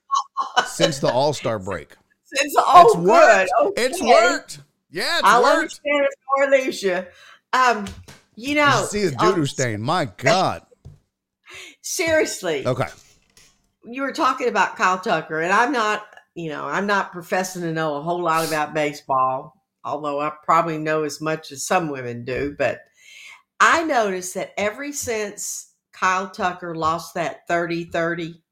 since 0.66 1.00
the 1.00 1.08
All 1.08 1.32
Star 1.32 1.58
break. 1.58 1.96
Since 2.36 2.54
oh, 2.58 2.86
it's 2.86 2.96
worked. 2.96 3.50
Okay. 3.60 3.82
It's 3.84 4.02
worked. 4.02 4.60
Yeah, 4.90 5.18
it's 5.18 5.24
I 5.24 5.40
worked. 5.40 5.56
understand 5.56 6.06
it's 6.06 6.16
more 6.36 6.48
Alicia. 6.48 7.08
Um, 7.52 7.86
you 8.34 8.54
know, 8.54 8.80
you 8.80 8.86
see 8.86 9.04
the 9.06 9.16
doo 9.16 9.26
um, 9.26 9.46
stain. 9.46 9.82
My 9.82 10.04
God. 10.04 10.62
Seriously. 11.82 12.66
Okay. 12.66 12.88
You 13.84 14.02
were 14.02 14.12
talking 14.12 14.48
about 14.48 14.76
Kyle 14.76 14.98
Tucker, 14.98 15.40
and 15.40 15.52
I'm 15.52 15.72
not 15.72 16.04
you 16.36 16.50
know, 16.50 16.66
I'm 16.66 16.86
not 16.86 17.12
professing 17.12 17.62
to 17.62 17.72
know 17.72 17.96
a 17.96 18.02
whole 18.02 18.22
lot 18.22 18.46
about 18.46 18.74
baseball, 18.74 19.54
although 19.82 20.20
I 20.20 20.30
probably 20.44 20.76
know 20.76 21.02
as 21.02 21.20
much 21.20 21.50
as 21.50 21.66
some 21.66 21.88
women 21.88 22.26
do. 22.26 22.54
But 22.56 22.80
I 23.58 23.82
noticed 23.84 24.34
that 24.34 24.52
ever 24.58 24.92
since 24.92 25.72
Kyle 25.92 26.28
Tucker 26.28 26.74
lost 26.74 27.14
that 27.14 27.48
30 27.48 27.84
30, 27.84 28.42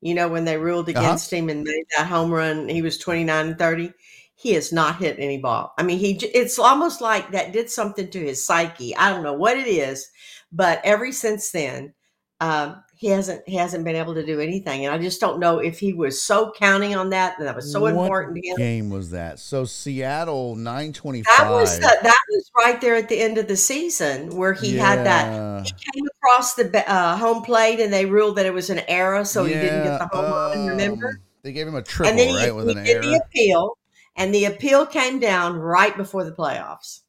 you 0.00 0.14
know, 0.14 0.28
when 0.28 0.44
they 0.44 0.58
ruled 0.58 0.88
uh-huh. 0.88 1.00
against 1.00 1.32
uh-huh. 1.32 1.42
him 1.42 1.48
and 1.48 1.64
made 1.64 1.84
that 1.96 2.06
home 2.06 2.30
run, 2.30 2.68
he 2.68 2.82
was 2.82 2.98
29 2.98 3.46
and 3.46 3.58
30. 3.58 3.92
He 4.34 4.52
has 4.52 4.72
not 4.72 4.96
hit 4.96 5.16
any 5.18 5.38
ball. 5.38 5.72
I 5.78 5.82
mean, 5.82 5.98
he 5.98 6.12
it's 6.12 6.58
almost 6.58 7.00
like 7.00 7.30
that 7.30 7.52
did 7.52 7.70
something 7.70 8.10
to 8.10 8.20
his 8.20 8.44
psyche. 8.44 8.94
I 8.94 9.10
don't 9.10 9.22
know 9.22 9.32
what 9.32 9.56
it 9.56 9.66
is, 9.66 10.10
but 10.52 10.80
ever 10.84 11.10
since 11.10 11.50
then, 11.50 11.94
um, 12.40 12.82
he 12.96 13.08
hasn't 13.08 13.46
he 13.46 13.56
hasn't 13.56 13.84
been 13.84 13.94
able 13.94 14.14
to 14.14 14.24
do 14.24 14.40
anything 14.40 14.86
and 14.86 14.94
i 14.94 14.98
just 14.98 15.20
don't 15.20 15.38
know 15.38 15.58
if 15.58 15.78
he 15.78 15.92
was 15.92 16.20
so 16.20 16.50
counting 16.56 16.94
on 16.96 17.10
that 17.10 17.38
and 17.38 17.46
that 17.46 17.54
was 17.54 17.70
so 17.70 17.80
what 17.80 17.90
important 17.90 18.34
to 18.34 18.48
him. 18.48 18.56
game 18.56 18.90
was 18.90 19.10
that? 19.10 19.38
So 19.38 19.64
seattle 19.64 20.56
925 20.56 21.24
that 21.36 21.50
was 21.50 21.78
the, 21.78 21.98
that 22.02 22.20
was 22.30 22.50
right 22.56 22.80
there 22.80 22.96
at 22.96 23.08
the 23.08 23.20
end 23.20 23.38
of 23.38 23.48
the 23.48 23.56
season 23.56 24.34
where 24.34 24.54
he 24.54 24.76
yeah. 24.76 24.86
had 24.86 25.06
that 25.06 25.66
he 25.66 25.72
came 25.92 26.06
across 26.16 26.54
the 26.54 26.90
uh, 26.90 27.16
home 27.16 27.42
plate 27.42 27.80
and 27.80 27.92
they 27.92 28.06
ruled 28.06 28.36
that 28.36 28.46
it 28.46 28.54
was 28.54 28.70
an 28.70 28.80
error 28.88 29.24
so 29.24 29.44
yeah, 29.44 29.54
he 29.54 29.60
didn't 29.60 29.84
get 29.84 29.98
the 29.98 30.06
home 30.06 30.24
um, 30.24 30.32
run 30.32 30.66
remember? 30.66 31.20
they 31.42 31.52
gave 31.52 31.68
him 31.68 31.74
a 31.74 31.82
triple 31.82 32.10
and 32.10 32.18
then 32.18 32.28
he, 32.28 32.36
right 32.36 32.54
with 32.54 32.66
he 32.66 32.72
an 32.72 32.84
did 32.84 32.96
error. 32.96 33.02
the 33.02 33.22
appeal 33.24 33.78
and 34.16 34.34
the 34.34 34.46
appeal 34.46 34.86
came 34.86 35.18
down 35.18 35.56
right 35.58 35.96
before 35.96 36.24
the 36.24 36.32
playoffs 36.32 37.00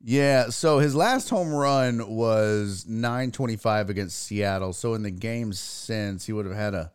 yeah, 0.00 0.50
so 0.50 0.78
his 0.78 0.94
last 0.94 1.28
home 1.28 1.52
run 1.52 2.08
was 2.08 2.86
925 2.86 3.90
against 3.90 4.18
Seattle. 4.18 4.72
So 4.72 4.94
in 4.94 5.02
the 5.02 5.10
games 5.10 5.58
since, 5.58 6.26
he 6.26 6.32
would 6.32 6.46
have 6.46 6.54
had 6.54 6.74
a 6.74 6.92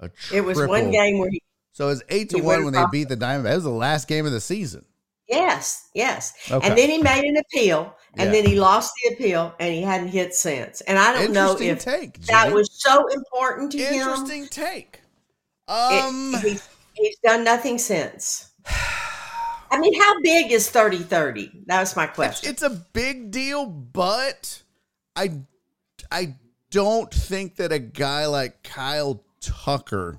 a 0.00 0.08
triple. 0.08 0.38
It 0.38 0.44
was 0.44 0.66
one 0.66 0.90
game 0.90 1.18
where 1.18 1.30
he 1.30 1.42
So 1.72 1.86
it 1.86 1.90
was 1.90 2.02
8 2.08 2.30
to 2.30 2.38
1 2.38 2.64
when 2.64 2.72
they 2.72 2.84
beat 2.90 3.08
the 3.08 3.16
Diamondbacks. 3.16 3.42
That 3.42 3.54
was 3.56 3.64
the 3.64 3.70
last 3.70 4.08
game 4.08 4.26
of 4.26 4.32
the 4.32 4.40
season. 4.40 4.84
Yes, 5.28 5.88
yes. 5.94 6.32
Okay. 6.50 6.66
And 6.66 6.76
then 6.76 6.88
he 6.88 6.98
made 6.98 7.24
an 7.24 7.36
appeal 7.36 7.94
and 8.14 8.28
yeah. 8.28 8.32
then 8.32 8.46
he 8.50 8.58
lost 8.58 8.92
the 9.02 9.14
appeal 9.14 9.54
and 9.60 9.72
he 9.72 9.82
hadn't 9.82 10.08
hit 10.08 10.34
since. 10.34 10.80
And 10.82 10.98
I 10.98 11.12
don't 11.12 11.32
know 11.32 11.56
if 11.58 11.78
take, 11.80 12.20
that 12.22 12.52
was 12.52 12.68
so 12.82 13.06
important 13.08 13.70
to 13.72 13.78
Interesting 13.78 13.98
him. 13.98 14.42
Interesting 14.42 14.46
take. 14.48 15.00
Um 15.68 16.34
it, 16.34 16.42
he's, 16.42 16.68
he's 16.94 17.18
done 17.22 17.44
nothing 17.44 17.78
since. 17.78 18.50
I 19.70 19.78
mean, 19.78 19.98
how 20.00 20.20
big 20.20 20.50
is 20.50 20.68
30 20.68 20.98
30? 20.98 21.62
That 21.66 21.80
was 21.80 21.94
my 21.94 22.06
question. 22.06 22.50
It's, 22.50 22.62
it's, 22.62 22.74
a 22.74 22.76
big 22.92 23.30
deal, 23.30 23.66
but 23.66 24.62
I 25.14 25.32
I 26.10 26.34
don't 26.70 27.12
think 27.12 27.56
that 27.56 27.72
a 27.72 27.78
guy 27.78 28.26
like 28.26 28.62
Kyle 28.62 29.22
Tucker, 29.40 30.18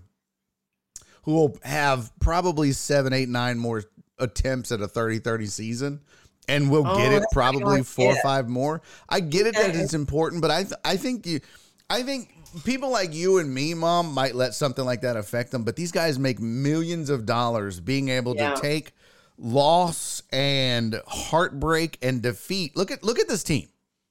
who 1.24 1.34
will 1.34 1.58
have 1.64 2.12
probably 2.20 2.72
seven, 2.72 3.14
eight, 3.14 3.30
nine 3.30 3.58
more 3.58 3.84
attempts 4.20 4.72
at 4.72 4.82
a 4.82 4.88
30 4.88 5.20
30 5.20 5.46
season, 5.48 6.02
and 6.48 6.72
will 6.72 6.88
oh, 6.88 6.98
get 6.98 7.12
it 7.12 7.24
probably 7.32 7.84
four 7.84 8.14
or 8.14 8.22
five 8.22 8.48
more. 8.48 8.82
I 9.10 9.20
get 9.20 9.48
it 9.48 9.56
that 9.56 9.76
it's 9.76 9.94
important, 9.94 10.42
but 10.42 10.52
I 10.52 10.64
th- 10.64 10.80
I 10.86 10.96
think 10.96 11.26
you 11.26 11.42
I 11.90 12.04
think 12.04 12.34
people 12.64 12.90
like 12.90 13.14
you 13.14 13.40
and 13.40 13.54
me, 13.54 13.74
mom, 13.74 14.14
might 14.14 14.36
let 14.36 14.54
something 14.54 14.86
like 14.86 15.02
that 15.02 15.18
affect 15.18 15.52
them, 15.52 15.64
but 15.64 15.76
these 15.76 15.92
guys 15.92 16.18
make 16.18 16.40
millions 16.40 17.10
of 17.10 17.26
dollars 17.26 17.80
being 17.80 18.10
able 18.10 18.36
yeah. 18.36 18.54
to 18.54 18.62
take 18.62 18.94
loss 19.42 20.22
and 20.32 21.02
heartbreak 21.08 21.98
and 22.02 22.22
defeat. 22.22 22.78
Look 22.78 22.92
at 22.92 23.04
look 23.04 23.20
at 23.20 23.28
this 23.28 23.44
team, 23.44 23.68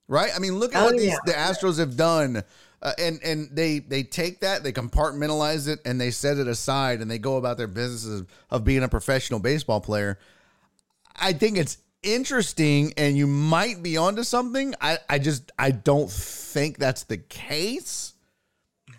right? 0.09 0.31
I 0.35 0.39
mean, 0.39 0.59
look 0.59 0.75
at 0.75 0.83
oh, 0.83 0.87
what 0.87 0.97
these 0.97 1.11
yeah. 1.11 1.17
the 1.25 1.33
Astros 1.33 1.79
have 1.79 1.97
done. 1.97 2.43
Uh, 2.83 2.93
and 2.99 3.21
and 3.23 3.51
they 3.53 3.79
they 3.79 4.03
take 4.03 4.41
that 4.41 4.63
they 4.63 4.73
compartmentalize 4.73 5.69
it 5.69 5.81
and 5.85 6.01
they 6.01 6.11
set 6.11 6.39
it 6.39 6.49
aside 6.49 7.03
and 7.03 7.11
they 7.11 7.19
go 7.19 7.37
about 7.37 7.59
their 7.59 7.67
businesses 7.67 8.25
of 8.51 8.65
being 8.65 8.83
a 8.83 8.89
professional 8.89 9.39
baseball 9.39 9.83
player. 9.83 10.19
I 11.15 11.35
think 11.35 11.59
it's 11.59 11.77
interesting 12.03 12.95
and 12.97 13.19
you 13.19 13.27
might 13.27 13.83
be 13.83 13.99
onto 13.99 14.23
something. 14.23 14.75
I 14.81 14.97
I 15.11 15.19
just 15.19 15.53
I 15.59 15.73
don't 15.73 16.11
think 16.11 16.79
that's 16.79 17.05
the 17.05 17.19
case. 17.19 18.15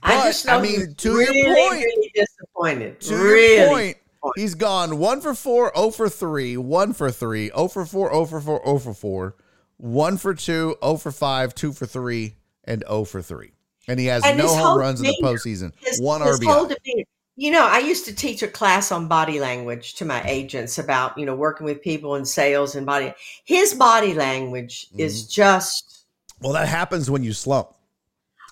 But, 0.03 0.11
I 0.11 0.27
just 0.27 0.47
I 0.47 0.61
mean, 0.61 0.93
to 0.95 1.15
really, 1.15 1.39
your 1.41 1.55
point, 1.55 1.71
really 1.73 2.11
disappointed. 2.13 3.01
To 3.01 3.15
really. 3.15 3.55
your 3.55 3.67
point, 3.67 3.97
He's 4.35 4.55
gone 4.55 4.97
one 4.97 5.21
for 5.21 5.33
four, 5.33 5.71
0 5.75 5.91
for 5.91 6.09
three, 6.09 6.57
one 6.57 6.93
for 6.93 7.11
three, 7.11 7.49
0 7.49 7.67
for 7.69 7.85
four, 7.85 8.11
0 8.11 8.25
for 8.25 8.41
four, 8.41 8.61
0 8.65 8.79
for 8.79 8.93
four, 8.93 9.35
one 9.77 10.17
for 10.17 10.33
two, 10.33 10.75
0 10.83 10.97
for 10.97 11.11
five, 11.11 11.55
two 11.55 11.73
for 11.73 11.85
three, 11.85 12.35
and 12.63 12.83
0 12.87 13.05
for 13.05 13.21
three. 13.21 13.53
And 13.87 13.99
he 13.99 14.05
has 14.07 14.23
and 14.23 14.37
no 14.37 14.47
home 14.47 14.77
runs 14.77 15.01
demeanor, 15.01 15.17
in 15.17 15.25
the 15.25 15.31
postseason. 15.31 15.73
His, 15.79 15.99
one 15.99 16.21
his 16.21 16.39
RBI. 16.39 17.05
You 17.37 17.49
know, 17.49 17.65
I 17.65 17.79
used 17.79 18.05
to 18.05 18.13
teach 18.13 18.43
a 18.43 18.47
class 18.47 18.91
on 18.91 19.07
body 19.07 19.39
language 19.39 19.95
to 19.95 20.05
my 20.05 20.21
agents 20.25 20.77
about, 20.77 21.17
you 21.17 21.25
know, 21.25 21.33
working 21.33 21.65
with 21.65 21.81
people 21.81 22.15
in 22.15 22.25
sales 22.25 22.75
and 22.75 22.85
body. 22.85 23.13
His 23.45 23.73
body 23.73 24.13
language 24.13 24.87
mm-hmm. 24.89 24.99
is 24.99 25.27
just. 25.27 26.05
Well, 26.41 26.53
that 26.53 26.67
happens 26.67 27.09
when 27.09 27.23
you 27.23 27.33
slump. 27.33 27.73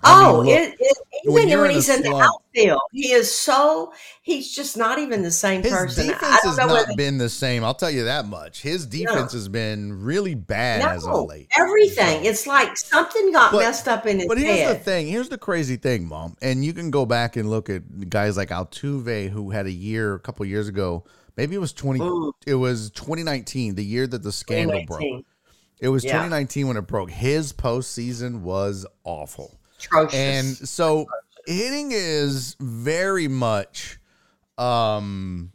I 0.04 0.30
oh, 0.30 0.44
mean, 0.44 0.56
it, 0.56 0.76
it, 0.80 0.98
even 1.24 1.60
when, 1.60 1.70
he's 1.72 1.90
in 1.90 2.02
the 2.02 2.16
outfield, 2.16 2.82
he 2.92 3.12
is 3.12 3.34
so 3.34 3.94
he's 4.22 4.54
just 4.54 4.78
not 4.78 5.00
even 5.00 5.22
the 5.24 5.32
same 5.32 5.64
His 5.64 5.72
person. 5.72 6.08
defense 6.08 6.44
has 6.44 6.58
not 6.58 6.70
whether, 6.70 6.96
been 6.96 7.18
the 7.18 7.30
same. 7.30 7.64
I'll 7.64 7.74
tell 7.74 7.90
you 7.90 8.06
that 8.06 8.26
much. 8.26 8.62
His 8.62 8.86
defense 8.86 9.34
no. 9.34 9.40
has 9.40 9.48
been 9.48 10.02
really 10.02 10.36
bad 10.36 10.82
no, 10.82 10.90
as 10.90 11.06
of 11.06 11.28
late. 11.28 11.50
Everything. 11.58 12.24
So. 12.24 12.30
It's 12.30 12.48
like 12.48 12.78
something 12.78 13.32
got 13.32 13.52
but, 13.52 13.60
messed 13.60 13.88
up 13.88 14.06
in 14.06 14.20
his 14.20 14.28
But 14.28 14.38
here's 14.38 14.60
head. 14.60 14.76
the 14.76 14.84
thing. 14.84 15.08
Here's 15.08 15.30
the 15.30 15.38
crazy 15.38 15.78
thing, 15.78 16.08
Mom. 16.08 16.36
And 16.42 16.64
you 16.64 16.74
can 16.74 16.92
go 16.92 17.06
back 17.06 17.36
and 17.36 17.50
look 17.50 17.70
at 17.70 18.10
guys 18.10 18.38
like 18.38 18.50
Altuve, 18.50 19.30
who 19.30 19.52
had 19.52 19.66
a 19.66 19.72
year 19.72 20.16
a 20.16 20.20
couple 20.20 20.46
years 20.46 20.68
ago. 20.68 21.06
Maybe 21.38 21.56
it 21.56 21.60
was 21.60 21.74
twenty. 21.74 22.02
Ooh. 22.02 22.34
It 22.46 22.56
was 22.56 22.92
2019, 22.92 23.76
the 23.76 23.86
year 23.86 24.08
that 24.08 24.24
the 24.24 24.32
scandal 24.32 24.84
broke. 24.86 25.26
It 25.80 25.88
was 25.88 26.04
yeah. 26.04 26.12
2019 26.12 26.68
when 26.68 26.78
it 26.78 26.82
broke. 26.82 27.10
His 27.10 27.54
postseason 27.54 28.42
was 28.42 28.86
awful. 29.04 29.59
Atrocious. 29.86 30.14
And 30.16 30.46
so 30.70 31.08
hitting 31.48 31.92
is 31.92 32.56
very 32.60 33.28
much 33.28 34.00
um 34.58 35.52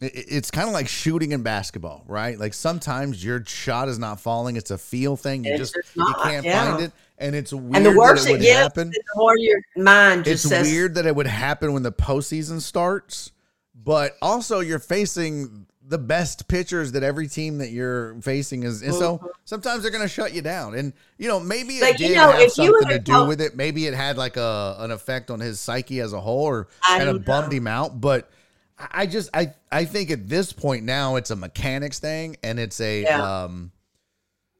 it- 0.00 0.12
it's 0.28 0.50
kind 0.50 0.68
of 0.68 0.74
like 0.74 0.88
shooting 0.88 1.32
in 1.32 1.42
basketball, 1.42 2.04
right? 2.06 2.38
Like 2.38 2.52
sometimes 2.54 3.24
your 3.24 3.42
shot 3.46 3.88
is 3.88 3.98
not 3.98 4.20
falling; 4.20 4.56
it's 4.56 4.70
a 4.70 4.76
feel 4.78 5.16
thing. 5.16 5.44
You 5.44 5.52
It's 5.52 5.58
just 5.60 5.74
just 5.74 5.96
you 5.96 6.14
can't 6.22 6.44
yeah. 6.44 6.70
find 6.70 6.82
it, 6.84 6.92
and 7.18 7.34
it's 7.34 7.52
weird. 7.52 7.76
and 7.76 7.86
the 7.86 7.96
worse 7.98 8.24
that 8.24 8.30
it 8.30 8.32
it 8.32 8.36
would 8.38 8.42
gets, 8.42 8.58
happen. 8.60 8.90
the 8.90 9.02
more 9.16 9.38
your 9.38 9.58
mind 9.76 10.24
just 10.24 10.44
It's 10.44 10.50
says, 10.50 10.66
weird 10.70 10.94
that 10.96 11.06
it 11.06 11.16
would 11.16 11.26
happen 11.26 11.72
when 11.72 11.82
the 11.82 11.92
postseason 11.92 12.60
starts, 12.60 13.32
but 13.74 14.16
also 14.20 14.60
you're 14.60 14.78
facing 14.78 15.65
the 15.88 15.98
best 15.98 16.48
pitchers 16.48 16.92
that 16.92 17.02
every 17.02 17.28
team 17.28 17.58
that 17.58 17.70
you're 17.70 18.20
facing 18.20 18.64
is, 18.64 18.82
and 18.82 18.92
so 18.94 19.20
sometimes 19.44 19.82
they're 19.82 19.92
going 19.92 20.02
to 20.02 20.08
shut 20.08 20.34
you 20.34 20.42
down. 20.42 20.74
And 20.74 20.92
you 21.18 21.28
know, 21.28 21.38
maybe 21.40 21.78
it 21.78 21.82
Mm-hmm. 21.82 21.92
But, 21.92 22.00
you 22.00 22.08
did 22.08 22.14
know, 22.16 22.32
have 22.32 22.50
something 22.52 22.88
to 22.88 22.98
do 22.98 23.12
told- 23.12 23.28
with 23.28 23.40
it. 23.40 23.56
Maybe 23.56 23.86
it 23.86 23.94
had 23.94 24.16
like 24.18 24.36
a 24.36 24.76
an 24.80 24.90
effect 24.90 25.30
on 25.30 25.40
his 25.40 25.60
psyche 25.60 26.00
as 26.00 26.12
a 26.12 26.20
whole, 26.20 26.44
or 26.44 26.68
I 26.88 26.98
kind 26.98 27.08
of 27.10 27.24
bummed 27.24 27.52
him 27.52 27.66
out. 27.66 28.00
But 28.00 28.30
I 28.78 29.06
just 29.06 29.30
I 29.32 29.54
I 29.70 29.84
think 29.84 30.10
at 30.10 30.28
this 30.28 30.52
point 30.52 30.84
now 30.84 31.16
it's 31.16 31.30
a 31.30 31.36
mechanics 31.36 31.98
thing, 31.98 32.36
and 32.42 32.58
it's 32.58 32.80
a 32.80 33.02
Yeah. 33.02 33.44
um, 33.44 33.70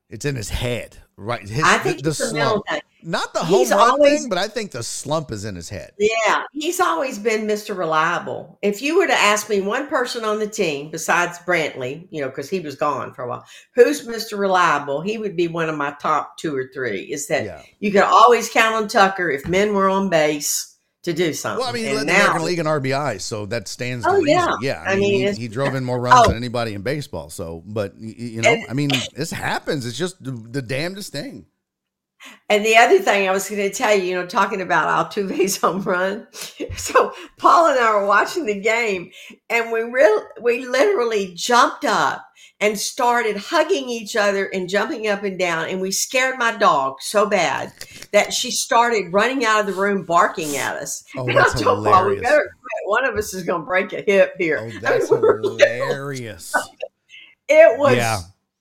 it's 0.08 0.24
in 0.24 0.36
his 0.36 0.48
head, 0.48 0.96
right? 1.16 1.40
His, 1.40 1.62
I 1.64 1.78
think 1.78 2.02
the, 2.02 2.10
it's 2.10 2.18
the 2.18 2.30
a 2.30 2.32
mental 2.34 2.50
slump, 2.50 2.66
thing. 2.68 2.80
Not 3.06 3.32
the 3.32 3.40
home 3.40 3.60
He's 3.60 3.70
run 3.70 3.90
always- 3.90 4.20
thing, 4.20 4.28
but 4.28 4.36
I 4.38 4.48
think 4.48 4.72
the 4.72 4.82
slump 4.82 5.30
is 5.32 5.44
in 5.44 5.54
his 5.54 5.68
head. 5.68 5.92
Yeah, 5.98 6.42
he's 6.52 6.80
always 6.80 7.18
been 7.18 7.46
Mr. 7.46 7.76
Reliable. 7.76 8.58
If 8.62 8.82
you 8.82 8.98
were 8.98 9.06
to 9.06 9.12
ask 9.14 9.48
me 9.48 9.60
one 9.60 9.86
person 9.86 10.24
on 10.24 10.38
the 10.40 10.46
team 10.48 10.90
besides 10.90 11.38
Brantley, 11.46 12.08
you 12.10 12.20
know, 12.20 12.28
because 12.28 12.50
he 12.50 12.60
was 12.60 12.74
gone 12.74 13.14
for 13.14 13.22
a 13.22 13.28
while, 13.28 13.44
who's 13.74 14.06
Mr. 14.06 14.36
Reliable, 14.38 15.00
he 15.00 15.16
would 15.18 15.36
be 15.36 15.48
one 15.48 15.68
of 15.68 15.76
my 15.76 15.92
top 16.02 16.36
two 16.36 16.54
or 16.54 16.68
three. 16.74 17.02
Is 17.02 17.28
that 17.28 17.44
Yeah. 17.44 17.62
you 17.78 17.92
could 17.92 18.02
always 18.02 18.50
count 18.50 18.74
on 18.74 18.88
Tucker 18.88 19.30
if 19.30 19.46
men 19.46 19.72
were 19.72 19.88
on 19.88 20.10
base 20.10 20.74
to 21.04 21.12
do 21.12 21.32
something. 21.32 21.60
Well, 21.60 21.68
I 21.68 21.72
mean, 21.72 21.84
he 21.84 21.88
And 21.90 21.98
led 21.98 22.08
the 22.08 22.12
now- 22.12 22.18
American 22.24 22.44
League 22.46 22.58
in 22.58 22.66
RBI, 22.66 23.18
so 23.18 23.46
that 23.46 23.68
stands 23.68 24.04
to 24.04 24.10
Oh, 24.10 24.14
reason. 24.14 24.26
yeah. 24.28 24.52
Yeah, 24.60 24.82
I, 24.84 24.94
I 24.94 24.96
mean, 24.96 25.24
mean, 25.24 25.34
he, 25.34 25.42
he 25.42 25.48
drove 25.48 25.76
in 25.76 25.84
more 25.84 26.00
runs 26.00 26.22
Oh. 26.24 26.26
than 26.28 26.36
anybody 26.36 26.74
in 26.74 26.82
baseball. 26.82 27.30
So, 27.30 27.62
but 27.64 27.94
you 28.00 28.42
know, 28.42 28.50
And- 28.50 28.66
I 28.68 28.72
mean, 28.72 28.90
this 29.14 29.30
happens. 29.30 29.86
It's 29.86 29.96
just 29.96 30.20
the, 30.24 30.32
the 30.32 30.62
damnedest 30.62 31.12
thing. 31.12 31.46
And 32.48 32.64
the 32.64 32.76
other 32.76 32.98
thing 32.98 33.28
I 33.28 33.32
was 33.32 33.48
going 33.48 33.60
to 33.60 33.70
tell 33.70 33.94
you, 33.94 34.04
you 34.04 34.14
know, 34.14 34.26
talking 34.26 34.60
about 34.60 35.12
Altuve's 35.12 35.56
home 35.60 35.82
run. 35.82 36.26
So 36.76 37.12
Paul 37.38 37.68
and 37.68 37.78
I 37.78 37.92
were 37.94 38.06
watching 38.06 38.46
the 38.46 38.60
game, 38.60 39.10
and 39.50 39.72
we 39.72 39.82
real 39.82 40.22
we 40.40 40.66
literally 40.66 41.32
jumped 41.34 41.84
up 41.84 42.26
and 42.60 42.78
started 42.78 43.36
hugging 43.36 43.88
each 43.88 44.16
other 44.16 44.46
and 44.46 44.68
jumping 44.68 45.08
up 45.08 45.22
and 45.22 45.38
down, 45.38 45.68
and 45.68 45.80
we 45.80 45.90
scared 45.90 46.38
my 46.38 46.56
dog 46.56 46.96
so 47.00 47.26
bad 47.26 47.72
that 48.12 48.32
she 48.32 48.50
started 48.50 49.12
running 49.12 49.44
out 49.44 49.60
of 49.60 49.66
the 49.66 49.80
room 49.80 50.04
barking 50.04 50.56
at 50.56 50.76
us. 50.76 51.04
Oh, 51.16 51.26
and 51.26 51.38
I 51.38 51.42
that's 51.42 51.60
told 51.60 51.84
Paul, 51.84 52.06
we 52.06 52.16
hilarious. 52.16 52.22
better 52.22 52.42
quit. 52.42 52.82
One 52.86 53.04
of 53.04 53.16
us 53.16 53.34
is 53.34 53.42
going 53.42 53.62
to 53.62 53.66
break 53.66 53.92
a 53.92 54.02
hip 54.02 54.34
here. 54.38 54.58
Oh, 54.60 54.64
I 54.64 54.68
mean, 54.68 54.80
that's 54.80 55.08
hilarious. 55.08 56.54
It 57.48 57.78
was. 57.78 57.94
Yeah. 57.94 58.18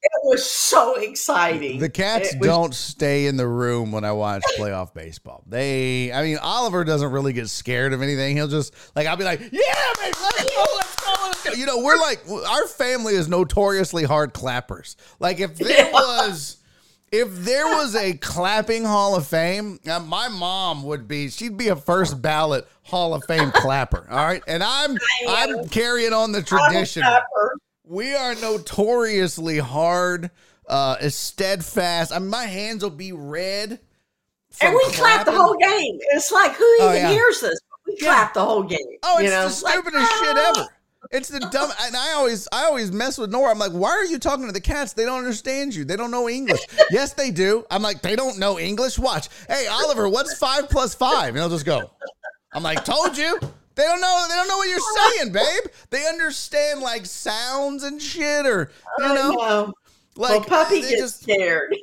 It 0.08 0.12
was 0.24 0.48
so 0.48 0.96
exciting. 0.96 1.80
The 1.80 1.90
cats 1.90 2.36
was- 2.40 2.48
don't 2.48 2.76
stay 2.76 3.26
in 3.26 3.38
the 3.38 3.48
room 3.48 3.92
when 3.92 4.04
I 4.04 4.12
watch 4.12 4.44
playoff 4.58 4.94
baseball. 4.94 5.44
They, 5.48 6.12
I 6.14 6.22
mean, 6.22 6.38
Oliver 6.38 6.84
doesn't 6.84 7.12
really 7.12 7.34
get 7.34 7.50
scared 7.50 7.92
of 7.92 8.04
anything. 8.04 8.36
He'll 8.36 8.48
just 8.48 8.74
like, 8.96 9.08
I'll 9.08 9.18
be 9.18 9.24
like, 9.24 9.40
yeah, 9.40 9.50
man, 9.52 10.12
let's 10.22 10.56
go, 10.56 10.66
let's 10.76 10.96
go, 11.04 11.14
let's 11.24 11.44
go. 11.44 11.52
You 11.54 11.66
know, 11.66 11.80
we're 11.80 11.98
like, 11.98 12.20
our 12.50 12.68
family 12.68 13.16
is 13.16 13.28
notoriously 13.28 14.04
hard 14.04 14.34
clappers. 14.34 14.96
Like, 15.20 15.40
if 15.40 15.56
there 15.58 15.70
Yeah. 15.88 15.92
was. 15.92 16.58
If 17.12 17.34
there 17.46 17.66
was 17.68 17.96
a 17.96 18.14
clapping 18.14 18.84
Hall 18.84 19.16
of 19.16 19.26
Fame, 19.26 19.80
uh, 19.90 20.00
my 20.00 20.28
mom 20.28 20.84
would 20.84 21.08
be. 21.08 21.30
She'd 21.30 21.56
be 21.56 21.70
a 21.70 21.76
first 21.76 22.22
ballot 22.22 22.68
Hall 22.84 23.14
of 23.14 23.24
Fame 23.26 23.52
clapper. 23.52 24.06
All 24.10 24.18
right, 24.26 24.44
and 24.48 24.62
I'm. 24.62 24.98
I'm 25.30 25.70
carrying 25.70 26.12
on 26.14 26.34
the 26.34 26.42
tradition. 26.42 27.04
We 27.88 28.16
are 28.16 28.34
notoriously 28.36 29.60
hard, 29.60 30.32
uh, 30.68 31.08
steadfast. 31.10 32.12
I 32.12 32.20
mean, 32.20 32.30
my 32.30 32.46
hands 32.46 32.84
will 32.84 32.90
be 32.90 33.12
red. 33.12 33.80
And 34.62 34.74
we 34.74 34.84
clapped 34.92 35.26
the 35.26 35.32
whole 35.34 35.56
game. 35.56 36.00
It's 36.14 36.32
like 36.32 36.54
who 36.54 36.64
Oh, 36.80 36.90
even 36.92 36.96
yeah. 36.96 37.10
hears 37.10 37.42
this? 37.42 37.60
We 37.86 37.98
Yeah. 38.00 38.08
clapped 38.14 38.34
the 38.36 38.46
whole 38.46 38.64
game. 38.64 38.80
Oh, 39.04 39.18
it's 39.20 39.26
you 39.26 39.30
know? 39.30 39.42
the 39.42 39.48
It's 39.48 39.62
like, 39.64 39.74
stupidest 39.74 40.12
shit 40.14 40.38
"Ah." 40.38 40.54
ever. 40.58 40.68
It's 41.12 41.28
the 41.30 41.40
dumb, 41.40 41.72
and 41.84 41.96
I 41.96 42.14
always, 42.14 42.48
I 42.52 42.64
always 42.66 42.92
mess 42.92 43.20
with 43.20 43.30
Nora. 43.30 43.52
I'm 43.52 43.60
like, 43.60 43.74
why 43.74 43.92
are 43.92 44.06
you 44.06 44.18
talking 44.18 44.48
to 44.48 44.52
the 44.52 44.60
cats? 44.62 44.94
They 44.94 45.06
don't 45.06 45.20
understand 45.20 45.76
you. 45.76 45.86
They 45.86 45.96
don't 45.96 46.10
know 46.10 46.28
English. 46.28 46.62
yes, 46.90 47.14
they 47.14 47.30
do. 47.30 47.64
I'm 47.70 47.84
like, 47.84 48.02
they 48.02 48.16
don't 48.16 48.40
know 48.40 48.58
English. 48.58 48.98
Watch. 48.98 49.30
Hey, 49.48 49.68
Oliver, 49.68 50.10
what's 50.10 50.36
five 50.40 50.68
plus 50.68 50.96
five? 50.96 51.30
And 51.30 51.38
they'll 51.38 51.50
just 51.50 51.66
go. 51.66 51.92
I'm 52.54 52.64
like, 52.64 52.84
told 52.86 53.18
you. 53.18 53.40
They 53.76 53.84
don't 53.84 54.02
know. 54.02 54.26
They 54.30 54.36
don't 54.36 54.48
know 54.48 54.58
what 54.58 54.70
you're 54.70 54.80
saying, 55.20 55.32
babe. 55.34 55.72
They 55.90 56.08
understand 56.08 56.82
like 56.82 57.06
sounds 57.06 57.84
and 57.84 58.02
shit, 58.02 58.46
or 58.46 58.72
you 59.00 59.08
know, 59.08 59.32
know. 59.32 59.74
like 60.16 60.32
well, 60.32 60.44
puppy 60.44 60.82
gets 60.82 61.00
just- 61.02 61.22
scared. 61.24 61.76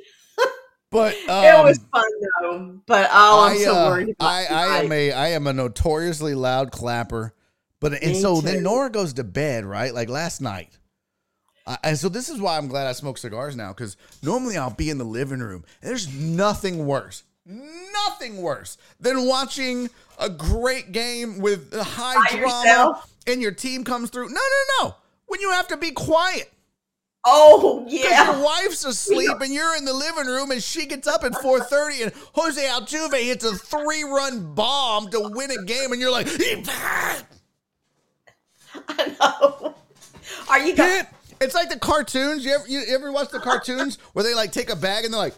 But 0.89 1.15
um, 1.27 1.43
it 1.45 1.63
was 1.63 1.79
fun 1.91 2.03
though. 2.41 2.79
But 2.85 3.09
oh, 3.11 3.45
I'm 3.45 3.53
I, 3.53 3.57
so 3.57 3.75
uh, 3.75 3.89
worried. 3.89 4.09
About 4.19 4.27
I, 4.27 4.45
I 4.45 4.65
am 4.83 4.91
a 4.91 5.11
I 5.11 5.27
am 5.29 5.47
a 5.47 5.53
notoriously 5.53 6.35
loud 6.35 6.71
clapper, 6.71 7.33
but 7.79 7.93
and 7.93 8.11
Me 8.13 8.21
so 8.21 8.41
too. 8.41 8.47
then 8.47 8.63
Nora 8.63 8.89
goes 8.89 9.13
to 9.13 9.23
bed 9.23 9.65
right 9.65 9.93
like 9.93 10.09
last 10.09 10.39
night, 10.41 10.77
uh, 11.65 11.77
and 11.83 11.97
so 11.97 12.09
this 12.09 12.29
is 12.29 12.39
why 12.39 12.57
I'm 12.57 12.67
glad 12.67 12.85
I 12.87 12.91
smoke 12.91 13.17
cigars 13.17 13.55
now 13.55 13.69
because 13.73 13.97
normally 14.21 14.55
I'll 14.57 14.69
be 14.69 14.89
in 14.91 14.97
the 14.99 15.03
living 15.03 15.39
room 15.39 15.63
and 15.81 15.89
there's 15.89 16.13
nothing 16.13 16.85
worse, 16.85 17.23
nothing 17.45 18.41
worse 18.41 18.77
than 18.99 19.25
watching 19.27 19.89
a 20.19 20.29
great 20.29 20.91
game 20.91 21.39
with 21.39 21.73
high 21.73 22.15
By 22.15 22.37
drama 22.37 22.63
yourself? 22.67 23.13
and 23.27 23.41
your 23.41 23.51
team 23.51 23.83
comes 23.83 24.09
through. 24.09 24.29
No, 24.29 24.35
no, 24.35 24.85
no. 24.87 24.95
When 25.27 25.41
you 25.41 25.51
have 25.51 25.67
to 25.69 25.77
be 25.77 25.91
quiet. 25.91 26.49
Oh 27.25 27.85
yeah. 27.87 28.33
your 28.33 28.43
wife's 28.43 28.83
asleep 28.83 29.31
and 29.39 29.53
you're 29.53 29.77
in 29.77 29.85
the 29.85 29.93
living 29.93 30.25
room 30.27 30.51
and 30.51 30.61
she 30.61 30.85
gets 30.85 31.07
up 31.07 31.23
at 31.23 31.31
4.30 31.31 32.03
and 32.03 32.11
Jose 32.33 32.61
Altuve 32.61 33.13
hits 33.23 33.45
a 33.45 33.55
three-run 33.55 34.53
bomb 34.53 35.09
to 35.11 35.29
win 35.33 35.49
a 35.51 35.63
game 35.63 35.93
and 35.93 36.01
you're 36.01 36.11
like, 36.11 36.27
I 38.75 39.15
know. 39.19 39.75
Are 40.49 40.59
you 40.59 40.75
going? 40.75 41.05
It's 41.39 41.55
like 41.55 41.69
the 41.69 41.79
cartoons. 41.79 42.43
You 42.43 42.55
ever, 42.55 42.67
you 42.67 42.83
ever 42.89 43.11
watch 43.11 43.29
the 43.29 43.39
cartoons 43.39 43.97
where 44.13 44.23
they 44.23 44.33
like 44.35 44.51
take 44.51 44.69
a 44.69 44.75
bag 44.75 45.05
and 45.05 45.13
they're 45.13 45.19
like, 45.21 45.35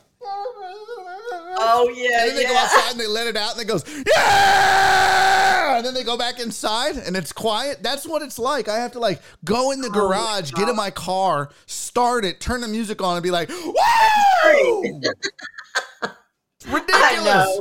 Oh 1.58 1.90
yeah, 1.96 2.22
and 2.22 2.30
then 2.32 2.36
they 2.36 2.44
go 2.44 2.56
outside 2.56 2.92
and 2.92 3.00
they 3.00 3.08
let 3.08 3.28
it 3.28 3.38
out 3.38 3.54
and 3.54 3.62
it 3.62 3.66
goes, 3.68 3.84
yeah! 4.08 5.78
And 5.78 5.86
then 5.86 5.94
they 5.94 6.04
go 6.04 6.18
back 6.18 6.40
inside 6.40 6.98
and 6.98 7.16
it's 7.16 7.32
quiet. 7.32 7.82
That's 7.82 8.06
what 8.08 8.22
it's 8.22 8.38
like. 8.40 8.68
I 8.68 8.78
have 8.80 8.92
to 8.94 9.00
like 9.00 9.22
go 9.46 9.72
in 9.72 9.80
the 9.82 9.88
Oh 9.88 9.92
garage, 9.92 10.52
get 10.52 10.68
in 10.70 10.76
my 10.76 10.90
car, 10.92 11.50
start 11.66 12.26
it, 12.26 12.40
turn 12.42 12.62
the 12.62 12.68
music 12.68 13.02
on 13.02 13.16
and 13.18 13.24
be 13.24 13.32
like, 13.32 13.50
woo! 13.50 15.02
Ridiculous. 16.68 17.60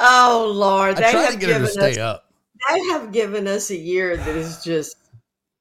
Oh 0.00 0.50
Lord, 0.54 0.96
I 0.96 1.00
they 1.00 1.10
try 1.12 1.22
have 1.22 1.32
to 1.34 1.38
get 1.38 1.48
her 1.48 1.54
given 1.54 1.66
to 1.68 1.72
stay 1.72 1.92
us. 1.92 1.98
up. 1.98 2.32
They 2.70 2.78
have 2.88 3.12
given 3.12 3.46
us 3.46 3.70
a 3.70 3.76
year 3.76 4.16
that 4.16 4.36
is 4.36 4.62
just. 4.64 4.96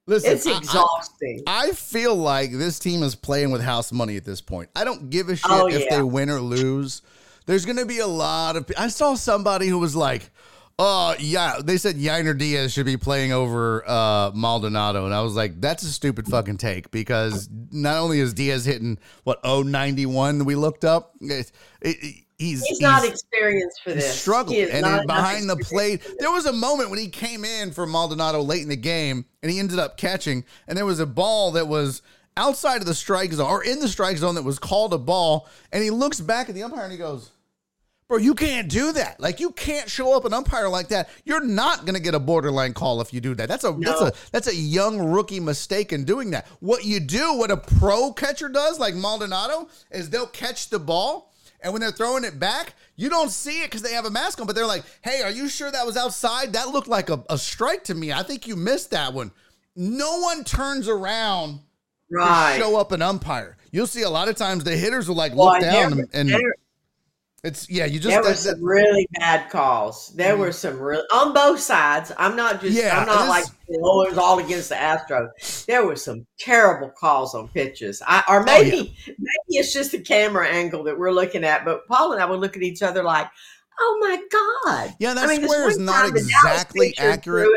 Listen, 0.07 0.32
It's 0.32 0.47
I- 0.47 0.53
I- 0.53 0.57
exhausting. 0.57 1.43
I, 1.45 1.71
feel 1.73 2.15
like 2.15 2.51
this 2.51 2.79
team 2.79 3.03
is 3.03 3.13
playing 3.15 3.51
with 3.51 3.61
house 3.61 3.91
money 3.91 4.17
at 4.17 4.25
this 4.25 4.41
point. 4.41 4.69
I 4.75 4.84
don't 4.84 5.09
give 5.11 5.29
a 5.29 5.36
shit 5.36 5.45
Oh, 5.49 5.67
if 5.67 5.86
yeah. 5.86 5.97
they 5.97 6.01
win 6.01 6.29
or 6.32 6.39
lose. 6.41 7.03
There's 7.45 7.65
going 7.65 7.77
to 7.77 7.85
be 7.85 7.99
a 7.99 8.07
lot 8.07 8.55
of. 8.55 8.69
I 8.77 8.87
saw 8.87 9.15
somebody 9.15 9.67
who 9.67 9.79
was 9.79 9.95
like, 9.95 10.29
"Oh 10.77 11.15
yeah," 11.19 11.59
they 11.63 11.77
said 11.77 11.95
Yainer 11.95 12.37
Diaz 12.37 12.71
should 12.71 12.85
be 12.85 12.97
playing 12.97 13.31
over 13.31 13.87
uh, 13.89 14.31
Maldonado, 14.33 15.05
and 15.05 15.13
I 15.13 15.21
was 15.21 15.35
like, 15.35 15.59
"That's 15.59 15.83
a 15.83 15.91
stupid 15.91 16.27
fucking 16.27 16.57
take." 16.57 16.91
Because 16.91 17.49
not 17.71 17.97
only 17.97 18.19
is 18.19 18.33
Diaz 18.33 18.65
hitting 18.65 18.99
what 19.23 19.43
091 19.43 20.45
we 20.45 20.55
looked 20.55 20.85
up, 20.85 21.13
it, 21.21 21.51
it, 21.81 22.25
he's 22.37 22.63
He's 22.63 22.79
not 22.79 23.03
experienced 23.05 23.81
for 23.83 23.93
this. 23.93 24.21
struggled 24.21 24.55
and 24.57 24.81
not 24.81 25.07
behind 25.07 25.49
the 25.49 25.57
plate. 25.57 26.01
There 26.19 26.31
was 26.31 26.45
a 26.45 26.53
moment 26.53 26.89
when 26.89 26.99
he 26.99 27.07
came 27.09 27.43
in 27.43 27.71
for 27.71 27.85
Maldonado 27.85 28.41
late 28.41 28.61
in 28.61 28.69
the 28.69 28.75
game 28.75 29.25
and 29.41 29.51
he 29.51 29.59
ended 29.59 29.79
up 29.79 29.97
catching, 29.97 30.45
and 30.67 30.77
there 30.77 30.85
was 30.85 30.99
a 30.99 31.05
ball 31.05 31.51
that 31.51 31.67
was 31.67 32.01
outside 32.37 32.81
of 32.81 32.87
the 32.87 32.95
strike 32.95 33.33
zone 33.33 33.49
or 33.49 33.63
in 33.63 33.79
the 33.79 33.87
strike 33.87 34.17
zone 34.17 34.35
that 34.35 34.43
was 34.43 34.59
called 34.59 34.93
a 34.93 34.97
ball. 34.97 35.47
And 35.71 35.83
he 35.83 35.89
looks 35.89 36.19
back 36.19 36.49
at 36.49 36.55
the 36.55 36.63
umpire 36.63 36.83
and 36.83 36.91
he 36.91 36.97
goes, 36.97 37.30
Bro, 38.12 38.18
you 38.18 38.36
can't 38.36 38.68
do 38.68 38.91
that. 38.91 39.22
Like 39.22 39.39
you 39.39 39.51
can't 39.51 39.89
show 39.89 40.18
up 40.18 40.26
an 40.26 40.34
umpire 40.34 40.68
like 40.68 40.89
that. 40.89 41.07
You're 41.24 41.45
not 41.45 41.86
gonna 41.86 42.01
get 42.01 42.14
a 42.14 42.20
borderline 42.20 42.74
call 42.74 42.99
if 42.99 43.14
you 43.14 43.22
do 43.22 43.34
that. 43.36 43.47
That's 43.47 43.64
a 43.64 43.72
that's 43.72 44.01
a 44.01 44.12
that's 44.34 44.47
a 44.47 44.53
young 44.53 44.99
rookie 44.99 45.39
mistake 45.39 45.93
in 45.93 46.03
doing 46.03 46.32
that. 46.32 46.45
What 46.59 46.84
you 46.84 46.99
do, 46.99 47.38
what 47.38 47.51
a 47.51 47.55
pro 47.55 48.12
catcher 48.12 48.49
does, 48.49 48.80
like 48.80 48.95
Maldonado, 48.95 49.70
is 49.91 50.09
they'll 50.09 50.28
catch 50.28 50.70
the 50.70 50.78
ball 50.78 51.32
and 51.62 51.72
when 51.72 51.80
they're 51.80 51.91
throwing 51.91 52.26
it 52.26 52.38
back, 52.38 52.74
you 52.97 53.09
don't 53.09 53.32
see 53.32 53.62
it 53.62 53.68
because 53.68 53.82
they 53.82 53.93
have 53.93 54.03
a 54.03 54.12
mask 54.12 54.41
on, 54.41 54.45
but 54.45 54.57
they're 54.57 54.66
like, 54.66 54.84
hey, 55.03 55.22
are 55.22 55.32
you 55.32 55.47
sure 55.47 55.72
that 55.72 55.86
was 55.86 55.95
outside? 55.95 56.51
That 56.51 56.68
looked 56.68 56.89
like 56.89 57.09
a, 57.09 57.24
a 57.30 57.38
strike 57.38 57.86
to 57.86 57.95
me. 57.95 58.12
I 58.12 58.24
think 58.24 58.45
you 58.45 58.57
missed 58.57 58.91
that 58.91 59.14
one. 59.14 59.32
No 59.74 60.20
one 60.20 60.43
turns 60.43 60.89
around 60.89 61.62
right. 62.12 62.57
to 62.57 62.59
show 62.59 62.78
up 62.78 62.91
an 62.91 63.01
umpire. 63.01 63.55
You'll 63.72 63.88
see 63.88 64.01
a 64.01 64.09
lot 64.09 64.28
of 64.28 64.36
times 64.36 64.66
the 64.66 64.76
hitters 64.76 65.07
will 65.07 65.16
like 65.16 65.34
Well, 65.34 65.53
look 65.53 65.62
down 65.62 66.09
and, 66.14 66.36
It's 67.43 67.67
yeah, 67.71 67.85
you 67.85 67.99
just 67.99 68.09
there 68.09 68.21
were 68.21 68.35
some 68.35 68.63
really 68.63 69.07
bad 69.13 69.49
calls. 69.49 70.09
There 70.09 70.33
mm-hmm. 70.33 70.41
were 70.41 70.51
some 70.51 70.79
real 70.79 71.03
on 71.11 71.33
both 71.33 71.59
sides. 71.59 72.11
I'm 72.15 72.35
not 72.35 72.61
just. 72.61 72.77
Yeah, 72.77 72.99
I'm 72.99 73.07
not 73.07 73.27
like 73.27 73.45
oh, 73.81 74.03
it 74.03 74.09
was 74.09 74.17
all 74.19 74.37
against 74.37 74.69
the 74.69 74.75
Astros. 74.75 75.65
There 75.65 75.83
were 75.83 75.95
some 75.95 76.27
terrible 76.37 76.91
calls 76.91 77.33
on 77.33 77.47
pitches. 77.47 77.99
I, 78.05 78.23
or 78.29 78.41
oh, 78.41 78.43
maybe 78.43 78.95
maybe 79.07 79.17
it's 79.49 79.73
just 79.73 79.91
the 79.91 80.01
camera 80.01 80.47
angle 80.47 80.83
that 80.83 80.99
we're 80.99 81.11
looking 81.11 81.43
at. 81.43 81.65
But 81.65 81.87
Paul 81.87 82.13
and 82.13 82.21
I 82.21 82.27
would 82.27 82.39
look 82.39 82.55
at 82.55 82.61
each 82.61 82.83
other 82.83 83.01
like, 83.01 83.27
oh 83.79 83.97
my 83.99 84.21
god. 84.31 84.95
yeah, 84.99 85.15
that 85.15 85.23
I 85.23 85.27
mean, 85.27 85.43
square 85.43 85.67
is 85.67 85.79
not 85.79 85.93
time 85.93 86.13
the 86.13 86.19
Dallas 86.19 86.61
exactly 86.61 86.93
accurate. 86.99 87.49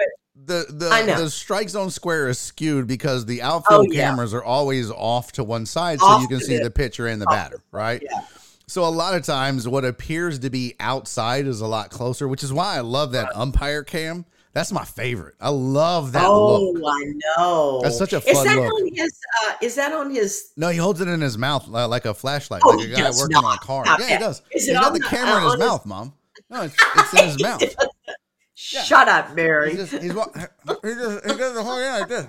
The 0.46 0.64
the 0.70 1.14
the 1.14 1.28
strike 1.28 1.68
zone 1.68 1.90
square 1.90 2.30
is 2.30 2.38
skewed 2.38 2.86
because 2.86 3.26
the 3.26 3.42
outfield 3.42 3.88
Oh, 3.90 3.92
yeah. 3.92 4.08
cameras 4.08 4.32
are 4.32 4.44
always 4.44 4.90
off 4.90 5.32
to 5.32 5.44
one 5.44 5.66
side, 5.66 6.00
so 6.00 6.20
you 6.20 6.28
can 6.28 6.40
see 6.40 6.56
the- 6.56 6.64
the 6.64 6.70
pitcher 6.70 7.06
and 7.06 7.20
the 7.20 7.26
off 7.26 7.34
batter, 7.34 7.60
right? 7.70 8.02
Yeah. 8.02 8.22
So 8.66 8.84
a 8.84 8.88
lot 8.88 9.14
of 9.14 9.22
times, 9.24 9.68
what 9.68 9.84
appears 9.84 10.38
to 10.40 10.50
be 10.50 10.74
outside 10.80 11.46
is 11.46 11.60
a 11.60 11.66
lot 11.66 11.90
closer, 11.90 12.26
which 12.26 12.42
is 12.42 12.52
why 12.52 12.76
I 12.76 12.80
love 12.80 13.12
that 13.12 13.34
umpire 13.36 13.82
cam. 13.84 14.24
That's 14.54 14.70
my 14.72 14.84
favorite. 14.84 15.34
I 15.40 15.48
love 15.50 16.12
that 16.12 16.24
oh, 16.24 16.70
look. 16.70 16.84
I 16.86 17.12
know. 17.36 17.80
That's 17.82 17.98
such 17.98 18.12
a 18.12 18.18
Is 18.18 18.24
fun 18.24 18.46
that 18.46 18.56
look. 18.56 18.72
on 18.72 18.88
his? 18.94 19.20
Uh, 19.44 19.52
is 19.60 19.74
that 19.74 19.92
on 19.92 20.10
his? 20.10 20.52
No, 20.56 20.68
he 20.68 20.78
holds 20.78 21.00
it 21.00 21.08
in 21.08 21.20
his 21.20 21.36
mouth 21.36 21.66
li- 21.66 21.84
like 21.84 22.04
a 22.04 22.14
flashlight, 22.14 22.62
Oh, 22.64 22.70
like 22.70 22.86
a 22.86 22.88
he 22.88 22.94
guy 22.94 23.00
does 23.02 23.20
working 23.20 23.36
on 23.36 23.44
a 23.44 23.48
not. 23.48 23.60
car. 23.62 23.84
Stop 23.84 23.98
yeah, 23.98 24.06
he 24.06 24.18
does. 24.18 24.38
Is 24.52 24.62
He's 24.64 24.68
it 24.68 24.74
got 24.74 24.84
on 24.86 24.92
the 24.92 24.98
the- 25.00 25.04
camera 25.06 25.32
uh, 25.34 25.36
in 25.38 25.42
his 25.44 25.52
his- 25.54 25.60
mouth, 25.60 25.86
mom. 25.86 26.12
No, 26.50 26.62
it's, 26.62 26.76
it's 26.96 27.12
in 27.20 27.24
his 27.30 27.42
mouth. 27.42 27.62
Shut 28.54 29.08
up, 29.08 29.34
Mary. 29.34 29.70
He's 29.70 29.90
just, 29.90 29.92
he's, 29.92 30.02
he 30.02 30.08
just, 30.08 31.26
he 31.26 31.34
does 31.36 31.54
the 31.54 31.62
whole 31.64 31.76
thing 31.76 31.90
like 31.90 32.08
this. 32.08 32.26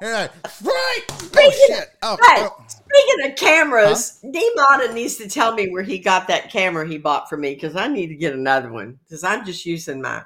Right! 0.00 0.30
Oh, 0.44 1.08
Speaking 1.18 1.52
shit. 1.66 1.88
Oh, 2.02 2.16
oh. 2.20 2.64
speaking 2.68 3.30
of 3.30 3.36
cameras, 3.36 4.20
Demata 4.24 4.92
needs 4.94 5.16
to 5.16 5.28
tell 5.28 5.54
me 5.54 5.70
where 5.70 5.82
he 5.82 5.98
got 5.98 6.28
that 6.28 6.50
camera 6.50 6.86
he 6.86 6.98
bought 6.98 7.28
for 7.28 7.36
me 7.36 7.54
because 7.54 7.74
I 7.74 7.88
need 7.88 8.06
to 8.08 8.14
get 8.14 8.32
another 8.32 8.70
one 8.72 8.98
because 9.04 9.24
I'm 9.24 9.44
just 9.44 9.66
using 9.66 10.00
my. 10.00 10.22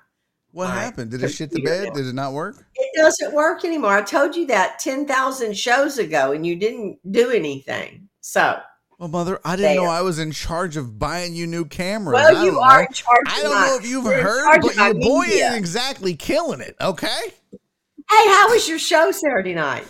What 0.50 0.68
my 0.68 0.74
happened? 0.74 1.10
Did 1.10 1.22
it 1.22 1.30
shit 1.30 1.50
the 1.50 1.62
bed? 1.62 1.88
now. 1.88 1.94
Did 1.94 2.06
it 2.06 2.14
not 2.14 2.34
work? 2.34 2.62
It 2.74 2.90
doesn't 2.94 3.32
work 3.32 3.64
anymore. 3.64 3.96
I 3.96 4.02
told 4.02 4.36
you 4.36 4.46
that 4.48 4.78
ten 4.78 5.06
thousand 5.06 5.56
shows 5.56 5.96
ago, 5.98 6.32
and 6.32 6.46
you 6.46 6.56
didn't 6.56 6.98
do 7.10 7.30
anything. 7.30 8.08
So, 8.20 8.60
Well, 8.98 9.08
mother, 9.08 9.40
I 9.44 9.56
didn't 9.56 9.76
know 9.76 9.86
I 9.86 10.02
was 10.02 10.18
in 10.18 10.30
charge 10.32 10.76
of 10.76 10.98
buying 10.98 11.34
you 11.34 11.46
new 11.46 11.64
cameras. 11.64 12.14
well, 12.14 12.44
you 12.44 12.60
are 12.60 12.80
know. 12.80 12.86
in 12.86 12.92
charge. 12.92 13.24
I 13.26 13.42
don't 13.42 13.60
know 13.66 13.76
if 13.80 13.88
you've 13.88 14.04
you're 14.04 14.22
heard, 14.22 14.60
but 14.60 14.76
your 14.76 14.92
boy 14.94 15.24
ain't 15.24 15.56
exactly 15.56 16.14
killing 16.14 16.60
it. 16.60 16.76
Okay. 16.80 17.32
Hey, 18.11 18.28
how 18.28 18.50
was 18.50 18.68
your 18.68 18.78
show 18.78 19.11
Saturday 19.11 19.55
night? 19.55 19.84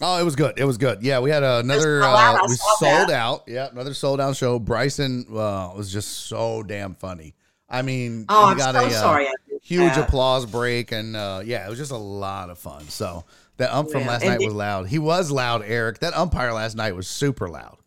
Oh, 0.00 0.20
it 0.20 0.24
was 0.24 0.36
good. 0.36 0.58
It 0.58 0.64
was 0.64 0.76
good. 0.76 1.02
Yeah, 1.02 1.20
we 1.20 1.30
had 1.30 1.42
another. 1.42 2.02
Uh, 2.02 2.38
we 2.46 2.54
sold 2.54 3.08
that. 3.08 3.10
out. 3.10 3.44
Yeah, 3.46 3.68
another 3.70 3.94
sold 3.94 4.20
out 4.20 4.36
show. 4.36 4.58
Bryson 4.58 5.26
uh, 5.30 5.72
was 5.74 5.90
just 5.92 6.26
so 6.28 6.62
damn 6.62 6.94
funny. 6.94 7.34
I 7.68 7.82
mean, 7.82 8.26
Oh, 8.28 8.46
he 8.46 8.50
I'm 8.52 8.56
got 8.58 8.74
so 8.74 8.80
a 8.82 8.86
uh, 8.86 8.90
sorry. 8.90 9.24
Missed 9.50 9.64
huge 9.64 9.94
that. 9.94 10.08
applause 10.08 10.44
break, 10.46 10.92
and 10.92 11.16
uh, 11.16 11.42
yeah, 11.44 11.66
it 11.66 11.70
was 11.70 11.78
just 11.78 11.92
a 11.92 11.96
lot 11.96 12.50
of 12.50 12.58
fun. 12.58 12.82
So 12.88 13.24
that 13.56 13.72
ump 13.74 13.90
from 13.90 14.02
Yeah, 14.02 14.08
last 14.08 14.22
and 14.22 14.30
night 14.32 14.38
the- 14.40 14.46
was 14.46 14.54
loud. 14.54 14.86
He 14.88 14.98
was 14.98 15.30
loud, 15.30 15.62
Eric. 15.64 15.98
That 16.00 16.14
umpire 16.14 16.52
last 16.52 16.76
night 16.76 16.94
was 16.94 17.08
super 17.08 17.48
loud. 17.48 17.78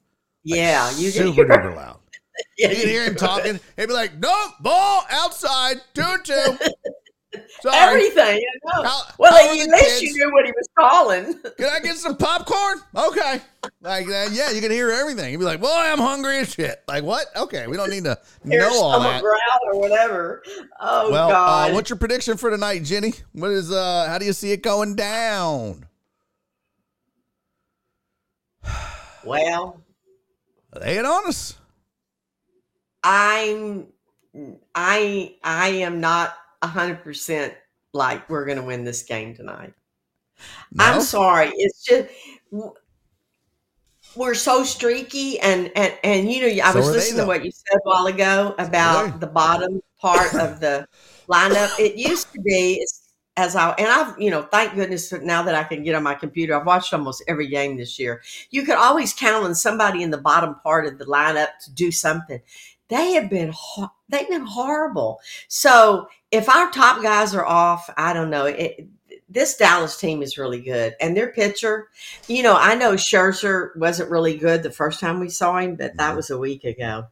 Like, 0.45 0.57
Yeah, 0.57 0.89
you 0.97 1.11
super 1.11 1.31
hear, 1.33 1.45
duper 1.47 1.75
loud. 1.75 1.99
yeah, 2.57 2.69
You 2.69 2.75
can 2.75 2.87
hear 2.87 3.03
him 3.05 3.15
talking. 3.15 3.59
He'd 3.77 3.85
be 3.87 3.93
like, 3.93 4.17
"Nope, 4.17 4.53
ball 4.61 5.03
outside, 5.11 5.77
two 5.93 6.15
two." 6.23 6.57
Sorry. 7.61 7.75
Everything. 7.77 8.43
How- 8.71 9.01
well, 9.19 9.31
how 9.31 9.51
at 9.51 9.69
least 9.69 10.01
you 10.01 10.13
knew 10.15 10.31
what 10.33 10.45
he 10.45 10.51
was 10.51 10.67
calling. 10.77 11.33
Can 11.57 11.69
I 11.69 11.79
get 11.79 11.95
some 11.97 12.17
popcorn? 12.17 12.79
Okay. 12.95 13.39
Like 13.81 14.07
that. 14.07 14.31
Yeah, 14.31 14.49
you 14.51 14.61
can 14.61 14.71
hear 14.71 14.89
everything. 14.89 15.31
You'd 15.31 15.37
be 15.39 15.45
like, 15.45 15.61
boy, 15.61 15.69
I'm 15.71 15.99
hungry 15.99 16.37
as 16.39 16.53
shit. 16.53 16.81
Like, 16.87 17.03
what? 17.03 17.27
Okay. 17.35 17.67
We 17.67 17.77
don't 17.77 17.91
need 17.91 18.05
to 18.05 18.17
know 18.43 18.81
all 18.81 18.99
that. 19.01 19.21
growl 19.21 19.73
or 19.73 19.79
whatever. 19.79 20.41
Oh 20.79 21.11
Well, 21.11 21.29
God! 21.29 21.69
uh, 21.69 21.73
what's 21.75 21.89
your 21.89 21.99
prediction 21.99 22.35
for 22.37 22.49
tonight, 22.49 22.83
Jenny? 22.83 23.13
What 23.33 23.51
is 23.51 23.71
uh 23.71 24.07
how 24.07 24.17
do 24.17 24.25
you 24.25 24.33
see 24.33 24.51
it 24.51 24.63
going 24.63 24.95
down? 24.95 25.85
well, 29.23 29.81
Lay 30.79 30.97
it 30.97 31.05
on 31.05 31.27
us. 31.27 31.55
I'm 33.03 33.87
I 34.75 35.35
I 35.43 35.67
am 35.69 35.99
not 35.99 36.35
hundred 36.67 37.03
percent 37.03 37.53
like 37.93 38.29
we're 38.29 38.45
gonna 38.45 38.65
win 38.65 38.83
this 38.83 39.03
game 39.03 39.35
tonight. 39.35 39.73
No? 40.71 40.85
I'm 40.85 41.01
sorry. 41.01 41.51
It's 41.55 41.83
just 41.83 42.09
we're 44.15 44.33
so 44.33 44.63
streaky 44.63 45.39
and 45.39 45.71
and 45.75 45.93
and 46.03 46.31
you 46.31 46.41
know 46.41 46.63
I 46.63 46.71
So 46.71 46.79
was 46.79 46.89
listening 46.89 47.21
to 47.21 47.27
what 47.27 47.45
you 47.45 47.51
said 47.51 47.77
a 47.85 47.87
while 47.87 48.07
ago 48.07 48.55
about 48.57 49.19
the 49.19 49.27
bottom 49.27 49.81
part 49.99 50.33
of 50.33 50.59
the 50.59 50.87
lineup. 51.29 51.77
It 51.79 51.95
used 51.95 52.31
to 52.33 52.41
be 52.41 52.85
as 53.37 53.55
I 53.55 53.71
and 53.71 53.87
I've 53.87 54.19
you 54.19 54.31
know 54.31 54.43
thank 54.43 54.73
goodness 54.75 55.11
now 55.11 55.43
that 55.43 55.55
I 55.55 55.63
can 55.63 55.83
get 55.83 55.95
on 55.95 56.03
my 56.03 56.15
computer. 56.15 56.59
I've 56.59 56.65
watched 56.65 56.93
almost 56.93 57.23
every 57.27 57.47
game 57.47 57.77
this 57.77 57.99
year. 57.99 58.21
You 58.49 58.63
could 58.63 58.75
always 58.75 59.13
count 59.13 59.45
on 59.45 59.53
somebody 59.55 60.01
in 60.01 60.11
the 60.11 60.17
bottom 60.17 60.55
part 60.63 60.87
of 60.87 60.97
the 60.97 61.05
lineup 61.05 61.49
to 61.65 61.71
do 61.71 61.91
something. 61.91 62.41
They 62.87 63.13
have 63.13 63.29
been 63.29 63.53
they've 64.09 64.27
been 64.27 64.45
horrible. 64.45 65.21
So 65.47 66.09
if 66.31 66.49
our 66.49 66.69
top 66.71 67.01
guys 67.01 67.33
are 67.33 67.45
off, 67.45 67.89
I 67.97 68.13
don't 68.13 68.29
know. 68.29 68.45
It, 68.45 68.87
this 69.31 69.55
Dallas 69.57 69.95
team 69.97 70.23
is 70.23 70.37
really 70.39 70.59
good, 70.61 70.95
and 70.99 71.15
their 71.15 71.31
pitcher, 71.31 71.89
you 72.27 72.41
know, 72.41 72.55
I 72.57 72.73
know 72.75 72.93
Scherzer 72.93 73.75
wasn't 73.77 74.09
really 74.09 74.35
good 74.37 74.63
the 74.63 74.71
first 74.71 74.99
time 74.99 75.19
we 75.19 75.29
saw 75.29 75.57
him, 75.59 75.75
but 75.75 75.95
that 75.97 76.13
Mhm. 76.13 76.15
was 76.15 76.29
a 76.31 76.37
week 76.37 76.63
ago. 76.63 77.05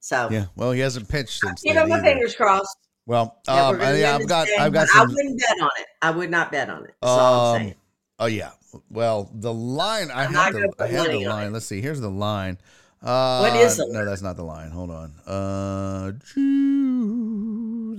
So 0.00 0.28
Yeah. 0.30 0.46
Well, 0.56 0.72
he 0.72 0.80
hasn't 0.80 1.08
pitched 1.08 1.40
since. 1.40 1.62
you 1.64 1.74
know, 1.74 1.86
my 1.86 1.96
either. 1.96 2.04
fingers 2.04 2.34
crossed. 2.34 2.76
Well, 3.06 3.38
um, 3.48 3.78
yeah, 3.80 4.16
I've 4.16 4.28
got, 4.28 4.48
I've 4.58 4.72
got 4.72 4.88
but 4.94 5.00
I 5.02 5.04
wouldn't 5.04 5.38
bet 5.40 5.60
on 5.60 5.70
it. 5.80 5.86
I 6.00 6.10
would 6.10 6.30
not 6.30 6.52
bet 6.52 6.70
on 6.70 6.84
it. 6.84 6.94
That's 7.02 7.10
all 7.12 7.50
I'm 7.54 7.56
Um, 7.56 7.62
saying. 7.62 7.74
oh 8.20 8.26
yeah. 8.26 8.50
Well, 8.88 9.30
the 9.34 9.52
line. 9.52 10.10
I 10.10 10.24
I'm 10.24 10.32
had 10.34 10.54
the, 10.54 10.72
I 10.78 10.86
had 10.86 11.10
the 11.10 11.26
line. 11.26 11.52
Let's 11.52 11.66
see. 11.66 11.80
Here's 11.80 12.00
the 12.00 12.10
line. 12.10 12.58
Uh, 13.02 13.38
What 13.40 13.56
is 13.56 13.76
the 13.76 13.86
No, 13.88 13.98
line? 14.00 14.06
that's 14.06 14.22
not 14.22 14.36
the 14.36 14.42
line. 14.44 14.70
Hold 14.70 14.90
on. 14.90 15.14
Uh, 15.26 16.12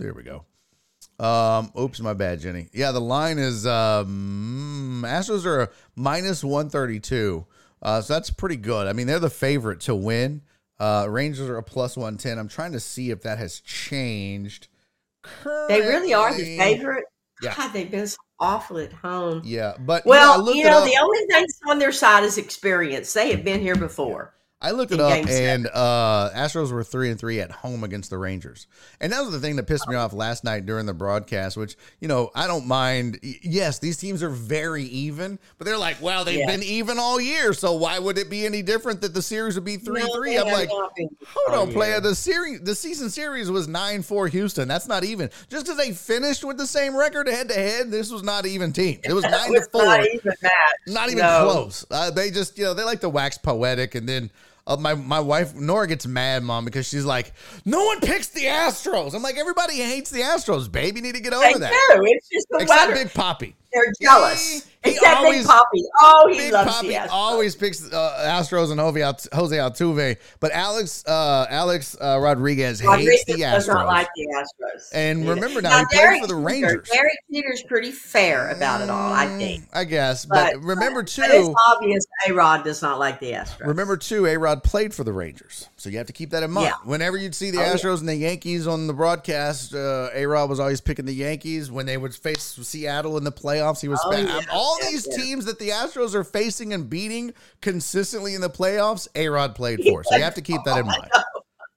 there 0.01 0.13
we 0.13 0.23
go. 0.23 0.45
Um, 1.23 1.71
oops, 1.79 1.99
my 1.99 2.13
bad, 2.13 2.39
Jenny. 2.39 2.69
Yeah, 2.73 2.91
the 2.91 3.01
line 3.01 3.37
is 3.37 3.65
um, 3.67 5.03
Astros 5.05 5.45
are 5.45 5.61
a 5.61 5.69
minus 5.95 6.43
one 6.43 6.69
thirty 6.69 6.99
two. 6.99 7.45
Uh, 7.81 8.01
so 8.01 8.13
that's 8.13 8.29
pretty 8.31 8.55
good. 8.57 8.87
I 8.87 8.93
mean, 8.93 9.07
they're 9.07 9.19
the 9.19 9.29
favorite 9.29 9.81
to 9.81 9.95
win. 9.95 10.41
Uh, 10.79 11.05
Rangers 11.09 11.47
are 11.49 11.57
a 11.57 11.63
plus 11.63 11.95
one 11.95 12.17
ten. 12.17 12.39
I'm 12.39 12.47
trying 12.47 12.71
to 12.71 12.79
see 12.79 13.11
if 13.11 13.21
that 13.21 13.37
has 13.37 13.59
changed. 13.59 14.67
They 15.67 15.81
really 15.81 16.13
are 16.15 16.33
the 16.35 16.57
favorite. 16.57 17.05
Yeah. 17.43 17.53
God, 17.55 17.73
they've 17.73 17.89
been 17.89 18.07
so 18.07 18.17
awful 18.39 18.77
at 18.79 18.91
home. 18.93 19.41
Yeah, 19.45 19.73
but 19.79 20.05
Well, 20.05 20.33
I 20.33 20.37
looked 20.37 20.57
you 20.57 20.63
know, 20.63 20.83
the 20.83 20.97
only 21.01 21.17
thing 21.19 21.27
that's 21.29 21.59
on 21.67 21.77
their 21.79 21.91
side 21.91 22.23
is 22.23 22.37
experience. 22.39 23.13
They 23.13 23.31
have 23.31 23.43
been 23.43 23.61
here 23.61 23.75
before. 23.75 24.33
I 24.61 24.71
looked 24.71 24.91
it 24.91 24.99
up, 24.99 25.27
seven. 25.27 25.31
and 25.65 25.67
uh, 25.73 26.29
Astros 26.35 26.71
were 26.71 26.83
three 26.83 27.09
and 27.09 27.19
three 27.19 27.39
at 27.39 27.49
home 27.51 27.83
against 27.83 28.11
the 28.11 28.17
Rangers, 28.19 28.67
and 28.99 29.11
that 29.11 29.21
was 29.21 29.31
the 29.31 29.39
thing 29.39 29.55
that 29.55 29.63
pissed 29.65 29.87
me 29.87 29.95
off 29.95 30.13
last 30.13 30.43
night 30.43 30.67
during 30.67 30.85
the 30.85 30.93
broadcast. 30.93 31.57
Which 31.57 31.75
you 31.99 32.07
know, 32.07 32.29
I 32.35 32.45
don't 32.45 32.67
mind. 32.67 33.19
Yes, 33.41 33.79
these 33.79 33.97
teams 33.97 34.21
are 34.21 34.29
very 34.29 34.83
even, 34.83 35.39
but 35.57 35.65
they're 35.65 35.77
like, 35.79 35.99
well, 36.01 36.23
they've 36.23 36.37
Yeah. 36.39 36.45
been 36.45 36.61
even 36.63 36.99
all 36.99 37.19
year, 37.19 37.53
so 37.53 37.73
why 37.73 37.97
would 37.97 38.19
it 38.19 38.29
be 38.29 38.45
any 38.45 38.61
different 38.61 39.01
that 39.01 39.13
the 39.15 39.21
series 39.21 39.55
would 39.55 39.65
be 39.65 39.77
three 39.77 40.01
No, 40.03 40.13
three? 40.15 40.37
I'm 40.37 40.45
like, 40.51 40.69
not 40.69 40.95
been 40.95 41.09
hold 41.25 41.57
all 41.57 41.67
on, 41.67 41.73
player. 41.73 41.99
The 41.99 42.13
series, 42.13 42.61
the 42.61 42.75
season 42.75 43.09
series 43.09 43.49
was 43.49 43.67
nine 43.67 44.03
four 44.03 44.27
Houston. 44.27 44.67
That's 44.67 44.87
not 44.87 45.03
even. 45.03 45.31
Just 45.49 45.65
because 45.65 45.77
they 45.77 45.91
finished 45.91 46.43
with 46.43 46.57
the 46.57 46.67
same 46.67 46.95
record 46.95 47.27
head 47.27 47.49
to 47.49 47.55
head, 47.55 47.89
this 47.89 48.11
was 48.11 48.21
not 48.21 48.45
even 48.45 48.71
teams. 48.73 48.99
It 49.05 49.13
was 49.13 49.23
nine 49.29 49.53
to 49.53 49.61
four 49.71 49.85
not 49.85 50.05
even 50.05 50.33
that. 50.41 50.73
not 50.85 51.07
even 51.07 51.17
No. 51.25 51.49
close. 51.51 51.83
Uh, 51.89 52.11
they 52.11 52.29
just, 52.29 52.59
you 52.59 52.63
know, 52.65 52.75
they 52.75 52.83
like 52.83 53.01
to 53.01 53.09
wax 53.09 53.39
poetic, 53.39 53.95
and 53.95 54.07
then 54.07 54.29
uh, 54.73 54.77
my 54.77 54.93
my 54.93 55.19
wife 55.19 55.55
Nora 55.55 55.87
gets 55.87 56.05
mad, 56.07 56.43
mom, 56.43 56.65
because 56.65 56.87
she's 56.87 57.05
like, 57.05 57.33
no 57.65 57.83
one 57.85 57.99
picks 57.99 58.29
the 58.29 58.41
Astros. 58.45 59.13
I'm 59.13 59.21
like, 59.23 59.37
everybody 59.37 59.75
hates 59.77 60.09
the 60.09 60.21
Astros, 60.21 60.71
babe. 60.71 60.95
You 60.95 61.01
need 61.01 61.15
to 61.15 61.21
get 61.21 61.33
over 61.33 61.43
They 61.43 61.59
that. 61.59 61.71
do. 61.95 62.01
It's 62.05 62.29
just 62.29 62.47
the 62.49 62.59
Except. 62.59 62.93
Big 62.93 63.13
Poppy. 63.13 63.55
They're 63.73 63.93
jealous. 64.01 64.49
He- 64.51 64.61
he 64.83 64.89
Except 64.95 65.17
always- 65.17 65.37
Big 65.41 65.45
Poppy. 65.47 65.83
Oh, 66.01 66.27
he 66.31 66.37
Big 66.39 66.53
loves 66.53 66.71
Poppy 66.73 66.87
the 66.87 66.93
Astros. 66.95 67.07
always 67.11 67.55
picks 67.55 67.93
uh, 67.93 68.23
Astros 68.25 68.71
and 68.71 68.79
Jose, 68.79 68.99
Alt- 69.03 69.27
Jose 69.31 69.55
Altuve, 69.55 70.17
but 70.39 70.51
Alex 70.53 71.03
uh, 71.05 71.45
Alex 71.51 71.95
uh, 72.01 72.17
Rodriguez 72.19 72.79
hates 72.79 72.87
Rodriguez 72.89 73.23
the 73.27 73.37
does 73.37 73.67
not 73.67 73.85
Astros. 73.85 73.87
like 73.87 74.07
the 74.15 74.25
Astros. 74.25 74.89
And 74.95 75.23
Yeah. 75.23 75.29
remember 75.29 75.61
now, 75.61 75.77
he 75.77 75.85
played 75.85 75.99
Derek 75.99 76.21
for 76.21 76.27
the 76.27 76.33
Rangers. 76.35 76.89
Derek 76.91 77.11
Jeter's 77.31 77.61
pretty 77.67 77.91
fair 77.91 78.49
about 78.49 78.81
it 78.81 78.89
all, 78.89 79.13
I 79.13 79.27
think. 79.27 79.65
Mm, 79.65 79.67
I 79.71 79.83
guess, 79.83 80.25
but, 80.25 80.53
But- 80.55 80.63
remember 80.63 81.03
But 81.03 81.09
it's 81.29 81.47
too. 81.47 81.55
obvious 81.69 82.03
A 82.27 82.33
Rod 82.33 82.63
does 82.63 82.81
not 82.81 82.97
like 82.97 83.19
the 83.19 83.33
Astros. 83.33 83.67
Remember 83.67 83.97
too, 83.97 84.25
A 84.25 84.35
Rod 84.35 84.63
played 84.63 84.95
for 84.95 85.03
the 85.03 85.13
Rangers, 85.13 85.69
so 85.77 85.89
you 85.91 85.99
have 85.99 86.07
to 86.07 86.13
keep 86.13 86.31
that 86.31 86.41
in 86.41 86.49
mind. 86.49 86.69
Yeah. 86.69 86.89
Whenever 86.89 87.17
you'd 87.17 87.35
see 87.35 87.51
the 87.51 87.59
Oh, 87.59 87.65
yeah. 87.65 87.73
Astros 87.75 87.99
and 87.99 88.09
the 88.09 88.15
Yankees 88.15 88.65
on 88.65 88.87
the 88.87 88.93
broadcast, 88.93 89.75
uh, 89.75 90.09
A 90.15 90.25
Rod 90.25 90.49
was 90.49 90.59
always 90.59 90.81
picking 90.81 91.05
the 91.05 91.13
Yankees. 91.13 91.69
When 91.69 91.85
they 91.85 91.97
would 91.97 92.15
face 92.15 92.41
Seattle 92.63 93.15
in 93.19 93.23
the 93.23 93.31
playoffs, 93.31 93.60
he 93.81 93.87
was 93.87 93.99
Oh, 94.05 94.11
yeah. 94.11 94.41
all 94.51 94.77
Yeah, 94.81 94.89
these 94.89 95.07
yeah. 95.09 95.17
teams 95.17 95.45
that 95.45 95.59
the 95.59 95.69
Astros 95.69 96.13
are 96.15 96.23
facing 96.23 96.73
and 96.73 96.89
beating 96.89 97.33
consistently 97.61 98.33
in 98.35 98.41
the 98.41 98.49
playoffs. 98.49 99.07
A 99.15 99.27
Rod 99.29 99.55
played 99.55 99.81
for, 99.83 100.03
so 100.03 100.15
you 100.15 100.23
have 100.23 100.35
to 100.35 100.41
keep 100.41 100.61
that 100.65 100.79
in 100.79 100.85
mind. 100.87 101.09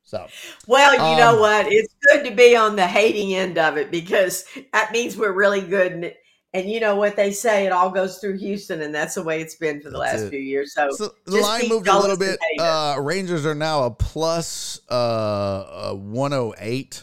So 0.02 0.26
Well, 0.66 0.92
you 0.92 1.18
know 1.20 1.34
Um, 1.34 1.40
what? 1.40 1.66
It's 1.72 1.94
good 2.10 2.24
to 2.24 2.34
be 2.34 2.54
on 2.56 2.76
the 2.76 2.86
hating 2.86 3.34
end 3.34 3.58
of 3.58 3.76
it 3.76 3.90
because 3.90 4.44
that 4.72 4.92
means 4.92 5.16
we're 5.16 5.32
really 5.32 5.60
good. 5.62 5.92
And, 5.92 6.12
and 6.52 6.70
you 6.70 6.78
know 6.78 6.94
what 6.94 7.16
they 7.16 7.32
say, 7.32 7.66
it 7.66 7.72
all 7.72 7.90
goes 7.90 8.18
through 8.18 8.38
Houston, 8.38 8.82
and 8.82 8.94
that's 8.94 9.14
the 9.16 9.24
way 9.24 9.40
it's 9.40 9.56
been 9.56 9.80
for 9.80 9.90
the 9.90 9.98
last 9.98 10.20
it. 10.22 10.30
few 10.30 10.38
years. 10.38 10.72
So, 10.72 10.88
so 10.92 11.12
the 11.24 11.38
line 11.38 11.68
moved 11.68 11.88
a 11.88 11.98
little 11.98 12.16
bit. 12.16 12.38
Uh, 12.60 12.96
Rangers 13.00 13.44
are 13.44 13.56
now 13.56 13.82
a 13.84 13.90
plus 13.90 14.78
uh, 14.88 15.90
uh, 15.90 15.94
108. 15.94 17.02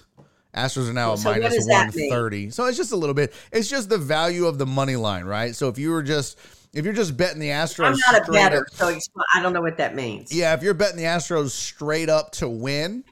Astros 0.55 0.89
are 0.89 0.93
now 0.93 1.15
So 1.15 1.29
what 1.29 1.39
minus 1.41 1.55
does 1.55 1.67
that 1.67 1.95
mean? 1.95 2.09
130. 2.09 2.49
So 2.51 2.65
it's 2.65 2.77
just 2.77 2.91
a 2.91 2.95
little 2.97 3.13
bit. 3.15 3.33
It's 3.51 3.69
just 3.69 3.89
the 3.89 3.97
value 3.97 4.45
of 4.47 4.57
the 4.57 4.65
money 4.65 4.95
line, 4.97 5.23
right? 5.25 5.55
So 5.55 5.69
if 5.69 5.77
you 5.77 5.91
were 5.91 6.03
just 6.03 6.37
if 6.73 6.85
you're 6.85 6.93
just 6.93 7.17
betting 7.17 7.39
the 7.39 7.49
Astros, 7.49 7.85
I'm 7.85 7.91
not 8.13 8.21
a 8.21 8.23
straight 8.23 8.35
better, 8.35 8.61
up- 8.61 8.73
so 8.73 8.97
I 9.35 9.41
don't 9.41 9.51
know 9.53 9.61
what 9.61 9.77
that 9.77 9.93
means. 9.95 10.33
yeah, 10.33 10.53
if 10.53 10.63
you're 10.63 10.73
betting 10.73 10.95
the 10.97 11.03
Astros 11.03 11.49
straight 11.51 12.07
up 12.09 12.31
to 12.33 12.47
win, 12.47 13.03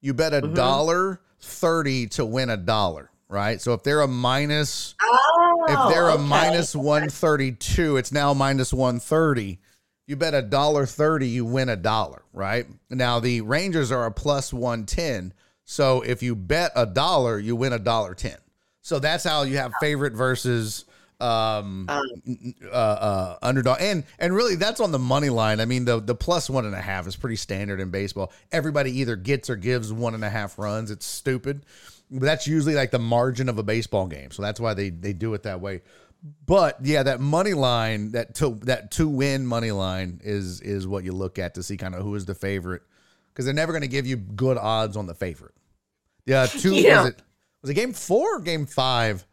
you 0.00 0.14
bet 0.14 0.32
a 0.34 0.40
Mhm. 0.42 0.54
dollar 0.54 1.20
thirty 1.40 2.06
to 2.08 2.24
win 2.24 2.50
a 2.50 2.56
dollar, 2.56 3.10
right? 3.28 3.60
So 3.60 3.72
if 3.74 3.82
they're 3.84 4.00
a 4.02 4.08
minus 4.08 4.94
Oh, 5.02 5.64
if 5.68 5.92
they're 5.94 6.08
a 6.08 6.14
okay. 6.14 6.22
minus 6.22 6.74
132 6.74 7.96
it's 7.96 8.10
now 8.12 8.32
minus 8.34 8.72
130 8.72 9.58
you 10.06 10.16
bet 10.16 10.32
a 10.34 10.40
dollar 10.42 10.86
30 10.86 11.26
you 11.28 11.44
win 11.44 11.68
a 11.68 11.76
dollar 11.76 12.22
right 12.32 12.66
now 12.90 13.20
the 13.20 13.40
rangers 13.42 13.92
are 13.92 14.06
a 14.06 14.10
plus 14.10 14.52
110 14.52 15.32
so 15.70 16.00
if 16.00 16.22
you 16.22 16.34
bet 16.34 16.72
a 16.74 16.86
dollar 16.86 17.38
you 17.38 17.54
win 17.54 17.72
a 17.72 17.78
dollar 17.78 18.14
10 18.14 18.36
so 18.80 18.98
that's 18.98 19.24
how 19.24 19.42
you 19.42 19.58
have 19.58 19.72
favorite 19.80 20.14
versus 20.14 20.84
um 21.20 21.86
Um, 21.88 22.54
uh, 22.64 22.74
uh 22.74 23.38
underdog. 23.42 23.78
And 23.80 24.04
and 24.18 24.34
really 24.34 24.54
that's 24.54 24.80
on 24.80 24.92
the 24.92 24.98
money 24.98 25.30
line. 25.30 25.60
I 25.60 25.64
mean 25.64 25.84
the 25.84 26.00
the 26.00 26.14
plus 26.14 26.48
one 26.48 26.64
and 26.64 26.74
a 26.74 26.80
half 26.80 27.06
is 27.06 27.16
pretty 27.16 27.36
standard 27.36 27.80
in 27.80 27.90
baseball. 27.90 28.32
Everybody 28.52 29.00
either 29.00 29.16
gets 29.16 29.50
or 29.50 29.56
gives 29.56 29.92
one 29.92 30.14
and 30.14 30.24
a 30.24 30.30
half 30.30 30.58
runs. 30.58 30.90
It's 30.90 31.06
stupid. 31.06 31.66
But 32.10 32.22
that's 32.22 32.46
usually 32.46 32.74
like 32.74 32.90
the 32.92 33.00
margin 33.00 33.48
of 33.48 33.58
a 33.58 33.62
baseball 33.62 34.06
game. 34.06 34.30
So 34.30 34.42
that's 34.42 34.60
why 34.60 34.74
they 34.74 34.90
they 34.90 35.12
do 35.12 35.34
it 35.34 35.42
that 35.42 35.60
way. 35.60 35.82
But 36.46 36.78
yeah 36.82 37.02
that 37.02 37.20
money 37.20 37.54
line 37.54 38.12
that 38.12 38.36
to 38.36 38.54
that 38.62 38.92
to 38.92 39.08
win 39.08 39.44
money 39.44 39.72
line 39.72 40.20
is 40.22 40.60
is 40.60 40.86
what 40.86 41.04
you 41.04 41.12
look 41.12 41.38
at 41.38 41.54
to 41.54 41.64
see 41.64 41.76
kind 41.76 41.96
of 41.96 42.02
who 42.02 42.14
is 42.14 42.26
the 42.26 42.34
favorite. 42.34 42.82
Because 43.32 43.44
they're 43.44 43.54
never 43.54 43.72
going 43.72 43.82
to 43.82 43.88
give 43.88 44.06
you 44.06 44.16
good 44.16 44.56
odds 44.56 44.96
on 44.96 45.06
the 45.06 45.14
favorite 45.14 45.54
yeah 46.28 46.46
two 46.46 46.74
Yeah. 46.74 47.00
was 47.02 47.10
it 47.10 47.22
was 47.62 47.70
it 47.70 47.74
game 47.74 47.92
four 47.92 48.36
or 48.36 48.40
game 48.40 48.66
five 48.66 49.26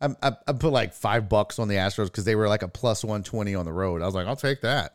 I, 0.00 0.08
I, 0.22 0.32
I 0.46 0.52
put 0.52 0.72
like 0.72 0.94
five 0.94 1.28
bucks 1.28 1.58
on 1.58 1.68
the 1.68 1.74
Astros 1.76 2.06
because 2.06 2.24
they 2.24 2.34
were 2.36 2.48
like 2.48 2.62
a 2.62 2.68
plus 2.68 3.02
120 3.04 3.54
on 3.56 3.64
the 3.64 3.72
road. 3.72 4.00
I 4.00 4.06
was 4.06 4.14
like, 4.14 4.28
I'll 4.28 4.36
take 4.36 4.60
that. 4.60 4.94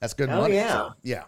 That's 0.00 0.14
good 0.14 0.30
Oh, 0.30 0.40
money. 0.40 0.54
yeah. 0.54 0.70
So, 0.72 0.94
yeah. 1.02 1.24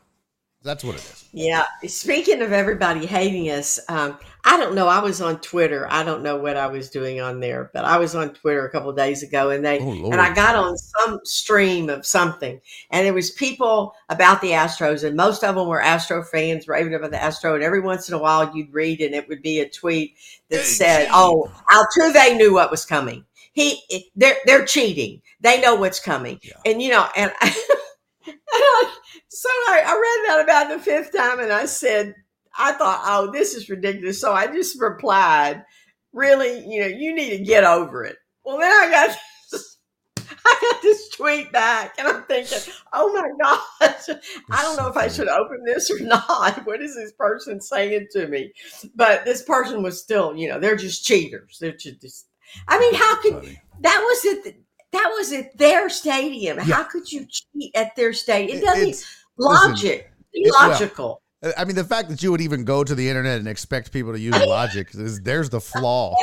That's 0.62 0.84
what 0.84 0.96
it 0.96 1.00
is. 1.00 1.24
Yeah. 1.32 1.64
Speaking 1.86 2.42
of 2.42 2.52
everybody 2.52 3.06
hating 3.06 3.50
us, 3.50 3.80
um, 3.88 4.18
I 4.44 4.58
don't 4.58 4.74
know. 4.74 4.88
I 4.88 5.00
was 5.00 5.22
on 5.22 5.40
Twitter. 5.40 5.86
I 5.90 6.02
don't 6.02 6.22
know 6.22 6.36
what 6.36 6.56
I 6.56 6.66
was 6.66 6.90
doing 6.90 7.20
on 7.20 7.40
there, 7.40 7.70
but 7.72 7.86
I 7.86 7.96
was 7.96 8.14
on 8.14 8.34
Twitter 8.34 8.66
a 8.66 8.70
couple 8.70 8.90
of 8.90 8.96
days 8.96 9.22
ago, 9.22 9.50
and 9.50 9.64
they 9.64 9.78
Oh, 9.80 10.10
and 10.10 10.20
I 10.20 10.34
got 10.34 10.56
on 10.56 10.76
some 10.76 11.20
stream 11.24 11.88
of 11.88 12.04
something, 12.04 12.60
and 12.90 13.06
it 13.06 13.14
was 13.14 13.30
people 13.30 13.94
about 14.10 14.42
the 14.42 14.50
Astros, 14.50 15.02
and 15.04 15.16
most 15.16 15.44
of 15.44 15.54
them 15.54 15.66
were 15.66 15.80
Astro 15.80 16.22
fans 16.22 16.68
raving 16.68 16.94
about 16.94 17.10
the 17.10 17.22
Astro. 17.22 17.54
And 17.54 17.64
every 17.64 17.80
once 17.80 18.08
in 18.08 18.14
a 18.14 18.18
while, 18.18 18.54
you'd 18.54 18.72
read, 18.72 19.00
and 19.00 19.14
it 19.14 19.28
would 19.28 19.42
be 19.42 19.60
a 19.60 19.68
tweet 19.68 20.16
that 20.50 20.64
said, 20.64 21.08
"Oh, 21.10 21.50
Altuve 21.70 22.36
knew 22.36 22.52
what 22.52 22.70
was 22.70 22.84
coming. 22.84 23.24
He 23.52 23.82
they're 24.14 24.36
they're 24.44 24.66
cheating. 24.66 25.22
They 25.40 25.60
know 25.60 25.74
what's 25.74 26.00
coming." 26.00 26.38
Yeah. 26.42 26.52
And 26.66 26.82
you 26.82 26.90
know, 26.90 27.08
and. 27.16 27.32
and 27.42 27.54
I, 28.26 28.96
so 29.28 29.48
I, 29.48 29.82
I 29.86 29.92
read 29.92 30.28
that 30.28 30.44
about 30.44 30.68
the 30.68 30.82
fifth 30.82 31.16
time 31.16 31.40
and 31.40 31.52
I 31.52 31.66
said, 31.66 32.14
I 32.58 32.72
thought, 32.72 33.02
oh, 33.04 33.30
this 33.32 33.54
is 33.54 33.70
ridiculous. 33.70 34.20
So 34.20 34.32
I 34.32 34.46
just 34.46 34.80
replied, 34.80 35.64
really, 36.12 36.64
you 36.66 36.80
know, 36.80 36.86
you 36.86 37.14
need 37.14 37.30
to 37.30 37.44
get 37.44 37.64
over 37.64 38.04
it. 38.04 38.16
Well, 38.44 38.58
then 38.58 38.70
I 38.70 38.90
got 38.90 39.16
this, 39.50 39.76
I 40.44 40.72
got 40.72 40.82
this 40.82 41.08
tweet 41.10 41.52
back 41.52 41.94
and 41.98 42.08
I'm 42.08 42.24
thinking, 42.24 42.58
oh 42.92 43.12
my 43.12 43.28
gosh, 43.40 44.16
I 44.50 44.62
don't 44.62 44.76
know 44.76 44.88
if 44.88 44.96
I 44.96 45.08
should 45.08 45.28
open 45.28 45.62
this 45.64 45.90
or 45.90 46.00
not. 46.04 46.66
What 46.66 46.82
is 46.82 46.94
this 46.94 47.12
person 47.12 47.60
saying 47.60 48.08
to 48.12 48.26
me? 48.26 48.52
But 48.94 49.24
this 49.24 49.42
person 49.42 49.82
was 49.82 50.02
still, 50.02 50.36
you 50.36 50.48
know, 50.48 50.58
they're 50.58 50.76
just 50.76 51.04
cheaters. 51.04 51.58
They're 51.60 51.72
just, 51.72 52.26
I 52.66 52.78
mean, 52.78 52.94
how 52.94 53.20
could, 53.22 53.34
Funny. 53.34 53.60
that 53.80 54.00
was 54.02 54.36
at 54.36 54.54
that 54.92 55.12
was 55.16 55.32
at 55.32 55.56
their 55.56 55.88
stadium. 55.88 56.58
Yeah. 56.58 56.64
How 56.76 56.82
could 56.84 57.10
you 57.10 57.26
cheat 57.28 57.74
at 57.74 57.94
their 57.96 58.12
stadium? 58.12 58.58
It 58.58 58.64
doesn't 58.64 58.88
it's- 58.88 59.24
logic. 59.38 60.10
Be 60.32 60.40
it- 60.42 60.52
well, 60.52 60.70
logical. 60.70 61.22
I 61.56 61.64
mean, 61.64 61.74
the 61.76 61.84
fact 61.84 62.10
that 62.10 62.22
you 62.22 62.30
would 62.32 62.42
even 62.42 62.64
go 62.64 62.84
to 62.84 62.94
the 62.94 63.08
internet 63.08 63.38
and 63.38 63.48
expect 63.48 63.92
people 63.92 64.12
to 64.12 64.20
use 64.20 64.34
logic 64.46 64.88
is 64.94 65.20
there's 65.22 65.48
the 65.48 65.60
flaw 65.60 66.14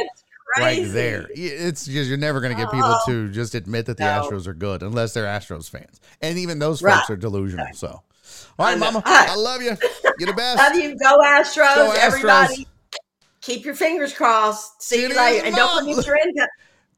right 0.59 0.84
there. 0.89 1.28
It's 1.34 1.86
just 1.86 2.07
you're 2.07 2.18
never 2.20 2.39
going 2.39 2.55
to 2.55 2.61
get 2.61 2.72
people 2.72 2.88
Oh. 2.88 3.01
to 3.07 3.30
just 3.32 3.55
admit 3.55 3.88
that 3.88 3.97
the 3.97 4.03
No. 4.03 4.22
Astros 4.30 4.45
are 4.47 4.53
good 4.53 4.84
unless 4.84 5.13
they're 5.13 5.26
Astros 5.26 5.70
fans, 5.70 5.99
and 6.22 6.38
even 6.38 6.59
those 6.59 6.84
Right. 6.84 6.95
folks 6.97 7.09
are 7.09 7.15
delusional. 7.15 7.65
So, 7.74 7.88
all 7.88 8.03
right, 8.59 8.74
I. 8.74 8.76
Mama, 8.76 9.01
right. 9.05 9.30
I 9.30 9.36
love 9.36 9.61
you. 9.63 9.76
You're 10.20 10.28
the 10.28 10.34
best. 10.38 10.57
Love 10.59 10.76
you. 10.76 10.95
Go 10.99 11.18
Astros. 11.20 11.76
Go 11.76 11.91
Astros. 11.93 11.97
Everybody, 11.97 12.68
keep 13.41 13.65
your 13.65 13.74
fingers 13.76 14.13
crossed. 14.13 14.84
See 14.84 15.01
you 15.01 15.09
later. 15.09 15.47
And 15.47 15.55
don't 15.55 15.84
forget 15.88 16.05
your 16.05 16.18
income. 16.18 16.47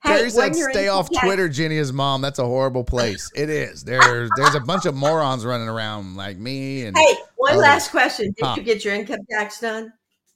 Barry 0.04 0.24
Hey, 0.24 0.30
said, 0.30 0.56
"Stay 0.56 0.84
in 0.86 0.90
off 0.90 1.10
Twitter, 1.22 1.50
Jenny's 1.50 1.92
mom. 1.92 2.22
That's 2.22 2.40
a 2.40 2.46
horrible 2.46 2.84
place. 2.84 3.30
It 3.36 3.50
is. 3.50 3.84
There's 3.84 4.30
there's 4.38 4.56
a 4.56 4.60
bunch 4.60 4.86
of 4.86 4.96
morons 4.96 5.46
running 5.46 5.68
around 5.68 6.16
like 6.16 6.38
me, 6.38 6.86
and 6.86 6.98
Hey, 6.98 7.16
one 7.36 7.52
others. 7.54 7.62
last 7.62 7.92
question. 7.92 8.34
Did 8.38 8.46
Huh. 8.46 8.54
you 8.58 8.64
get 8.64 8.86
your 8.86 8.94
income 8.94 9.20
tax 9.30 9.60
done? 9.60 9.92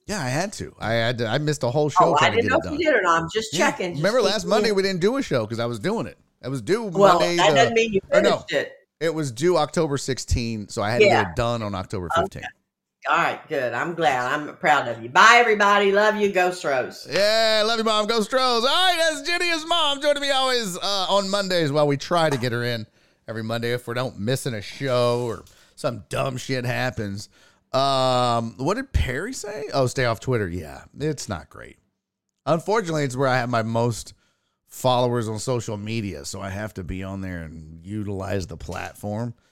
yeah, 0.06 0.22
I 0.22 0.28
had 0.28 0.52
to. 0.54 0.76
I 0.80 0.94
had 0.94 1.18
to. 1.20 1.28
I 1.28 1.38
missed 1.38 1.64
a 1.64 1.72
whole 1.72 1.90
show 1.90 1.98
Oh, 2.10 2.16
I 2.16 2.18
trying 2.20 2.32
to 2.34 2.36
didn't 2.42 2.50
get 2.50 2.50
know 2.52 2.56
it 2.56 2.60
if 2.60 2.64
done. 2.66 2.74
you 2.80 2.86
did 2.92 2.96
or 2.96 3.02
not. 3.04 3.22
I'm 3.24 3.30
just 3.34 3.54
Yeah. 3.54 3.72
checking. 3.72 3.92
Just 3.92 4.04
Remember 4.04 4.22
last 4.22 4.46
Monday 4.46 4.72
we 4.72 4.82
didn't 4.82 5.00
do 5.00 5.16
a 5.18 5.22
show 5.22 5.46
because 5.46 5.60
I 5.60 5.66
was 5.66 5.80
doing 5.80 6.08
it. 6.08 6.18
It 6.44 6.50
was 6.50 6.62
due 6.62 6.84
Well, 6.84 7.20
Monday. 7.20 7.38
that 7.38 7.50
the- 7.52 7.56
doesn't 7.56 7.74
mean 7.74 7.94
you 7.94 8.02
or 8.12 8.22
no. 8.22 8.30
finished 8.40 8.52
it. 8.52 8.74
it 9.00 9.14
was 9.14 9.32
due 9.32 9.58
October 9.58 9.98
16, 9.98 10.68
so 10.70 10.82
I 10.82 10.92
had 10.92 11.00
to 11.00 11.06
get 11.06 11.28
it 11.30 11.36
done 11.38 11.62
on 11.64 11.74
October 11.74 12.10
Okay. 12.18 12.42
15. 13.06 13.18
All 13.18 13.24
right, 13.24 13.48
good. 13.48 13.74
I'm 13.74 13.94
glad. 13.94 14.32
I'm 14.32 14.56
proud 14.58 14.88
of 14.88 15.02
you. 15.02 15.10
Bye, 15.10 15.38
everybody. 15.38 15.92
Love 15.92 16.16
you. 16.16 16.32
Go 16.32 16.52
Stros. 16.52 17.08
Yeah, 17.10 17.64
love 17.66 17.78
you, 17.78 17.84
mom. 17.84 18.08
Go 18.08 18.22
Stros. 18.22 18.64
All 18.64 18.70
right, 18.70 18.98
that's 18.98 19.28
Jenny's 19.28 19.66
mom 19.66 20.02
joining 20.02 20.22
me 20.22 20.32
always 20.32 20.78
uh, 20.78 21.06
on 21.10 21.30
Mondays 21.30 21.72
while 21.72 21.88
we 21.88 21.98
try 21.98 22.30
to 22.30 22.38
get 22.38 22.52
her 22.52 22.64
in 22.64 22.86
every 23.28 23.44
Monday 23.44 23.74
if 23.74 23.88
we 23.88 23.94
don't 23.94 24.20
missing 24.20 24.54
a 24.54 24.62
show 24.62 25.26
or 25.26 25.44
some 25.76 26.04
dumb 26.10 26.38
shit 26.38 26.66
happens. 26.66 27.30
Um, 27.72 28.56
what 28.58 28.76
did 28.76 28.94
Perry 28.94 29.34
say? 29.34 29.70
Oh, 29.74 29.88
stay 29.88 30.06
off 30.06 30.20
Twitter. 30.20 30.48
Yeah, 30.48 30.84
it's 31.00 31.28
not 31.28 31.50
great. 31.50 31.78
Unfortunately, 32.46 33.04
it's 33.04 33.16
where 33.16 33.30
I 33.30 33.38
have 33.38 33.50
my 33.50 33.64
most 33.64 34.14
followers 34.68 35.28
on 35.28 35.40
social 35.40 35.78
media, 35.78 36.26
so 36.26 36.42
I 36.42 36.50
have 36.50 36.74
to 36.76 36.84
be 36.84 37.04
on 37.04 37.22
there 37.22 37.44
and 37.44 37.86
utilize 37.86 38.48
the 38.48 38.58
platform. 38.58 39.34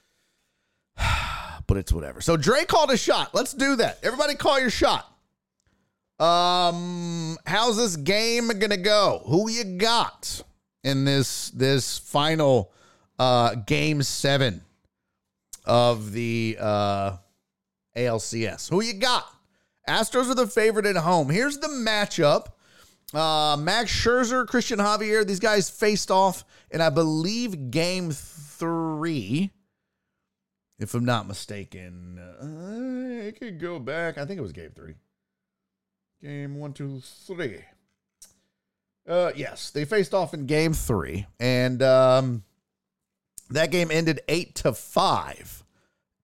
but 1.66 1.76
it's 1.76 1.92
whatever. 1.92 2.20
So 2.20 2.36
Dre 2.36 2.64
called 2.64 2.90
a 2.90 2.96
shot. 2.96 3.34
Let's 3.34 3.52
do 3.52 3.76
that. 3.76 3.98
Everybody 4.02 4.34
call 4.34 4.60
your 4.60 4.70
shot. 4.70 5.08
Um, 6.18 7.36
how's 7.46 7.76
this 7.76 7.96
game 7.96 8.48
gonna 8.58 8.76
go? 8.76 9.22
Who 9.26 9.50
you 9.50 9.64
got 9.64 10.42
in 10.84 11.04
this 11.04 11.50
this 11.50 11.98
final 11.98 12.72
uh 13.18 13.54
game 13.54 14.02
seven 14.02 14.62
of 15.64 16.12
the 16.12 16.56
uh 16.60 17.16
ALCS? 17.96 18.70
Who 18.70 18.82
you 18.82 18.94
got? 18.94 19.26
Astros 19.88 20.30
are 20.30 20.34
the 20.34 20.46
favorite 20.46 20.86
at 20.86 20.96
home. 20.96 21.28
Here's 21.28 21.58
the 21.58 21.68
matchup. 21.68 22.46
Uh, 23.12 23.56
Max 23.58 23.90
Scherzer, 23.90 24.46
Cristian 24.46 24.78
Javier, 24.78 25.26
these 25.26 25.40
guys 25.40 25.68
faced 25.68 26.10
off 26.10 26.44
in, 26.70 26.80
I 26.80 26.88
believe, 26.88 27.70
game 27.70 28.10
three. 28.10 29.50
If 30.82 30.94
I'm 30.94 31.04
not 31.04 31.26
mistaken, 31.26 32.18
uh, 32.18 33.38
could 33.38 33.58
go 33.58 33.78
back. 33.78 34.18
I 34.18 34.24
think 34.24 34.38
it 34.38 34.42
was 34.42 34.52
game 34.52 34.70
three. 34.74 34.94
Game 36.22 36.56
one, 36.56 36.72
two, 36.72 37.00
three. 37.26 37.58
Uh, 39.06 39.32
yes, 39.34 39.70
they 39.70 39.84
faced 39.84 40.14
off 40.14 40.32
in 40.32 40.46
game 40.46 40.72
three, 40.72 41.26
and 41.40 41.82
um, 41.82 42.44
that 43.50 43.70
game 43.70 43.90
ended 43.90 44.20
eight 44.28 44.54
to 44.56 44.72
five. 44.72 45.64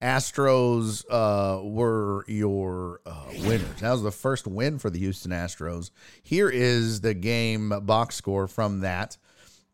Astros 0.01 1.03
uh, 1.09 1.61
were 1.61 2.23
your 2.27 3.01
uh, 3.05 3.25
winners. 3.45 3.81
That 3.81 3.91
was 3.91 4.03
the 4.03 4.11
first 4.11 4.47
win 4.47 4.79
for 4.79 4.89
the 4.89 4.99
Houston 4.99 5.31
Astros. 5.31 5.91
Here 6.23 6.49
is 6.49 7.01
the 7.01 7.13
game 7.13 7.69
box 7.83 8.15
score 8.15 8.47
from 8.47 8.79
that. 8.79 9.17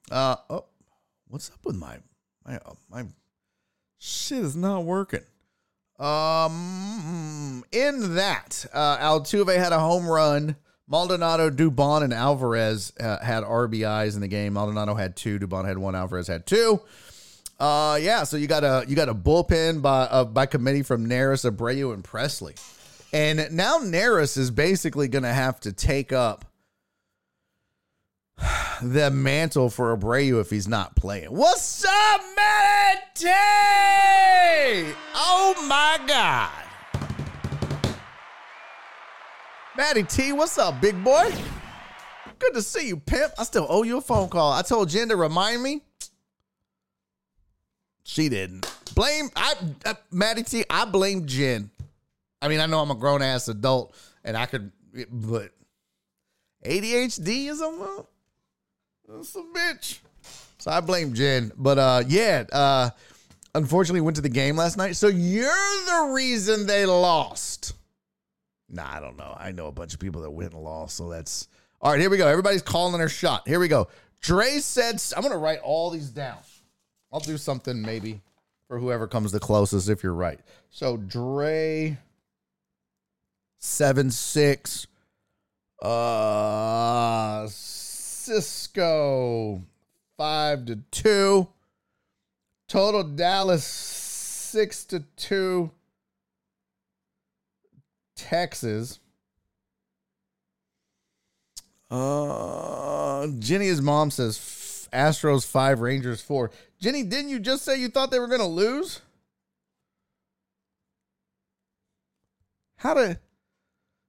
Uh, 0.10 0.38
oh, 0.50 0.66
what's 1.28 1.52
up 1.52 1.60
with 1.64 1.76
my 1.76 2.00
my 2.44 2.56
uh, 2.56 2.74
my 2.90 3.06
shit 4.06 4.44
is 4.44 4.56
not 4.56 4.84
working. 4.84 5.24
Um, 6.00 7.64
in 7.72 8.16
that, 8.16 8.66
uh, 8.74 8.98
Altuve 8.98 9.56
had 9.56 9.74
a 9.74 9.80
home 9.80 10.08
run. 10.08 10.56
Maldonado, 10.88 11.50
Dubon, 11.50 12.04
and 12.04 12.14
Alvarez 12.14 12.94
uh, 13.00 13.18
had 13.20 13.44
RBIs 13.44 14.14
in 14.14 14.22
the 14.22 14.28
game. 14.28 14.54
Maldonado 14.54 14.94
had 14.94 15.16
two. 15.16 15.40
Dubon 15.40 15.66
had 15.66 15.80
one. 15.80 15.96
Alvarez 15.96 16.28
had 16.28 16.46
two. 16.46 16.80
Uh, 17.60 17.98
yeah. 18.00 18.24
So 18.24 18.38
you 18.38 18.46
got 18.46 18.64
a 18.64 18.86
you 18.88 18.96
got 18.96 19.10
a 19.10 19.16
bullpen 19.16 19.82
by 19.82 20.02
uh, 20.04 20.26
by 20.26 20.46
committee 20.46 20.84
from 20.84 21.08
Neris, 21.08 21.50
Abreu, 21.50 21.94
and 21.94 22.04
Pressly. 22.04 22.56
And 23.12 23.48
now 23.52 23.80
Neris 23.80 24.38
is 24.38 24.52
basically 24.52 25.08
going 25.08 25.24
to 25.24 25.34
have 25.34 25.60
to 25.62 25.72
take 25.72 26.12
up 26.12 26.46
the 28.82 29.10
mantle 29.12 29.70
for 29.70 29.96
Abreu 29.96 30.42
if 30.42 30.50
he's 30.50 30.68
not 30.68 30.96
playing. 30.96 31.28
What's 31.32 31.86
up, 31.86 32.22
Matty? 32.36 33.32
Oh 35.16 35.66
my 35.68 36.00
God. 36.08 36.52
Matty 39.78 40.04
T, 40.04 40.32
what's 40.32 40.58
up, 40.58 40.80
big 40.80 41.04
boy? 41.04 41.34
Good 42.40 42.54
to 42.54 42.62
see 42.62 42.88
you, 42.88 42.98
pimp. 42.98 43.34
I 43.38 43.44
still 43.44 43.66
owe 43.70 43.84
you 43.84 43.98
a 43.98 44.02
phone 44.02 44.30
call. 44.30 44.52
I 44.54 44.62
told 44.62 44.90
Jen 44.90 45.10
to 45.10 45.16
remind 45.16 45.62
me. 45.62 45.82
She 48.04 48.30
didn't. 48.30 48.72
Blame 48.94 49.30
I, 49.36 49.56
uh, 49.86 49.96
Matty 50.12 50.44
T. 50.44 50.64
I 50.70 50.86
blame 50.86 51.26
Jen. 51.26 51.70
I 52.42 52.48
mean, 52.48 52.60
I 52.60 52.66
know 52.68 52.80
I'm 52.80 52.92
a 52.92 52.96
grown 52.96 53.22
ass 53.22 53.48
adult 53.48 53.94
and 54.24 54.38
I 54.38 54.46
could, 54.46 54.72
but 55.10 55.52
ADHD 56.64 57.48
is 57.48 57.62
a 57.62 58.06
that's 59.08 59.36
a 59.36 59.42
bitch. 59.42 60.00
So 60.58 60.72
I 60.72 60.80
blame 60.80 61.14
Jen. 61.14 61.52
But 61.58 61.78
uh, 61.78 62.04
yeah, 62.08 62.44
uh, 62.52 62.90
unfortunately 63.54 64.02
went 64.02 64.16
to 64.16 64.22
the 64.22 64.30
game 64.30 64.58
last 64.58 64.78
night. 64.78 64.96
So 64.96 65.08
you're 65.08 65.46
the 65.46 66.12
reason 66.14 66.66
they 66.66 66.86
lost. 66.86 67.74
Nah, 68.70 68.88
I 68.90 69.00
don't 69.00 69.18
know. 69.18 69.36
I 69.38 69.52
know 69.52 69.68
a 69.68 69.72
bunch 69.72 69.94
of 69.94 70.00
people 70.00 70.22
that 70.22 70.32
went 70.32 70.54
and 70.54 70.62
lost. 70.64 70.98
So 70.98 71.10
that's 71.10 71.48
all 71.82 71.92
right. 71.92 72.00
Here 72.00 72.10
we 72.10 72.18
go. 72.18 72.28
Everybody's 72.28 72.64
calling 72.64 72.98
their 72.98 73.10
shot. 73.10 73.48
Here 73.48 73.60
we 73.60 73.68
go. 73.68 73.88
Dre 74.22 74.58
said, 74.58 75.02
I'm 75.16 75.22
going 75.22 75.34
to 75.34 75.38
write 75.38 75.60
all 75.60 75.92
these 75.92 76.10
down. 76.10 76.40
I'll 77.12 77.20
do 77.20 77.38
something 77.38 77.82
maybe 77.82 78.22
for 78.68 78.80
whoever 78.80 79.08
comes 79.08 79.32
the 79.32 79.40
closest 79.40 79.88
if 79.88 80.02
you're 80.02 80.14
right. 80.14 80.40
So 80.72 80.98
Dre, 80.98 81.98
seven 83.60 84.10
six, 84.10 84.88
uh, 85.82 87.48
Cisco, 88.26 89.62
five 90.18 90.66
to 90.66 90.78
two. 90.90 91.48
Total 92.68 93.04
Dallas, 93.04 93.64
six 93.64 94.84
to 94.86 95.02
two. 95.16 95.70
Texas. 98.16 99.00
Uh, 101.92 103.28
Jenny's 103.38 103.80
mom 103.80 104.10
says 104.10 104.90
Astros 104.92 105.46
five, 105.46 105.82
Rangers 105.82 106.20
four. 106.20 106.50
Jenny, 106.80 107.04
didn't 107.04 107.30
you 107.30 107.40
just 107.40 107.64
say 107.64 107.80
you 107.80 107.90
thought 107.90 108.10
they 108.10 108.20
were 108.20 108.28
going 108.28 108.40
to 108.40 108.48
lose? 108.48 109.02
How 112.78 112.96
did 112.96 113.20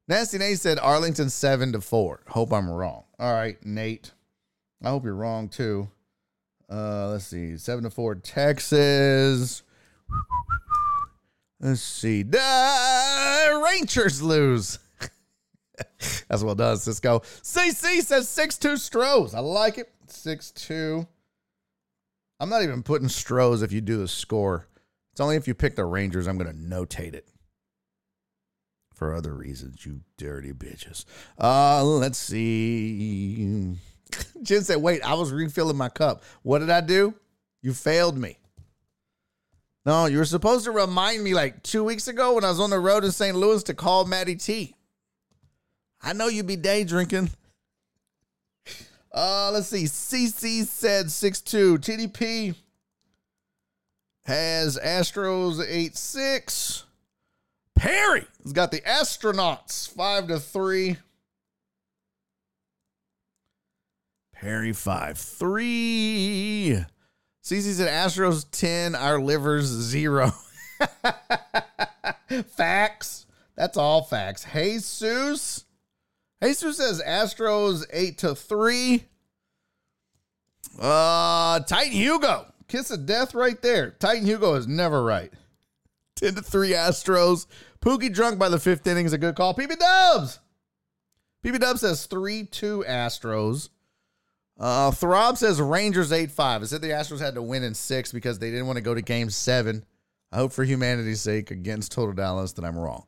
Nasty 0.08 0.38
Nate 0.38 0.58
said 0.58 0.78
Arlington 0.78 1.28
seven 1.28 1.72
to 1.72 1.82
four? 1.82 2.22
Hope 2.28 2.50
I'm 2.52 2.70
wrong. 2.70 3.05
All 3.18 3.32
right, 3.32 3.56
Nate. 3.64 4.12
I 4.82 4.90
hope 4.90 5.04
you're 5.04 5.14
wrong 5.14 5.48
too. 5.48 5.88
Uh, 6.70 7.08
let's 7.10 7.26
see, 7.26 7.56
seven 7.56 7.84
to 7.84 7.90
four, 7.90 8.14
Texas. 8.14 9.62
Let's 11.60 11.80
see, 11.80 12.22
the 12.22 13.62
Rangers 13.64 14.20
lose. 14.22 14.78
That's 16.28 16.42
well 16.42 16.54
done, 16.54 16.76
Cisco. 16.76 17.20
CC 17.20 18.02
says 18.02 18.28
six 18.28 18.58
two 18.58 18.76
Stros. 18.76 19.34
I 19.34 19.40
like 19.40 19.78
it. 19.78 19.90
Six 20.08 20.50
two. 20.50 21.06
I'm 22.38 22.50
not 22.50 22.62
even 22.62 22.82
putting 22.82 23.08
Stros 23.08 23.62
if 23.62 23.72
you 23.72 23.80
do 23.80 23.96
the 23.96 24.08
score. 24.08 24.66
It's 25.12 25.20
only 25.20 25.36
if 25.36 25.48
you 25.48 25.54
pick 25.54 25.76
the 25.76 25.84
Rangers, 25.86 26.26
I'm 26.26 26.36
going 26.36 26.52
to 26.52 26.58
notate 26.58 27.14
it. 27.14 27.26
For 28.96 29.14
other 29.14 29.34
reasons, 29.34 29.84
you 29.84 30.00
dirty 30.16 30.54
bitches. 30.54 31.04
Uh, 31.38 31.84
let's 31.84 32.16
see. 32.16 33.76
Jen 34.42 34.64
said, 34.64 34.78
wait, 34.78 35.02
I 35.02 35.12
was 35.12 35.32
refilling 35.32 35.76
my 35.76 35.90
cup. 35.90 36.24
What 36.42 36.60
did 36.60 36.70
I 36.70 36.80
do? 36.80 37.14
You 37.60 37.74
failed 37.74 38.16
me. 38.16 38.38
No, 39.84 40.06
you 40.06 40.16
were 40.16 40.24
supposed 40.24 40.64
to 40.64 40.70
remind 40.70 41.22
me 41.22 41.34
like 41.34 41.62
two 41.62 41.84
weeks 41.84 42.08
ago 42.08 42.36
when 42.36 42.44
I 42.44 42.48
was 42.48 42.58
on 42.58 42.70
the 42.70 42.80
road 42.80 43.04
in 43.04 43.12
St. 43.12 43.36
Louis 43.36 43.62
to 43.64 43.74
call 43.74 44.06
Matty 44.06 44.34
T. 44.34 44.74
I 46.02 46.14
know 46.14 46.28
you'd 46.28 46.46
be 46.46 46.56
day 46.56 46.82
drinking. 46.84 47.30
Uh, 49.12 49.50
let's 49.50 49.68
see. 49.68 49.84
CC 49.84 50.66
said 50.66 51.06
6-2. 51.06 51.78
TDP 51.78 52.54
has 54.26 54.78
Astros 54.78 55.66
8-6. 55.66 56.85
Perry 57.76 58.24
has 58.42 58.52
got 58.52 58.70
the 58.70 58.80
astronauts 58.80 59.88
5 59.92 60.28
to 60.28 60.40
3. 60.40 60.96
Perry 64.32 64.72
5 64.72 65.18
3. 65.18 66.84
CC 67.44 67.72
said 67.72 67.88
Astros 67.88 68.44
10, 68.50 68.94
our 68.94 69.20
livers 69.20 69.66
0. 69.66 70.32
facts. 72.48 73.26
That's 73.54 73.76
all 73.76 74.02
facts. 74.02 74.44
Jesus. 74.52 75.64
Jesus 76.42 76.76
says 76.78 77.02
Astros 77.06 77.84
8 77.92 78.18
to 78.18 78.34
3. 78.34 79.04
Uh 80.80 81.60
Titan 81.60 81.92
Hugo. 81.92 82.52
Kiss 82.68 82.90
of 82.90 83.06
death 83.06 83.34
right 83.34 83.60
there. 83.62 83.92
Titan 83.92 84.26
Hugo 84.26 84.54
is 84.54 84.66
never 84.66 85.02
right. 85.02 85.32
10 86.20 86.34
to 86.36 86.42
3 86.42 86.70
Astros. 86.70 87.46
Pookie 87.80 88.12
drunk 88.12 88.38
by 88.38 88.48
the 88.48 88.58
fifth 88.58 88.86
inning 88.86 89.06
is 89.06 89.12
a 89.12 89.18
good 89.18 89.36
call. 89.36 89.54
PB 89.54 89.78
Dubs. 89.78 90.40
PB 91.44 91.60
Dubs 91.60 91.80
says 91.80 92.06
3 92.06 92.44
2 92.44 92.84
Astros. 92.88 93.68
Uh, 94.58 94.90
Throb 94.90 95.36
says 95.36 95.60
Rangers 95.60 96.12
8 96.12 96.30
5. 96.30 96.62
It 96.62 96.66
said 96.68 96.80
the 96.80 96.88
Astros 96.88 97.20
had 97.20 97.34
to 97.34 97.42
win 97.42 97.62
in 97.62 97.74
six 97.74 98.10
because 98.10 98.38
they 98.38 98.50
didn't 98.50 98.66
want 98.66 98.78
to 98.78 98.82
go 98.82 98.94
to 98.94 99.02
game 99.02 99.30
seven. 99.30 99.84
I 100.32 100.36
hope 100.36 100.52
for 100.52 100.64
humanity's 100.64 101.20
sake 101.20 101.50
against 101.50 101.92
Total 101.92 102.14
Dallas 102.14 102.52
that 102.54 102.64
I'm 102.64 102.76
wrong. 102.76 103.04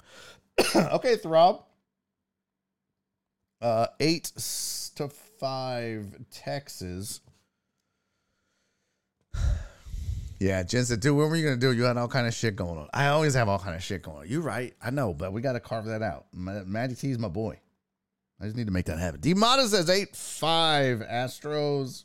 okay, 0.76 1.16
Throb. 1.16 1.64
Uh, 3.60 3.86
8 3.98 4.24
to 4.96 5.08
5 5.08 6.16
Texas. 6.30 7.20
Yeah, 10.40 10.62
Jen 10.62 10.84
said, 10.84 11.00
dude, 11.00 11.16
what 11.16 11.28
were 11.28 11.36
you 11.36 11.44
gonna 11.44 11.56
do? 11.56 11.72
You 11.72 11.84
had 11.84 11.96
all 11.96 12.06
kind 12.06 12.26
of 12.26 12.34
shit 12.34 12.54
going 12.54 12.78
on. 12.78 12.88
I 12.94 13.08
always 13.08 13.34
have 13.34 13.48
all 13.48 13.58
kind 13.58 13.74
of 13.74 13.82
shit 13.82 14.02
going 14.02 14.18
on. 14.18 14.28
You're 14.28 14.40
right. 14.42 14.72
I 14.80 14.90
know, 14.90 15.12
but 15.12 15.32
we 15.32 15.40
gotta 15.40 15.60
carve 15.60 15.86
that 15.86 16.02
out. 16.02 16.26
Matty 16.32 16.94
T's 16.94 17.18
my 17.18 17.28
boy. 17.28 17.58
I 18.40 18.44
just 18.44 18.56
need 18.56 18.66
to 18.66 18.72
make 18.72 18.86
that 18.86 18.98
happen. 18.98 19.20
D 19.20 19.34
says 19.34 19.90
8 19.90 20.14
5 20.14 20.98
Astros. 21.00 22.04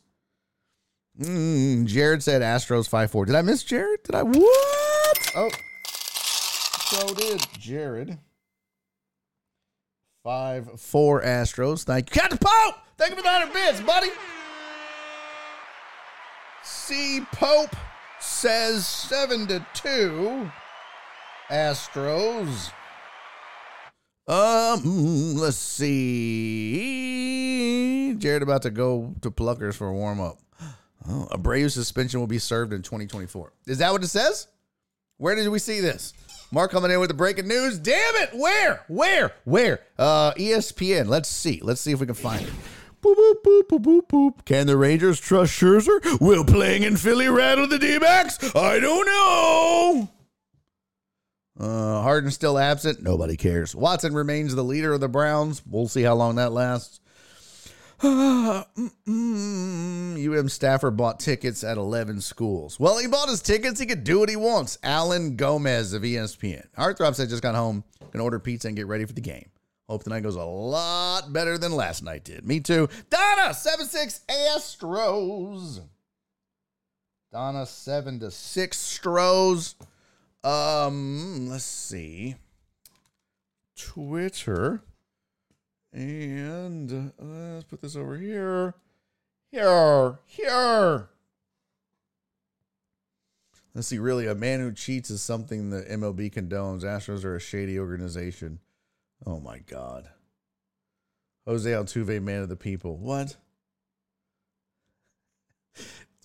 Mm, 1.19 1.85
Jared 1.85 2.23
said 2.23 2.41
Astros 2.41 2.89
5 2.89 3.11
4. 3.11 3.25
Did 3.25 3.35
I 3.35 3.43
miss 3.43 3.61
Jared? 3.61 4.01
Did 4.03 4.15
I? 4.15 4.23
What? 4.23 5.31
Oh. 5.35 5.51
So 5.85 7.13
did 7.13 7.45
Jared. 7.59 8.17
5 10.23 10.81
4 10.81 11.21
Astros. 11.21 11.83
Thank 11.83 12.09
you. 12.09 12.19
Captain 12.19 12.39
Pope! 12.39 12.75
Thank 12.97 13.11
you 13.11 13.17
for 13.17 13.21
the 13.21 13.27
100 13.27 13.53
bits, 13.53 13.81
buddy. 13.81 14.09
C 16.63 17.21
Pope 17.31 17.75
says 18.23 18.87
7 18.87 19.47
to 19.47 19.65
2 19.73 20.51
Astros. 21.49 22.71
Um, 24.27 25.35
let's 25.35 25.57
see. 25.57 27.03
Jared 28.17 28.41
about 28.41 28.61
to 28.61 28.71
go 28.71 29.13
to 29.21 29.29
Pluckers 29.29 29.75
for 29.75 29.87
a 29.87 29.93
warm 29.93 30.21
up. 30.21 30.37
Oh, 31.07 31.27
Abreu 31.31 31.69
suspension 31.69 32.21
will 32.21 32.27
be 32.27 32.39
served 32.39 32.71
in 32.71 32.81
2024. 32.81 33.51
Is 33.67 33.79
that 33.79 33.91
what 33.91 34.01
it 34.03 34.07
says? 34.07 34.47
Where 35.17 35.35
did 35.35 35.49
we 35.49 35.59
see 35.59 35.81
this? 35.81 36.13
Mark 36.51 36.71
coming 36.71 36.91
in 36.91 36.99
with 36.99 37.09
the 37.09 37.15
breaking 37.15 37.47
news. 37.47 37.77
Damn 37.77 38.15
it! 38.15 38.29
Where? 38.33 38.85
Where? 38.87 39.33
Where? 39.43 39.81
Uh, 39.97 40.33
ESPN. 40.33 41.07
Let's 41.07 41.27
see. 41.27 41.59
Let's 41.61 41.81
see 41.81 41.91
if 41.91 41.99
we 41.99 42.05
can 42.05 42.15
find 42.15 42.43
it. 42.47 42.53
Boop, 43.03 43.15
boop, 43.15 43.43
boop, 43.43 43.63
boop, 43.67 43.81
boop, 43.81 44.07
boop. 44.07 44.45
Can 44.45 44.65
the 44.65 44.77
Rangers 44.77 45.19
trust 45.19 45.51
Scherzer? 45.59 46.21
Will 46.21 46.45
playing 46.45 46.83
in 46.83 46.95
Philly 46.95 47.27
rattle 47.27 47.67
the 47.67 47.77
D-backs? 47.77 48.55
I 48.55 48.79
don't 48.79 49.05
know. 49.05 50.09
Uh, 51.59 52.01
Harden 52.01 52.31
still 52.31 52.57
absent. 52.57 53.03
Nobody 53.03 53.35
cares. 53.35 53.75
Watson 53.75 54.13
remains 54.13 54.55
the 54.55 54.63
leader 54.63 54.93
of 54.93 55.01
the 55.01 55.09
Browns. 55.09 55.61
We'll 55.67 55.89
see 55.89 56.01
how 56.01 56.15
long 56.15 56.35
that 56.35 56.53
lasts. 56.53 57.01
UM 58.03 58.65
staffer 60.47 60.89
bought 60.89 61.19
tickets 61.19 61.63
at 61.63 61.77
11 61.77 62.21
schools. 62.21 62.79
Well, 62.79 62.97
he 62.97 63.07
bought 63.07 63.29
his 63.29 63.41
tickets. 63.41 63.79
He 63.79 63.85
could 63.85 64.03
do 64.03 64.19
what 64.19 64.29
he 64.29 64.35
wants. 64.35 64.77
Alan 64.81 65.35
Gomez 65.35 65.93
of 65.93 66.03
ESPN. 66.03 66.65
Heartthrob 66.77 67.15
said 67.15 67.29
just 67.29 67.43
got 67.43 67.55
home. 67.55 67.83
Gonna 68.11 68.23
order 68.23 68.39
pizza 68.39 68.67
and 68.67 68.77
get 68.77 68.87
ready 68.87 69.05
for 69.05 69.13
the 69.13 69.21
game. 69.21 69.49
Hope 69.89 70.03
tonight 70.03 70.21
goes 70.21 70.35
a 70.35 70.43
lot 70.43 71.33
better 71.33 71.57
than 71.57 71.73
last 71.73 72.03
night 72.03 72.23
did. 72.23 72.45
Me 72.45 72.59
too. 72.59 72.87
Donna, 73.09 73.53
7 73.53 73.85
6 73.85 74.21
Astros. 74.29 75.81
Donna, 77.31 77.65
7 77.65 78.19
to 78.21 78.31
6 78.31 78.77
Stros. 78.77 79.75
Um, 80.43 81.49
let's 81.49 81.65
see. 81.65 82.35
Twitter. 83.75 84.81
And 85.91 87.11
uh, 87.19 87.25
let's 87.25 87.65
put 87.65 87.81
this 87.81 87.95
over 87.95 88.17
here. 88.17 88.75
Here, 89.51 90.19
here. 90.25 91.09
Let's 93.75 93.87
see. 93.87 93.99
Really, 93.99 94.27
a 94.27 94.35
man 94.35 94.59
who 94.59 94.71
cheats 94.71 95.09
is 95.09 95.21
something 95.21 95.69
the 95.69 95.81
MLB 95.81 96.33
condones. 96.33 96.83
Astros 96.83 97.25
are 97.25 97.35
a 97.35 97.39
shady 97.39 97.77
organization. 97.77 98.59
Oh 99.25 99.39
my 99.39 99.59
God. 99.59 100.09
Jose 101.45 101.69
Altuve, 101.69 102.21
man 102.21 102.41
of 102.41 102.49
the 102.49 102.55
people. 102.55 102.97
What? 102.97 103.35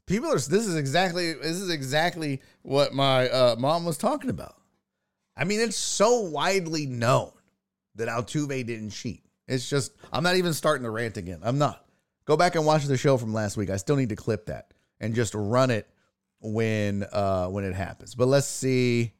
People 0.07 0.30
are. 0.30 0.34
This 0.38 0.66
is 0.66 0.76
exactly. 0.76 1.34
This 1.34 1.61
is 1.61 1.70
exactly 1.70 2.40
what 2.62 2.94
my 2.94 3.28
uh, 3.28 3.57
mom 3.59 3.84
was 3.84 3.99
talking 3.99 4.30
about. 4.30 4.57
I 5.36 5.44
mean, 5.44 5.61
it's 5.61 5.76
so 5.76 6.20
widely 6.22 6.86
known 6.86 7.30
that 7.96 8.09
Altuve 8.09 8.66
didn't 8.66 8.90
cheat. 8.90 9.22
It's 9.46 9.68
just. 9.68 9.92
I'm 10.12 10.22
not 10.22 10.36
even 10.36 10.55
starting 10.55 10.84
to 10.84 10.90
rant 10.90 11.16
again. 11.16 11.40
I'm 11.42 11.59
not. 11.59 11.84
Go 12.24 12.36
back 12.36 12.55
and 12.55 12.64
watch 12.64 12.84
the 12.84 12.96
show 12.96 13.16
from 13.16 13.34
last 13.34 13.57
week. 13.57 13.70
I 13.70 13.76
still 13.76 13.96
need 13.96 14.09
to 14.11 14.16
clip 14.16 14.46
that 14.46 14.72
and 15.01 15.14
just 15.14 15.34
run 15.34 15.70
it 15.70 15.86
when 16.40 17.05
uh 17.12 17.49
when 17.49 17.64
it 17.64 17.74
happens. 17.74 18.14
But 18.14 18.28
let's 18.28 18.46
see. 18.46 19.12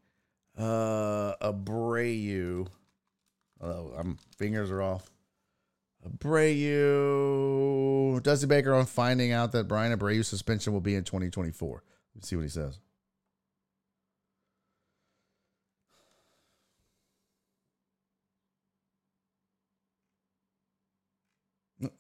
Uh 0.57 1.35
Abreu. 1.43 2.69
Oh, 3.61 3.93
I'm 3.97 4.11
um, 4.11 4.19
fingers 4.37 4.71
are 4.71 4.81
off. 4.83 5.11
Abreu. 6.07 7.43
Dusty 8.23 8.47
Baker 8.47 8.73
on 8.75 8.87
finding 8.87 9.33
out 9.33 9.51
that 9.53 9.67
Bryan 9.69 9.99
Abreu 9.99 10.25
suspension 10.25 10.73
will 10.73 10.81
be 10.81 10.95
in 10.95 11.03
2024. 11.05 11.83
Let's 12.15 12.29
see 12.29 12.37
what 12.37 12.43
he 12.43 12.49
says. 12.49 12.79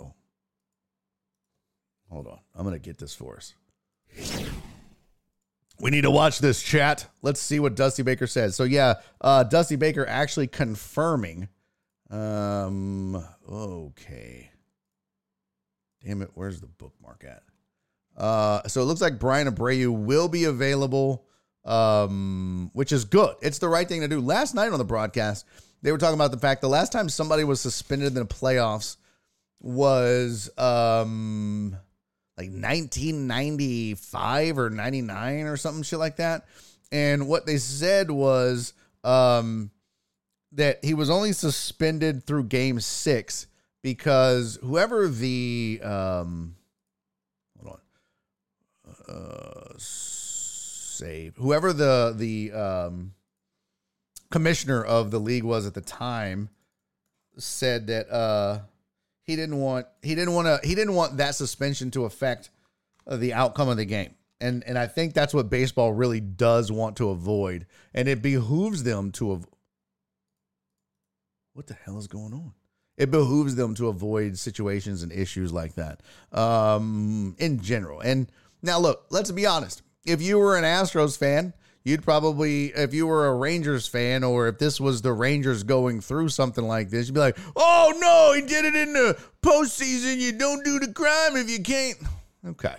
oh 0.00 0.14
Hold 2.10 2.26
on. 2.26 2.38
I'm 2.54 2.64
going 2.64 2.74
to 2.74 2.80
get 2.80 2.98
this 2.98 3.14
for 3.14 3.36
us. 3.36 3.54
We 5.80 5.90
need 5.90 6.02
to 6.02 6.10
watch 6.10 6.40
this 6.40 6.62
chat. 6.62 7.06
Let's 7.22 7.40
see 7.40 7.60
what 7.60 7.76
Dusty 7.76 8.02
Baker 8.02 8.26
says. 8.26 8.56
So 8.56 8.64
yeah, 8.64 8.94
uh, 9.20 9.44
Dusty 9.44 9.76
Baker 9.76 10.06
actually 10.06 10.48
confirming. 10.48 11.48
Um, 12.10 13.24
okay. 13.48 14.50
Damn 16.04 16.22
it, 16.22 16.30
where's 16.34 16.60
the 16.60 16.66
bookmark 16.66 17.24
at? 17.28 17.42
Uh, 18.16 18.66
so 18.66 18.82
it 18.82 18.84
looks 18.86 19.00
like 19.00 19.18
Bryan 19.18 19.48
Abreu 19.48 19.92
will 19.96 20.28
be 20.28 20.44
available, 20.44 21.24
um, 21.64 22.70
which 22.72 22.90
is 22.90 23.04
good. 23.04 23.36
It's 23.42 23.58
the 23.58 23.68
right 23.68 23.86
thing 23.86 24.00
to 24.00 24.08
do. 24.08 24.20
Last 24.20 24.54
night 24.54 24.72
on 24.72 24.78
the 24.78 24.84
broadcast, 24.84 25.46
they 25.82 25.92
were 25.92 25.98
talking 25.98 26.14
about 26.14 26.32
the 26.32 26.38
fact 26.38 26.60
the 26.60 26.68
last 26.68 26.90
time 26.90 27.08
somebody 27.08 27.44
was 27.44 27.60
suspended 27.60 28.08
in 28.08 28.14
the 28.14 28.26
playoffs 28.26 28.96
was 29.60 30.50
um 30.58 31.76
like 32.38 32.50
1995 32.50 34.58
or 34.58 34.70
99 34.70 35.46
or 35.46 35.56
something 35.56 35.82
shit 35.82 35.98
like 35.98 36.14
that. 36.16 36.46
And 36.92 37.26
what 37.26 37.46
they 37.46 37.58
said 37.58 38.12
was 38.12 38.74
um, 39.02 39.72
that 40.52 40.84
he 40.84 40.94
was 40.94 41.10
only 41.10 41.32
suspended 41.32 42.24
through 42.24 42.44
game 42.44 42.78
six 42.78 43.48
because 43.82 44.56
whoever 44.62 45.08
the 45.08 45.80
um, 45.82 46.54
hold 47.60 47.80
on, 49.08 49.14
uh, 49.14 49.74
save 49.78 51.34
whoever 51.36 51.72
the 51.72 52.14
the 52.16 52.52
um, 52.52 53.14
commissioner 54.30 54.84
of 54.84 55.10
the 55.10 55.18
league 55.18 55.44
was 55.44 55.66
at 55.66 55.74
the 55.74 55.80
time 55.80 56.50
said 57.36 57.88
that 57.88 58.08
uh 58.10 58.60
he 59.28 59.36
didn't 59.36 59.60
want 59.60 59.86
he 60.02 60.14
didn't 60.14 60.32
want 60.32 60.46
to 60.46 60.66
he 60.66 60.74
didn't 60.74 60.94
want 60.94 61.18
that 61.18 61.34
suspension 61.34 61.90
to 61.90 62.06
affect 62.06 62.48
uh, 63.06 63.18
the 63.18 63.34
outcome 63.34 63.68
of 63.68 63.76
the 63.76 63.84
game. 63.84 64.14
And 64.40 64.64
and 64.66 64.78
I 64.78 64.86
think 64.86 65.12
that's 65.12 65.34
what 65.34 65.50
baseball 65.50 65.92
really 65.92 66.18
does 66.18 66.72
want 66.72 66.96
to 66.96 67.10
avoid. 67.10 67.66
And 67.92 68.08
it 68.08 68.22
behooves 68.22 68.84
them 68.84 69.12
to 69.12 69.32
avoid. 69.32 69.52
What 71.52 71.66
the 71.66 71.74
hell 71.74 71.98
is 71.98 72.06
going 72.06 72.32
on? 72.32 72.54
It 72.96 73.10
behooves 73.10 73.54
them 73.54 73.74
to 73.74 73.88
avoid 73.88 74.38
situations 74.38 75.02
and 75.02 75.12
issues 75.12 75.52
like 75.52 75.74
that 75.74 76.00
um, 76.32 77.36
in 77.38 77.60
general. 77.60 78.00
And 78.00 78.32
now, 78.62 78.78
look, 78.78 79.06
let's 79.10 79.30
be 79.30 79.44
honest. 79.44 79.82
If 80.06 80.22
you 80.22 80.38
were 80.38 80.56
an 80.56 80.64
Astros 80.64 81.18
fan, 81.18 81.52
you'd 81.88 82.02
probably, 82.02 82.66
if 82.66 82.92
you 82.92 83.06
were 83.06 83.26
a 83.28 83.34
Rangers 83.34 83.88
fan, 83.88 84.22
or 84.22 84.46
if 84.46 84.58
this 84.58 84.78
was 84.78 85.00
the 85.00 85.12
Rangers 85.12 85.62
going 85.62 86.00
through 86.02 86.28
something 86.28 86.64
like 86.64 86.90
this, 86.90 87.08
you'd 87.08 87.14
be 87.14 87.20
like, 87.20 87.38
oh 87.56 87.94
no, 87.98 88.34
he 88.34 88.42
did 88.42 88.66
it 88.66 88.74
in 88.76 88.92
the 88.92 89.18
postseason. 89.42 90.18
You 90.18 90.32
don't 90.32 90.64
do 90.64 90.78
the 90.78 90.92
crime 90.92 91.36
if 91.36 91.48
you 91.50 91.62
can't. 91.62 91.98
Okay. 92.46 92.76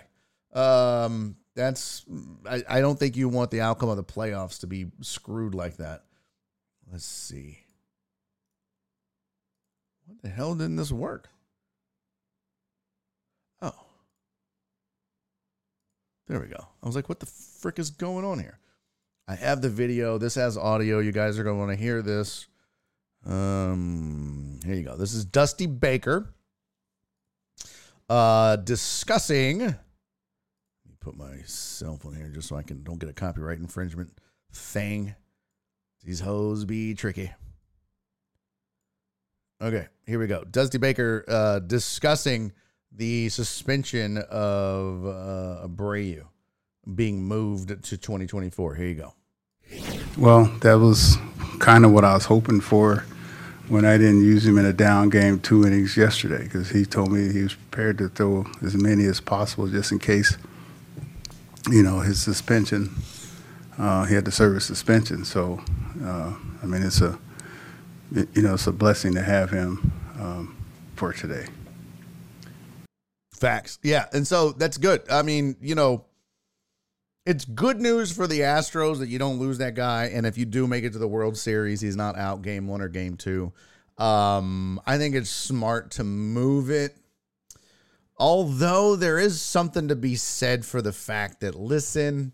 Um, 0.52 1.36
that's, 1.56 2.06
I, 2.48 2.62
I 2.68 2.80
don't 2.80 2.98
think 2.98 3.16
you 3.16 3.28
want 3.28 3.50
the 3.50 3.60
outcome 3.60 3.88
of 3.88 3.96
the 3.96 4.04
playoffs 4.04 4.60
to 4.60 4.68
be 4.68 4.86
screwed 5.00 5.54
like 5.54 5.78
that. 5.78 6.04
Let's 6.90 7.04
see. 7.04 7.58
What 10.06 10.22
the 10.22 10.28
hell 10.28 10.54
didn't 10.54 10.76
this 10.76 10.92
work? 10.92 11.28
Oh. 13.60 13.74
There 16.28 16.40
we 16.40 16.46
go. 16.46 16.64
I 16.82 16.86
was 16.86 16.94
like, 16.94 17.08
what 17.08 17.18
the 17.18 17.26
frick 17.26 17.80
is 17.80 17.90
going 17.90 18.24
on 18.24 18.38
here? 18.38 18.58
I 19.30 19.36
have 19.36 19.62
the 19.62 19.68
video. 19.68 20.18
This 20.18 20.34
has 20.34 20.58
audio. 20.58 20.98
You 20.98 21.12
guys 21.12 21.38
are 21.38 21.44
going 21.44 21.54
to 21.54 21.58
want 21.60 21.70
to 21.70 21.76
hear 21.76 22.02
this. 22.02 22.48
Um, 23.24 24.58
here 24.64 24.74
you 24.74 24.82
go. 24.82 24.96
This 24.96 25.14
is 25.14 25.24
Dusty 25.24 25.66
Baker 25.66 26.34
uh, 28.08 28.56
discussing. 28.56 29.60
Let 29.60 29.68
me 30.84 30.96
put 30.98 31.16
my 31.16 31.42
cell 31.44 31.96
phone 31.96 32.16
here 32.16 32.26
just 32.26 32.48
so 32.48 32.56
I 32.56 32.64
can 32.64 32.82
don't 32.82 32.98
get 32.98 33.08
a 33.08 33.12
copyright 33.12 33.60
infringement 33.60 34.18
thing. 34.52 35.14
These 36.02 36.18
hoes 36.18 36.64
be 36.64 36.94
tricky. 36.94 37.30
Okay, 39.62 39.86
here 40.06 40.18
we 40.18 40.26
go. 40.26 40.42
Dusty 40.42 40.78
Baker 40.78 41.24
uh, 41.28 41.60
discussing 41.60 42.50
the 42.90 43.28
suspension 43.28 44.18
of 44.28 45.06
uh, 45.06 45.68
Abreu 45.68 46.24
being 46.96 47.22
moved 47.22 47.68
to 47.68 47.96
2024. 47.96 48.74
Here 48.74 48.88
you 48.88 48.94
go. 48.96 49.14
Well, 50.18 50.44
that 50.60 50.74
was 50.74 51.16
kind 51.58 51.84
of 51.84 51.92
what 51.92 52.04
I 52.04 52.14
was 52.14 52.26
hoping 52.26 52.60
for 52.60 53.04
when 53.68 53.84
I 53.84 53.96
didn't 53.96 54.24
use 54.24 54.44
him 54.44 54.58
in 54.58 54.66
a 54.66 54.72
down 54.72 55.10
game 55.10 55.38
two 55.38 55.64
innings 55.64 55.96
yesterday 55.96 56.42
because 56.42 56.70
he 56.70 56.84
told 56.84 57.12
me 57.12 57.32
he 57.32 57.42
was 57.42 57.54
prepared 57.54 57.98
to 57.98 58.08
throw 58.08 58.46
as 58.62 58.74
many 58.74 59.04
as 59.04 59.20
possible 59.20 59.68
just 59.68 59.92
in 59.92 60.00
case, 60.00 60.36
you 61.70 61.82
know, 61.82 62.00
his 62.00 62.20
suspension, 62.20 62.90
uh, 63.78 64.04
he 64.04 64.14
had 64.14 64.24
to 64.24 64.32
serve 64.32 64.56
a 64.56 64.60
suspension. 64.60 65.24
So, 65.24 65.62
uh, 66.02 66.34
I 66.62 66.66
mean, 66.66 66.82
it's 66.82 67.00
a, 67.00 67.18
you 68.12 68.42
know, 68.42 68.54
it's 68.54 68.66
a 68.66 68.72
blessing 68.72 69.14
to 69.14 69.22
have 69.22 69.50
him 69.50 69.92
um, 70.18 70.56
for 70.96 71.12
today. 71.12 71.46
Facts. 73.32 73.78
Yeah. 73.82 74.06
And 74.12 74.26
so 74.26 74.50
that's 74.50 74.76
good. 74.76 75.02
I 75.08 75.22
mean, 75.22 75.56
you 75.62 75.74
know, 75.74 76.04
it's 77.30 77.44
good 77.44 77.80
news 77.80 78.10
for 78.10 78.26
the 78.26 78.40
Astros 78.40 78.98
that 78.98 79.08
you 79.08 79.16
don't 79.16 79.38
lose 79.38 79.58
that 79.58 79.76
guy. 79.76 80.06
And 80.06 80.26
if 80.26 80.36
you 80.36 80.44
do 80.44 80.66
make 80.66 80.82
it 80.82 80.94
to 80.94 80.98
the 80.98 81.06
World 81.06 81.38
Series, 81.38 81.80
he's 81.80 81.94
not 81.94 82.18
out 82.18 82.42
game 82.42 82.66
one 82.66 82.80
or 82.80 82.88
game 82.88 83.16
two. 83.16 83.52
Um, 83.98 84.80
I 84.84 84.98
think 84.98 85.14
it's 85.14 85.30
smart 85.30 85.92
to 85.92 86.02
move 86.02 86.70
it. 86.70 86.96
Although 88.18 88.96
there 88.96 89.16
is 89.16 89.40
something 89.40 89.86
to 89.86 89.94
be 89.94 90.16
said 90.16 90.66
for 90.66 90.82
the 90.82 90.92
fact 90.92 91.40
that, 91.40 91.54
listen, 91.54 92.32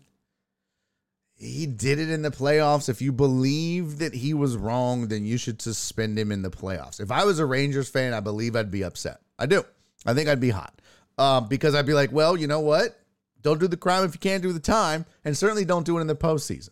he 1.35 1.67
did 1.67 1.99
it 1.99 2.09
in 2.09 2.23
the 2.23 2.31
playoffs. 2.31 2.89
If 2.89 2.99
you 2.99 3.11
believe 3.11 3.99
that 3.99 4.15
he 4.15 4.33
was 4.33 4.57
wrong, 4.57 5.09
then 5.09 5.25
you 5.25 5.37
should 5.37 5.61
suspend 5.61 6.17
him 6.17 6.31
in 6.31 6.41
the 6.41 6.49
playoffs. 6.49 6.99
If 6.99 7.11
I 7.11 7.23
was 7.23 7.37
a 7.37 7.45
Rangers 7.45 7.87
fan, 7.87 8.15
I 8.15 8.19
believe 8.19 8.55
I'd 8.55 8.71
be 8.71 8.83
upset. 8.83 9.21
I 9.37 9.45
do. 9.45 9.63
I 10.07 10.15
think 10.15 10.27
I'd 10.27 10.39
be 10.39 10.49
hot 10.49 10.81
um, 11.19 11.47
because 11.47 11.75
I'd 11.75 11.85
be 11.85 11.93
like, 11.93 12.11
well, 12.11 12.35
you 12.35 12.47
know 12.47 12.61
what? 12.61 12.99
Don't 13.47 13.61
do 13.61 13.69
the 13.69 13.77
crime 13.77 14.03
if 14.03 14.13
you 14.13 14.19
can't 14.19 14.43
do 14.43 14.51
the 14.51 14.59
time, 14.59 15.05
and 15.23 15.37
certainly 15.37 15.63
don't 15.63 15.85
do 15.85 15.97
it 15.97 16.01
in 16.01 16.07
the 16.07 16.17
postseason. 16.17 16.71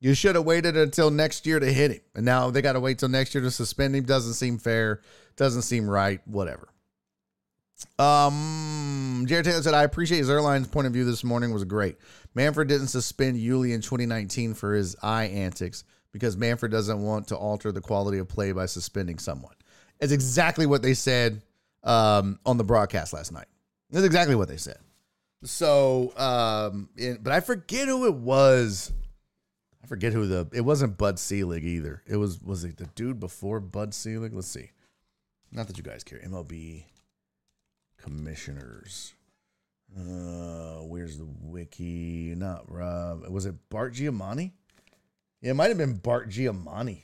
You 0.00 0.12
should 0.14 0.34
have 0.34 0.44
waited 0.44 0.76
until 0.76 1.08
next 1.08 1.46
year 1.46 1.60
to 1.60 1.72
hit 1.72 1.92
him, 1.92 2.00
and 2.16 2.24
now 2.24 2.50
they 2.50 2.62
got 2.62 2.72
to 2.72 2.80
wait 2.80 2.98
till 2.98 3.08
next 3.08 3.32
year 3.32 3.44
to 3.44 3.50
suspend 3.52 3.94
him. 3.94 4.02
Doesn't 4.02 4.32
seem 4.32 4.58
fair. 4.58 5.02
Doesn't 5.36 5.62
seem 5.62 5.88
right. 5.88 6.20
Whatever. 6.26 6.68
Um, 7.96 9.24
Jared 9.28 9.44
Taylor 9.44 9.62
said, 9.62 9.72
"I 9.72 9.84
appreciate 9.84 10.24
Zerline's 10.24 10.66
point 10.66 10.88
of 10.88 10.92
view 10.92 11.04
this 11.04 11.22
morning 11.22 11.52
was 11.52 11.62
great. 11.62 11.96
Manfred 12.34 12.66
didn't 12.66 12.88
suspend 12.88 13.36
Yuli 13.36 13.72
in 13.72 13.80
2019 13.80 14.54
for 14.54 14.74
his 14.74 14.96
eye 15.04 15.26
antics 15.26 15.84
because 16.10 16.36
Manfred 16.36 16.72
doesn't 16.72 17.00
want 17.00 17.28
to 17.28 17.36
alter 17.36 17.70
the 17.70 17.80
quality 17.80 18.18
of 18.18 18.26
play 18.26 18.50
by 18.50 18.66
suspending 18.66 19.20
someone. 19.20 19.54
It's 20.00 20.10
exactly 20.10 20.66
what 20.66 20.82
they 20.82 20.94
said 20.94 21.40
um, 21.84 22.40
on 22.44 22.56
the 22.56 22.64
broadcast 22.64 23.12
last 23.12 23.30
night. 23.30 23.46
That's 23.90 24.04
exactly 24.04 24.34
what 24.34 24.48
they 24.48 24.56
said. 24.56 24.78
So, 25.42 26.12
um, 26.16 26.90
but 27.20 27.32
I 27.32 27.40
forget 27.40 27.88
who 27.88 28.06
it 28.06 28.14
was. 28.14 28.92
I 29.82 29.86
forget 29.86 30.12
who 30.12 30.26
the 30.26 30.48
it 30.52 30.60
wasn't 30.60 30.98
Bud 30.98 31.18
Selig 31.18 31.64
either. 31.64 32.02
It 32.06 32.16
was 32.16 32.42
was 32.42 32.64
it 32.64 32.76
the 32.76 32.86
dude 32.94 33.18
before 33.18 33.60
Bud 33.60 33.94
Selig? 33.94 34.34
Let's 34.34 34.48
see. 34.48 34.70
Not 35.50 35.66
that 35.66 35.78
you 35.78 35.82
guys 35.82 36.04
care. 36.04 36.20
MLB 36.20 36.84
commissioners. 37.96 39.14
Uh, 39.96 40.82
where's 40.84 41.18
the 41.18 41.26
wiki? 41.42 42.34
Not 42.36 42.70
Rob. 42.70 43.26
Was 43.28 43.46
it 43.46 43.54
Bart 43.70 43.94
Giamatti? 43.94 44.52
Yeah, 45.40 45.50
it 45.50 45.54
might 45.54 45.68
have 45.68 45.78
been 45.78 45.94
Bart 45.94 46.28
Giamatti. 46.28 47.02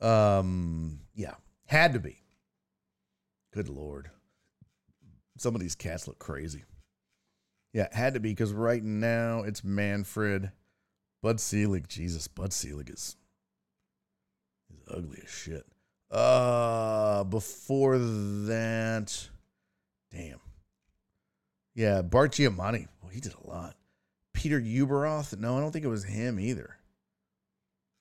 Um, 0.00 1.00
yeah, 1.14 1.34
had 1.66 1.94
to 1.94 2.00
be. 2.00 2.22
Good 3.54 3.68
lord. 3.68 4.10
Some 5.38 5.54
of 5.54 5.60
these 5.60 5.74
cats 5.74 6.06
look 6.06 6.18
crazy. 6.18 6.64
Yeah, 7.72 7.84
it 7.84 7.94
had 7.94 8.14
to 8.14 8.20
be 8.20 8.30
because 8.30 8.52
right 8.52 8.82
now 8.82 9.42
it's 9.42 9.62
Manfred, 9.62 10.50
Bud 11.22 11.40
Selig. 11.40 11.88
Jesus, 11.88 12.26
Bud 12.26 12.52
Selig 12.52 12.90
is, 12.90 13.16
is 14.72 14.82
ugly 14.90 15.20
as 15.22 15.30
shit. 15.30 15.66
Uh, 16.10 17.24
before 17.24 17.98
that, 17.98 19.28
damn. 20.10 20.40
Yeah, 21.74 22.02
Bart 22.02 22.32
Giamatti. 22.32 22.88
Well, 23.02 23.12
he 23.12 23.20
did 23.20 23.34
a 23.44 23.48
lot. 23.48 23.76
Peter 24.32 24.60
Ueberroth. 24.60 25.38
No, 25.38 25.56
I 25.56 25.60
don't 25.60 25.70
think 25.70 25.84
it 25.84 25.88
was 25.88 26.04
him 26.04 26.40
either. 26.40 26.76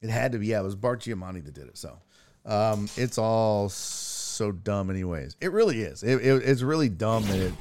It 0.01 0.09
had 0.09 0.31
to 0.31 0.39
be. 0.39 0.47
Yeah, 0.47 0.61
it 0.61 0.63
was 0.63 0.75
Bart 0.75 1.01
Giamatti 1.01 1.43
that 1.43 1.53
did 1.53 1.67
it. 1.67 1.77
So, 1.77 1.99
um, 2.45 2.87
it's 2.95 3.17
all 3.17 3.69
so 3.69 4.51
dumb, 4.51 4.89
anyways. 4.89 5.35
It 5.41 5.51
really 5.51 5.81
is. 5.81 6.03
It, 6.03 6.25
it, 6.25 6.43
it's 6.43 6.61
really 6.61 6.89
dumb 6.89 7.23
that 7.23 7.39
it 7.39 7.53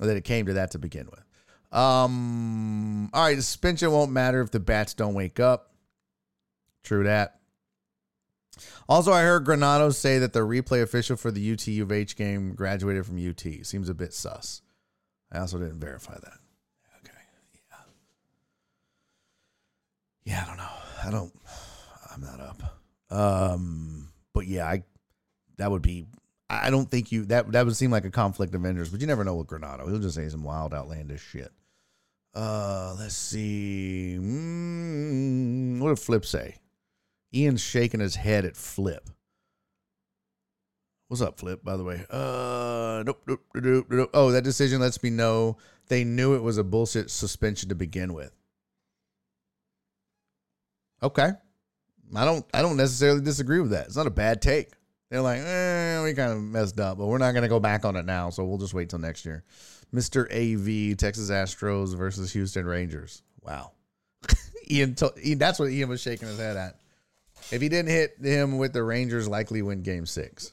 that 0.00 0.16
it 0.16 0.24
came 0.24 0.46
to 0.46 0.54
that 0.54 0.70
to 0.72 0.78
begin 0.78 1.06
with. 1.06 1.24
Um, 1.72 3.10
all 3.14 3.24
right, 3.24 3.36
suspension 3.36 3.90
won't 3.90 4.12
matter 4.12 4.40
if 4.40 4.50
the 4.50 4.60
bats 4.60 4.94
don't 4.94 5.14
wake 5.14 5.40
up. 5.40 5.72
True 6.84 7.04
that. 7.04 7.38
Also, 8.88 9.12
I 9.12 9.22
heard 9.22 9.46
Granato 9.46 9.94
say 9.94 10.18
that 10.18 10.32
the 10.32 10.40
replay 10.40 10.82
official 10.82 11.16
for 11.16 11.30
the 11.30 11.52
UT 11.52 11.66
U 11.66 11.82
of 11.82 11.92
H 11.92 12.16
game 12.16 12.54
graduated 12.54 13.06
from 13.06 13.16
UT. 13.16 13.64
Seems 13.64 13.88
a 13.88 13.94
bit 13.94 14.12
sus. 14.12 14.60
I 15.30 15.38
also 15.38 15.58
didn't 15.58 15.80
verify 15.80 16.14
that. 16.14 16.38
Okay. 17.02 17.12
Yeah. 17.70 17.76
Yeah, 20.24 20.42
I 20.44 20.46
don't 20.46 20.56
know. 20.58 20.68
I 21.04 21.10
don't 21.10 21.32
I'm 22.14 22.20
not 22.20 22.40
up. 22.40 22.62
Um 23.10 24.08
but 24.34 24.46
yeah, 24.46 24.66
I 24.66 24.82
that 25.56 25.70
would 25.70 25.82
be 25.82 26.06
I 26.50 26.68
don't 26.68 26.90
think 26.90 27.12
you 27.12 27.24
that 27.26 27.50
that 27.52 27.64
would 27.64 27.76
seem 27.76 27.90
like 27.90 28.04
a 28.04 28.10
conflict 28.10 28.54
of 28.54 28.66
interest, 28.66 28.92
but 28.92 29.00
you 29.00 29.06
never 29.06 29.24
know 29.24 29.36
with 29.36 29.46
Granado. 29.46 29.88
He'll 29.88 29.98
just 29.98 30.16
say 30.16 30.28
some 30.28 30.44
wild 30.44 30.74
outlandish 30.74 31.22
shit. 31.22 31.50
Uh 32.34 32.94
let's 32.98 33.14
see. 33.14 34.16
Mm, 34.18 35.80
what 35.80 35.90
did 35.90 35.98
Flip 35.98 36.24
say? 36.24 36.56
Ian's 37.34 37.60
shaking 37.60 38.00
his 38.00 38.16
head 38.16 38.44
at 38.44 38.56
Flip. 38.56 39.08
What's 41.08 41.20
up, 41.20 41.38
Flip? 41.38 41.62
By 41.62 41.76
the 41.76 41.84
way, 41.84 42.06
uh, 42.08 43.02
nope, 43.04 43.22
nope, 43.26 43.40
nope, 43.54 43.86
nope. 43.90 44.10
Oh, 44.14 44.30
that 44.30 44.44
decision 44.44 44.80
lets 44.80 45.02
me 45.02 45.10
know 45.10 45.58
they 45.88 46.04
knew 46.04 46.34
it 46.34 46.42
was 46.42 46.56
a 46.56 46.64
bullshit 46.64 47.10
suspension 47.10 47.68
to 47.68 47.74
begin 47.74 48.14
with. 48.14 48.32
Okay, 51.02 51.32
I 52.16 52.24
don't, 52.24 52.46
I 52.54 52.62
don't 52.62 52.78
necessarily 52.78 53.20
disagree 53.20 53.60
with 53.60 53.72
that. 53.72 53.88
It's 53.88 53.96
not 53.96 54.06
a 54.06 54.10
bad 54.10 54.40
take. 54.40 54.70
They're 55.10 55.20
like, 55.20 55.40
eh, 55.40 56.02
we 56.02 56.14
kind 56.14 56.32
of 56.32 56.40
messed 56.40 56.80
up, 56.80 56.96
but 56.96 57.06
we're 57.06 57.18
not 57.18 57.32
going 57.32 57.42
to 57.42 57.48
go 57.48 57.60
back 57.60 57.84
on 57.84 57.96
it 57.96 58.06
now, 58.06 58.30
so 58.30 58.44
we'll 58.44 58.56
just 58.56 58.72
wait 58.72 58.88
till 58.88 58.98
next 58.98 59.26
year. 59.26 59.44
Mr. 59.94 60.24
AV, 60.30 60.96
Texas 60.96 61.30
Astros 61.30 61.96
versus 61.96 62.32
Houston 62.32 62.66
Rangers. 62.66 63.22
Wow. 63.42 63.72
Ian, 64.70 64.96
Ian, 65.24 65.38
that's 65.38 65.58
what 65.58 65.70
Ian 65.70 65.88
was 65.88 66.00
shaking 66.00 66.28
his 66.28 66.38
head 66.38 66.56
at. 66.56 66.78
If 67.50 67.60
he 67.60 67.68
didn't 67.68 67.90
hit 67.90 68.16
him 68.22 68.58
with 68.58 68.72
the 68.72 68.82
Rangers, 68.82 69.28
likely 69.28 69.62
win 69.62 69.82
Game 69.82 70.06
Six. 70.06 70.52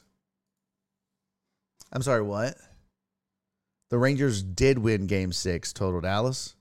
I'm 1.92 2.02
sorry, 2.02 2.22
what? 2.22 2.56
The 3.90 3.98
Rangers 3.98 4.42
did 4.42 4.78
win 4.78 5.06
game 5.06 5.32
six, 5.32 5.72
total 5.72 6.00
Dallas. 6.00 6.54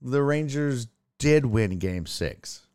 The 0.00 0.22
Rangers 0.22 0.86
did 1.18 1.44
win 1.44 1.78
game 1.78 2.06
six. 2.06 2.66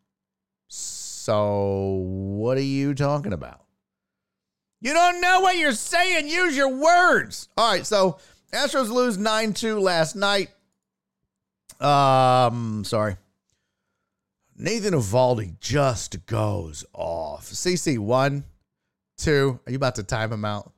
So, 0.68 2.04
what 2.04 2.58
are 2.58 2.62
you 2.62 2.94
talking 2.94 3.34
about? 3.34 3.64
You 4.82 4.94
don't 4.94 5.22
know 5.22 5.42
what 5.42 5.58
you're 5.58 5.72
saying. 5.74 6.28
Use 6.28 6.56
your 6.56 6.70
words. 6.70 7.48
All 7.58 7.72
right, 7.72 7.86
so 7.86 8.18
Astros 8.52 8.90
lose 8.90 9.18
9 9.18 9.54
2 9.54 9.80
last 9.80 10.16
night. 10.16 10.50
Um, 11.80 12.84
sorry. 12.84 13.16
Nathan 14.58 14.94
Eovaldi 14.94 15.58
just 15.60 16.26
goes 16.26 16.84
off. 16.94 17.50
CC, 17.50 17.98
one, 17.98 18.44
two. 19.18 19.60
Are 19.66 19.72
you 19.72 19.78
about 19.78 19.96
to 19.96 20.04
time 20.04 20.34
him 20.34 20.44
out? 20.44 20.74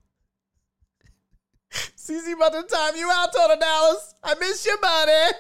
CC 1.71 2.33
about 2.33 2.53
to 2.53 2.63
time 2.63 2.95
you 2.95 3.09
out, 3.11 3.33
Total 3.33 3.57
Dallas. 3.57 4.13
I 4.23 4.35
miss 4.35 4.65
you, 4.65 4.77
buddy. 4.79 5.35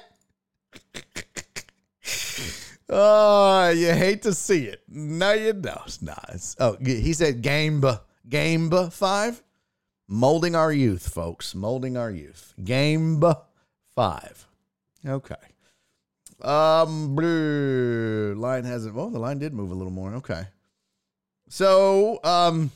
oh, 2.89 3.69
you 3.69 3.91
hate 3.91 4.23
to 4.23 4.33
see 4.33 4.65
it. 4.65 4.81
No, 4.87 5.33
you 5.33 5.53
don't. 5.53 6.01
Nah, 6.01 6.15
it's, 6.29 6.55
oh, 6.59 6.77
he 6.83 7.13
said 7.13 7.43
game 7.43 7.83
game 8.27 8.71
five. 8.89 9.43
Molding 10.13 10.57
our 10.57 10.73
youth, 10.73 11.07
folks. 11.07 11.55
Molding 11.55 11.95
our 11.95 12.11
youth. 12.11 12.53
Game 12.61 13.23
five. 13.95 14.45
Okay. 15.07 15.35
Um, 16.41 17.15
blue 17.15 18.35
line 18.37 18.65
hasn't. 18.65 18.97
Oh, 18.97 19.09
the 19.09 19.19
line 19.19 19.39
did 19.39 19.53
move 19.53 19.71
a 19.71 19.73
little 19.73 19.93
more. 19.93 20.15
Okay. 20.15 20.43
So, 21.47 22.19
um, 22.25 22.71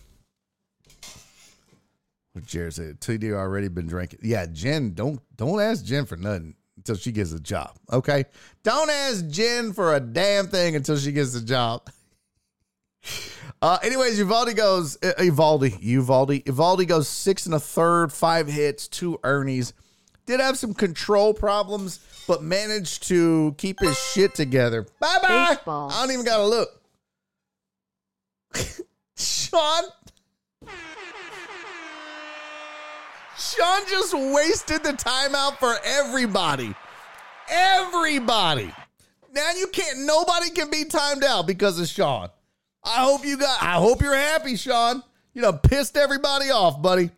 what 2.32 2.46
Jared 2.46 2.74
said, 2.74 3.02
TD 3.02 3.34
already 3.34 3.68
been 3.68 3.88
drinking. 3.88 4.20
Yeah, 4.24 4.46
Jen, 4.46 4.94
don't 4.94 5.20
don't 5.36 5.60
ask 5.60 5.84
Jen 5.84 6.06
for 6.06 6.16
nothing 6.16 6.56
until 6.78 6.96
she 6.96 7.12
gets 7.12 7.34
a 7.34 7.40
job. 7.42 7.76
Okay, 7.92 8.24
don't 8.64 8.90
ask 8.90 9.28
Jen 9.28 9.74
for 9.74 9.94
a 9.94 10.00
damn 10.00 10.48
thing 10.48 10.78
until 10.78 10.96
she 10.98 11.12
gets 11.12 11.36
a 11.36 11.44
job. 11.44 11.90
Uh, 13.66 13.80
anyways, 13.82 14.20
Uvalde 14.20 14.56
goes 14.56 14.96
uh, 15.02 15.14
Uvalde, 15.24 15.82
Uvalde, 15.82 16.44
Uvalde 16.46 16.88
goes 16.88 17.08
six 17.08 17.48
and 17.48 17.56
a 17.56 17.60
third, 17.60 18.14
five 18.14 18.48
hits, 18.48 18.88
two 18.88 19.20
Ernie's. 19.24 19.74
Did 20.28 20.40
have 20.40 20.56
some 20.56 20.76
control 20.76 21.34
problems, 21.34 22.00
but 22.28 22.44
managed 22.44 23.08
to 23.08 23.56
keep 23.58 23.80
his 23.80 23.98
shit 23.98 24.36
together. 24.36 24.86
Bye 25.00 25.18
bye. 25.20 25.58
I 25.66 26.00
don't 26.00 26.12
even 26.12 26.26
gotta 26.26 26.46
look. 26.46 26.80
Sean. 29.18 29.86
Sean 33.36 33.82
just 33.90 34.14
wasted 34.14 34.84
the 34.84 34.94
timeout 34.94 35.58
for 35.58 35.76
everybody. 35.84 36.76
Everybody. 37.50 38.72
Now 39.34 39.52
you 39.58 39.66
can't, 39.74 40.06
nobody 40.06 40.52
can 40.52 40.70
be 40.70 40.86
timed 40.86 41.24
out 41.24 41.48
because 41.48 41.80
of 41.80 41.88
Sean. 41.88 42.30
I 42.86 43.04
hope 43.04 43.26
you 43.26 43.38
got, 43.38 43.62
I 43.62 43.74
hope 43.74 44.02
you're 44.02 44.16
happy, 44.16 44.56
Sean. 44.56 45.04
You 45.34 45.42
know, 45.42 45.54
pissed 45.54 45.98
everybody 45.98 46.52
off, 46.52 46.82
buddy. 46.82 47.10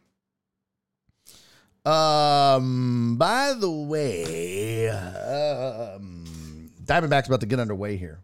Um, 1.85 3.15
by 3.18 3.53
the 3.53 3.69
way, 3.69 4.89
um, 4.89 6.72
Diamondback's 6.84 7.27
about 7.27 7.41
to 7.41 7.45
get 7.45 7.60
underway 7.60 7.95
here. 7.95 8.23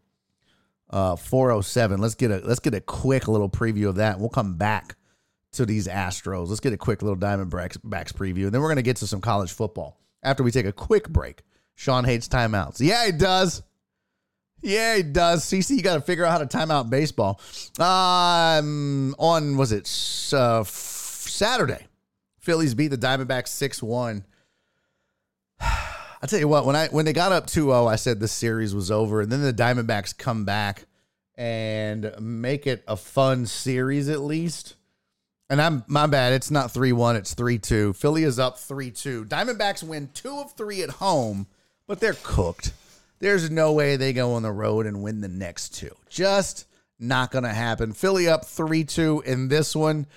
Uh, 0.90 1.15
407. 1.15 1.99
Let's 1.99 2.15
get 2.15 2.30
a 2.32 2.38
let's 2.40 2.60
get 2.60 2.74
a 2.74 2.82
quick 2.82 3.28
little 3.28 3.49
preview 3.49 3.88
of 3.88 3.95
that. 3.95 4.20
We'll 4.20 4.30
come 4.30 4.57
back 4.57 4.95
to 5.53 5.65
these 5.65 5.88
Astros. 5.88 6.49
Let's 6.49 6.60
get 6.60 6.74
a 6.74 6.78
quick 6.78 7.02
little 7.02 7.18
Diamondbacks 7.18 7.78
backs 7.84 8.11
preview, 8.11 8.45
and 8.45 8.52
then 8.52 8.61
we're 8.61 8.70
gonna 8.70 8.82
get 8.82 8.98
to 8.98 9.07
some 9.07 9.22
college 9.22 9.52
football 9.52 9.99
after 10.24 10.44
we 10.44 10.52
take 10.52 10.65
a 10.65 10.74
quick 10.74 11.10
break. 11.10 11.41
Sean 11.76 12.03
hates 12.03 12.28
timeouts. 12.28 12.80
Yeah, 12.80 13.06
he 13.06 13.11
does. 13.11 13.64
Yeah, 14.64 14.95
he 14.95 15.03
does. 15.03 15.44
CC, 15.44 15.76
you 15.76 15.81
got 15.81 15.95
to 15.95 16.02
figure 16.02 16.26
out 16.26 16.31
how 16.31 16.38
to 16.38 16.45
time 16.45 16.72
out 16.72 16.90
baseball. 16.90 17.40
Um, 17.77 19.14
on 19.19 19.57
was 19.57 19.73
it 19.73 19.90
uh, 20.34 20.61
f- 20.61 20.68
Saturday? 20.68 21.85
Phillies 22.40 22.73
beat 22.73 22.88
the 22.88 22.98
Diamondbacks 22.98 23.49
six 23.49 23.84
one. 23.84 24.23
I 25.60 26.26
tell 26.26 26.40
you 26.40 26.48
what, 26.48 26.65
when 26.65 26.77
I 26.77 26.88
when 26.88 27.03
they 27.03 27.11
got 27.11 27.34
up 27.34 27.48
2-0, 27.48 27.91
I 27.91 27.98
said 27.98 28.22
the 28.22 28.30
series 28.30 28.73
was 28.73 28.90
over, 28.90 29.19
and 29.19 29.30
then 29.30 29.41
the 29.41 29.53
Diamondbacks 29.53 30.18
come 30.18 30.45
back 30.45 30.85
and 31.35 32.14
make 32.22 32.65
it 32.65 32.84
a 32.88 32.95
fun 32.95 33.45
series 33.45 34.07
at 34.07 34.22
least. 34.22 34.76
And 35.49 35.61
I'm 35.61 35.84
my 35.88 36.07
bad. 36.07 36.31
It's 36.31 36.49
not 36.49 36.73
3-1, 36.73 37.15
it's 37.15 37.35
3-2. 37.35 37.95
Philly 37.98 38.23
is 38.23 38.40
up 38.40 38.56
3-2. 38.56 39.27
Diamondbacks 39.27 39.84
win 39.84 40.10
2 40.14 40.38
of 40.38 40.53
3 40.53 40.84
at 40.84 40.90
home, 40.90 41.48
but 41.85 41.99
they're 41.99 42.15
cooked. 42.23 42.72
There's 43.24 43.50
no 43.50 43.72
way 43.72 43.95
they 43.95 44.12
go 44.12 44.34
on 44.34 44.44
the 44.44 44.52
road 44.52 44.86
and 44.86 45.02
win 45.02 45.22
the 45.22 45.30
next 45.30 45.76
two. 45.76 45.95
Just 46.10 46.68
not 47.00 47.32
going 47.32 47.45
to 47.45 47.54
happen. 47.54 47.94
Philly 47.94 48.28
up 48.28 48.44
3-2 48.44 49.24
in 49.24 49.48
this 49.48 49.74
one. 49.74 50.08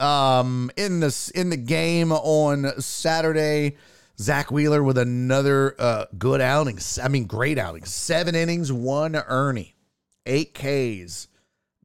Um 0.00 0.70
in 0.74 1.00
the 1.00 1.32
in 1.34 1.50
the 1.50 1.58
game 1.58 2.12
on 2.12 2.80
Saturday, 2.80 3.76
Zack 4.18 4.50
Wheeler 4.50 4.82
with 4.82 4.96
another 4.96 5.74
uh, 5.78 6.06
good 6.18 6.40
outing. 6.40 6.78
I 7.02 7.08
mean, 7.08 7.24
great 7.24 7.58
outing. 7.58 7.84
Seven 7.84 8.34
innings, 8.34 8.70
one 8.72 9.16
Ernie, 9.16 9.74
eight 10.26 10.52
Ks. 10.52 11.28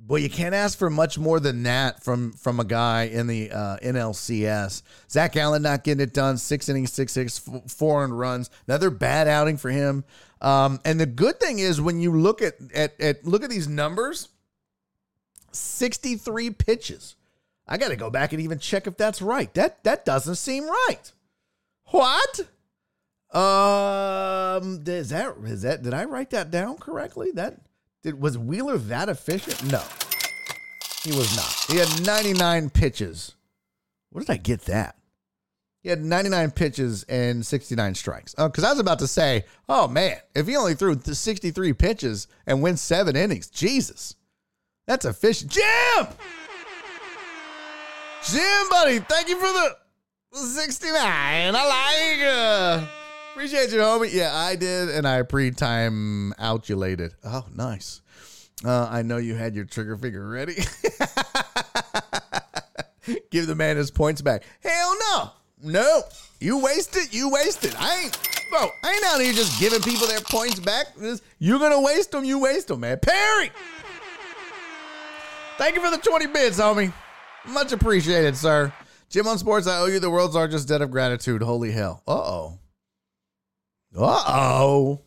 Boy, 0.03 0.17
you 0.17 0.31
can't 0.31 0.55
ask 0.55 0.79
for 0.79 0.89
much 0.89 1.19
more 1.19 1.39
than 1.39 1.61
that 1.63 2.03
from 2.03 2.33
from 2.33 2.59
a 2.59 2.63
guy 2.63 3.03
in 3.03 3.27
the 3.27 3.51
uh, 3.51 3.77
NLCS. 3.83 4.81
Zac 5.07 5.33
Gallen 5.33 5.61
not 5.61 5.83
getting 5.83 6.01
it 6.01 6.11
done. 6.11 6.37
Six 6.39 6.67
innings, 6.69 6.91
six 6.91 7.11
six, 7.11 7.37
four 7.67 8.03
earned 8.03 8.17
runs. 8.17 8.49
Another 8.67 8.89
bad 8.89 9.27
outing 9.27 9.57
for 9.57 9.69
him. 9.69 10.03
Um, 10.41 10.79
and 10.85 10.99
the 10.99 11.05
good 11.05 11.39
thing 11.39 11.59
is 11.59 11.79
when 11.79 11.99
you 11.99 12.11
look 12.11 12.41
at, 12.41 12.55
at 12.73 12.99
at 12.99 13.25
look 13.25 13.43
at 13.43 13.51
these 13.51 13.67
numbers, 13.67 14.29
sixty 15.51 16.15
three 16.15 16.49
pitches. 16.49 17.15
I 17.67 17.77
got 17.77 17.89
to 17.89 17.95
go 17.95 18.09
back 18.09 18.33
and 18.33 18.41
even 18.41 18.57
check 18.57 18.87
if 18.87 18.97
that's 18.97 19.21
right. 19.21 19.53
That 19.53 19.83
that 19.83 20.03
doesn't 20.03 20.35
seem 20.35 20.65
right. 20.65 21.11
What? 21.85 22.39
Um, 23.33 24.83
is 24.85 25.09
that 25.09 25.35
is 25.45 25.61
that 25.61 25.83
did 25.83 25.93
I 25.93 26.05
write 26.05 26.31
that 26.31 26.49
down 26.49 26.77
correctly? 26.77 27.29
That 27.35 27.59
did 28.03 28.19
was 28.19 28.37
Wheeler 28.37 28.77
that 28.77 29.09
efficient? 29.09 29.71
No. 29.71 29.83
He 31.03 31.11
was 31.11 31.35
not. 31.35 31.65
He 31.67 31.77
had 31.77 32.05
99 32.05 32.69
pitches. 32.69 33.35
Where 34.11 34.23
did 34.23 34.29
I 34.29 34.37
get 34.37 34.61
that? 34.65 34.95
He 35.81 35.89
had 35.89 36.03
99 36.03 36.51
pitches 36.51 37.03
and 37.03 37.43
69 37.43 37.95
strikes. 37.95 38.35
Oh, 38.37 38.47
because 38.47 38.63
I 38.63 38.69
was 38.69 38.79
about 38.79 38.99
to 38.99 39.07
say, 39.07 39.45
oh 39.67 39.87
man, 39.87 40.17
if 40.35 40.47
he 40.47 40.55
only 40.55 40.75
threw 40.75 40.99
63 41.01 41.73
pitches 41.73 42.27
and 42.45 42.61
went 42.61 42.77
seven 42.77 43.15
innings, 43.15 43.49
Jesus, 43.49 44.15
that's 44.85 45.05
efficient. 45.05 45.51
Jim! 45.51 46.07
Jim, 48.29 48.69
buddy, 48.69 48.99
thank 48.99 49.27
you 49.27 49.39
for 49.39 49.51
the 49.51 49.75
69. 50.33 50.91
I 50.95 51.49
like 51.51 52.27
uh 52.27 53.00
appreciate 53.31 53.71
you, 53.71 53.79
homie. 53.79 54.13
Yeah, 54.13 54.35
I 54.35 54.55
did, 54.55 54.89
and 54.89 55.07
I 55.07 55.21
pre-time 55.23 56.33
outulated. 56.37 57.13
Oh, 57.23 57.45
nice. 57.53 58.01
Uh, 58.63 58.87
I 58.89 59.01
know 59.01 59.17
you 59.17 59.35
had 59.35 59.55
your 59.55 59.65
trigger 59.65 59.97
finger 59.97 60.27
ready. 60.27 60.55
Give 63.31 63.47
the 63.47 63.55
man 63.55 63.77
his 63.77 63.89
points 63.89 64.21
back. 64.21 64.43
Hell 64.63 64.95
no. 64.99 65.31
No. 65.63 66.03
You 66.39 66.59
wasted. 66.59 67.13
You 67.13 67.29
wasted. 67.29 67.73
I 67.77 68.03
ain't 68.03 68.17
bro, 68.51 68.69
I 68.83 68.91
ain't 68.91 69.05
out 69.05 69.21
here 69.21 69.33
just 69.33 69.59
giving 69.59 69.81
people 69.81 70.05
their 70.05 70.19
points 70.19 70.59
back. 70.59 70.87
You're 71.39 71.59
gonna 71.59 71.81
waste 71.81 72.11
them, 72.11 72.23
you 72.23 72.37
waste 72.37 72.67
them, 72.67 72.81
man. 72.81 72.99
Perry! 72.99 73.51
Thank 75.57 75.75
you 75.75 75.81
for 75.81 75.89
the 75.89 75.97
20 75.97 76.27
bits, 76.27 76.59
homie. 76.59 76.93
Much 77.47 77.71
appreciated, 77.71 78.35
sir. 78.35 78.73
Jim 79.09 79.27
on 79.27 79.37
Sports, 79.37 79.67
I 79.67 79.79
owe 79.79 79.85
you 79.87 79.99
the 79.99 80.09
world's 80.09 80.35
largest 80.35 80.67
debt 80.67 80.81
of 80.81 80.91
gratitude. 80.91 81.41
Holy 81.41 81.71
hell. 81.71 82.03
Uh 82.07 82.11
oh. 82.11 82.59
Uh 83.95 84.23
oh. 84.27 85.01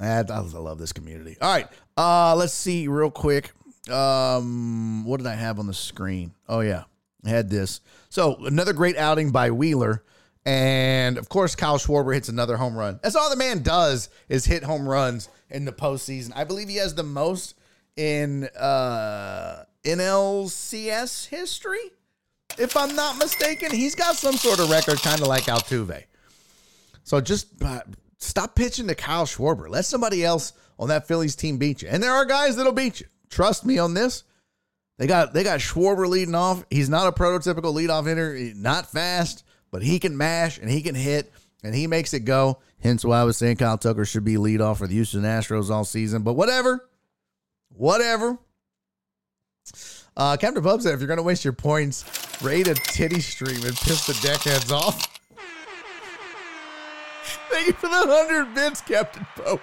I 0.00 0.58
love 0.58 0.78
this 0.78 0.92
community. 0.92 1.36
All 1.40 1.52
right. 1.52 1.68
Uh, 1.96 2.34
let's 2.34 2.54
see 2.54 2.88
real 2.88 3.10
quick. 3.10 3.52
Um, 3.90 5.04
what 5.04 5.18
did 5.18 5.26
I 5.26 5.34
have 5.34 5.58
on 5.58 5.66
the 5.66 5.74
screen? 5.74 6.32
Oh 6.48 6.60
yeah, 6.60 6.84
I 7.24 7.28
had 7.28 7.50
this. 7.50 7.80
So 8.08 8.36
another 8.44 8.72
great 8.72 8.96
outing 8.96 9.30
by 9.30 9.50
Wheeler, 9.50 10.04
and 10.44 11.18
of 11.18 11.28
course 11.28 11.54
Kyle 11.54 11.78
Schwarber 11.78 12.14
hits 12.14 12.28
another 12.28 12.56
home 12.56 12.76
run. 12.76 13.00
That's 13.02 13.16
all 13.16 13.30
the 13.30 13.36
man 13.36 13.62
does 13.62 14.08
is 14.28 14.44
hit 14.44 14.62
home 14.62 14.88
runs 14.88 15.28
in 15.48 15.64
the 15.64 15.72
postseason. 15.72 16.32
I 16.36 16.44
believe 16.44 16.68
he 16.68 16.76
has 16.76 16.94
the 16.94 17.02
most 17.02 17.56
in 17.96 18.44
uh 18.58 19.64
NLCS 19.84 21.28
history, 21.28 21.92
if 22.58 22.76
I'm 22.76 22.94
not 22.94 23.18
mistaken. 23.18 23.72
He's 23.72 23.94
got 23.94 24.16
some 24.16 24.36
sort 24.36 24.60
of 24.60 24.70
record, 24.70 24.98
kind 25.02 25.20
of 25.20 25.26
like 25.26 25.44
Altuve. 25.44 26.04
So 27.10 27.20
just 27.20 27.48
uh, 27.60 27.80
stop 28.18 28.54
pitching 28.54 28.86
to 28.86 28.94
Kyle 28.94 29.26
Schwarber. 29.26 29.68
Let 29.68 29.84
somebody 29.84 30.24
else 30.24 30.52
on 30.78 30.90
that 30.90 31.08
Phillies 31.08 31.34
team 31.34 31.58
beat 31.58 31.82
you. 31.82 31.88
And 31.88 32.00
there 32.00 32.12
are 32.12 32.24
guys 32.24 32.54
that'll 32.54 32.70
beat 32.70 33.00
you. 33.00 33.06
Trust 33.28 33.66
me 33.66 33.80
on 33.80 33.94
this. 33.94 34.22
They 34.96 35.08
got 35.08 35.34
they 35.34 35.42
got 35.42 35.58
Schwarber 35.58 36.06
leading 36.06 36.36
off. 36.36 36.64
He's 36.70 36.88
not 36.88 37.08
a 37.08 37.12
prototypical 37.12 37.74
leadoff 37.74 38.06
hitter, 38.06 38.38
not 38.54 38.92
fast, 38.92 39.42
but 39.72 39.82
he 39.82 39.98
can 39.98 40.16
mash 40.16 40.58
and 40.58 40.70
he 40.70 40.82
can 40.82 40.94
hit 40.94 41.32
and 41.64 41.74
he 41.74 41.88
makes 41.88 42.14
it 42.14 42.20
go. 42.20 42.60
Hence 42.78 43.04
why 43.04 43.20
I 43.20 43.24
was 43.24 43.36
saying 43.36 43.56
Kyle 43.56 43.76
Tucker 43.76 44.04
should 44.04 44.24
be 44.24 44.36
leadoff 44.36 44.78
for 44.78 44.86
the 44.86 44.94
Houston 44.94 45.22
Astros 45.22 45.68
all 45.68 45.82
season. 45.82 46.22
But 46.22 46.34
whatever, 46.34 46.88
whatever. 47.70 48.38
Uh, 50.16 50.36
Captain 50.36 50.62
Pub 50.62 50.80
said, 50.80 50.94
if 50.94 51.00
you're 51.00 51.08
going 51.08 51.16
to 51.16 51.24
waste 51.24 51.44
your 51.44 51.54
points, 51.54 52.04
raid 52.40 52.68
a 52.68 52.74
titty 52.74 53.20
stream 53.20 53.64
and 53.64 53.74
piss 53.74 54.06
the 54.06 54.12
deckheads 54.12 54.70
off. 54.70 55.19
Thank 57.50 57.66
you 57.66 57.72
for 57.72 57.88
the 57.88 58.06
100 58.06 58.54
bits, 58.54 58.80
Captain 58.80 59.26
Pope. 59.34 59.60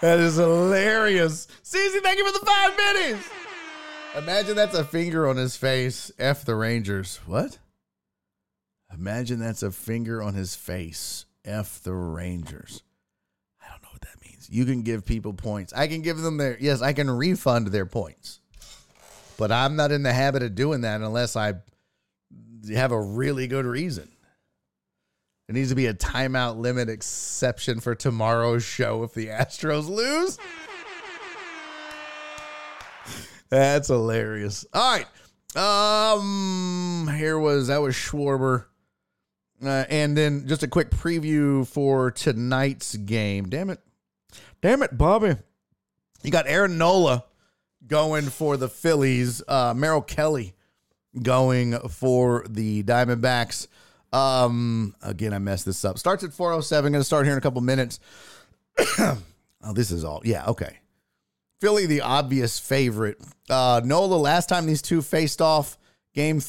that 0.00 0.18
is 0.18 0.36
hilarious. 0.36 1.46
Cece, 1.62 2.00
thank 2.02 2.18
you 2.18 2.26
for 2.26 2.38
the 2.38 2.44
five 2.44 2.76
minutes. 2.76 3.28
Imagine 4.16 4.56
that's 4.56 4.74
a 4.74 4.84
finger 4.84 5.28
on 5.28 5.36
his 5.36 5.56
face. 5.56 6.10
F 6.18 6.44
the 6.44 6.56
Rangers. 6.56 7.20
What? 7.26 7.58
Imagine 8.92 9.38
that's 9.38 9.62
a 9.62 9.70
finger 9.70 10.22
on 10.22 10.34
his 10.34 10.56
face. 10.56 11.26
F 11.44 11.80
the 11.82 11.94
Rangers. 11.94 12.82
I 13.62 13.70
don't 13.70 13.82
know 13.82 13.90
what 13.92 14.02
that 14.02 14.20
means. 14.20 14.48
You 14.50 14.64
can 14.64 14.82
give 14.82 15.04
people 15.04 15.32
points. 15.32 15.72
I 15.72 15.86
can 15.86 16.02
give 16.02 16.18
them 16.18 16.38
their, 16.38 16.56
yes, 16.58 16.82
I 16.82 16.92
can 16.92 17.08
refund 17.08 17.68
their 17.68 17.86
points. 17.86 18.40
But 19.36 19.52
I'm 19.52 19.76
not 19.76 19.92
in 19.92 20.02
the 20.02 20.12
habit 20.12 20.42
of 20.42 20.56
doing 20.56 20.80
that 20.80 21.00
unless 21.00 21.36
I 21.36 21.54
have 22.74 22.90
a 22.90 23.00
really 23.00 23.46
good 23.46 23.66
reason. 23.66 24.08
There 25.48 25.54
needs 25.54 25.70
to 25.70 25.74
be 25.74 25.86
a 25.86 25.94
timeout 25.94 26.58
limit 26.58 26.90
exception 26.90 27.80
for 27.80 27.94
tomorrow's 27.94 28.62
show 28.62 29.02
if 29.02 29.14
the 29.14 29.28
Astros 29.28 29.88
lose. 29.88 30.38
That's 33.48 33.88
hilarious. 33.88 34.66
All 34.74 34.98
right. 34.98 35.06
Um, 35.56 37.10
here 37.16 37.38
was 37.38 37.68
that 37.68 37.80
was 37.80 37.94
Schwarber. 37.94 38.66
Uh, 39.64 39.84
and 39.88 40.14
then 40.14 40.46
just 40.46 40.62
a 40.62 40.68
quick 40.68 40.90
preview 40.90 41.66
for 41.66 42.10
tonight's 42.10 42.94
game. 42.94 43.48
Damn 43.48 43.70
it. 43.70 43.80
Damn 44.60 44.82
it, 44.82 44.98
Bobby. 44.98 45.34
You 46.22 46.30
got 46.30 46.46
Aaron 46.46 46.76
Nola 46.76 47.24
going 47.86 48.26
for 48.26 48.58
the 48.58 48.68
Phillies, 48.68 49.42
uh, 49.48 49.72
Merrill 49.74 50.02
Kelly 50.02 50.54
going 51.22 51.78
for 51.88 52.44
the 52.46 52.82
Diamondbacks. 52.82 53.66
Um, 54.12 54.94
again, 55.02 55.32
I 55.32 55.38
messed 55.38 55.66
this 55.66 55.84
up. 55.84 55.98
Starts 55.98 56.24
at 56.24 56.32
407. 56.32 56.92
Going 56.92 57.00
to 57.00 57.04
start 57.04 57.26
here 57.26 57.32
in 57.32 57.38
a 57.38 57.42
couple 57.42 57.60
minutes. 57.60 58.00
oh, 58.98 59.18
this 59.74 59.90
is 59.90 60.04
all. 60.04 60.22
Yeah, 60.24 60.46
okay. 60.46 60.78
Philly, 61.60 61.86
the 61.86 62.02
obvious 62.02 62.58
favorite. 62.58 63.18
Uh, 63.50 63.80
Nola, 63.84 64.14
last 64.14 64.48
time 64.48 64.66
these 64.66 64.82
two 64.82 65.02
faced 65.02 65.42
off, 65.42 65.76
game 66.14 66.40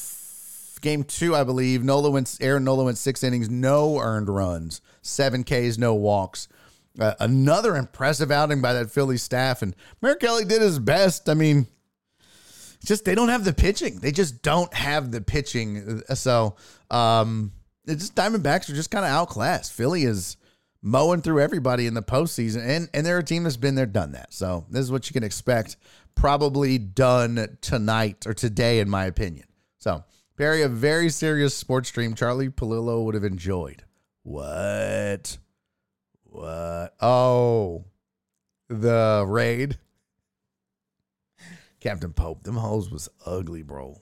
game 0.81 1.03
two, 1.03 1.35
I 1.35 1.43
believe. 1.43 1.83
Nola 1.83 2.09
went, 2.09 2.37
Aaron 2.41 2.63
Nola 2.63 2.85
went 2.85 2.97
six 2.97 3.23
innings, 3.23 3.49
no 3.49 3.99
earned 3.99 4.29
runs, 4.29 4.81
seven 5.01 5.43
Ks, 5.43 5.77
no 5.77 5.95
walks. 5.95 6.47
Uh, 6.99 7.13
another 7.19 7.75
impressive 7.75 8.31
outing 8.31 8.61
by 8.61 8.73
that 8.73 8.91
Philly 8.91 9.17
staff. 9.17 9.61
And 9.61 9.75
Merrill 10.01 10.17
Kelly 10.17 10.45
did 10.45 10.61
his 10.61 10.79
best. 10.79 11.29
I 11.29 11.33
mean, 11.33 11.67
just 12.83 13.05
they 13.05 13.15
don't 13.15 13.29
have 13.29 13.45
the 13.45 13.53
pitching. 13.53 13.99
They 13.99 14.11
just 14.11 14.41
don't 14.41 14.73
have 14.73 15.11
the 15.11 15.21
pitching. 15.21 16.01
So 16.13 16.55
um, 16.91 17.51
it's 17.85 18.01
just 18.01 18.15
Diamondbacks 18.15 18.69
are 18.69 18.75
just 18.75 18.91
kind 18.91 19.05
of 19.05 19.11
outclassed. 19.11 19.73
Philly 19.73 20.03
is 20.03 20.37
mowing 20.81 21.21
through 21.21 21.41
everybody 21.41 21.87
in 21.87 21.93
the 21.93 22.03
postseason, 22.03 22.65
and 22.65 22.89
and 22.93 23.05
they're 23.05 23.19
a 23.19 23.23
team 23.23 23.43
that's 23.43 23.57
been 23.57 23.75
there, 23.75 23.85
done 23.85 24.13
that. 24.13 24.33
So 24.33 24.65
this 24.69 24.81
is 24.81 24.91
what 24.91 25.09
you 25.09 25.13
can 25.13 25.23
expect. 25.23 25.77
Probably 26.15 26.77
done 26.77 27.57
tonight 27.61 28.25
or 28.25 28.33
today, 28.33 28.79
in 28.79 28.89
my 28.89 29.05
opinion. 29.05 29.45
So 29.77 30.03
Barry, 30.35 30.61
a 30.61 30.69
very 30.69 31.09
serious 31.09 31.55
sports 31.55 31.89
stream. 31.89 32.13
Charlie 32.13 32.49
Pallilo 32.49 33.03
would 33.03 33.15
have 33.15 33.23
enjoyed. 33.23 33.83
What? 34.23 35.37
What? 36.23 36.93
Oh, 37.01 37.85
the 38.67 39.25
raid. 39.27 39.77
Captain 41.79 42.13
Pope, 42.13 42.43
them 42.43 42.55
hoes 42.55 42.91
was 42.91 43.09
ugly, 43.25 43.63
bro. 43.63 44.01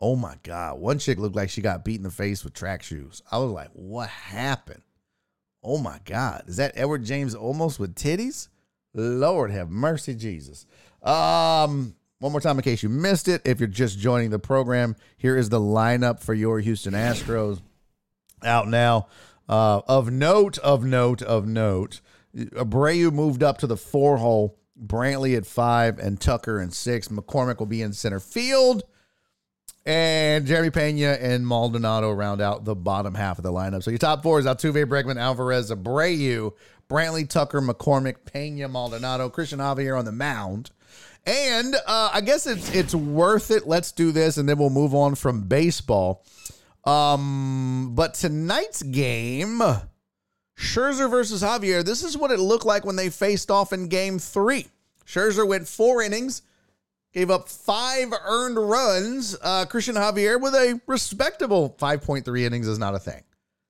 Oh 0.00 0.16
my 0.16 0.36
God. 0.42 0.78
One 0.78 0.98
chick 0.98 1.18
looked 1.18 1.36
like 1.36 1.50
she 1.50 1.62
got 1.62 1.84
beat 1.84 1.96
in 1.96 2.02
the 2.02 2.10
face 2.10 2.44
with 2.44 2.52
track 2.52 2.82
shoes. 2.82 3.22
I 3.30 3.38
was 3.38 3.50
like, 3.50 3.70
what 3.72 4.08
happened? 4.08 4.82
Oh 5.62 5.78
my 5.78 5.98
God. 6.04 6.44
Is 6.46 6.58
that 6.58 6.72
Edward 6.76 7.04
James 7.04 7.34
Olmos 7.34 7.78
with 7.78 7.94
titties? 7.94 8.48
Lord 8.94 9.50
have 9.50 9.70
mercy, 9.70 10.14
Jesus. 10.14 10.66
Um, 11.02 11.94
one 12.18 12.32
more 12.32 12.40
time 12.40 12.56
in 12.56 12.62
case 12.62 12.82
you 12.82 12.88
missed 12.88 13.28
it. 13.28 13.42
If 13.44 13.60
you're 13.60 13.66
just 13.66 13.98
joining 13.98 14.30
the 14.30 14.38
program, 14.38 14.96
here 15.16 15.36
is 15.36 15.48
the 15.48 15.60
lineup 15.60 16.20
for 16.20 16.34
your 16.34 16.60
Houston 16.60 16.94
Astros 16.94 17.60
out 18.42 18.68
now. 18.68 19.08
Uh, 19.48 19.80
of 19.86 20.10
note, 20.10 20.58
of 20.58 20.84
note, 20.84 21.22
of 21.22 21.46
note, 21.46 22.00
Abreu 22.34 23.12
moved 23.12 23.42
up 23.42 23.58
to 23.58 23.66
the 23.66 23.76
four 23.76 24.18
hole 24.18 24.58
Brantley 24.78 25.36
at 25.36 25.46
five 25.46 25.98
and 25.98 26.20
Tucker 26.20 26.58
and 26.58 26.72
six. 26.72 27.08
McCormick 27.08 27.58
will 27.58 27.66
be 27.66 27.82
in 27.82 27.92
center 27.92 28.20
field. 28.20 28.82
And 29.86 30.46
Jeremy 30.46 30.70
Pena 30.70 31.12
and 31.12 31.46
Maldonado 31.46 32.10
round 32.10 32.40
out 32.40 32.64
the 32.64 32.74
bottom 32.74 33.14
half 33.14 33.38
of 33.38 33.44
the 33.44 33.52
lineup. 33.52 33.84
So 33.84 33.92
your 33.92 33.98
top 33.98 34.24
four 34.24 34.40
is 34.40 34.44
Altuve, 34.44 34.84
Bregman, 34.86 35.16
Alvarez, 35.16 35.70
Abreu, 35.70 36.52
Brantley, 36.90 37.28
Tucker, 37.28 37.60
McCormick, 37.60 38.16
Pena, 38.24 38.68
Maldonado, 38.68 39.30
Cristian 39.30 39.58
Javier 39.58 39.96
on 39.96 40.04
the 40.04 40.10
mound. 40.10 40.70
And 41.24 41.74
uh, 41.74 42.10
I 42.12 42.20
guess 42.20 42.46
it's 42.46 42.72
it's 42.74 42.94
worth 42.94 43.50
it. 43.50 43.66
Let's 43.66 43.92
do 43.92 44.12
this, 44.12 44.36
and 44.36 44.48
then 44.48 44.58
we'll 44.58 44.70
move 44.70 44.94
on 44.94 45.14
from 45.14 45.42
baseball. 45.42 46.24
Um, 46.84 47.92
but 47.94 48.14
tonight's 48.14 48.82
game, 48.82 49.60
Scherzer 50.56 51.10
versus 51.10 51.42
Javier. 51.42 51.84
This 51.84 52.04
is 52.04 52.16
what 52.16 52.30
it 52.30 52.38
looked 52.38 52.64
like 52.64 52.84
when 52.84 52.96
they 52.96 53.10
faced 53.10 53.50
off 53.50 53.72
in 53.72 53.88
Game 53.88 54.20
Three. 54.20 54.68
Scherzer 55.04 55.46
went 55.46 55.66
four 55.66 56.00
innings, 56.00 56.42
gave 57.16 57.30
up 57.30 57.48
five 57.48 58.12
earned 58.26 58.58
runs. 58.58 59.34
Uh, 59.40 59.64
Cristian 59.64 59.94
Javier 59.94 60.38
with 60.38 60.54
a 60.54 60.78
respectable 60.86 61.74
5.3 61.80 62.42
innings 62.42 62.68
is 62.68 62.78
not 62.78 62.94
a 62.94 62.98
thing. 62.98 63.22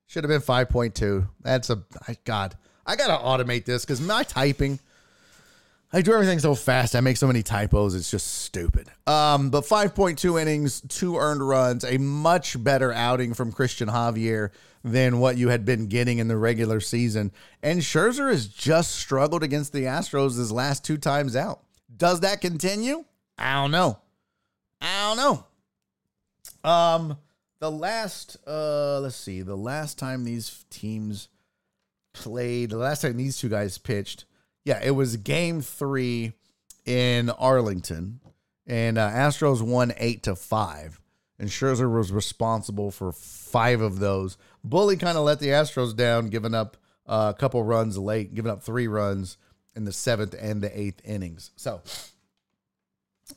Should 0.08 0.24
have 0.24 0.28
been 0.28 0.40
5.2. 0.40 1.28
That's 1.42 1.70
a 1.70 1.80
God. 2.24 2.56
I 2.84 2.96
gotta 2.96 3.22
automate 3.22 3.64
this 3.64 3.84
because 3.84 4.00
my 4.00 4.24
typing 4.24 4.80
I 5.92 6.02
do 6.02 6.12
everything 6.12 6.40
so 6.40 6.56
fast. 6.56 6.96
I 6.96 7.00
make 7.00 7.16
so 7.16 7.28
many 7.28 7.44
typos. 7.44 7.94
It's 7.94 8.10
just 8.10 8.26
stupid. 8.26 8.88
Um, 9.06 9.50
but 9.50 9.64
5.2 9.64 10.42
innings, 10.42 10.80
two 10.80 11.16
earned 11.16 11.46
runs, 11.48 11.84
a 11.84 11.96
much 11.98 12.62
better 12.62 12.92
outing 12.92 13.34
from 13.34 13.52
Cristian 13.52 13.88
Javier 13.88 14.50
than 14.82 15.20
what 15.20 15.36
you 15.36 15.48
had 15.48 15.64
been 15.64 15.86
getting 15.86 16.18
in 16.18 16.26
the 16.26 16.36
regular 16.36 16.80
season. 16.80 17.30
And 17.62 17.80
Scherzer 17.80 18.30
has 18.30 18.48
just 18.48 18.96
struggled 18.96 19.44
against 19.44 19.72
the 19.72 19.84
Astros 19.84 20.36
his 20.36 20.50
last 20.50 20.84
two 20.84 20.98
times 20.98 21.36
out. 21.36 21.60
Does 21.96 22.20
that 22.20 22.40
continue? 22.40 23.04
I 23.38 23.54
don't 23.54 23.70
know. 23.70 23.98
I 24.80 25.14
don't 25.14 25.16
know. 26.64 26.70
Um, 26.70 27.18
the 27.58 27.70
last, 27.70 28.36
uh, 28.46 29.00
let's 29.00 29.16
see, 29.16 29.42
the 29.42 29.56
last 29.56 29.98
time 29.98 30.24
these 30.24 30.64
teams 30.70 31.28
played, 32.12 32.70
the 32.70 32.78
last 32.78 33.02
time 33.02 33.16
these 33.16 33.38
two 33.38 33.48
guys 33.48 33.78
pitched 33.78 34.24
yeah, 34.66 34.80
it 34.82 34.90
was 34.90 35.16
game 35.16 35.62
three 35.62 36.32
in 36.84 37.30
Arlington, 37.30 38.18
and 38.66 38.98
uh, 38.98 39.08
Astros 39.08 39.62
won 39.62 39.92
eight 39.96 40.24
to 40.24 40.34
five, 40.34 41.00
and 41.38 41.48
Scherzer 41.48 41.88
was 41.90 42.10
responsible 42.10 42.90
for 42.90 43.12
five 43.12 43.80
of 43.80 44.00
those. 44.00 44.36
Bully 44.64 44.96
kind 44.96 45.16
of 45.16 45.22
let 45.22 45.38
the 45.38 45.50
Astros 45.50 45.94
down, 45.94 46.30
giving 46.30 46.52
up 46.52 46.76
uh, 47.06 47.32
a 47.34 47.38
couple 47.38 47.62
runs 47.62 47.96
late, 47.96 48.34
giving 48.34 48.50
up 48.50 48.64
three 48.64 48.88
runs 48.88 49.38
in 49.76 49.84
the 49.84 49.92
seventh 49.92 50.34
and 50.38 50.60
the 50.60 50.78
eighth 50.78 51.00
innings. 51.04 51.52
So. 51.54 51.80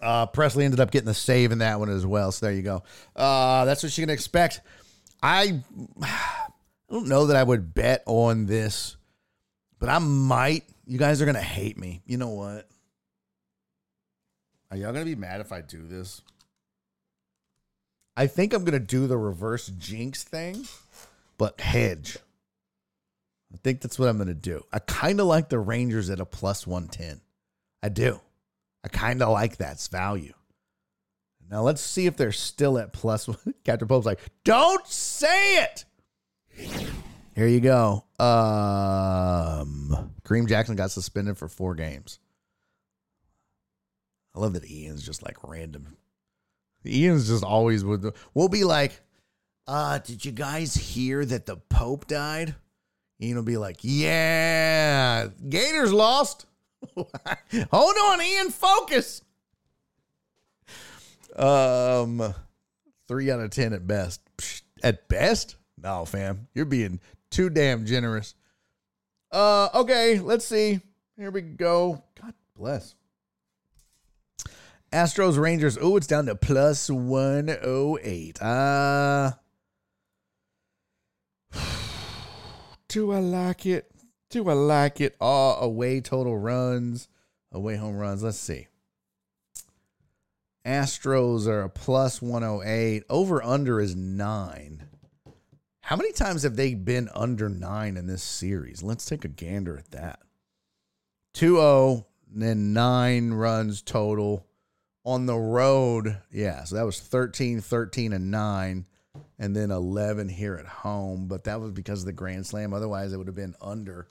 Uh, 0.02 0.28
Pressly 0.28 0.64
ended 0.64 0.80
up 0.80 0.91
getting 0.91 1.07
the 1.07 1.14
save 1.14 1.52
in 1.52 1.60
that 1.60 1.80
one 1.80 1.90
as 1.90 2.06
well. 2.06 2.32
So 2.32 2.45
there 2.45 2.56
you 2.56 2.61
go. 2.61 2.84
Uh, 3.16 3.66
that's 3.66 3.84
what 3.84 3.98
you 3.98 4.03
can 4.03 4.10
expect. 4.10 4.61
I, 5.22 5.61
I 6.02 6.48
don't 6.90 7.07
know 7.07 7.28
that 7.28 7.36
I 7.36 7.44
would 7.44 7.74
bet 7.74 8.03
on 8.06 8.45
this, 8.45 8.98
but 9.80 9.90
I 9.90 9.99
might 9.99 10.64
you 10.90 10.98
guys 10.98 11.22
are 11.22 11.26
going 11.26 11.36
to 11.36 11.41
hate 11.41 11.78
me. 11.78 12.02
You 12.07 12.18
know 12.18 12.30
what? 12.30 12.68
Are 14.72 14.78
y'all 14.78 14.91
going 14.91 15.06
to 15.06 15.16
be 15.16 15.20
mad 15.20 15.40
if 15.40 15.52
I 15.52 15.61
do 15.61 15.86
this? 15.88 16.22
I 18.18 18.26
think 18.26 18.53
I'm 18.53 18.66
going 18.66 18.74
to 18.74 18.86
do 18.86 19.06
the 19.06 19.18
reverse 19.18 19.68
jinx 19.78 20.24
thing, 20.24 20.68
but 21.38 21.61
hedge. 21.61 22.18
I 23.53 23.57
think 23.57 23.82
that's 23.82 23.99
what 23.99 24.10
I'm 24.10 24.18
going 24.18 24.28
to 24.30 24.34
do. 24.34 24.66
I 24.74 24.80
kind 24.80 25.20
of 25.20 25.28
like 25.28 25.49
the 25.49 25.60
Rangers 25.60 26.10
at 26.10 26.20
a 26.20 26.26
plus 26.26 26.66
110. 26.66 27.22
I 27.84 27.90
do. 27.90 28.20
I 28.84 28.88
kind 28.88 29.22
of 29.22 29.30
like 29.30 29.58
that's 29.58 29.88
value. 29.88 30.34
Now 31.50 31.64
let's 31.64 31.82
see 31.82 32.06
if 32.06 32.16
they're 32.16 32.32
still 32.32 32.78
at 32.78 32.94
plus 32.94 33.28
one. 33.28 33.38
Captain 33.64 33.88
Pope's 33.88 34.06
like, 34.06 34.20
don't 34.44 34.86
say 34.88 35.64
it. 35.64 35.86
Here 37.36 37.48
you 37.48 37.60
go. 37.60 38.04
Um, 38.20 40.12
Kareem 40.24 40.48
Jackson 40.48 40.76
got 40.76 40.92
suspended 40.92 41.38
for 41.38 41.48
four 41.48 41.74
games. 41.74 42.20
I 44.36 44.40
love 44.40 44.54
that 44.54 44.70
Ian's 44.70 45.04
just 45.04 45.24
like 45.24 45.38
random. 45.44 45.98
Ian's 46.86 47.28
just 47.28 47.44
always 47.44 47.84
would. 47.84 48.14
We'll 48.34 48.50
be 48.50 48.64
like, 48.64 49.00
uh, 49.68 50.00
did 50.00 50.24
you 50.24 50.32
guys 50.32 50.76
hear 50.76 51.26
that 51.26 51.46
the 51.46 51.58
Pope 51.58 52.08
died? 52.08 52.56
Ian 53.22 53.38
will 53.38 53.44
be 53.44 53.58
like, 53.58 53.78
yeah, 53.82 55.28
Gators 55.48 55.92
lost. 55.92 56.46
Hold 57.72 57.96
on, 58.08 58.22
Ian, 58.22 58.50
focus. 58.50 59.22
Um, 61.36 62.34
three 63.08 63.32
out 63.32 63.40
of 63.40 63.52
ten 63.52 63.74
at 63.74 63.88
best. 63.88 64.22
At 64.84 65.08
best, 65.08 65.56
no, 65.82 66.06
fam, 66.06 66.48
you're 66.54 66.66
being 66.66 67.00
too 67.30 67.50
damn 67.50 67.86
generous. 67.86 68.36
Uh, 69.32 69.70
okay, 69.76 70.20
let's 70.20 70.46
see. 70.46 70.80
Here 71.18 71.32
we 71.32 71.42
go. 71.42 72.04
God 72.20 72.34
bless. 72.56 72.96
Astros 74.92 75.38
Rangers. 75.38 75.78
Oh, 75.80 75.98
it's 75.98 76.08
down 76.08 76.26
to 76.26 76.36
plus 76.36 76.90
108. 76.90 78.42
Uh 78.42 79.32
Do 82.88 83.12
I 83.12 83.20
like 83.20 83.66
it? 83.68 83.92
Do 84.30 84.48
I 84.48 84.54
like 84.54 85.02
it? 85.02 85.16
Oh, 85.20 85.56
away 85.60 86.02
total 86.02 86.38
runs, 86.38 87.08
away 87.52 87.76
home 87.76 87.98
runs. 87.98 88.24
Let's 88.24 88.38
see. 88.38 88.68
Astros 90.66 91.48
are 91.48 91.64
a 91.64 91.70
plus 91.70 92.22
108. 92.22 93.04
Over 93.10 93.42
under 93.42 93.80
is 93.80 93.96
nine. 93.96 94.84
How 95.82 95.96
many 95.96 96.12
times 96.12 96.44
have 96.44 96.56
they 96.56 96.76
been 96.76 97.10
under 97.16 97.50
nine 97.50 97.98
in 97.98 98.06
this 98.06 98.22
series? 98.22 98.84
Let's 98.84 99.06
take 99.06 99.26
a 99.26 99.30
gander 99.30 99.76
at 99.76 99.90
that. 99.92 100.20
2 101.34 101.56
0, 101.56 102.06
then 102.32 102.74
nine 102.74 103.32
runs 103.32 103.82
total 103.82 104.46
on 105.04 105.26
the 105.26 105.38
road. 105.38 106.22
Yeah, 106.32 106.64
so 106.66 106.76
that 106.76 106.86
was 106.86 107.00
13, 107.00 107.62
13, 107.62 108.14
and 108.14 108.30
nine, 108.30 108.86
and 109.40 109.56
then 109.56 109.72
11 109.72 110.30
here 110.30 110.56
at 110.56 110.68
home. 110.68 111.28
But 111.28 111.46
that 111.46 111.60
was 111.60 111.72
because 111.72 112.02
of 112.02 112.06
the 112.06 112.14
Grand 112.14 112.46
Slam. 112.46 112.74
Otherwise, 112.74 113.12
it 113.12 113.18
would 113.18 113.28
have 113.28 113.36
been 113.36 113.56
under. 113.60 114.08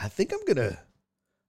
I 0.00 0.08
think 0.08 0.32
I'm 0.32 0.54
to. 0.54 0.78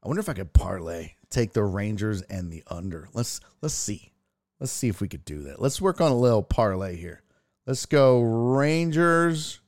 I 0.02 0.08
wonder 0.08 0.22
if 0.22 0.30
I 0.30 0.34
could 0.34 0.54
parlay, 0.54 1.14
take 1.30 1.54
the 1.54 1.64
Rangers 1.64 2.22
and 2.24 2.52
the 2.52 2.64
under. 2.68 3.10
Let's 3.14 3.42
let's 3.62 3.76
see. 3.76 4.12
Let's 4.60 4.72
see 4.72 4.90
if 4.90 5.00
we 5.00 5.08
could 5.08 5.24
do 5.24 5.44
that. 5.44 5.62
Let's 5.62 5.80
work 5.80 6.02
on 6.02 6.12
a 6.12 6.18
little 6.18 6.44
parlay 6.44 6.96
here. 6.96 7.22
Let's 7.66 7.86
go 7.86 8.22
Rangers. 8.22 9.60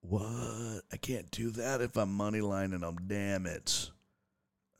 What? 0.00 0.82
I 0.92 0.96
can't 1.00 1.30
do 1.30 1.50
that 1.50 1.80
if 1.80 1.96
I'm 1.96 2.12
money 2.12 2.40
lining 2.40 2.80
them. 2.80 2.96
Damn 3.06 3.46
it. 3.46 3.90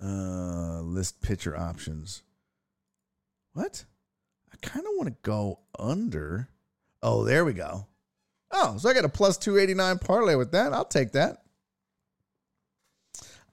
Uh, 0.03 0.81
list 0.81 1.23
pitcher 1.23 1.57
options. 1.57 2.23
What? 3.53 3.85
I 4.53 4.57
kind 4.67 4.85
of 4.85 4.93
want 4.97 5.09
to 5.09 5.17
go 5.23 5.61
under. 5.79 6.49
Oh, 7.03 7.25
there 7.25 7.45
we 7.45 7.53
go. 7.53 7.87
Oh, 8.51 8.77
so 8.79 8.89
I 8.89 8.95
got 8.95 9.05
a 9.05 9.09
plus 9.09 9.39
289 9.39 9.99
parlay 9.99 10.35
with 10.35 10.53
that. 10.53 10.73
I'll 10.73 10.85
take 10.85 11.13
that. 11.13 11.43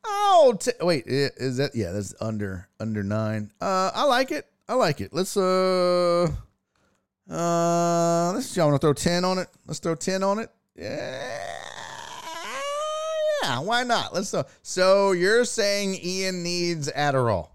Oh, 0.05 0.57
t- 0.59 0.71
wait, 0.81 1.03
is 1.07 1.57
that 1.57 1.76
yeah, 1.76 1.91
that's 1.91 2.13
under 2.21 2.67
under 2.80 3.03
9. 3.03 3.51
Uh 3.61 3.91
I 3.93 4.03
like 4.05 4.31
it. 4.31 4.45
I 4.67 4.73
like 4.76 5.01
it. 5.01 5.13
Let's 5.13 5.35
uh 5.38 6.27
uh, 7.30 8.31
let's 8.34 8.57
y'all 8.57 8.69
want 8.69 8.81
to 8.81 8.85
throw 8.85 8.93
ten 8.93 9.23
on 9.23 9.38
it. 9.38 9.47
Let's 9.67 9.80
throw 9.80 9.93
ten 9.93 10.23
on 10.23 10.39
it. 10.39 10.49
Yeah, 10.76 11.30
yeah. 13.43 13.59
Why 13.59 13.84
not? 13.84 14.13
Let's 14.15 14.31
throw. 14.31 14.43
So 14.63 15.11
you're 15.11 15.45
saying 15.45 15.99
Ian 16.03 16.41
needs 16.41 16.91
Adderall? 16.91 17.49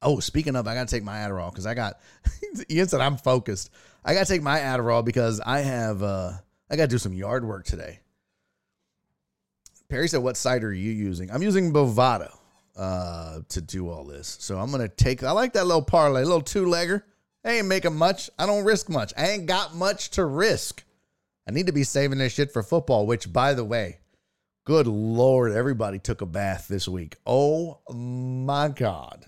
Oh, 0.00 0.20
speaking 0.20 0.56
of, 0.56 0.66
I 0.66 0.74
gotta 0.74 0.90
take 0.90 1.04
my 1.04 1.16
Adderall 1.18 1.50
because 1.50 1.66
I 1.66 1.74
got. 1.74 2.00
Ian 2.70 2.88
said 2.88 3.00
I'm 3.02 3.16
focused. 3.18 3.70
I 4.04 4.14
gotta 4.14 4.26
take 4.26 4.42
my 4.42 4.58
Adderall 4.58 5.04
because 5.04 5.40
I 5.40 5.60
have. 5.60 6.02
uh 6.02 6.32
I 6.70 6.76
gotta 6.76 6.88
do 6.88 6.98
some 6.98 7.12
yard 7.12 7.44
work 7.44 7.66
today. 7.66 8.00
Perry 9.94 10.08
said, 10.08 10.24
"What 10.24 10.36
site 10.36 10.64
are 10.64 10.72
you 10.72 10.90
using?" 10.90 11.30
I'm 11.30 11.40
using 11.40 11.72
Bovada 11.72 12.36
uh, 12.76 13.42
to 13.48 13.60
do 13.60 13.88
all 13.88 14.02
this. 14.02 14.38
So 14.40 14.58
I'm 14.58 14.72
gonna 14.72 14.88
take. 14.88 15.22
I 15.22 15.30
like 15.30 15.52
that 15.52 15.68
little 15.68 15.84
parlay, 15.84 16.24
little 16.24 16.40
two 16.40 16.66
legger. 16.66 17.04
I 17.44 17.52
ain't 17.52 17.68
making 17.68 17.94
much. 17.94 18.28
I 18.36 18.44
don't 18.44 18.64
risk 18.64 18.88
much. 18.88 19.12
I 19.16 19.28
ain't 19.28 19.46
got 19.46 19.76
much 19.76 20.10
to 20.10 20.24
risk. 20.24 20.82
I 21.48 21.52
need 21.52 21.68
to 21.68 21.72
be 21.72 21.84
saving 21.84 22.18
this 22.18 22.32
shit 22.32 22.52
for 22.52 22.64
football, 22.64 23.06
which, 23.06 23.32
by 23.32 23.54
the 23.54 23.62
way, 23.64 23.98
good 24.64 24.88
Lord, 24.88 25.52
everybody 25.52 26.00
took 26.00 26.22
a 26.22 26.26
bath 26.26 26.66
this 26.66 26.88
week. 26.88 27.14
Oh 27.24 27.78
my 27.88 28.70
God. 28.70 29.26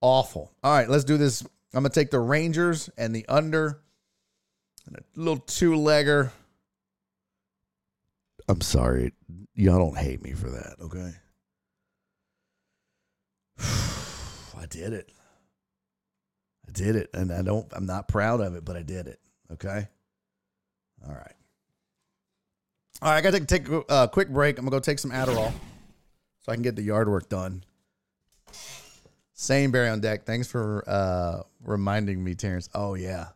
Awful. 0.00 0.50
All 0.64 0.72
right, 0.72 0.88
let's 0.88 1.04
do 1.04 1.18
this. 1.18 1.44
I'm 1.74 1.84
to 1.84 1.90
take 1.90 2.10
the 2.10 2.20
Rangers 2.20 2.88
and 2.96 3.14
the 3.14 3.26
under 3.28 3.82
and 4.86 4.96
a 4.96 5.02
little 5.14 5.40
two 5.40 5.72
legger. 5.72 6.30
I'm 8.52 8.60
sorry. 8.60 9.14
Y'all 9.54 9.78
don't 9.78 9.96
hate 9.96 10.22
me 10.22 10.32
for 10.32 10.50
that, 10.50 10.76
okay? 10.78 11.10
I 14.62 14.66
did 14.68 14.92
it. 14.92 15.10
I 16.68 16.72
did 16.72 16.96
it, 16.96 17.08
and 17.14 17.32
I 17.32 17.40
don't. 17.40 17.66
I'm 17.72 17.86
not 17.86 18.08
proud 18.08 18.42
of 18.42 18.54
it, 18.54 18.62
but 18.62 18.76
I 18.76 18.82
did 18.82 19.06
it. 19.06 19.20
Okay. 19.52 19.88
All 21.06 21.14
right. 21.14 21.32
All 23.00 23.10
right. 23.10 23.16
I 23.16 23.20
got 23.22 23.32
to 23.32 23.40
take 23.46 23.66
a 23.70 24.08
quick 24.12 24.28
break. 24.28 24.58
I'm 24.58 24.66
gonna 24.66 24.76
go 24.76 24.80
take 24.80 24.98
some 24.98 25.12
Adderall 25.12 25.50
so 26.42 26.52
I 26.52 26.54
can 26.54 26.62
get 26.62 26.76
the 26.76 26.82
yard 26.82 27.08
work 27.08 27.30
done. 27.30 27.64
Same 29.32 29.70
Barry 29.70 29.88
on 29.88 30.00
deck. 30.00 30.26
Thanks 30.26 30.46
for 30.46 30.84
uh, 30.86 31.42
reminding 31.64 32.22
me, 32.22 32.34
Terrence. 32.34 32.68
Oh 32.74 32.94
yeah. 32.96 33.28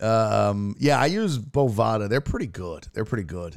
Um, 0.00 0.76
yeah, 0.78 1.00
I 1.00 1.06
use 1.06 1.40
Bovada. 1.40 2.08
They're 2.08 2.20
pretty 2.20 2.46
good. 2.46 2.86
They're 2.94 3.04
pretty 3.04 3.24
good. 3.24 3.56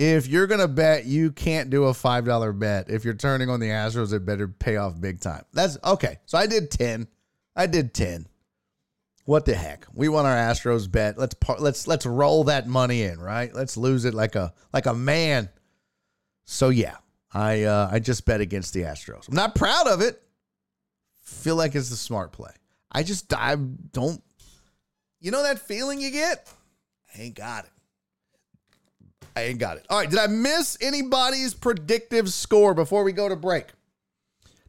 If 0.00 0.28
you're 0.28 0.46
gonna 0.46 0.66
bet, 0.66 1.04
you 1.04 1.30
can't 1.30 1.68
do 1.68 1.84
a 1.84 1.92
five 1.92 2.24
dollar 2.24 2.54
bet. 2.54 2.88
If 2.88 3.04
you're 3.04 3.12
turning 3.12 3.50
on 3.50 3.60
the 3.60 3.68
Astros, 3.68 4.14
it 4.14 4.24
better 4.24 4.48
pay 4.48 4.78
off 4.78 4.98
big 4.98 5.20
time. 5.20 5.44
That's 5.52 5.76
okay. 5.84 6.18
So 6.24 6.38
I 6.38 6.46
did 6.46 6.70
ten. 6.70 7.06
I 7.54 7.66
did 7.66 7.92
ten. 7.92 8.26
What 9.26 9.44
the 9.44 9.54
heck? 9.54 9.84
We 9.92 10.08
want 10.08 10.26
our 10.26 10.34
Astros 10.34 10.90
bet. 10.90 11.18
Let's 11.18 11.34
par- 11.34 11.58
let's 11.58 11.86
let's 11.86 12.06
roll 12.06 12.44
that 12.44 12.66
money 12.66 13.02
in, 13.02 13.20
right? 13.20 13.54
Let's 13.54 13.76
lose 13.76 14.06
it 14.06 14.14
like 14.14 14.36
a 14.36 14.54
like 14.72 14.86
a 14.86 14.94
man. 14.94 15.50
So 16.46 16.70
yeah, 16.70 16.96
I 17.34 17.64
uh, 17.64 17.90
I 17.92 17.98
just 17.98 18.24
bet 18.24 18.40
against 18.40 18.72
the 18.72 18.84
Astros. 18.84 19.28
I'm 19.28 19.34
not 19.34 19.54
proud 19.54 19.86
of 19.86 20.00
it. 20.00 20.22
Feel 21.20 21.56
like 21.56 21.74
it's 21.74 21.90
a 21.90 21.96
smart 21.96 22.32
play. 22.32 22.52
I 22.90 23.02
just 23.02 23.34
I 23.34 23.54
don't. 23.54 24.22
You 25.20 25.30
know 25.30 25.42
that 25.42 25.58
feeling 25.58 26.00
you 26.00 26.10
get? 26.10 26.50
I 27.14 27.20
ain't 27.20 27.34
got 27.34 27.66
it. 27.66 27.70
I 29.40 29.44
ain't 29.44 29.58
got 29.58 29.78
it. 29.78 29.86
All 29.88 29.98
right. 29.98 30.10
Did 30.10 30.18
I 30.18 30.26
miss 30.26 30.76
anybody's 30.80 31.54
predictive 31.54 32.30
score 32.30 32.74
before 32.74 33.04
we 33.04 33.12
go 33.12 33.28
to 33.28 33.36
break? 33.36 33.66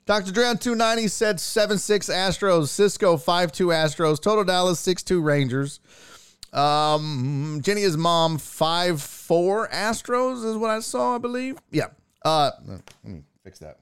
Dr. 0.06 0.32
Dre 0.32 0.46
on 0.46 0.58
290 0.58 1.08
said 1.10 1.40
7 1.40 1.78
6 1.78 2.10
Astros. 2.10 2.70
Cisco 2.70 3.18
5 3.18 3.52
2 3.52 3.68
Astros. 3.68 4.22
Total 4.22 4.44
Dallas 4.44 4.80
6 4.80 5.04
2 5.04 5.22
Rangers. 5.22 5.80
Um, 6.54 7.60
Jenny's 7.62 7.98
mom 7.98 8.38
5 8.38 9.02
4 9.02 9.68
Astros 9.70 10.46
is 10.46 10.56
what 10.56 10.70
I 10.70 10.80
saw, 10.80 11.16
I 11.16 11.18
believe. 11.18 11.58
Yeah. 11.70 11.88
Uh, 12.24 12.52
let 12.66 12.82
me 13.04 13.24
fix 13.44 13.60
that. 13.60 13.78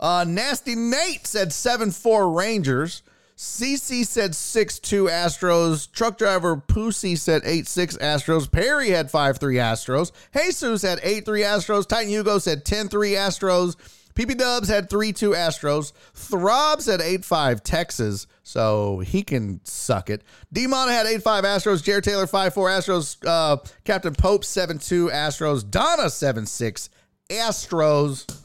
Uh, 0.00 0.24
Nasty 0.26 0.74
Nate 0.74 1.28
said 1.28 1.52
7 1.52 1.92
4 1.92 2.32
Rangers. 2.32 3.02
CC 3.42 4.06
said 4.06 4.36
6 4.36 4.78
2 4.78 5.06
Astros. 5.06 5.90
Truck 5.90 6.16
driver 6.16 6.56
Pussy 6.56 7.16
said 7.16 7.42
8 7.44 7.66
6 7.66 7.96
Astros. 7.96 8.48
Perry 8.50 8.90
had 8.90 9.10
5 9.10 9.38
3 9.38 9.56
Astros. 9.56 10.12
Jesus 10.32 10.82
had 10.82 11.00
8 11.02 11.24
3 11.24 11.40
Astros. 11.40 11.88
Titan 11.88 12.08
Hugo 12.08 12.38
said 12.38 12.64
10 12.64 12.88
3 12.88 13.10
Astros. 13.14 13.74
PP 14.14 14.38
Dubs 14.38 14.68
had 14.68 14.88
3 14.88 15.12
2 15.12 15.30
Astros. 15.30 15.92
Throb 16.14 16.82
said 16.82 17.00
8 17.00 17.24
5 17.24 17.64
Texas, 17.64 18.28
so 18.44 19.00
he 19.00 19.24
can 19.24 19.60
suck 19.64 20.08
it. 20.08 20.22
D 20.52 20.68
had 20.70 21.06
8 21.06 21.24
5 21.24 21.42
Astros. 21.42 21.82
Jared 21.82 22.04
Taylor 22.04 22.28
5 22.28 22.54
4 22.54 22.68
Astros. 22.68 23.16
Uh, 23.26 23.56
Captain 23.82 24.14
Pope 24.14 24.44
7 24.44 24.78
2 24.78 25.08
Astros. 25.08 25.68
Donna 25.68 26.10
7 26.10 26.46
6 26.46 26.90
Astros. 27.28 28.40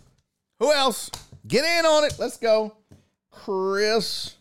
Who 0.57 0.73
else? 0.73 1.11
Get 1.47 1.63
in 1.63 1.85
on 1.85 2.03
it. 2.03 2.15
Let's 2.17 2.37
go. 2.37 2.75
Chris 3.29 4.36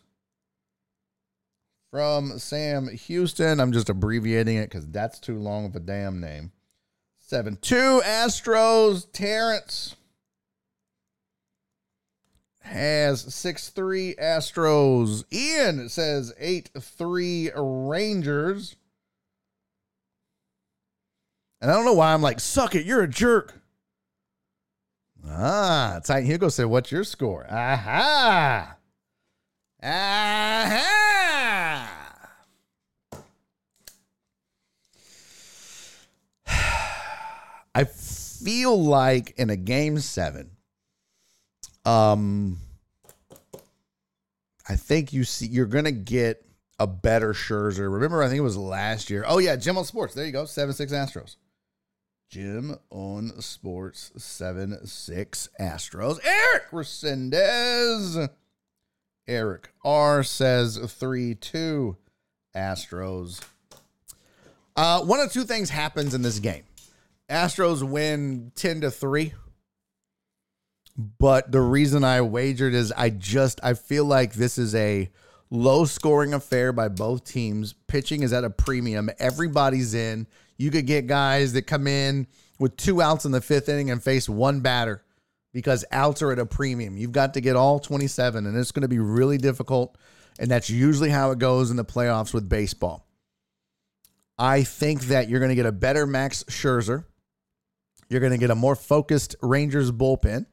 from 1.91 2.39
Sam 2.39 2.89
Houston. 2.89 3.61
I'm 3.61 3.73
just 3.73 3.89
abbreviating 3.89 4.57
it 4.57 4.71
because 4.71 4.87
that's 4.89 5.19
too 5.19 5.39
long 5.39 5.67
of 5.67 5.77
a 5.77 5.81
damn 5.81 6.21
name. 6.21 6.53
7 7.19 7.59
2 7.61 8.03
Astros. 8.05 9.07
Terrence 9.13 9.97
has 12.61 13.35
6 13.35 13.69
3 13.71 14.15
Astros. 14.21 15.25
Ian 15.33 15.89
says 15.89 16.33
8 16.39 16.71
3 16.79 17.51
Rangers. 17.57 18.77
And 21.61 21.71
I 21.71 21.75
don't 21.75 21.85
know 21.85 21.95
why 21.95 22.13
I'm 22.13 22.23
like, 22.23 22.39
suck 22.39 22.75
it, 22.75 22.85
you're 22.85 23.03
a 23.03 23.09
jerk. 23.09 23.61
Ah, 25.29 26.01
Titan 26.05 26.27
Hugo 26.27 26.49
said, 26.49 26.67
What's 26.67 26.93
your 26.93 27.05
score? 27.05 27.47
Aha! 27.51 28.76
Aha! 29.83 30.73
I 37.75 37.85
feel 37.85 38.83
like 38.83 39.35
in 39.37 39.51
a 39.51 39.57
game 39.57 39.99
seven, 39.99 40.51
um, 41.85 42.59
I 44.69 44.77
think 44.77 45.13
you 45.13 45.25
see 45.25 45.47
you're 45.47 45.67
gonna 45.67 45.93
get 45.93 46.45
a 46.79 46.87
better 46.87 47.33
Scherzer. 47.33 47.93
Remember, 47.93 48.23
I 48.23 48.29
think 48.29 48.39
it 48.39 48.43
was 48.43 48.57
last 48.57 49.11
year. 49.11 49.25
Oh 49.27 49.39
yeah, 49.39 49.57
Jim 49.57 49.77
on 49.79 49.85
Sports. 49.85 50.15
There 50.15 50.25
you 50.25 50.33
go, 50.33 50.47
seven 50.47 50.75
six 50.75 50.93
Astros. 50.93 51.37
Jim 52.29 52.77
on 52.91 53.41
Sports 53.41 54.11
seven 54.17 54.87
six 54.87 55.49
Astros. 55.61 56.19
Eric 56.25 56.71
Resendez. 56.71 58.29
Eric 59.29 59.71
R 59.85 60.23
says 60.23 60.79
three 60.79 61.35
two 61.35 61.97
Astros. 62.55 63.41
Uh, 64.77 65.03
one 65.03 65.21
of 65.21 65.33
two 65.33 65.45
things 65.45 65.71
happens 65.71 66.15
in 66.15 66.23
this 66.23 66.39
game. 66.39 66.65
Astros 67.31 67.83
win 67.83 68.53
10 68.55 68.83
to 68.83 68.91
3. 68.91 69.33
But 71.19 71.53
the 71.53 71.61
reason 71.61 72.05
I 72.05 72.23
wagered 72.23 72.73
is 72.73 72.93
I 72.93 73.11
just 73.11 73.61
I 73.63 73.75
feel 73.75 74.05
like 74.05 74.33
this 74.33 74.57
is 74.57 74.75
a 74.75 75.11
low 75.51 75.85
scoring 75.85 76.33
affair 76.33 76.73
by 76.73 76.89
both 76.89 77.25
teams. 77.25 77.75
Pitching 77.87 78.23
is 78.23 78.33
at 78.33 78.45
a 78.45 78.51
premium. 78.51 79.11
Everybody's 79.19 79.93
in. 79.93 80.27
You 80.57 80.71
could 80.71 80.87
get 80.87 81.07
guys 81.07 81.53
that 81.53 81.63
come 81.63 81.87
in 81.87 82.27
with 82.59 82.77
two 82.79 83.03
outs 83.03 83.27
in 83.27 83.33
the 83.33 83.43
fifth 83.43 83.69
inning 83.69 83.91
and 83.91 84.03
face 84.03 84.27
one 84.27 84.61
batter 84.61 85.03
because 85.57 85.87
outs 85.91 86.21
are 86.21 86.33
at 86.33 86.39
a 86.39 86.45
premium. 86.45 86.99
You've 86.99 87.13
got 87.13 87.33
to 87.33 87.41
get 87.41 87.57
all 87.57 87.81
27, 87.81 88.45
and 88.45 88.55
it's 88.59 88.73
going 88.73 88.83
to 88.83 88.89
be 88.89 88.99
really 88.99 89.39
difficult. 89.39 89.97
And 90.39 90.51
that's 90.51 90.69
usually 90.69 91.09
how 91.09 91.31
it 91.31 91.39
goes 91.39 91.71
in 91.71 91.79
the 91.79 91.85
playoffs 91.85 92.35
with 92.35 92.47
baseball. 92.47 93.07
I 94.39 94.65
think 94.65 95.05
that 95.05 95.31
you're 95.31 95.41
going 95.41 95.49
to 95.49 95.55
get 95.55 95.65
a 95.65 95.73
better 95.73 96.07
Max 96.07 96.45
Scherzer. 96.45 97.07
You're 98.11 98.21
going 98.21 98.33
to 98.33 98.39
get 98.39 98.51
a 98.51 98.55
more 98.55 98.77
focused 98.77 99.35
Rangers 99.41 99.91
bullpen. 99.91 100.45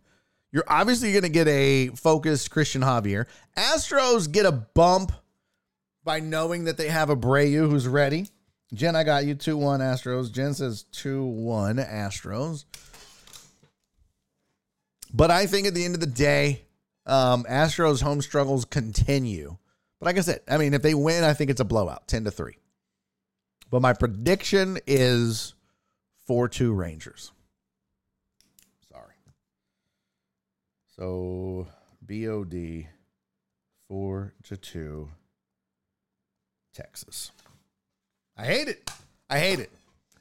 You're 0.53 0.63
obviously 0.69 1.11
going 1.11 1.23
to 1.23 1.29
get 1.29 1.49
a 1.49 1.89
focused 1.89 2.49
Cristian 2.49 2.81
Javier. 2.81 3.25
Astros 3.57 4.31
get 4.31 4.45
a 4.45 4.53
bump 4.53 5.11
by 6.05 6.21
knowing 6.21 6.63
that 6.63 6.77
they 6.77 6.87
have 6.87 7.09
a 7.09 7.17
Abreu 7.17 7.69
who's 7.69 7.89
ready. 7.89 8.29
Jen, 8.73 8.95
I 8.95 9.03
got 9.03 9.25
you 9.25 9.35
2 9.35 9.57
1 9.57 9.81
Astros. 9.81 10.31
Jen 10.31 10.53
says 10.53 10.83
2 10.93 11.25
1 11.25 11.75
Astros. 11.75 12.63
But 15.13 15.29
I 15.29 15.45
think 15.45 15.67
at 15.67 15.73
the 15.73 15.85
end 15.85 15.93
of 15.93 15.99
the 15.99 16.07
day, 16.07 16.63
um, 17.05 17.45
Astros 17.49 18.01
home 18.01 18.21
struggles 18.21 18.65
continue. 18.65 19.57
But 19.99 20.07
like 20.07 20.17
I 20.17 20.21
said, 20.21 20.41
I 20.49 20.57
mean, 20.57 20.73
if 20.73 20.81
they 20.81 20.95
win, 20.95 21.23
I 21.23 21.33
think 21.33 21.51
it's 21.51 21.61
a 21.61 21.65
blowout 21.65 22.07
10 22.07 22.23
to 22.23 22.31
3. 22.31 22.57
But 23.69 23.81
my 23.81 23.93
prediction 23.93 24.79
is 24.87 25.53
4 26.25 26.47
2 26.47 26.73
Rangers. 26.73 27.31
Sorry. 28.91 29.15
So 30.95 31.67
BOD 32.01 32.87
4 33.87 34.33
to 34.43 34.57
2 34.57 35.09
Texas. 36.73 37.31
I 38.35 38.45
hate 38.45 38.67
it. 38.67 38.89
I 39.29 39.39
hate 39.39 39.59
it. 39.59 39.71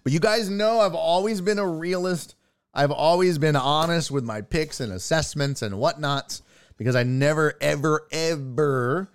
But 0.05 0.13
you 0.13 0.21
guys 0.21 0.51
know 0.51 0.81
I've 0.81 0.95
always 0.95 1.41
been 1.41 1.59
a 1.59 1.67
realist. 1.67 2.35
I've 2.75 2.91
always 2.91 3.39
been 3.39 3.57
honest 3.57 4.11
with 4.11 4.25
my 4.25 4.41
picks 4.41 4.81
and 4.81 4.93
assessments 4.93 5.63
and 5.63 5.75
whatnots 5.75 6.43
because 6.79 6.97
I 6.97 7.03
never, 7.03 7.55
ever, 7.61 8.07
ever 8.11 9.11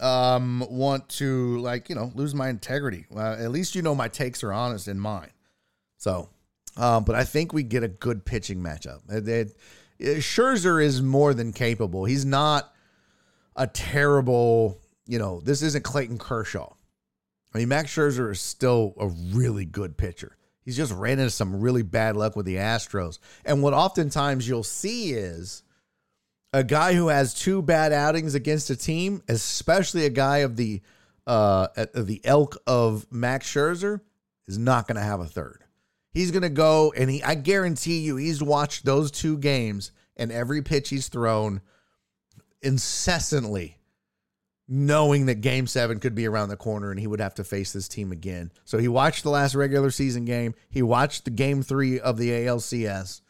um, 0.00 0.64
want 0.70 1.08
to 1.10 1.58
like 1.58 1.88
you 1.88 1.94
know 1.94 2.10
lose 2.14 2.34
my 2.34 2.48
integrity. 2.48 3.06
At 3.16 3.50
least 3.50 3.74
you 3.74 3.82
know 3.82 3.94
my 3.94 4.08
takes 4.08 4.42
are 4.42 4.52
honest 4.52 4.88
in 4.88 4.98
mine. 4.98 5.30
So, 5.98 6.30
um, 6.76 7.04
but 7.04 7.14
I 7.14 7.24
think 7.24 7.52
we 7.52 7.62
get 7.62 7.82
a 7.82 7.88
good 7.88 8.24
pitching 8.24 8.60
matchup. 8.60 9.00
It, 9.10 9.28
it, 9.28 9.56
it, 9.98 10.16
Scherzer 10.18 10.82
is 10.82 11.02
more 11.02 11.34
than 11.34 11.52
capable. 11.52 12.06
He's 12.06 12.24
not 12.24 12.72
a 13.54 13.66
terrible. 13.66 14.78
You 15.06 15.18
know, 15.18 15.40
this 15.40 15.62
isn't 15.62 15.84
Clayton 15.84 16.18
Kershaw. 16.18 16.72
I 17.52 17.58
mean, 17.58 17.68
Max 17.68 17.94
Scherzer 17.94 18.30
is 18.30 18.40
still 18.40 18.94
a 18.98 19.08
really 19.08 19.64
good 19.64 19.96
pitcher. 19.96 20.36
He's 20.70 20.76
just 20.76 20.92
ran 20.92 21.18
into 21.18 21.32
some 21.32 21.60
really 21.60 21.82
bad 21.82 22.16
luck 22.16 22.36
with 22.36 22.46
the 22.46 22.54
Astros. 22.54 23.18
And 23.44 23.60
what 23.60 23.74
oftentimes 23.74 24.48
you'll 24.48 24.62
see 24.62 25.10
is 25.10 25.64
a 26.52 26.62
guy 26.62 26.94
who 26.94 27.08
has 27.08 27.34
two 27.34 27.60
bad 27.60 27.92
outings 27.92 28.36
against 28.36 28.70
a 28.70 28.76
team, 28.76 29.20
especially 29.26 30.06
a 30.06 30.10
guy 30.10 30.38
of 30.38 30.54
the 30.54 30.80
uh, 31.26 31.66
the 31.92 32.20
elk 32.22 32.56
of 32.68 33.04
Max 33.10 33.52
Scherzer, 33.52 34.00
is 34.46 34.58
not 34.58 34.86
going 34.86 34.94
to 34.94 35.02
have 35.02 35.18
a 35.18 35.26
third. 35.26 35.64
He's 36.12 36.30
going 36.30 36.42
to 36.42 36.48
go 36.48 36.92
and 36.96 37.10
he. 37.10 37.20
I 37.20 37.34
guarantee 37.34 37.98
you, 37.98 38.14
he's 38.14 38.40
watched 38.40 38.84
those 38.84 39.10
two 39.10 39.38
games 39.38 39.90
and 40.16 40.30
every 40.30 40.62
pitch 40.62 40.90
he's 40.90 41.08
thrown. 41.08 41.62
incessantly 42.62 43.79
knowing 44.72 45.26
that 45.26 45.40
game 45.40 45.66
seven 45.66 45.98
could 45.98 46.14
be 46.14 46.28
around 46.28 46.48
the 46.48 46.56
corner 46.56 46.92
and 46.92 47.00
he 47.00 47.08
would 47.08 47.20
have 47.20 47.34
to 47.34 47.42
face 47.42 47.72
this 47.72 47.88
team 47.88 48.12
again. 48.12 48.52
So 48.64 48.78
he 48.78 48.86
watched 48.86 49.24
the 49.24 49.30
last 49.30 49.56
regular 49.56 49.90
season 49.90 50.24
game, 50.24 50.54
he 50.70 50.80
watched 50.80 51.24
the 51.24 51.32
game 51.32 51.62
three 51.62 51.98
of 51.98 52.16
the 52.16 52.30
ALCS. 52.30 53.20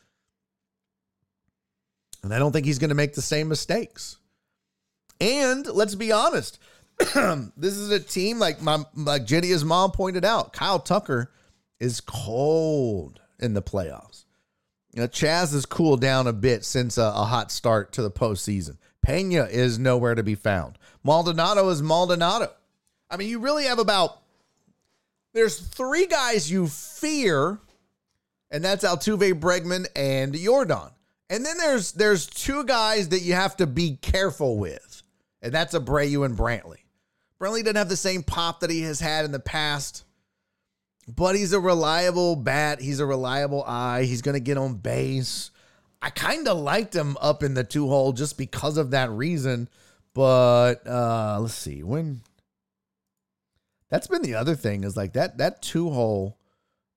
And 2.23 2.35
I 2.35 2.39
don't 2.39 2.53
think 2.53 2.67
he's 2.67 2.79
going 2.79 2.91
to 2.91 2.95
make 2.95 3.15
the 3.15 3.23
same 3.23 3.49
mistakes. 3.49 4.19
And 5.19 5.67
let's 5.67 5.95
be 5.95 6.13
honest, 6.13 6.59
this 6.99 7.77
is 7.77 7.91
a 7.91 7.99
team 7.99 8.39
like 8.39 8.61
my 8.61 8.85
like 8.95 9.25
Jenny's 9.25 9.65
mom 9.65 9.93
pointed 9.93 10.27
out. 10.27 10.53
Kyle 10.53 10.79
Tucker 10.79 11.33
is 11.79 12.03
cold 12.03 13.21
in 13.39 13.55
the 13.55 13.63
playoffs. 13.63 14.25
You 14.93 15.01
know, 15.01 15.07
Chas 15.07 15.53
has 15.53 15.65
cooled 15.65 16.03
down 16.03 16.27
a 16.27 16.33
bit 16.35 16.67
since 16.67 16.99
a, 16.99 17.05
a 17.05 17.25
hot 17.25 17.51
start 17.51 17.93
to 17.93 18.03
the 18.03 18.11
postseason. 18.11 18.77
Pena 19.03 19.45
is 19.45 19.79
nowhere 19.79 20.15
to 20.15 20.23
be 20.23 20.35
found. 20.35 20.79
Maldonado 21.03 21.69
is 21.71 21.83
Maldonado. 21.83 22.53
I 23.11 23.17
mean, 23.17 23.29
you 23.29 23.39
really 23.39 23.65
have 23.65 23.79
about 23.79 24.19
there's 25.33 25.59
three 25.59 26.07
guys 26.07 26.51
you 26.51 26.67
fear, 26.67 27.59
and 28.51 28.65
that's 28.65 28.85
Altuve, 28.85 29.41
Bregman, 29.41 29.87
and 29.95 30.35
Yordan. 30.35 30.93
And 31.29 31.47
then 31.47 31.57
there's 31.59 31.93
there's 31.93 32.27
two 32.27 32.65
guys 32.65 33.11
that 33.11 33.21
you 33.21 33.35
have 33.35 33.57
to 33.57 33.67
be 33.67 33.97
careful 33.97 34.59
with, 34.59 35.03
and 35.41 35.53
that's 35.53 35.75
Abreu 35.75 36.25
and 36.25 36.37
Brantley. 36.37 36.79
Brantley 37.41 37.61
doesn't 37.63 37.77
have 37.77 37.89
the 37.89 37.97
same 37.97 38.23
pop 38.23 38.61
that 38.61 38.71
he 38.71 38.83
has 38.83 39.01
had 39.01 39.25
in 39.25 39.33
the 39.33 39.41
past, 39.41 40.05
but 41.09 41.37
he's 41.37 41.53
a 41.53 41.61
reliable 41.61 42.37
bat. 42.37 42.81
He's 42.81 43.01
a 43.01 43.07
reliable 43.07 43.65
eye. 43.65 44.03
He's 44.03 44.23
going 44.23 44.35
to 44.35 44.41
get 44.41 44.59
on 44.59 44.75
base. 44.75 45.53
I 46.03 46.11
kind 46.11 46.49
of 46.49 46.59
liked 46.59 46.95
him 46.95 47.17
up 47.21 47.43
in 47.43 47.55
the 47.55 47.65
two 47.65 47.89
hole 47.89 48.13
just 48.13 48.39
because 48.39 48.77
of 48.77 48.91
that 48.93 49.11
reason. 49.11 49.69
But 50.15 50.87
uh 50.87 51.39
let's 51.41 51.55
see 51.55 51.83
when. 51.83 52.23
That's 53.91 54.07
been 54.07 54.23
the 54.23 54.37
other 54.37 54.55
thing 54.55 54.85
is 54.85 54.97
like 54.97 55.15
that 55.15 55.39
that 55.39 55.63
two 55.63 55.91
hole. 55.91 56.39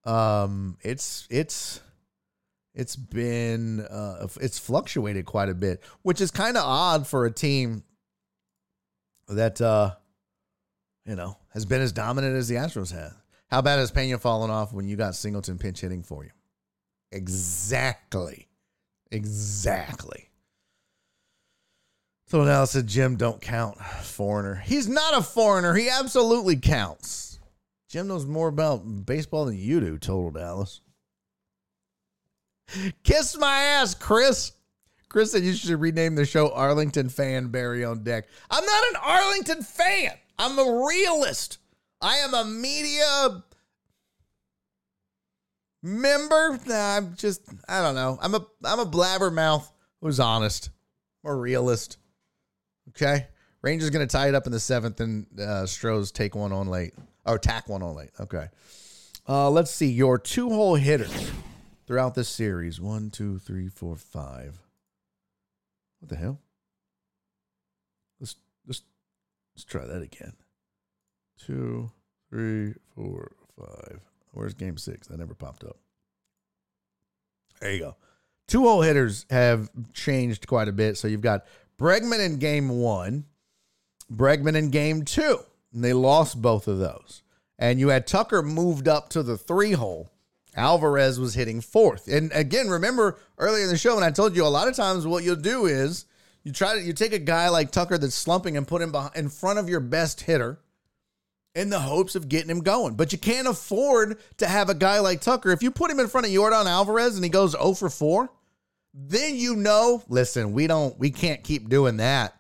Um, 0.06 0.78
it's 0.82 1.28
it's 1.30 1.82
it's 2.74 2.96
been 2.96 3.82
uh 3.82 4.28
it's 4.42 4.60
fluctuated 4.60 5.26
quite 5.26 5.50
a 5.50 5.54
bit, 5.54 5.82
which 6.02 6.22
is 6.22 6.32
kind 6.32 6.58
of 6.58 6.64
odd 6.66 7.08
for 7.08 7.26
a 7.26 7.32
team 7.32 7.84
that 9.28 9.62
uh 9.62 9.92
you 11.06 11.16
know 11.16 11.38
has 11.50 11.66
been 11.66 11.82
as 11.82 11.92
dominant 11.92 12.36
as 12.36 12.48
the 12.48 12.56
Astros 12.56 12.94
have. 12.94 13.16
How 13.50 13.62
bad 13.62 13.78
has 13.78 13.92
Pena 13.92 14.18
fallen 14.18 14.50
off 14.50 14.74
when 14.74 14.88
you 14.88 14.96
got 14.96 15.16
Singleton 15.16 15.58
pinch 15.60 15.82
hitting 15.82 16.04
for 16.04 16.24
you? 16.24 16.32
Exactly. 17.12 18.48
Exactly. 19.14 20.30
So 22.28 22.44
now 22.44 22.66
said 22.66 22.88
Jim 22.88 23.16
don't 23.16 23.40
count 23.40 23.78
foreigner. 23.78 24.56
He's 24.56 24.88
not 24.88 25.16
a 25.16 25.22
foreigner. 25.22 25.76
He 25.76 25.88
absolutely 25.88 26.56
counts. 26.56 27.40
Jim 27.90 28.08
knows 28.08 28.26
more 28.26 28.48
about 28.48 29.06
baseball 29.06 29.46
than 29.46 29.56
you 29.56 29.80
do, 29.80 30.00
total 30.00 30.32
Dallas. 30.32 30.82
Kiss 33.04 33.38
my 33.38 33.60
ass, 33.60 33.94
Chris. 33.94 34.54
Chris 35.10 35.32
said 35.32 35.44
you 35.44 35.54
should 35.54 35.80
rename 35.80 36.16
the 36.16 36.26
show 36.26 36.52
Arlington 36.52 37.08
Fan 37.08 37.50
Barry 37.50 37.86
on 37.86 38.04
Deck. 38.04 38.26
I'm 38.50 38.66
not 38.66 38.84
an 38.90 38.96
Arlington 38.96 39.62
fan. 39.62 40.14
I'm 40.40 40.58
a 40.58 40.88
realist. 40.88 41.60
I 42.02 42.18
am 42.18 42.34
a 42.34 42.46
media 42.46 43.44
member. 45.84 46.58
Nah, 46.66 46.98
I'm 46.98 47.16
just 47.16 47.42
I 47.68 47.82
don't 47.82 47.96
know. 47.96 48.18
I'm 48.22 48.34
a 48.34 48.46
I'm 48.64 48.80
a 48.80 48.86
blabbermouth 48.86 49.70
who's 50.02 50.20
honest. 50.20 50.70
A 51.26 51.34
realist. 51.34 51.98
Okay. 52.90 53.28
Rangers 53.62 53.90
gonna 53.92 54.08
tie 54.08 54.30
it 54.30 54.36
up 54.36 54.46
in 54.46 54.52
the 54.52 54.60
seventh 54.60 55.00
and 55.00 55.28
uh 55.40 55.66
Stros 55.68 56.12
take 56.12 56.36
one 56.36 56.52
on 56.52 56.68
late. 56.68 56.94
Or 57.26 57.38
tack 57.38 57.70
one 57.70 57.84
on 57.84 57.96
late. 57.96 58.12
Okay. 58.20 58.48
Uh 59.28 59.50
let's 59.50 59.72
see. 59.72 59.92
Your 59.92 60.18
two 60.18 60.50
hole 60.50 60.76
hitters 60.76 61.32
throughout 61.86 62.16
this 62.16 62.30
series. 62.30 62.82
One, 62.82 63.10
two, 63.10 63.38
three, 63.40 63.68
four, 63.68 63.96
five. 63.96 64.60
What 66.00 66.10
the 66.10 66.16
hell? 66.16 66.40
Let's 68.20 68.36
let's 68.66 68.82
let's 69.54 69.66
try 69.66 69.86
that 69.86 70.02
again. 70.02 70.34
Two, 71.38 71.92
three, 72.30 72.74
four, 72.96 73.34
five. 73.58 74.02
Where's 74.34 74.54
game 74.54 74.78
six? 74.78 75.08
That 75.08 75.20
never 75.20 75.34
popped 75.34 75.64
up. 75.64 75.78
There 77.62 77.72
you 77.72 77.80
go. 77.80 77.96
Two 78.48 78.64
hole 78.64 78.82
hitters 78.82 79.26
have 79.30 79.70
changed 79.94 80.48
quite 80.48 80.68
a 80.68 80.74
bit. 80.74 80.98
So 80.98 81.08
you've 81.08 81.22
got 81.22 81.46
Bregman 81.80 82.24
in 82.24 82.38
game 82.38 82.70
one, 82.70 83.26
Bregman 84.14 84.56
in 84.56 84.70
game 84.70 85.06
two. 85.06 85.40
And 85.74 85.84
they 85.84 85.94
lost 85.94 86.42
both 86.42 86.68
of 86.68 86.78
those. 86.78 87.24
And 87.58 87.80
you 87.80 87.90
had 87.90 88.06
Tucker 88.06 88.42
moved 88.42 88.88
up 88.88 89.10
to 89.10 89.24
the 89.24 89.38
three 89.38 89.72
hole. 89.72 90.12
Alvarez 90.56 91.20
was 91.20 91.34
hitting 91.34 91.62
fourth. 91.62 92.08
And 92.08 92.32
again, 92.34 92.68
remember 92.68 93.18
earlier 93.38 93.64
in 93.64 93.70
the 93.70 93.78
show 93.78 93.96
when 93.96 94.04
I 94.04 94.12
told 94.12 94.36
you 94.36 94.46
a 94.46 94.48
lot 94.48 94.68
of 94.68 94.76
times 94.76 95.08
what 95.08 95.24
you'll 95.24 95.36
do 95.36 95.66
is 95.66 96.06
you 96.44 96.52
try 96.52 96.76
to 96.76 96.82
you 96.82 96.94
take 96.94 97.14
a 97.14 97.20
guy 97.20 97.50
like 97.50 97.72
Tucker 97.72 97.98
that's 97.98 98.14
slumping 98.14 98.58
and 98.58 98.68
put 98.68 98.82
him 98.82 98.92
behind, 98.92 99.16
in 99.16 99.30
front 99.30 99.58
of 99.58 99.70
your 99.70 99.80
best 99.80 100.22
hitter 100.22 100.60
in 101.56 101.70
the 101.70 101.80
hopes 101.80 102.16
of 102.16 102.30
getting 102.30 102.50
him 102.50 102.62
going. 102.62 102.96
But 102.96 103.12
you 103.12 103.18
can't 103.18 103.48
afford 103.48 104.20
to 104.38 104.48
have 104.48 104.70
a 104.70 104.76
guy 104.76 105.00
like 105.00 105.22
Tucker. 105.22 105.52
If 105.52 105.64
you 105.64 105.72
put 105.72 105.92
him 105.92 106.00
in 106.00 106.08
front 106.08 106.26
of 106.26 106.34
Yordan 106.34 106.66
Alvarez 106.66 107.16
and 107.16 107.24
he 107.24 107.30
goes 107.30 107.52
0 107.52 107.74
for 107.74 107.90
4, 107.90 108.30
then 108.94 109.36
you 109.36 109.56
know, 109.56 110.04
listen, 110.08 110.54
we 110.54 110.68
don't 110.68 110.98
we 111.00 111.12
can't 111.12 111.44
keep 111.44 111.70
doing 111.70 111.98
that. 111.98 112.36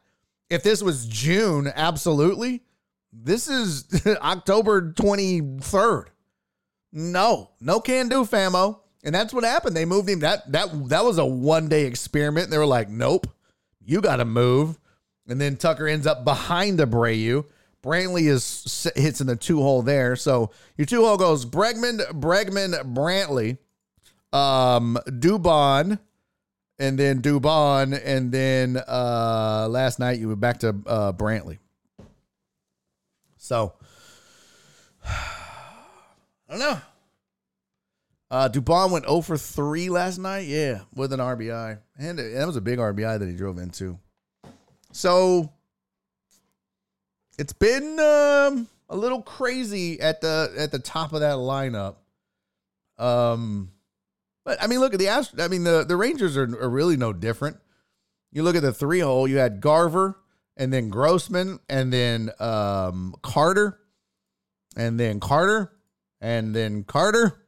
If 0.49 0.63
this 0.63 0.83
was 0.83 1.05
June, 1.07 1.71
absolutely. 1.73 2.63
This 3.11 3.47
is 3.47 3.85
October 4.21 4.93
23rd. 4.93 6.05
No, 6.91 7.49
no 7.59 7.79
can 7.79 8.07
do, 8.07 8.23
famo. 8.23 8.79
And 9.03 9.13
that's 9.13 9.33
what 9.33 9.43
happened. 9.43 9.75
They 9.75 9.85
moved 9.85 10.09
him. 10.09 10.19
That 10.19 10.51
that 10.51 10.89
that 10.89 11.03
was 11.03 11.17
a 11.17 11.25
one 11.25 11.67
day 11.67 11.85
experiment. 11.85 12.49
They 12.49 12.57
were 12.57 12.65
like, 12.65 12.89
nope, 12.89 13.27
you 13.83 14.01
got 14.01 14.17
to 14.17 14.25
move. 14.25 14.79
And 15.27 15.39
then 15.39 15.57
Tucker 15.57 15.87
ends 15.87 16.07
up 16.07 16.23
behind 16.23 16.79
Abreu. 16.79 17.45
Brantley 17.83 18.29
is 18.29 18.91
hits 18.95 19.19
in 19.21 19.27
the 19.27 19.35
two 19.35 19.61
hole 19.61 19.81
there. 19.81 20.15
So 20.15 20.51
your 20.77 20.85
two 20.85 21.05
hole 21.05 21.17
goes 21.17 21.45
Bregman, 21.45 21.99
Bregman, 22.13 22.93
Brantley, 22.93 23.57
um, 24.31 24.97
Dubon, 25.07 25.99
and 26.79 26.97
then 26.97 27.21
Dubon, 27.21 27.99
and 28.03 28.31
then 28.31 28.77
uh, 28.87 29.67
last 29.69 29.99
night 29.99 30.19
you 30.19 30.29
were 30.29 30.37
back 30.37 30.59
to 30.59 30.69
uh, 30.87 31.11
Brantley. 31.11 31.59
So 33.37 33.73
I 35.05 35.37
don't 36.49 36.59
know. 36.59 36.81
Uh, 38.31 38.49
Dubon 38.49 38.91
went 38.91 39.05
0 39.05 39.21
for 39.21 39.37
3 39.37 39.89
last 39.89 40.17
night. 40.17 40.47
Yeah, 40.47 40.81
with 40.95 41.13
an 41.13 41.19
RBI. 41.19 41.77
And 41.99 42.17
that 42.17 42.47
was 42.47 42.55
a 42.55 42.61
big 42.61 42.79
RBI 42.79 43.19
that 43.19 43.29
he 43.29 43.35
drove 43.35 43.59
into. 43.59 43.99
So 44.91 45.51
it's 47.37 47.53
been 47.53 47.99
um, 47.99 48.67
a 48.89 48.95
little 48.95 49.21
crazy 49.21 49.99
at 49.99 50.21
the 50.21 50.53
at 50.57 50.71
the 50.71 50.79
top 50.79 51.13
of 51.13 51.21
that 51.21 51.35
lineup. 51.35 51.95
Um, 52.97 53.71
but 54.45 54.61
I 54.61 54.67
mean, 54.67 54.79
look 54.79 54.93
at 54.93 54.99
the 54.99 55.07
Ast- 55.07 55.39
I 55.39 55.47
mean, 55.47 55.63
the 55.63 55.83
the 55.83 55.95
Rangers 55.95 56.37
are, 56.37 56.43
are 56.43 56.69
really 56.69 56.97
no 56.97 57.13
different. 57.13 57.57
You 58.31 58.43
look 58.43 58.55
at 58.55 58.61
the 58.61 58.73
three 58.73 58.99
hole. 58.99 59.27
You 59.27 59.37
had 59.37 59.61
Garver, 59.61 60.17
and 60.57 60.71
then 60.71 60.89
Grossman, 60.89 61.59
and 61.69 61.91
then 61.91 62.31
um, 62.39 63.15
Carter, 63.21 63.79
and 64.75 64.99
then 64.99 65.19
Carter, 65.19 65.71
and 66.21 66.55
then 66.55 66.83
Carter, 66.83 67.45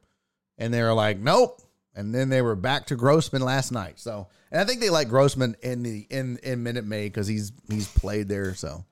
and 0.58 0.72
they 0.72 0.82
were 0.82 0.94
like, 0.94 1.18
nope. 1.18 1.60
And 1.94 2.14
then 2.14 2.28
they 2.28 2.42
were 2.42 2.56
back 2.56 2.86
to 2.86 2.96
Grossman 2.96 3.40
last 3.40 3.72
night. 3.72 3.98
So, 3.98 4.28
and 4.52 4.60
I 4.60 4.64
think 4.64 4.80
they 4.80 4.90
like 4.90 5.08
Grossman 5.08 5.56
in 5.62 5.82
the 5.82 6.06
in 6.10 6.38
in 6.42 6.62
Minute 6.62 6.84
Maid 6.84 7.12
because 7.12 7.26
he's 7.26 7.52
he's 7.70 7.88
played 7.88 8.28
there. 8.28 8.54
So, 8.54 8.84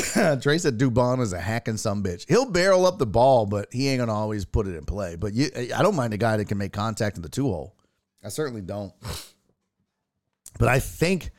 Trey 0.42 0.58
said 0.58 0.78
Dubon 0.78 1.20
is 1.20 1.32
a 1.32 1.40
hacking 1.40 1.76
some 1.76 2.02
bitch. 2.02 2.28
He'll 2.28 2.50
barrel 2.50 2.86
up 2.86 2.98
the 2.98 3.06
ball, 3.06 3.46
but 3.46 3.72
he 3.72 3.88
ain't 3.88 4.00
gonna 4.00 4.14
always 4.14 4.44
put 4.44 4.66
it 4.66 4.76
in 4.76 4.84
play. 4.84 5.16
But 5.16 5.34
you, 5.34 5.50
I 5.74 5.82
don't 5.82 5.96
mind 5.96 6.14
a 6.14 6.18
guy 6.18 6.36
that 6.36 6.46
can 6.46 6.58
make 6.58 6.72
contact 6.72 7.16
in 7.16 7.22
the 7.22 7.28
two 7.28 7.44
hole. 7.44 7.76
I 8.24 8.28
certainly 8.28 8.62
don't. 8.62 8.92
But 10.58 10.68
I 10.68 10.78
think 10.78 11.30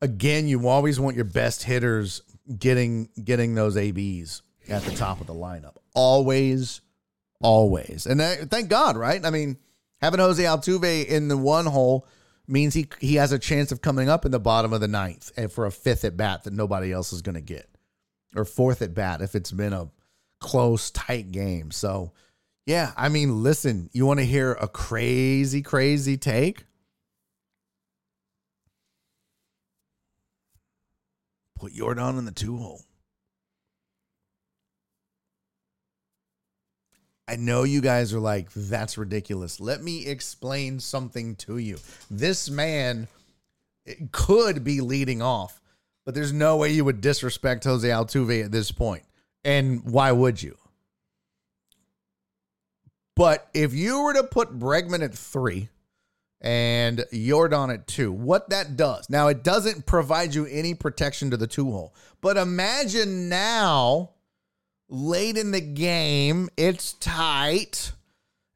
again, 0.00 0.48
you 0.48 0.68
always 0.68 1.00
want 1.00 1.16
your 1.16 1.24
best 1.24 1.62
hitters 1.62 2.22
getting 2.58 3.08
getting 3.22 3.54
those 3.54 3.76
ABs 3.76 4.42
at 4.68 4.82
the 4.82 4.94
top 4.94 5.20
of 5.20 5.26
the 5.26 5.34
lineup. 5.34 5.76
Always, 5.94 6.80
always. 7.40 8.06
And 8.06 8.20
thank 8.50 8.68
God, 8.68 8.96
right? 8.96 9.24
I 9.24 9.30
mean, 9.30 9.58
having 10.00 10.20
Jose 10.20 10.42
Altuve 10.42 11.06
in 11.06 11.28
the 11.28 11.36
one 11.36 11.66
hole 11.66 12.06
means 12.46 12.74
he 12.74 12.88
he 13.00 13.14
has 13.16 13.32
a 13.32 13.38
chance 13.38 13.72
of 13.72 13.80
coming 13.80 14.08
up 14.08 14.24
in 14.24 14.32
the 14.32 14.40
bottom 14.40 14.72
of 14.72 14.80
the 14.80 14.88
ninth 14.88 15.30
and 15.36 15.50
for 15.50 15.66
a 15.66 15.70
fifth 15.70 16.04
at 16.04 16.16
bat 16.16 16.44
that 16.44 16.52
nobody 16.52 16.92
else 16.92 17.12
is 17.12 17.22
going 17.22 17.36
to 17.36 17.40
get 17.40 17.69
or 18.34 18.44
fourth 18.44 18.82
at 18.82 18.94
bat 18.94 19.20
if 19.20 19.34
it's 19.34 19.50
been 19.52 19.72
a 19.72 19.88
close, 20.40 20.90
tight 20.90 21.32
game. 21.32 21.70
So, 21.70 22.12
yeah, 22.66 22.92
I 22.96 23.08
mean, 23.08 23.42
listen, 23.42 23.90
you 23.92 24.06
want 24.06 24.20
to 24.20 24.26
hear 24.26 24.52
a 24.52 24.68
crazy, 24.68 25.62
crazy 25.62 26.16
take? 26.16 26.64
Put 31.58 31.74
Yordan 31.74 32.18
in 32.18 32.24
the 32.24 32.32
two 32.32 32.56
hole. 32.56 32.82
I 37.30 37.36
know 37.36 37.62
you 37.62 37.80
guys 37.80 38.12
are 38.12 38.18
like, 38.18 38.50
that's 38.54 38.98
ridiculous. 38.98 39.60
Let 39.60 39.84
me 39.84 40.04
explain 40.04 40.80
something 40.80 41.36
to 41.36 41.58
you. 41.58 41.78
This 42.10 42.50
man 42.50 43.06
eh, 43.86 43.94
could 44.10 44.64
be 44.64 44.80
leading 44.80 45.22
off, 45.22 45.59
but 46.10 46.16
there's 46.16 46.32
no 46.32 46.56
way 46.56 46.72
you 46.72 46.84
would 46.84 47.00
disrespect 47.00 47.62
Jose 47.62 47.86
Altuve 47.86 48.44
at 48.44 48.50
this 48.50 48.72
point. 48.72 49.04
And 49.44 49.84
why 49.84 50.10
would 50.10 50.42
you? 50.42 50.58
But 53.14 53.46
if 53.54 53.72
you 53.72 54.02
were 54.02 54.14
to 54.14 54.24
put 54.24 54.58
Bregman 54.58 55.04
at 55.04 55.14
three 55.14 55.68
and 56.40 57.04
Yordan 57.12 57.72
at 57.72 57.86
two, 57.86 58.10
what 58.10 58.50
that 58.50 58.76
does 58.76 59.08
now, 59.08 59.28
it 59.28 59.44
doesn't 59.44 59.86
provide 59.86 60.34
you 60.34 60.46
any 60.46 60.74
protection 60.74 61.30
to 61.30 61.36
the 61.36 61.46
two 61.46 61.70
hole. 61.70 61.94
But 62.20 62.36
imagine 62.36 63.28
now 63.28 64.10
late 64.88 65.36
in 65.36 65.52
the 65.52 65.60
game. 65.60 66.48
It's 66.56 66.94
tight. 66.94 67.92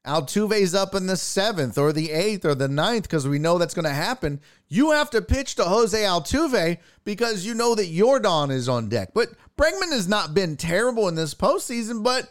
Altuve's 0.05 0.75
up 0.75 0.93
in 0.93 1.07
the 1.07 1.15
seventh 1.17 1.77
or 1.77 1.93
the 1.93 2.11
eighth 2.11 2.43
or 2.43 2.53
the 2.53 2.67
ninth 2.67 3.03
because 3.03 3.25
we 3.25 3.39
know 3.39 3.57
that's 3.57 3.73
going 3.73 3.85
to 3.85 3.91
happen. 3.91 4.39
You 4.67 4.91
have 4.91 5.09
to 5.11 5.21
pitch 5.21 5.55
to 5.55 5.63
Jose 5.63 5.97
Altuve 5.97 6.79
because 7.05 7.45
you 7.45 7.53
know 7.53 7.75
that 7.75 7.87
Yordan 7.87 8.51
is 8.51 8.67
on 8.67 8.89
deck. 8.89 9.11
But 9.13 9.29
Bregman 9.57 9.91
has 9.91 10.07
not 10.07 10.33
been 10.33 10.57
terrible 10.57 11.07
in 11.07 11.15
this 11.15 11.33
postseason, 11.33 12.03
but 12.03 12.29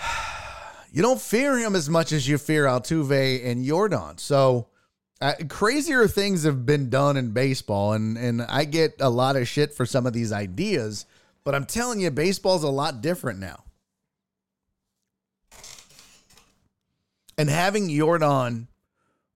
you 0.92 1.02
don't 1.02 1.20
fear 1.20 1.58
him 1.58 1.76
as 1.76 1.88
much 1.88 2.10
as 2.10 2.26
you 2.26 2.38
fear 2.38 2.64
Altuve 2.64 3.46
and 3.46 3.64
Yordan. 3.64 4.18
So 4.18 4.66
uh, 5.20 5.34
crazier 5.48 6.08
things 6.08 6.44
have 6.44 6.66
been 6.66 6.90
done 6.90 7.16
in 7.16 7.30
baseball, 7.30 7.92
and 7.92 8.18
and 8.18 8.42
I 8.42 8.64
get 8.64 8.96
a 9.00 9.10
lot 9.10 9.36
of 9.36 9.46
shit 9.46 9.72
for 9.74 9.86
some 9.86 10.06
of 10.06 10.12
these 10.12 10.32
ideas. 10.32 11.06
But 11.44 11.54
I'm 11.54 11.64
telling 11.64 12.00
you, 12.00 12.10
baseball's 12.10 12.64
a 12.64 12.68
lot 12.68 13.00
different 13.00 13.38
now. 13.38 13.62
And 17.38 17.48
having 17.48 17.88
Yordan, 17.88 18.66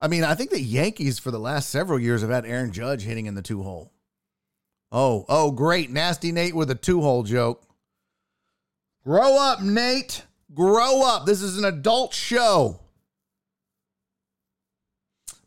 I 0.01 0.09
mean, 0.09 0.25
I 0.25 0.35
think 0.35 0.51
the 0.51 0.61
Yankees 0.61 1.19
for 1.19 1.31
the 1.31 1.39
last 1.39 1.69
several 1.69 1.99
years 1.99 2.23
have 2.23 2.31
had 2.31 2.47
Aaron 2.47 2.73
Judge 2.73 3.03
hitting 3.03 3.27
in 3.27 3.35
the 3.35 3.43
two 3.43 3.63
hole. 3.63 3.93
Oh, 4.91 5.25
oh, 5.29 5.51
great. 5.51 5.91
Nasty 5.91 6.33
Nate 6.33 6.55
with 6.55 6.71
a 6.71 6.75
two 6.75 7.01
hole 7.01 7.23
joke. 7.23 7.63
Grow 9.05 9.37
up, 9.39 9.63
Nate. 9.63 10.25
Grow 10.55 11.03
up. 11.05 11.27
This 11.27 11.43
is 11.43 11.59
an 11.59 11.65
adult 11.65 12.15
show. 12.15 12.81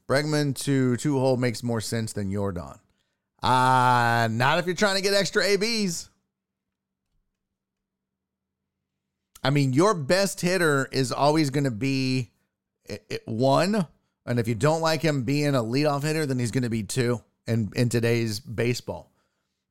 Bregman 0.07 0.55
to 0.63 0.97
two 0.97 1.17
hole 1.19 1.37
makes 1.37 1.63
more 1.63 1.81
sense 1.81 2.13
than 2.13 2.31
Yordan. 2.31 2.79
Uh, 3.41 4.27
not 4.31 4.59
if 4.59 4.65
you're 4.65 4.75
trying 4.75 4.95
to 4.95 5.01
get 5.01 5.13
extra 5.13 5.43
ABs. 5.43 6.09
I 9.43 9.49
mean, 9.49 9.73
your 9.73 9.93
best 9.93 10.39
hitter 10.39 10.87
is 10.91 11.11
always 11.11 11.49
going 11.49 11.65
to 11.65 11.71
be 11.71 12.31
one. 13.25 13.87
And 14.25 14.39
if 14.39 14.47
you 14.47 14.55
don't 14.55 14.81
like 14.81 15.01
him 15.01 15.23
being 15.23 15.55
a 15.55 15.63
leadoff 15.63 16.03
hitter, 16.03 16.25
then 16.25 16.39
he's 16.39 16.51
going 16.51 16.63
to 16.63 16.69
be 16.69 16.83
two 16.83 17.21
in, 17.47 17.71
in 17.75 17.89
today's 17.89 18.39
baseball. 18.39 19.11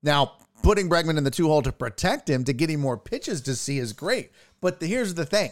Now, 0.03 0.33
putting 0.63 0.89
Bregman 0.89 1.19
in 1.19 1.25
the 1.25 1.31
two 1.31 1.49
hole 1.49 1.63
to 1.63 1.73
protect 1.73 2.29
him, 2.29 2.45
to 2.45 2.53
get 2.53 2.71
him 2.71 2.81
more 2.81 2.99
pitches 2.99 3.41
to 3.43 3.55
see 3.55 3.79
is 3.79 3.93
great. 3.93 4.31
But 4.61 4.81
the, 4.81 4.87
here's 4.87 5.15
the 5.15 5.27
thing. 5.27 5.51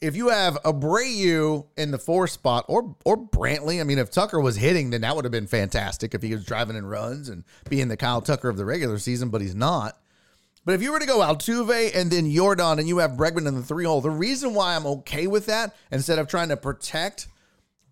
If 0.00 0.16
you 0.16 0.30
have 0.30 0.60
Abreu 0.64 1.66
in 1.76 1.92
the 1.92 1.98
four 1.98 2.26
spot 2.26 2.64
or 2.66 2.96
or 3.04 3.16
Brantley, 3.16 3.80
I 3.80 3.84
mean, 3.84 3.98
if 3.98 4.10
Tucker 4.10 4.40
was 4.40 4.56
hitting, 4.56 4.90
then 4.90 5.02
that 5.02 5.14
would 5.14 5.24
have 5.24 5.30
been 5.30 5.46
fantastic 5.46 6.12
if 6.12 6.22
he 6.22 6.34
was 6.34 6.44
driving 6.44 6.76
in 6.76 6.84
runs 6.86 7.28
and 7.28 7.44
being 7.68 7.86
the 7.86 7.96
Kyle 7.96 8.20
Tucker 8.20 8.48
of 8.48 8.56
the 8.56 8.64
regular 8.64 8.98
season, 8.98 9.28
but 9.28 9.40
he's 9.40 9.54
not. 9.54 9.96
But 10.64 10.74
if 10.74 10.82
you 10.82 10.90
were 10.90 10.98
to 10.98 11.06
go 11.06 11.20
Altuve 11.20 11.94
and 11.94 12.10
then 12.10 12.30
Yordan 12.30 12.78
and 12.78 12.88
you 12.88 12.98
have 12.98 13.12
Bregman 13.12 13.46
in 13.46 13.54
the 13.54 13.62
three 13.62 13.84
hole, 13.84 14.00
the 14.00 14.10
reason 14.10 14.54
why 14.54 14.74
I'm 14.74 14.86
okay 14.86 15.28
with 15.28 15.46
that 15.46 15.74
instead 15.92 16.18
of 16.18 16.26
trying 16.26 16.48
to 16.48 16.56
protect 16.56 17.28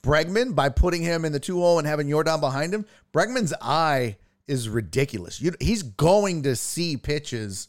Bregman 0.02 0.54
by 0.54 0.68
putting 0.68 1.02
him 1.02 1.24
in 1.24 1.32
the 1.32 1.40
two 1.40 1.58
hole 1.58 1.78
and 1.78 1.86
having 1.86 2.08
Yordan 2.08 2.40
behind 2.40 2.72
him, 2.72 2.86
Bregman's 3.12 3.54
eye 3.60 4.16
is 4.46 4.68
ridiculous. 4.68 5.40
You, 5.40 5.52
he's 5.60 5.82
going 5.82 6.42
to 6.44 6.56
see 6.56 6.96
pitches 6.96 7.68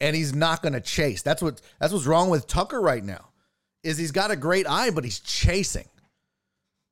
and 0.00 0.14
he's 0.14 0.34
not 0.34 0.62
going 0.62 0.74
to 0.74 0.80
chase. 0.80 1.22
That's 1.22 1.42
what 1.42 1.60
that's 1.80 1.92
what's 1.92 2.06
wrong 2.06 2.30
with 2.30 2.46
Tucker 2.46 2.80
right 2.80 3.02
now. 3.02 3.30
Is 3.82 3.98
he's 3.98 4.12
got 4.12 4.30
a 4.30 4.36
great 4.36 4.66
eye 4.68 4.90
but 4.90 5.04
he's 5.04 5.20
chasing. 5.20 5.88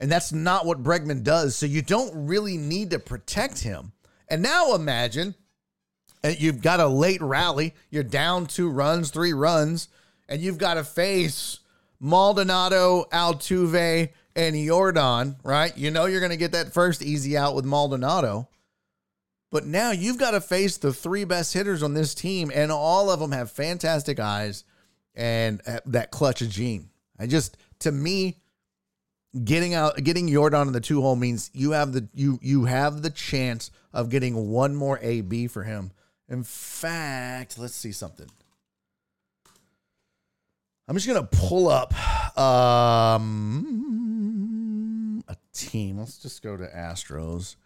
And 0.01 0.11
that's 0.11 0.33
not 0.33 0.67
what 0.67 0.83
Bregman 0.83 1.23
does. 1.23 1.55
So 1.55 1.67
you 1.67 1.83
don't 1.83 2.27
really 2.27 2.57
need 2.57 2.91
to 2.91 2.99
protect 2.99 3.61
him. 3.61 3.93
And 4.29 4.43
now 4.43 4.75
imagine 4.75 5.35
and 6.25 6.41
you've 6.41 6.63
got 6.63 6.81
a 6.81 6.87
late 6.87 7.21
rally, 7.21 7.75
you're 7.91 8.03
down 8.03 8.47
two 8.47 8.71
runs, 8.71 9.11
three 9.11 9.33
runs, 9.33 9.89
and 10.29 10.41
you've 10.41 10.59
got 10.59 10.75
to 10.75 10.85
face 10.85 11.61
Maldonado, 12.01 13.05
Altuve, 13.13 14.11
and 14.35 14.55
Yordan, 14.57 15.37
right? 15.43 15.77
You 15.77 15.91
know 15.91 16.07
you're 16.07 16.21
going 16.21 16.31
to 16.31 16.37
get 16.37 16.53
that 16.53 16.73
first 16.73 17.03
easy 17.03 17.37
out 17.37 17.55
with 17.55 17.65
Maldonado. 17.65 18.49
But 19.51 19.67
now 19.67 19.91
you've 19.91 20.19
got 20.19 20.31
to 20.31 20.41
face 20.41 20.79
the 20.79 20.95
three 20.95 21.25
best 21.25 21.53
hitters 21.53 21.83
on 21.83 21.93
this 21.93 22.15
team, 22.15 22.51
and 22.55 22.73
all 22.73 23.11
of 23.11 23.21
them 23.21 23.33
have 23.33 23.51
fantastic 23.51 24.19
eyes 24.19 24.65
and 25.15 25.61
uh, 25.67 25.81
that 25.87 26.11
clutch 26.11 26.41
of 26.41 26.49
gene. 26.49 26.89
I 27.19 27.27
just, 27.27 27.59
to 27.81 27.93
me, 27.93 28.39
getting 29.45 29.75
out, 29.75 30.03
getting 30.03 30.27
Yordan 30.27 30.69
in 30.69 30.73
the 30.73 30.81
two 30.81 31.03
hole 31.03 31.17
means 31.17 31.51
you 31.53 31.73
have 31.73 31.93
the 31.93 32.09
you 32.15 32.39
you 32.41 32.65
have 32.65 33.03
the 33.03 33.11
chance 33.11 33.71
of 33.93 34.09
getting 34.09 34.49
one 34.51 34.75
more 34.75 34.99
AB 35.03 35.49
for 35.49 35.65
him 35.65 35.93
in 36.33 36.45
fact, 36.45 37.59
let's 37.59 37.75
see 37.75 37.93
something. 37.93 38.29
I'm 40.89 40.97
just 40.97 41.07
gonna 41.07 41.23
pull 41.31 41.69
up 41.69 41.95
um, 42.39 43.23
a 45.29 45.37
team. 45.53 45.99
Let's 45.99 46.19
just 46.19 46.43
go 46.43 46.57
to 46.57 46.67
Astros. 46.67 47.57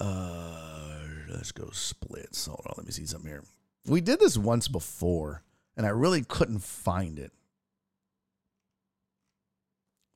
Uh, 0.00 0.98
let's 1.28 1.52
go 1.52 1.70
splits. 1.72 2.46
Hold 2.46 2.66
on, 2.66 2.74
let 2.76 2.86
me 2.86 2.92
see 2.92 3.06
something 3.06 3.30
here. 3.30 3.44
We 3.86 4.00
did 4.00 4.18
this 4.20 4.36
once 4.36 4.68
before, 4.68 5.42
and 5.76 5.86
I 5.86 5.90
really 5.90 6.24
couldn't 6.24 6.62
find 6.62 7.18
it. 7.18 7.32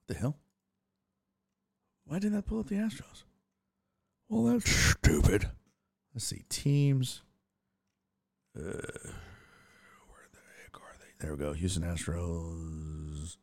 What 0.06 0.08
the 0.08 0.14
hell? 0.20 0.36
Why 2.04 2.18
didn't 2.18 2.38
I 2.38 2.40
pull 2.40 2.58
up 2.58 2.66
the 2.66 2.74
Astros? 2.74 3.22
Well, 4.28 4.44
that's 4.44 4.70
stupid. 4.70 5.48
Let's 6.12 6.24
see 6.24 6.42
teams. 6.48 7.22
Uh, 8.56 8.62
where 10.08 10.26
the 10.32 10.40
heck 10.60 10.74
are 10.74 10.96
they? 10.98 11.06
There 11.20 11.32
we 11.32 11.38
go. 11.38 11.52
Houston 11.52 11.82
Astros 11.82 13.36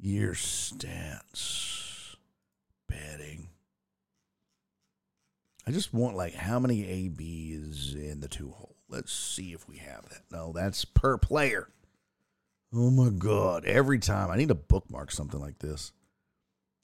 year 0.00 0.32
stats 0.32 2.16
betting. 2.88 3.48
I 5.66 5.70
just 5.70 5.94
want 5.94 6.16
like 6.16 6.34
how 6.34 6.58
many 6.58 6.86
ABs 6.86 7.94
in 7.94 8.20
the 8.20 8.28
two 8.28 8.50
hole. 8.50 8.76
Let's 8.88 9.12
see 9.12 9.52
if 9.52 9.68
we 9.68 9.76
have 9.78 10.08
that. 10.08 10.22
No, 10.30 10.52
that's 10.52 10.84
per 10.84 11.18
player. 11.18 11.68
Oh 12.72 12.90
my 12.90 13.10
god! 13.10 13.64
Every 13.64 13.98
time 13.98 14.30
I 14.30 14.36
need 14.36 14.48
to 14.48 14.54
bookmark 14.54 15.10
something 15.10 15.40
like 15.40 15.58
this. 15.58 15.92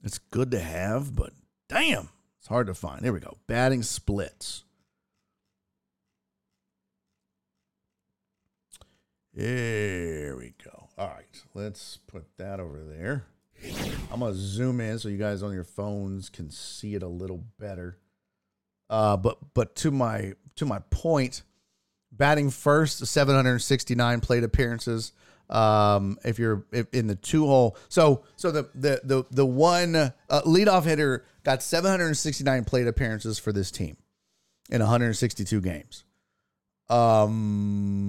It's 0.03 0.19
good 0.19 0.51
to 0.53 0.61
have, 0.61 1.15
but 1.15 1.33
damn, 1.69 2.09
it's 2.39 2.49
hard 2.49 2.69
to 2.69 2.75
find. 2.75 3.03
There 3.03 3.13
we 3.13 3.21
go. 3.21 3.37
Batting 3.47 3.83
splits. 3.83 4.65
There 9.41 10.37
we 10.37 10.53
go. 10.63 10.89
All 10.99 11.09
right, 11.09 11.43
let's 11.55 11.97
put 12.07 12.27
that 12.37 12.61
over 12.61 12.79
there. 12.85 13.25
I'm 14.13 14.21
gonna 14.21 14.35
zoom 14.35 14.83
in 14.83 14.99
so 14.99 15.09
you 15.09 15.17
guys 15.17 15.43
on 15.43 15.55
your 15.55 15.65
phones 15.65 16.29
can 16.29 16.51
see 16.51 16.95
it 16.95 17.03
a 17.03 17.09
little 17.09 17.43
better. 17.59 17.97
Uh, 18.91 19.17
but 19.17 19.39
but 19.55 19.75
to 19.77 19.91
my 19.91 20.35
to 20.57 20.67
my 20.67 20.81
point, 20.91 21.43
batting 22.13 22.51
first, 22.51 23.07
769 23.07 24.21
plate 24.21 24.45
appearances. 24.45 25.13
Um, 25.49 26.19
if 26.23 26.39
you're 26.39 26.67
in 26.93 27.07
the 27.07 27.17
two 27.17 27.47
hole, 27.47 27.79
so 27.89 28.25
so 28.37 28.51
the 28.51 28.69
the 28.75 29.01
the 29.05 29.25
the 29.31 29.47
one 29.47 29.97
uh, 29.97 30.11
leadoff 30.29 30.85
hitter 30.85 31.25
got 31.45 31.63
769 31.63 32.65
plate 32.67 32.87
appearances 32.87 33.39
for 33.39 33.53
this 33.53 33.71
team 33.71 33.97
in 34.69 34.83
162 34.83 35.63
games. 35.63 36.05
Um, 36.91 38.09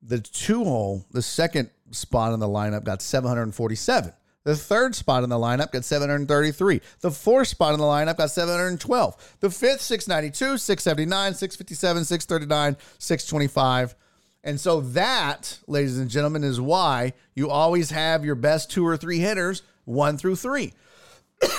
the 0.00 0.20
two 0.20 0.64
hole, 0.64 1.04
the 1.10 1.22
second 1.22 1.70
spot 1.90 2.32
in 2.32 2.40
the 2.40 2.48
lineup 2.48 2.84
got 2.84 3.02
747. 3.02 4.12
The 4.44 4.56
third 4.56 4.94
spot 4.94 5.24
in 5.24 5.28
the 5.28 5.36
lineup 5.36 5.72
got 5.72 5.84
733. 5.84 6.80
The 7.00 7.10
fourth 7.10 7.48
spot 7.48 7.74
in 7.74 7.80
the 7.80 7.86
lineup 7.86 8.16
got 8.16 8.30
712. 8.30 9.36
The 9.40 9.50
fifth, 9.50 9.80
692, 9.80 10.58
679, 10.58 11.34
657, 11.34 12.04
639, 12.04 12.76
625. 12.98 13.96
And 14.44 14.60
so 14.60 14.80
that, 14.80 15.58
ladies 15.66 15.98
and 15.98 16.08
gentlemen, 16.08 16.44
is 16.44 16.60
why 16.60 17.14
you 17.34 17.50
always 17.50 17.90
have 17.90 18.24
your 18.24 18.36
best 18.36 18.70
two 18.70 18.86
or 18.86 18.96
three 18.96 19.18
hitters, 19.18 19.62
one 19.84 20.16
through 20.16 20.36
three. 20.36 20.72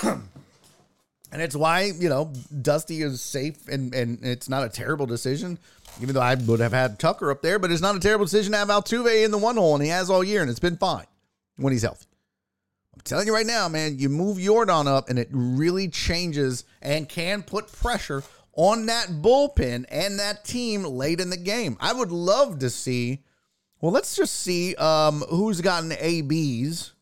And 1.30 1.42
it's 1.42 1.56
why, 1.56 1.92
you 1.98 2.08
know, 2.08 2.32
Dusty 2.62 3.02
is 3.02 3.20
safe 3.20 3.68
and, 3.68 3.94
and 3.94 4.24
it's 4.24 4.48
not 4.48 4.64
a 4.64 4.68
terrible 4.68 5.06
decision, 5.06 5.58
even 6.00 6.14
though 6.14 6.22
I 6.22 6.34
would 6.34 6.60
have 6.60 6.72
had 6.72 6.98
Tucker 6.98 7.30
up 7.30 7.42
there, 7.42 7.58
but 7.58 7.70
it's 7.70 7.82
not 7.82 7.96
a 7.96 8.00
terrible 8.00 8.24
decision 8.24 8.52
to 8.52 8.58
have 8.58 8.68
Altuve 8.68 9.24
in 9.24 9.30
the 9.30 9.38
one 9.38 9.56
hole, 9.56 9.74
and 9.74 9.84
he 9.84 9.90
has 9.90 10.08
all 10.08 10.24
year, 10.24 10.40
and 10.40 10.50
it's 10.50 10.58
been 10.58 10.78
fine 10.78 11.06
when 11.56 11.72
he's 11.72 11.82
healthy. 11.82 12.06
I'm 12.94 13.02
telling 13.02 13.26
you 13.26 13.34
right 13.34 13.46
now, 13.46 13.68
man, 13.68 13.98
you 13.98 14.08
move 14.08 14.38
Yordan 14.38 14.86
up, 14.86 15.10
and 15.10 15.18
it 15.18 15.28
really 15.30 15.88
changes 15.88 16.64
and 16.80 17.08
can 17.08 17.42
put 17.42 17.70
pressure 17.70 18.22
on 18.54 18.86
that 18.86 19.08
bullpen 19.08 19.84
and 19.88 20.18
that 20.18 20.44
team 20.44 20.82
late 20.82 21.20
in 21.20 21.30
the 21.30 21.36
game. 21.36 21.76
I 21.78 21.92
would 21.92 22.10
love 22.10 22.58
to 22.60 22.70
see, 22.70 23.22
well, 23.80 23.92
let's 23.92 24.16
just 24.16 24.34
see 24.34 24.74
um, 24.76 25.22
who's 25.28 25.60
gotten 25.60 25.92
ABs 25.92 26.92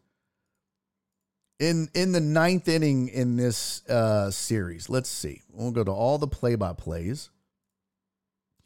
in 1.58 1.88
in 1.94 2.12
the 2.12 2.20
ninth 2.20 2.68
inning 2.68 3.08
in 3.08 3.36
this 3.36 3.86
uh, 3.88 4.30
series. 4.30 4.88
Let's 4.88 5.08
see. 5.08 5.42
We'll 5.52 5.70
go 5.70 5.84
to 5.84 5.92
all 5.92 6.18
the 6.18 6.28
play 6.28 6.54
by 6.54 6.72
plays. 6.72 7.30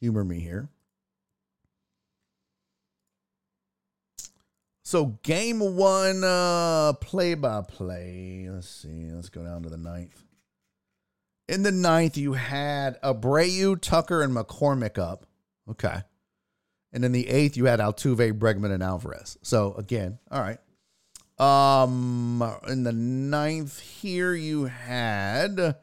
Humor 0.00 0.24
me 0.24 0.40
here. 0.40 0.68
So 4.82 5.18
game 5.22 5.60
one, 5.76 6.24
uh, 6.24 6.94
play 6.94 7.34
by 7.34 7.62
play. 7.62 8.48
Let's 8.50 8.68
see. 8.68 9.10
Let's 9.12 9.28
go 9.28 9.44
down 9.44 9.62
to 9.62 9.68
the 9.68 9.76
ninth. 9.76 10.20
In 11.48 11.62
the 11.62 11.70
ninth, 11.70 12.16
you 12.16 12.32
had 12.32 13.00
Abreu, 13.02 13.80
Tucker, 13.80 14.22
and 14.22 14.34
McCormick 14.34 14.98
up. 14.98 15.26
Okay. 15.68 16.02
And 16.92 17.04
in 17.04 17.12
the 17.12 17.28
eighth, 17.28 17.56
you 17.56 17.66
had 17.66 17.78
Altuve, 17.78 18.36
Bregman, 18.36 18.72
and 18.72 18.82
Alvarez. 18.82 19.38
So 19.42 19.74
again, 19.74 20.18
all 20.28 20.40
right. 20.40 20.58
Um, 21.40 22.44
in 22.68 22.82
the 22.82 22.92
ninth 22.92 23.80
here, 23.80 24.34
you 24.34 24.64
had 24.66 25.76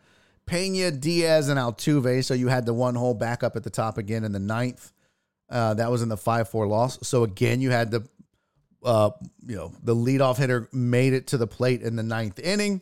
Pena, 0.46 0.92
Diaz, 0.92 1.50
and 1.50 1.60
Altuve. 1.60 2.24
So 2.24 2.36
you 2.36 2.48
had 2.48 2.68
the 2.68 2.76
one 2.76 2.94
hole 2.94 3.16
back 3.16 3.44
up 3.44 3.56
at 3.56 3.64
the 3.64 3.72
top 3.72 3.98
again 3.98 4.24
in 4.24 4.32
the 4.32 4.40
ninth. 4.40 4.92
Uh, 5.50 5.74
that 5.74 5.90
was 5.90 6.02
in 6.04 6.10
the 6.10 6.18
five 6.18 6.50
four 6.50 6.68
loss. 6.68 7.00
So 7.08 7.24
again, 7.24 7.60
you 7.60 7.72
had 7.72 7.90
the, 7.90 8.08
uh, 8.84 9.12
you 9.46 9.56
know, 9.56 9.72
the 9.82 9.96
leadoff 9.96 10.38
hitter 10.38 10.70
made 10.72 11.14
it 11.14 11.28
to 11.28 11.38
the 11.38 11.48
plate 11.48 11.82
in 11.82 11.96
the 11.96 12.04
ninth 12.04 12.38
inning, 12.38 12.82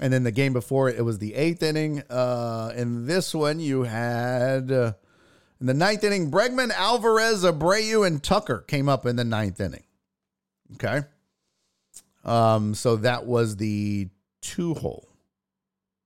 and 0.00 0.10
then 0.10 0.22
the 0.22 0.32
game 0.32 0.54
before 0.54 0.88
it, 0.88 0.96
it 0.96 1.02
was 1.02 1.18
the 1.18 1.34
eighth 1.34 1.62
inning. 1.62 2.02
Uh, 2.08 2.72
in 2.74 3.06
this 3.06 3.34
one, 3.34 3.60
you 3.60 3.82
had 3.82 4.72
uh, 4.72 4.92
in 5.60 5.66
the 5.66 5.74
ninth 5.74 6.04
inning, 6.04 6.30
Bregman, 6.30 6.70
Alvarez, 6.70 7.44
Abreu, 7.44 8.06
and 8.06 8.22
Tucker 8.22 8.64
came 8.66 8.88
up 8.88 9.04
in 9.04 9.16
the 9.16 9.24
ninth 9.24 9.60
inning. 9.60 9.84
Okay. 10.74 11.02
Um, 12.28 12.74
so 12.74 12.96
that 12.96 13.26
was 13.26 13.56
the 13.56 14.08
two 14.42 14.74
hole, 14.74 15.08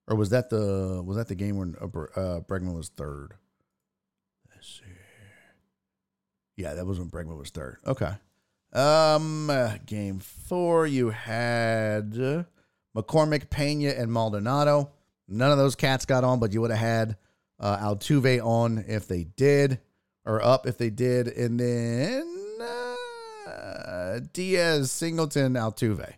or 0.06 0.16
was 0.16 0.30
that 0.30 0.50
the 0.50 1.02
was 1.04 1.16
that 1.16 1.28
the 1.28 1.34
game 1.34 1.56
when 1.56 1.74
uh, 1.80 2.40
Bregman 2.48 2.74
was 2.74 2.88
third? 2.88 3.34
Let's 4.54 4.68
see. 4.68 4.92
Yeah, 6.56 6.74
that 6.74 6.86
was 6.86 6.98
when 6.98 7.10
Bregman 7.10 7.38
was 7.38 7.50
third. 7.50 7.78
Okay. 7.86 8.12
Um, 8.72 9.50
uh, 9.50 9.74
game 9.84 10.20
four, 10.20 10.86
you 10.86 11.10
had 11.10 12.12
McCormick, 12.96 13.50
Pena, 13.50 13.90
and 13.90 14.12
Maldonado. 14.12 14.92
None 15.28 15.50
of 15.50 15.58
those 15.58 15.74
cats 15.74 16.06
got 16.06 16.24
on, 16.24 16.40
but 16.40 16.52
you 16.52 16.60
would 16.60 16.70
have 16.70 16.80
had 16.80 17.16
uh, 17.58 17.78
Altuve 17.78 18.44
on 18.44 18.84
if 18.86 19.08
they 19.08 19.24
did, 19.24 19.78
or 20.24 20.42
up 20.42 20.66
if 20.66 20.78
they 20.78 20.90
did, 20.90 21.28
and 21.28 21.58
then 21.58 22.31
Diaz, 24.32 24.90
Singleton, 24.90 25.54
Altuve. 25.54 26.14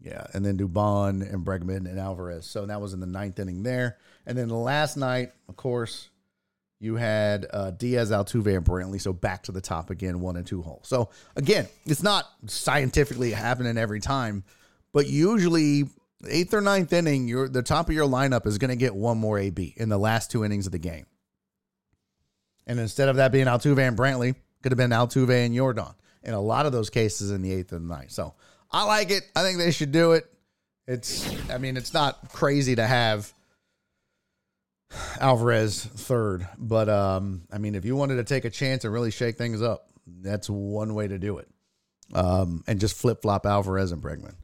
Yeah, 0.00 0.26
and 0.34 0.44
then 0.44 0.56
Dubon 0.56 1.22
and 1.32 1.44
Bregman 1.44 1.88
and 1.88 1.98
Alvarez. 1.98 2.46
So 2.46 2.66
that 2.66 2.80
was 2.80 2.92
in 2.92 3.00
the 3.00 3.06
ninth 3.06 3.38
inning 3.38 3.62
there. 3.62 3.98
And 4.24 4.38
then 4.38 4.48
the 4.48 4.54
last 4.54 4.96
night, 4.96 5.32
of 5.48 5.56
course, 5.56 6.10
you 6.78 6.96
had 6.96 7.46
uh, 7.50 7.70
Diaz, 7.72 8.10
Altuve, 8.10 8.56
and 8.56 8.64
Brantley. 8.64 9.00
So 9.00 9.12
back 9.12 9.44
to 9.44 9.52
the 9.52 9.60
top 9.60 9.90
again, 9.90 10.20
one 10.20 10.36
and 10.36 10.46
two 10.46 10.62
hole. 10.62 10.80
So 10.84 11.10
again, 11.34 11.66
it's 11.86 12.02
not 12.02 12.26
scientifically 12.46 13.32
happening 13.32 13.78
every 13.78 14.00
time, 14.00 14.44
but 14.92 15.06
usually 15.06 15.84
eighth 16.28 16.54
or 16.54 16.60
ninth 16.60 16.92
inning, 16.92 17.28
your 17.28 17.48
the 17.48 17.62
top 17.62 17.88
of 17.88 17.94
your 17.94 18.06
lineup 18.06 18.46
is 18.46 18.58
going 18.58 18.70
to 18.70 18.76
get 18.76 18.94
one 18.94 19.18
more 19.18 19.38
AB 19.38 19.74
in 19.76 19.88
the 19.88 19.98
last 19.98 20.30
two 20.30 20.44
innings 20.44 20.66
of 20.66 20.72
the 20.72 20.78
game. 20.78 21.06
And 22.66 22.80
instead 22.80 23.08
of 23.08 23.16
that 23.16 23.32
being 23.32 23.46
Altuve 23.46 23.78
and 23.78 23.96
Brantley, 23.96 24.34
could 24.66 24.72
have 24.72 24.78
been 24.78 24.90
Altuve 24.90 25.46
and 25.46 25.54
Yordan 25.54 25.94
in 26.24 26.34
a 26.34 26.40
lot 26.40 26.66
of 26.66 26.72
those 26.72 26.90
cases 26.90 27.30
in 27.30 27.40
the 27.40 27.52
eighth 27.52 27.70
and 27.70 27.86
ninth. 27.86 28.10
So 28.10 28.34
I 28.68 28.82
like 28.82 29.12
it. 29.12 29.22
I 29.36 29.42
think 29.44 29.58
they 29.58 29.70
should 29.70 29.92
do 29.92 30.10
it. 30.10 30.28
It's, 30.88 31.24
I 31.48 31.58
mean, 31.58 31.76
it's 31.76 31.94
not 31.94 32.32
crazy 32.32 32.74
to 32.74 32.84
have 32.84 33.32
Alvarez 35.20 35.84
third, 35.84 36.48
but 36.58 36.88
um, 36.88 37.42
I 37.52 37.58
mean, 37.58 37.76
if 37.76 37.84
you 37.84 37.94
wanted 37.94 38.16
to 38.16 38.24
take 38.24 38.44
a 38.44 38.50
chance 38.50 38.82
and 38.82 38.92
really 38.92 39.12
shake 39.12 39.38
things 39.38 39.62
up, 39.62 39.86
that's 40.04 40.50
one 40.50 40.94
way 40.94 41.06
to 41.06 41.16
do 41.16 41.38
it. 41.38 41.48
Um, 42.12 42.64
and 42.66 42.80
just 42.80 42.96
flip 42.96 43.22
flop 43.22 43.46
Alvarez 43.46 43.92
and 43.92 44.02
Bregman. 44.02 44.34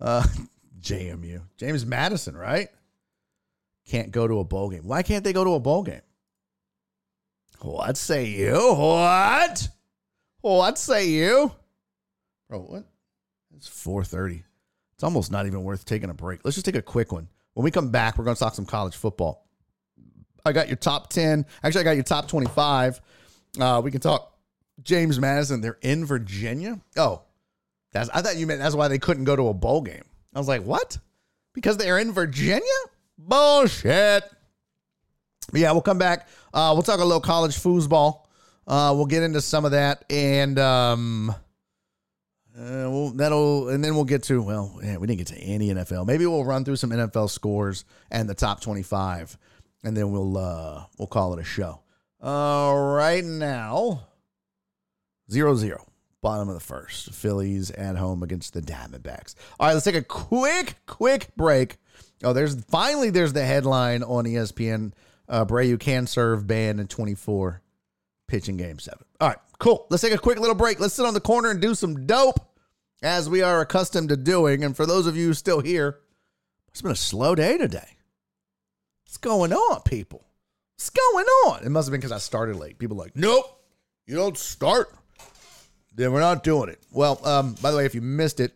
Uh, 0.00 0.22
JMU, 0.80 1.42
James 1.56 1.84
Madison, 1.84 2.36
right? 2.36 2.68
Can't 3.88 4.12
go 4.12 4.28
to 4.28 4.38
a 4.38 4.44
bowl 4.44 4.70
game. 4.70 4.86
Why 4.86 5.02
can't 5.02 5.24
they 5.24 5.32
go 5.32 5.42
to 5.42 5.54
a 5.54 5.60
bowl 5.60 5.82
game? 5.82 6.02
What 7.64 7.96
say 7.96 8.26
you? 8.26 8.74
What? 8.74 9.68
What 10.42 10.78
say 10.78 11.08
you? 11.08 11.50
Bro, 12.50 12.60
what? 12.60 12.84
It's 13.56 13.68
4:30. 13.68 14.42
It's 14.92 15.02
almost 15.02 15.32
not 15.32 15.46
even 15.46 15.62
worth 15.62 15.86
taking 15.86 16.10
a 16.10 16.14
break. 16.14 16.40
Let's 16.44 16.56
just 16.56 16.66
take 16.66 16.74
a 16.74 16.82
quick 16.82 17.10
one. 17.10 17.26
When 17.54 17.64
we 17.64 17.70
come 17.70 17.90
back, 17.90 18.18
we're 18.18 18.24
going 18.24 18.36
to 18.36 18.40
talk 18.40 18.54
some 18.54 18.66
college 18.66 18.96
football. 18.96 19.48
I 20.44 20.52
got 20.52 20.68
your 20.68 20.76
top 20.76 21.08
10. 21.08 21.46
Actually, 21.62 21.80
I 21.80 21.84
got 21.84 21.92
your 21.92 22.04
top 22.04 22.28
25. 22.28 23.00
Uh, 23.58 23.80
we 23.82 23.90
can 23.90 24.02
talk 24.02 24.36
James 24.82 25.18
Madison. 25.18 25.62
They're 25.62 25.78
in 25.80 26.04
Virginia. 26.04 26.78
Oh, 26.98 27.22
that's 27.92 28.10
I 28.10 28.20
thought 28.20 28.36
you 28.36 28.46
meant 28.46 28.60
that's 28.60 28.76
why 28.76 28.88
they 28.88 28.98
couldn't 28.98 29.24
go 29.24 29.36
to 29.36 29.48
a 29.48 29.54
bowl 29.54 29.80
game. 29.80 30.04
I 30.34 30.38
was 30.38 30.48
like, 30.48 30.64
what? 30.64 30.98
Because 31.54 31.78
they're 31.78 31.98
in 31.98 32.12
Virginia? 32.12 32.60
Bullshit. 33.16 34.24
But 35.50 35.60
yeah, 35.60 35.72
we'll 35.72 35.82
come 35.82 35.98
back. 35.98 36.28
Uh, 36.54 36.70
we'll 36.72 36.84
talk 36.84 37.00
a 37.00 37.04
little 37.04 37.20
college 37.20 37.56
foosball. 37.56 38.20
Uh, 38.66 38.92
we'll 38.94 39.06
get 39.06 39.24
into 39.24 39.40
some 39.40 39.64
of 39.64 39.72
that, 39.72 40.04
and 40.08 40.56
um, 40.58 41.30
uh, 41.30 41.34
we'll, 42.56 43.10
that'll, 43.10 43.68
and 43.70 43.84
then 43.84 43.96
we'll 43.96 44.04
get 44.04 44.22
to 44.22 44.40
well, 44.40 44.78
yeah, 44.82 44.96
we 44.96 45.08
didn't 45.08 45.18
get 45.18 45.26
to 45.26 45.38
any 45.38 45.68
NFL. 45.68 46.06
Maybe 46.06 46.24
we'll 46.26 46.44
run 46.44 46.64
through 46.64 46.76
some 46.76 46.90
NFL 46.90 47.28
scores 47.28 47.84
and 48.10 48.28
the 48.28 48.34
top 48.34 48.60
twenty-five, 48.60 49.36
and 49.82 49.96
then 49.96 50.12
we'll 50.12 50.38
uh, 50.38 50.84
we'll 50.96 51.08
call 51.08 51.34
it 51.34 51.40
a 51.40 51.44
show. 51.44 51.80
Uh, 52.22 52.72
right 52.72 53.24
now, 53.24 54.06
zero 55.28 55.56
zero, 55.56 55.84
bottom 56.22 56.48
of 56.48 56.54
the 56.54 56.60
first. 56.60 57.12
Phillies 57.12 57.72
at 57.72 57.96
home 57.96 58.22
against 58.22 58.54
the 58.54 58.62
Diamondbacks. 58.62 59.34
All 59.58 59.66
right, 59.66 59.74
let's 59.74 59.84
take 59.84 59.96
a 59.96 60.02
quick, 60.02 60.76
quick 60.86 61.28
break. 61.36 61.78
Oh, 62.22 62.32
there's 62.32 62.64
finally 62.66 63.10
there's 63.10 63.32
the 63.32 63.44
headline 63.44 64.04
on 64.04 64.24
ESPN. 64.24 64.92
Uh, 65.28 65.44
Abreu 65.44 65.78
can 65.78 66.06
serve 66.06 66.46
ban 66.46 66.78
in 66.78 66.86
24 66.86 67.62
pitching 68.26 68.56
game 68.56 68.78
seven. 68.78 69.04
All 69.20 69.28
right, 69.28 69.38
cool. 69.58 69.86
Let's 69.90 70.02
take 70.02 70.12
a 70.12 70.18
quick 70.18 70.38
little 70.38 70.54
break. 70.54 70.80
Let's 70.80 70.94
sit 70.94 71.06
on 71.06 71.14
the 71.14 71.20
corner 71.20 71.50
and 71.50 71.60
do 71.60 71.74
some 71.74 72.06
dope 72.06 72.40
as 73.02 73.28
we 73.28 73.42
are 73.42 73.60
accustomed 73.60 74.08
to 74.10 74.16
doing. 74.16 74.64
And 74.64 74.76
for 74.76 74.86
those 74.86 75.06
of 75.06 75.16
you 75.16 75.34
still 75.34 75.60
here, 75.60 76.00
it's 76.68 76.82
been 76.82 76.90
a 76.92 76.96
slow 76.96 77.34
day 77.34 77.58
today. 77.58 77.96
What's 79.04 79.18
going 79.18 79.52
on, 79.52 79.82
people? 79.82 80.26
What's 80.76 80.90
going 80.90 81.26
on? 81.46 81.64
It 81.64 81.70
must 81.70 81.86
have 81.86 81.92
been 81.92 82.00
because 82.00 82.12
I 82.12 82.18
started 82.18 82.56
late. 82.56 82.78
People 82.78 82.96
like, 82.96 83.14
nope, 83.14 83.44
you 84.06 84.16
don't 84.16 84.36
start. 84.36 84.92
Then 85.94 86.12
we're 86.12 86.20
not 86.20 86.42
doing 86.42 86.68
it. 86.68 86.80
Well, 86.90 87.24
um, 87.24 87.54
by 87.62 87.70
the 87.70 87.76
way, 87.76 87.86
if 87.86 87.94
you 87.94 88.00
missed 88.00 88.40
it, 88.40 88.52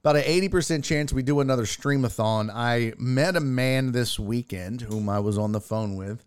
about 0.00 0.16
an 0.16 0.22
80% 0.22 0.84
chance 0.84 1.12
we 1.12 1.22
do 1.22 1.40
another 1.40 1.64
streamathon. 1.64 2.50
I 2.52 2.92
met 2.98 3.36
a 3.36 3.40
man 3.40 3.92
this 3.92 4.18
weekend 4.18 4.82
whom 4.82 5.08
I 5.08 5.18
was 5.20 5.36
on 5.38 5.52
the 5.52 5.60
phone 5.60 5.96
with 5.96 6.24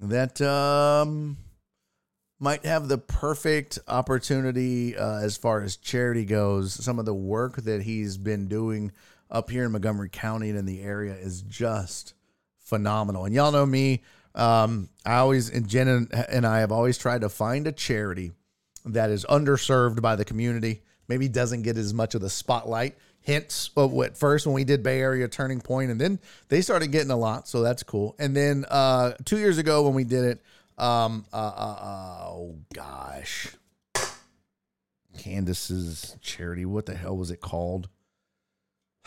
that 0.00 0.40
um, 0.42 1.36
might 2.40 2.64
have 2.64 2.88
the 2.88 2.98
perfect 2.98 3.78
opportunity 3.88 4.96
uh, 4.96 5.18
as 5.20 5.36
far 5.36 5.62
as 5.62 5.76
charity 5.76 6.24
goes. 6.24 6.72
Some 6.72 6.98
of 6.98 7.04
the 7.04 7.14
work 7.14 7.56
that 7.62 7.82
he's 7.82 8.16
been 8.16 8.48
doing 8.48 8.92
up 9.30 9.50
here 9.50 9.64
in 9.64 9.72
Montgomery 9.72 10.10
County 10.10 10.50
and 10.50 10.58
in 10.58 10.66
the 10.66 10.82
area 10.82 11.14
is 11.14 11.42
just 11.42 12.14
phenomenal. 12.58 13.24
And 13.24 13.34
y'all 13.34 13.52
know 13.52 13.66
me. 13.66 14.02
Um, 14.34 14.88
I 15.06 15.16
always, 15.16 15.48
and 15.50 15.68
Jen 15.68 16.08
and 16.28 16.44
I 16.44 16.58
have 16.58 16.72
always 16.72 16.98
tried 16.98 17.20
to 17.20 17.28
find 17.28 17.66
a 17.66 17.72
charity 17.72 18.32
that 18.84 19.10
is 19.10 19.24
underserved 19.26 20.02
by 20.02 20.16
the 20.16 20.24
community, 20.24 20.82
maybe 21.08 21.28
doesn't 21.28 21.62
get 21.62 21.76
as 21.76 21.94
much 21.94 22.14
of 22.14 22.20
the 22.20 22.30
spotlight. 22.30 22.96
Hence, 23.24 23.70
at 23.76 24.18
first 24.18 24.46
when 24.46 24.54
we 24.54 24.64
did 24.64 24.82
Bay 24.82 25.00
Area 25.00 25.26
Turning 25.28 25.60
Point, 25.60 25.90
and 25.90 25.98
then 25.98 26.20
they 26.48 26.60
started 26.60 26.88
getting 26.88 27.10
a 27.10 27.16
lot, 27.16 27.48
so 27.48 27.62
that's 27.62 27.82
cool. 27.82 28.14
And 28.18 28.36
then 28.36 28.66
uh, 28.70 29.12
two 29.24 29.38
years 29.38 29.56
ago 29.56 29.82
when 29.84 29.94
we 29.94 30.04
did 30.04 30.24
it, 30.24 30.42
um, 30.76 31.24
uh, 31.32 31.36
uh, 31.36 31.76
uh 31.80 32.26
oh 32.28 32.56
gosh, 32.74 33.48
Candace's 35.18 36.16
charity. 36.20 36.66
What 36.66 36.84
the 36.84 36.94
hell 36.94 37.16
was 37.16 37.30
it 37.30 37.40
called? 37.40 37.88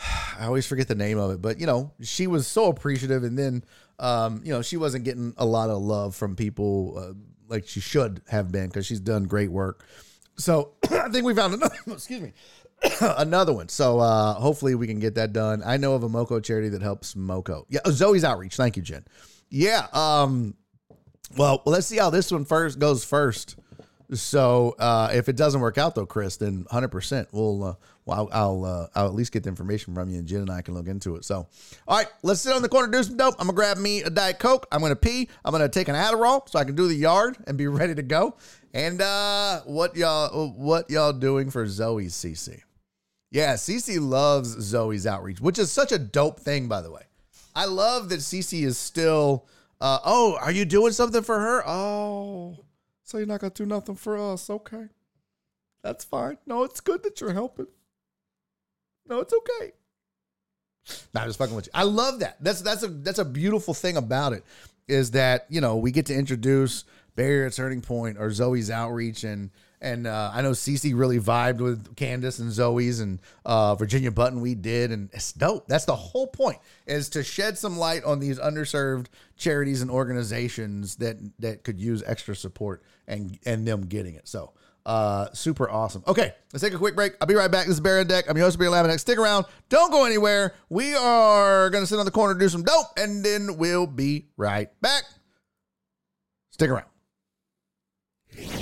I 0.00 0.46
always 0.46 0.66
forget 0.66 0.88
the 0.88 0.96
name 0.96 1.18
of 1.18 1.30
it, 1.30 1.40
but 1.40 1.60
you 1.60 1.66
know, 1.66 1.92
she 2.02 2.26
was 2.26 2.48
so 2.48 2.66
appreciative, 2.66 3.22
and 3.22 3.38
then 3.38 3.62
um, 4.00 4.40
you 4.44 4.52
know, 4.52 4.62
she 4.62 4.76
wasn't 4.76 5.04
getting 5.04 5.32
a 5.36 5.46
lot 5.46 5.70
of 5.70 5.80
love 5.80 6.16
from 6.16 6.34
people 6.34 6.98
uh, 6.98 7.12
like 7.48 7.68
she 7.68 7.78
should 7.78 8.20
have 8.28 8.50
been 8.50 8.66
because 8.66 8.84
she's 8.84 9.00
done 9.00 9.24
great 9.24 9.50
work. 9.50 9.84
So 10.36 10.72
I 10.90 11.08
think 11.08 11.24
we 11.24 11.34
found 11.34 11.54
another. 11.54 11.74
excuse 11.86 12.20
me. 12.20 12.32
another 13.00 13.52
one. 13.52 13.68
So 13.68 13.98
uh, 13.98 14.34
hopefully 14.34 14.74
we 14.74 14.86
can 14.86 15.00
get 15.00 15.14
that 15.16 15.32
done. 15.32 15.62
I 15.64 15.76
know 15.76 15.94
of 15.94 16.02
a 16.02 16.08
Moco 16.08 16.40
charity 16.40 16.68
that 16.70 16.82
helps 16.82 17.16
Moco. 17.16 17.66
Yeah, 17.68 17.80
oh, 17.84 17.90
Zoe's 17.90 18.24
Outreach. 18.24 18.56
Thank 18.56 18.76
you, 18.76 18.82
Jen. 18.82 19.04
Yeah. 19.50 19.86
Um. 19.92 20.54
Well, 21.36 21.62
let's 21.66 21.86
see 21.86 21.98
how 21.98 22.10
this 22.10 22.32
one 22.32 22.44
first 22.44 22.78
goes 22.78 23.04
first. 23.04 23.56
So 24.14 24.74
uh, 24.78 25.10
if 25.12 25.28
it 25.28 25.36
doesn't 25.36 25.60
work 25.60 25.76
out 25.76 25.94
though, 25.94 26.06
Chris, 26.06 26.38
then 26.38 26.60
100 26.70 26.88
percent 26.88 27.28
we'll 27.30 27.62
uh, 27.62 27.74
well, 28.06 28.30
I'll 28.32 28.40
I'll, 28.42 28.64
uh, 28.64 28.86
I'll, 28.94 29.06
at 29.06 29.14
least 29.14 29.32
get 29.32 29.42
the 29.42 29.50
information 29.50 29.94
from 29.94 30.08
you, 30.08 30.18
and 30.18 30.26
Jen 30.26 30.40
and 30.40 30.50
I 30.50 30.62
can 30.62 30.72
look 30.72 30.88
into 30.88 31.16
it. 31.16 31.26
So, 31.26 31.46
all 31.86 31.98
right, 31.98 32.06
let's 32.22 32.40
sit 32.40 32.54
on 32.54 32.62
the 32.62 32.68
corner, 32.68 32.90
do 32.90 33.02
some 33.02 33.18
dope. 33.18 33.34
I'm 33.38 33.48
gonna 33.48 33.54
grab 33.56 33.76
me 33.76 34.02
a 34.02 34.08
diet 34.08 34.38
coke. 34.38 34.66
I'm 34.72 34.80
gonna 34.80 34.96
pee. 34.96 35.28
I'm 35.44 35.52
gonna 35.52 35.68
take 35.68 35.88
an 35.88 35.94
Adderall 35.94 36.48
so 36.48 36.58
I 36.58 36.64
can 36.64 36.74
do 36.74 36.88
the 36.88 36.94
yard 36.94 37.36
and 37.46 37.58
be 37.58 37.66
ready 37.68 37.94
to 37.94 38.02
go. 38.02 38.36
And 38.72 39.02
uh, 39.02 39.60
what 39.66 39.94
y'all 39.94 40.48
what 40.52 40.88
y'all 40.88 41.12
doing 41.12 41.50
for 41.50 41.66
Zoe's 41.66 42.14
CC? 42.14 42.62
Yeah, 43.30 43.54
CC 43.54 44.00
loves 44.00 44.48
Zoe's 44.60 45.06
outreach, 45.06 45.40
which 45.40 45.58
is 45.58 45.70
such 45.70 45.92
a 45.92 45.98
dope 45.98 46.40
thing, 46.40 46.66
by 46.66 46.80
the 46.80 46.90
way. 46.90 47.02
I 47.54 47.66
love 47.66 48.08
that 48.08 48.20
CC 48.20 48.62
is 48.64 48.78
still. 48.78 49.46
Uh, 49.80 49.98
oh, 50.04 50.38
are 50.40 50.50
you 50.50 50.64
doing 50.64 50.92
something 50.92 51.22
for 51.22 51.38
her? 51.38 51.62
Oh, 51.66 52.64
so 53.04 53.18
you're 53.18 53.26
not 53.26 53.40
gonna 53.40 53.52
do 53.52 53.66
nothing 53.66 53.96
for 53.96 54.16
us? 54.16 54.48
Okay, 54.48 54.86
that's 55.82 56.04
fine. 56.04 56.38
No, 56.46 56.64
it's 56.64 56.80
good 56.80 57.02
that 57.02 57.20
you're 57.20 57.32
helping. 57.32 57.66
No, 59.06 59.20
it's 59.20 59.34
okay. 59.34 59.72
I'm 61.14 61.26
just 61.26 61.38
fucking 61.38 61.54
with 61.54 61.66
you. 61.66 61.72
I 61.74 61.82
love 61.82 62.20
that. 62.20 62.36
That's 62.40 62.62
that's 62.62 62.82
a 62.82 62.88
that's 62.88 63.18
a 63.18 63.24
beautiful 63.24 63.74
thing 63.74 63.96
about 63.96 64.32
it 64.32 64.44
is 64.86 65.10
that 65.12 65.46
you 65.48 65.60
know 65.60 65.76
we 65.76 65.90
get 65.90 66.06
to 66.06 66.14
introduce 66.14 66.84
Bay 67.14 67.24
Area 67.24 67.50
Turning 67.50 67.82
Point 67.82 68.16
or 68.18 68.30
Zoe's 68.30 68.70
outreach 68.70 69.24
and 69.24 69.50
and 69.80 70.06
uh, 70.06 70.30
I 70.32 70.42
know 70.42 70.52
Cece 70.52 70.92
really 70.96 71.18
vibed 71.18 71.58
with 71.58 71.96
Candace 71.96 72.38
and 72.38 72.50
Zoe's 72.50 73.00
and 73.00 73.18
uh, 73.44 73.74
Virginia 73.74 74.10
Button. 74.10 74.40
We 74.40 74.54
did, 74.54 74.90
and 74.90 75.08
it's 75.12 75.32
dope. 75.32 75.68
That's 75.68 75.84
the 75.84 75.96
whole 75.96 76.26
point 76.26 76.58
is 76.86 77.08
to 77.10 77.22
shed 77.22 77.58
some 77.58 77.78
light 77.78 78.04
on 78.04 78.18
these 78.18 78.38
underserved 78.38 79.06
charities 79.36 79.82
and 79.82 79.90
organizations 79.90 80.96
that 80.96 81.16
that 81.38 81.64
could 81.64 81.80
use 81.80 82.02
extra 82.06 82.34
support 82.34 82.82
and 83.06 83.38
and 83.46 83.66
them 83.66 83.82
getting 83.86 84.14
it. 84.14 84.28
So 84.28 84.52
uh, 84.86 85.28
super 85.32 85.68
awesome. 85.70 86.02
Okay, 86.06 86.32
let's 86.52 86.62
take 86.62 86.72
a 86.72 86.78
quick 86.78 86.96
break. 86.96 87.12
I'll 87.20 87.28
be 87.28 87.34
right 87.34 87.50
back. 87.50 87.66
This 87.66 87.74
is 87.74 87.80
Barry 87.80 88.04
Deck. 88.04 88.24
I'm 88.28 88.36
your 88.36 88.46
host, 88.46 88.58
Barry 88.58 88.70
Laminack. 88.70 88.98
Stick 89.00 89.18
around. 89.18 89.44
Don't 89.68 89.90
go 89.90 90.04
anywhere. 90.04 90.54
We 90.70 90.94
are 90.94 91.68
going 91.70 91.82
to 91.82 91.86
sit 91.86 91.98
on 91.98 92.06
the 92.06 92.10
corner, 92.10 92.32
do 92.32 92.48
some 92.48 92.62
dope, 92.62 92.86
and 92.96 93.22
then 93.22 93.58
we'll 93.58 93.86
be 93.86 94.28
right 94.38 94.70
back. 94.80 95.04
Stick 96.52 96.70
around. 96.70 96.86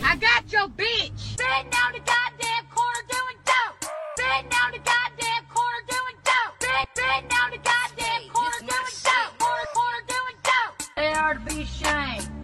I 0.02 0.16
got 0.16 0.50
your 0.50 0.68
bitch. 0.68 1.18
Sitting 1.18 1.70
down 1.70 1.92
the 1.92 2.00
goddamn 2.00 2.64
corner 2.70 3.04
doing 3.10 3.38
dope. 3.44 3.90
Sitting 4.16 4.48
down 4.48 4.72
the 4.72 4.78
goddamn 4.78 5.44
corner 5.52 5.82
doing 5.88 6.16
dope. 6.24 6.62
Sitting 6.94 7.28
down 7.28 7.50
the 7.50 7.58
goddamn 7.58 8.28
corner 8.32 8.60
doing 8.60 8.70
dope. 9.04 9.38
Corner, 9.38 9.66
corner 9.74 10.02
doing 10.08 10.36
dope. 10.42 10.96
They 10.96 11.12
are 11.12 11.34
to 11.34 11.40
be 11.40 11.62
ashamed. 11.62 12.35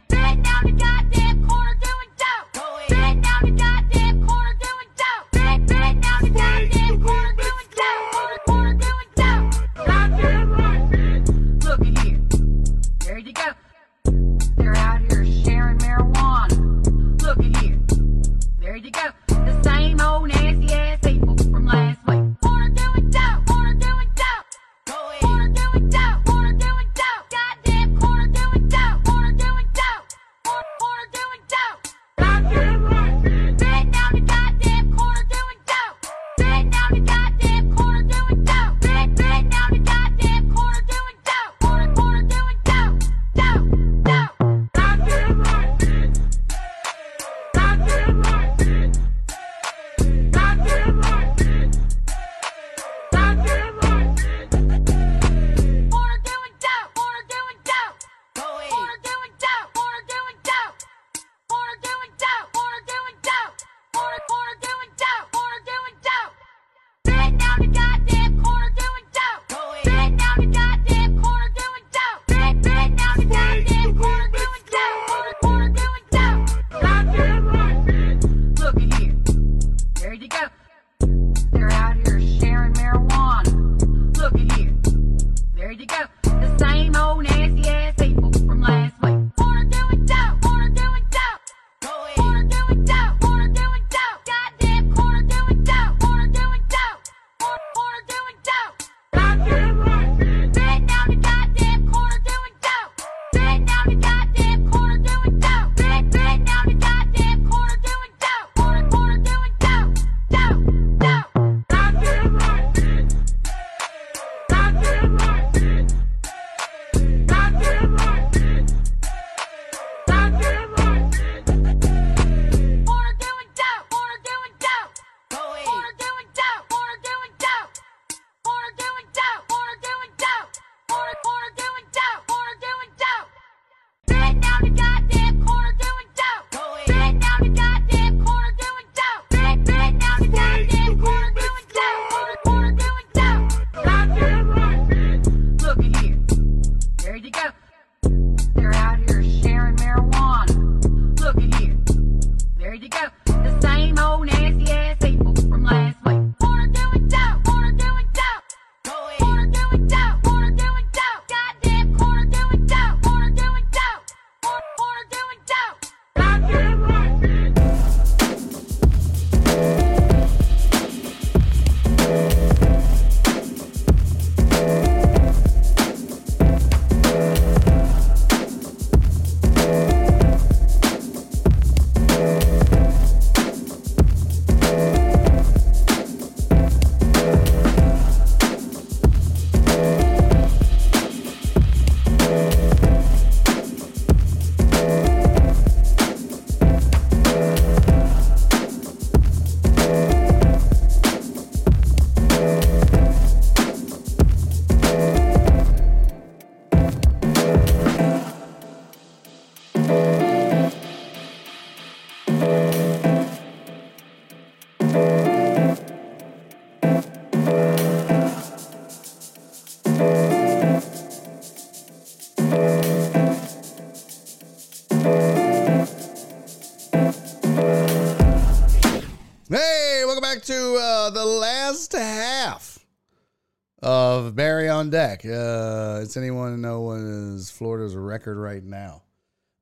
Right 238.62 238.70
now? 238.70 239.02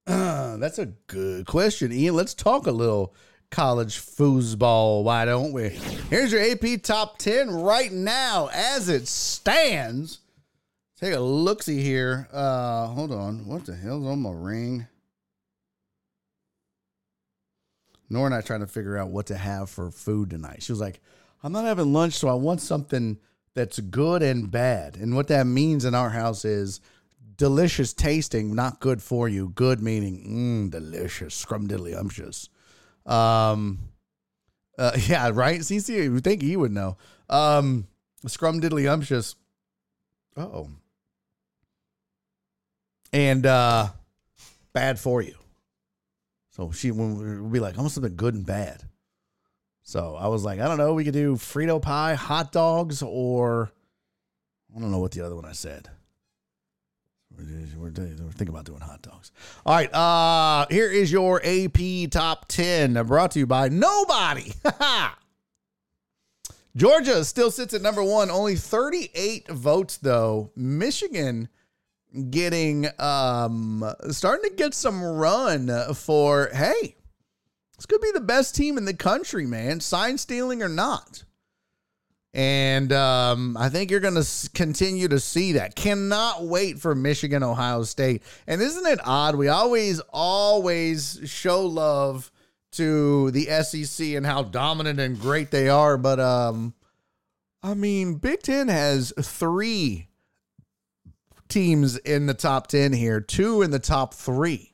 that's 0.58 0.78
a 0.78 0.86
good 1.06 1.46
question, 1.46 1.92
Ian. 1.92 2.14
Let's 2.14 2.34
talk 2.34 2.66
a 2.66 2.72
little 2.72 3.14
college 3.50 3.98
foosball. 3.98 5.04
Why 5.04 5.24
don't 5.24 5.52
we? 5.52 5.68
Here's 6.08 6.32
your 6.32 6.42
AP 6.42 6.82
top 6.82 7.18
10 7.18 7.50
right 7.50 7.92
now 7.92 8.48
as 8.52 8.88
it 8.88 9.08
stands. 9.08 10.20
Take 10.98 11.14
a 11.14 11.20
look 11.20 11.62
see 11.62 11.82
here. 11.82 12.28
Uh, 12.32 12.86
hold 12.88 13.12
on. 13.12 13.46
What 13.46 13.64
the 13.66 13.74
hell's 13.74 14.06
on 14.06 14.20
my 14.20 14.30
ring? 14.32 14.86
Nora 18.10 18.26
and 18.26 18.34
I 18.34 18.40
trying 18.40 18.60
to 18.60 18.66
figure 18.66 18.98
out 18.98 19.10
what 19.10 19.26
to 19.26 19.36
have 19.36 19.70
for 19.70 19.90
food 19.90 20.30
tonight. 20.30 20.62
She 20.62 20.72
was 20.72 20.80
like, 20.80 21.00
I'm 21.42 21.52
not 21.52 21.64
having 21.64 21.92
lunch, 21.92 22.14
so 22.14 22.28
I 22.28 22.34
want 22.34 22.60
something 22.60 23.18
that's 23.54 23.78
good 23.78 24.22
and 24.22 24.50
bad. 24.50 24.96
And 24.96 25.14
what 25.14 25.28
that 25.28 25.46
means 25.46 25.84
in 25.84 25.94
our 25.94 26.10
house 26.10 26.44
is 26.44 26.80
delicious 27.40 27.94
tasting, 27.94 28.54
not 28.54 28.80
good 28.80 29.02
for 29.02 29.26
you. 29.26 29.48
Good 29.48 29.80
meaning, 29.80 30.68
mm, 30.68 30.70
delicious, 30.70 31.42
scrumdiddlyumptious. 31.42 32.50
Um, 33.06 33.78
uh, 34.78 34.92
yeah, 35.06 35.30
right. 35.32 35.60
CC, 35.60 36.04
you 36.04 36.20
think 36.20 36.42
he 36.42 36.54
would 36.54 36.70
know. 36.70 36.98
Um, 37.30 37.88
scrumdiddlyumptious. 38.26 39.36
Oh, 40.36 40.68
and 43.10 43.46
uh, 43.46 43.88
bad 44.74 45.00
for 45.00 45.22
you. 45.22 45.34
So 46.50 46.72
she 46.72 46.90
would 46.90 47.50
be 47.50 47.58
like, 47.58 47.78
I 47.78 47.80
want 47.80 47.92
something 47.92 48.16
good 48.16 48.34
and 48.34 48.44
bad. 48.44 48.84
So 49.82 50.14
I 50.14 50.28
was 50.28 50.44
like, 50.44 50.60
I 50.60 50.68
don't 50.68 50.76
know. 50.76 50.92
We 50.92 51.04
could 51.04 51.14
do 51.14 51.36
Frito 51.36 51.80
pie, 51.80 52.14
hot 52.14 52.52
dogs, 52.52 53.02
or 53.02 53.72
I 54.76 54.78
don't 54.78 54.90
know 54.90 54.98
what 54.98 55.12
the 55.12 55.22
other 55.22 55.34
one 55.34 55.46
I 55.46 55.52
said. 55.52 55.88
We're, 57.76 57.90
thinking 57.90 58.48
about 58.48 58.64
doing 58.64 58.80
hot 58.80 59.02
dogs. 59.02 59.32
All 59.64 59.74
right. 59.74 59.92
Uh, 59.94 60.66
here 60.70 60.90
is 60.90 61.10
your 61.10 61.40
AP 61.44 62.10
top 62.10 62.46
10 62.48 62.94
brought 63.06 63.32
to 63.32 63.38
you 63.38 63.46
by 63.46 63.68
nobody. 63.68 64.52
Georgia 66.76 67.24
still 67.24 67.50
sits 67.50 67.74
at 67.74 67.82
number 67.82 68.02
one, 68.02 68.30
only 68.30 68.54
38 68.54 69.48
votes, 69.48 69.96
though. 69.96 70.52
Michigan 70.54 71.48
getting 72.30 72.88
um 72.98 73.84
starting 74.10 74.50
to 74.50 74.56
get 74.56 74.74
some 74.74 75.00
run 75.00 75.70
for 75.94 76.50
hey 76.52 76.96
this 77.76 77.86
could 77.86 78.00
be 78.00 78.10
the 78.12 78.20
best 78.20 78.56
team 78.56 78.76
in 78.76 78.84
the 78.84 78.92
country 78.92 79.46
man 79.46 79.78
sign 79.78 80.18
stealing 80.18 80.60
or 80.60 80.68
not 80.68 81.22
and 82.32 82.92
um, 82.92 83.56
I 83.56 83.68
think 83.68 83.90
you're 83.90 84.00
going 84.00 84.22
to 84.22 84.50
continue 84.54 85.08
to 85.08 85.18
see 85.18 85.52
that. 85.52 85.74
Cannot 85.74 86.44
wait 86.44 86.78
for 86.78 86.94
Michigan, 86.94 87.42
Ohio 87.42 87.82
State. 87.82 88.22
And 88.46 88.62
isn't 88.62 88.86
it 88.86 89.00
odd? 89.04 89.34
We 89.34 89.48
always, 89.48 90.00
always 90.12 91.20
show 91.24 91.66
love 91.66 92.30
to 92.72 93.32
the 93.32 93.46
SEC 93.62 94.08
and 94.08 94.24
how 94.24 94.44
dominant 94.44 95.00
and 95.00 95.18
great 95.18 95.50
they 95.50 95.68
are. 95.68 95.96
But 95.96 96.20
um, 96.20 96.74
I 97.64 97.74
mean, 97.74 98.14
Big 98.14 98.42
Ten 98.42 98.68
has 98.68 99.12
three 99.20 100.06
teams 101.48 101.96
in 101.98 102.26
the 102.26 102.34
top 102.34 102.68
10 102.68 102.92
here, 102.92 103.20
two 103.20 103.62
in 103.62 103.72
the 103.72 103.80
top 103.80 104.14
three. 104.14 104.72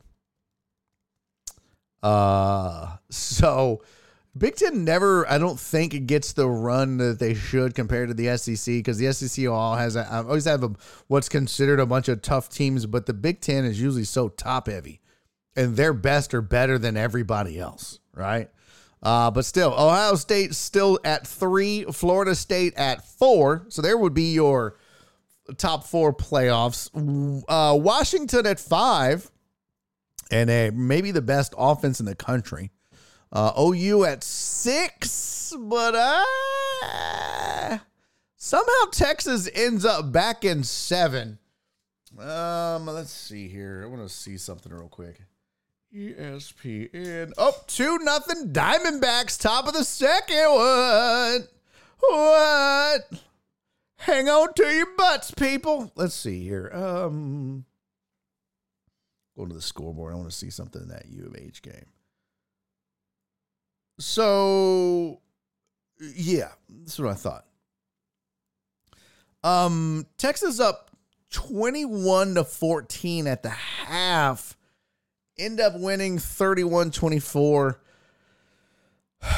Uh, 2.03 2.99
so 3.11 3.83
Big 4.37 4.57
Ten 4.57 4.85
never, 4.85 5.29
I 5.31 5.39
don't 5.39 5.59
think, 5.59 6.07
gets 6.07 6.33
the 6.33 6.49
run 6.49 6.99
that 6.99 7.19
they 7.19 7.35
should 7.35 7.75
compared 7.75 8.09
to 8.09 8.15
the 8.15 8.37
SEC 8.37 8.75
because 8.75 8.99
the 8.99 9.13
SEC 9.13 9.49
all 9.49 9.77
has, 9.77 9.97
a, 9.97 10.13
always 10.13 10.45
have 10.45 10.63
a, 10.63 10.73
what's 11.07 11.29
considered 11.29 11.81
a 11.81 11.87
bunch 11.87 12.09
of 12.09 12.23
tough 12.23 12.49
teams, 12.49 12.87
but 12.87 13.07
the 13.07 13.15
Big 13.15 13.41
Ten 13.41 13.65
is 13.65 13.81
usually 13.81 14.05
so 14.05 14.29
top 14.29 14.69
heavy 14.69 15.01
and 15.57 15.77
their 15.77 15.93
best 15.93 16.35
are 16.35 16.43
better 16.43 16.79
than 16.79 16.97
everybody 16.97 17.59
else, 17.59 17.99
right? 18.15 18.51
Uh, 19.03 19.31
but 19.31 19.45
still, 19.45 19.73
Ohio 19.73 20.15
State 20.15 20.55
still 20.55 20.99
at 21.05 21.27
three, 21.27 21.85
Florida 21.85 22.35
State 22.35 22.75
at 22.77 23.07
four. 23.07 23.67
So 23.69 23.83
there 23.83 23.97
would 23.97 24.15
be 24.15 24.35
your 24.35 24.77
top 25.57 25.85
four 25.85 26.13
playoffs. 26.13 26.91
Uh, 27.49 27.77
Washington 27.77 28.47
at 28.47 28.61
five, 28.61 29.31
and 30.31 30.51
a, 30.51 30.71
maybe 30.71 31.11
the 31.11 31.23
best 31.23 31.55
offense 31.57 32.01
in 32.01 32.07
the 32.07 32.15
country. 32.15 32.71
Uh, 33.33 33.53
OU 33.59 34.05
at 34.05 34.23
six, 34.23 35.53
but 35.59 35.95
uh, 35.95 37.79
somehow 38.37 38.91
Texas 38.93 39.49
ends 39.55 39.85
up 39.85 40.13
back 40.13 40.45
in 40.45 40.63
seven. 40.63 41.39
Um, 42.19 42.87
let's 42.87 43.11
see 43.11 43.49
here. 43.49 43.83
I 43.85 43.89
want 43.89 44.09
to 44.09 44.15
see 44.15 44.39
something 44.39 44.73
real 44.73 44.89
quick. 44.89 45.21
ESPN 45.95 47.33
oh, 47.39 47.57
two 47.67 47.99
nothing 47.99 48.53
Diamondbacks 48.53 49.41
top 49.41 49.67
of 49.67 49.75
the 49.75 49.85
second. 49.85 50.51
What? 50.51 51.49
What? 52.01 53.23
Hang 53.99 54.29
on 54.29 54.53
to 54.55 54.65
your 54.65 54.95
butts, 54.97 55.31
people. 55.31 55.91
Let's 55.95 56.15
see 56.15 56.45
here. 56.45 56.71
Um, 56.73 57.65
go 59.37 59.47
to 59.47 59.55
the 59.55 59.63
scoreboard. 59.63 60.13
I 60.13 60.17
want 60.17 60.31
to 60.31 60.37
see 60.37 60.51
something 60.51 60.83
in 60.83 60.89
that 60.89 61.07
U 61.09 61.27
of 61.27 61.37
H 61.37 61.63
game. 61.63 61.87
So, 63.99 65.21
yeah, 65.99 66.51
that's 66.69 66.99
what 66.99 67.09
I 67.09 67.15
thought. 67.15 67.45
Um, 69.43 70.07
Texas 70.19 70.61
up 70.61 70.91
21 71.31 72.35
to 72.35 72.45
14 72.45 73.27
at 73.27 73.43
the 73.43 73.51
half. 73.51 74.57
End 75.39 75.61
up 75.61 75.79
winning 75.79 76.19
31 76.19 76.91
24. 76.91 77.81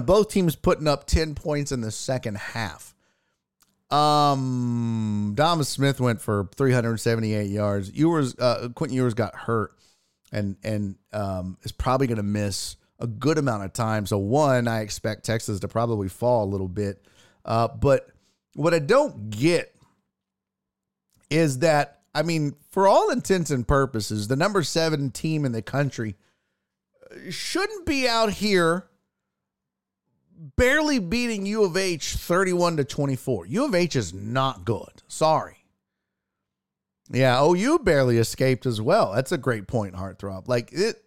Both 0.00 0.30
teams 0.30 0.56
putting 0.56 0.86
up 0.86 1.06
10 1.06 1.34
points 1.34 1.72
in 1.72 1.80
the 1.80 1.90
second 1.90 2.36
half. 2.38 2.94
Um, 3.90 5.32
Dom 5.34 5.62
Smith 5.64 6.00
went 6.00 6.20
for 6.20 6.48
378 6.56 7.50
yards. 7.50 7.92
Ewers, 7.92 8.34
uh, 8.38 8.68
Quentin 8.74 8.96
Ewers 8.96 9.14
got 9.14 9.34
hurt 9.34 9.72
and 10.32 10.56
and 10.64 10.96
um, 11.12 11.56
is 11.62 11.72
probably 11.72 12.06
going 12.06 12.16
to 12.16 12.22
miss 12.24 12.76
a 12.98 13.06
good 13.06 13.38
amount 13.38 13.64
of 13.64 13.72
time. 13.72 14.06
So 14.06 14.18
one, 14.18 14.68
I 14.68 14.80
expect 14.80 15.24
Texas 15.24 15.60
to 15.60 15.68
probably 15.68 16.08
fall 16.08 16.44
a 16.44 16.50
little 16.50 16.68
bit. 16.68 17.04
Uh, 17.44 17.68
but 17.68 18.08
what 18.54 18.74
I 18.74 18.78
don't 18.78 19.30
get 19.30 19.74
is 21.30 21.60
that 21.60 21.96
I 22.14 22.22
mean, 22.22 22.54
for 22.70 22.88
all 22.88 23.10
intents 23.10 23.50
and 23.50 23.68
purposes, 23.68 24.26
the 24.26 24.36
number 24.36 24.62
seven 24.62 25.10
team 25.10 25.44
in 25.44 25.52
the 25.52 25.60
country 25.60 26.16
shouldn't 27.28 27.84
be 27.84 28.08
out 28.08 28.32
here 28.32 28.88
barely 30.56 30.98
beating 30.98 31.44
U 31.44 31.64
of 31.64 31.76
H 31.76 32.14
31 32.14 32.78
to 32.78 32.84
24. 32.84 33.46
U 33.46 33.64
of 33.66 33.74
H 33.74 33.96
is 33.96 34.14
not 34.14 34.64
good. 34.64 35.02
Sorry. 35.08 35.64
Yeah, 37.10 37.44
OU 37.44 37.80
barely 37.80 38.16
escaped 38.16 38.64
as 38.64 38.80
well. 38.80 39.12
That's 39.12 39.32
a 39.32 39.38
great 39.38 39.66
point, 39.66 39.94
Heartthrob. 39.94 40.48
Like 40.48 40.72
it 40.72 41.05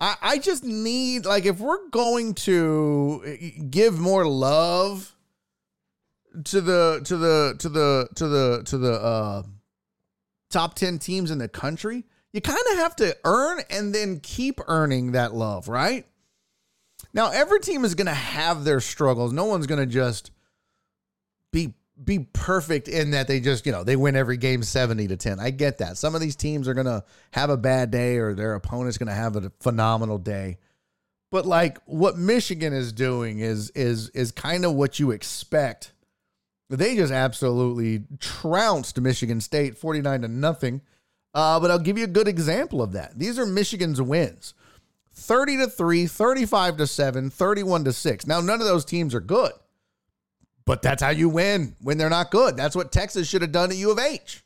I, 0.00 0.16
I 0.22 0.38
just 0.38 0.64
need 0.64 1.26
like 1.26 1.44
if 1.44 1.58
we're 1.60 1.88
going 1.88 2.34
to 2.34 3.56
give 3.70 3.98
more 3.98 4.26
love 4.26 5.14
to 6.44 6.60
the 6.60 7.00
to 7.04 7.16
the 7.16 7.56
to 7.58 7.68
the 7.68 8.08
to 8.14 8.28
the 8.28 8.62
to 8.64 8.78
the 8.78 8.92
uh 8.92 9.42
top 10.50 10.74
10 10.74 10.98
teams 10.98 11.30
in 11.30 11.38
the 11.38 11.48
country, 11.48 12.04
you 12.32 12.40
kind 12.40 12.58
of 12.72 12.78
have 12.78 12.96
to 12.96 13.16
earn 13.24 13.60
and 13.70 13.94
then 13.94 14.20
keep 14.20 14.60
earning 14.66 15.12
that 15.12 15.34
love, 15.34 15.68
right? 15.68 16.06
Now, 17.12 17.30
every 17.30 17.60
team 17.60 17.84
is 17.84 17.94
going 17.94 18.06
to 18.06 18.14
have 18.14 18.64
their 18.64 18.80
struggles. 18.80 19.32
No 19.32 19.44
one's 19.44 19.66
going 19.66 19.80
to 19.80 19.86
just 19.86 20.30
be 21.52 21.74
be 22.04 22.20
perfect 22.32 22.88
in 22.88 23.10
that 23.12 23.28
they 23.28 23.40
just, 23.40 23.66
you 23.66 23.72
know, 23.72 23.84
they 23.84 23.96
win 23.96 24.16
every 24.16 24.36
game 24.36 24.62
70 24.62 25.08
to 25.08 25.16
10. 25.16 25.40
I 25.40 25.50
get 25.50 25.78
that. 25.78 25.96
Some 25.96 26.14
of 26.14 26.20
these 26.20 26.36
teams 26.36 26.68
are 26.68 26.74
going 26.74 26.86
to 26.86 27.04
have 27.32 27.50
a 27.50 27.56
bad 27.56 27.90
day 27.90 28.18
or 28.18 28.34
their 28.34 28.54
opponent's 28.54 28.98
going 28.98 29.08
to 29.08 29.14
have 29.14 29.36
a 29.36 29.50
phenomenal 29.60 30.18
day. 30.18 30.58
But 31.30 31.44
like 31.44 31.78
what 31.84 32.16
Michigan 32.16 32.72
is 32.72 32.92
doing 32.92 33.40
is 33.40 33.70
is 33.70 34.08
is 34.10 34.32
kind 34.32 34.64
of 34.64 34.74
what 34.74 34.98
you 34.98 35.10
expect. 35.10 35.92
They 36.70 36.96
just 36.96 37.12
absolutely 37.12 38.04
trounced 38.18 39.00
Michigan 39.00 39.40
State 39.40 39.76
49 39.76 40.22
to 40.22 40.28
nothing. 40.28 40.80
Uh, 41.34 41.60
but 41.60 41.70
I'll 41.70 41.78
give 41.78 41.98
you 41.98 42.04
a 42.04 42.08
good 42.08 42.28
example 42.28 42.82
of 42.82 42.92
that. 42.92 43.18
These 43.18 43.38
are 43.38 43.46
Michigan's 43.46 44.00
wins. 44.00 44.54
30 45.12 45.58
to 45.58 45.66
3, 45.66 46.06
35 46.06 46.76
to 46.78 46.86
7, 46.86 47.30
31 47.30 47.84
to 47.84 47.92
6. 47.92 48.26
Now, 48.26 48.40
none 48.40 48.60
of 48.60 48.66
those 48.66 48.84
teams 48.84 49.14
are 49.14 49.20
good, 49.20 49.52
but 50.68 50.82
that's 50.82 51.02
how 51.02 51.08
you 51.08 51.30
win 51.30 51.74
when 51.80 51.96
they're 51.96 52.10
not 52.10 52.30
good. 52.30 52.54
That's 52.54 52.76
what 52.76 52.92
Texas 52.92 53.26
should 53.26 53.40
have 53.40 53.52
done 53.52 53.70
at 53.70 53.78
U 53.78 53.90
of 53.90 53.98
H. 53.98 54.44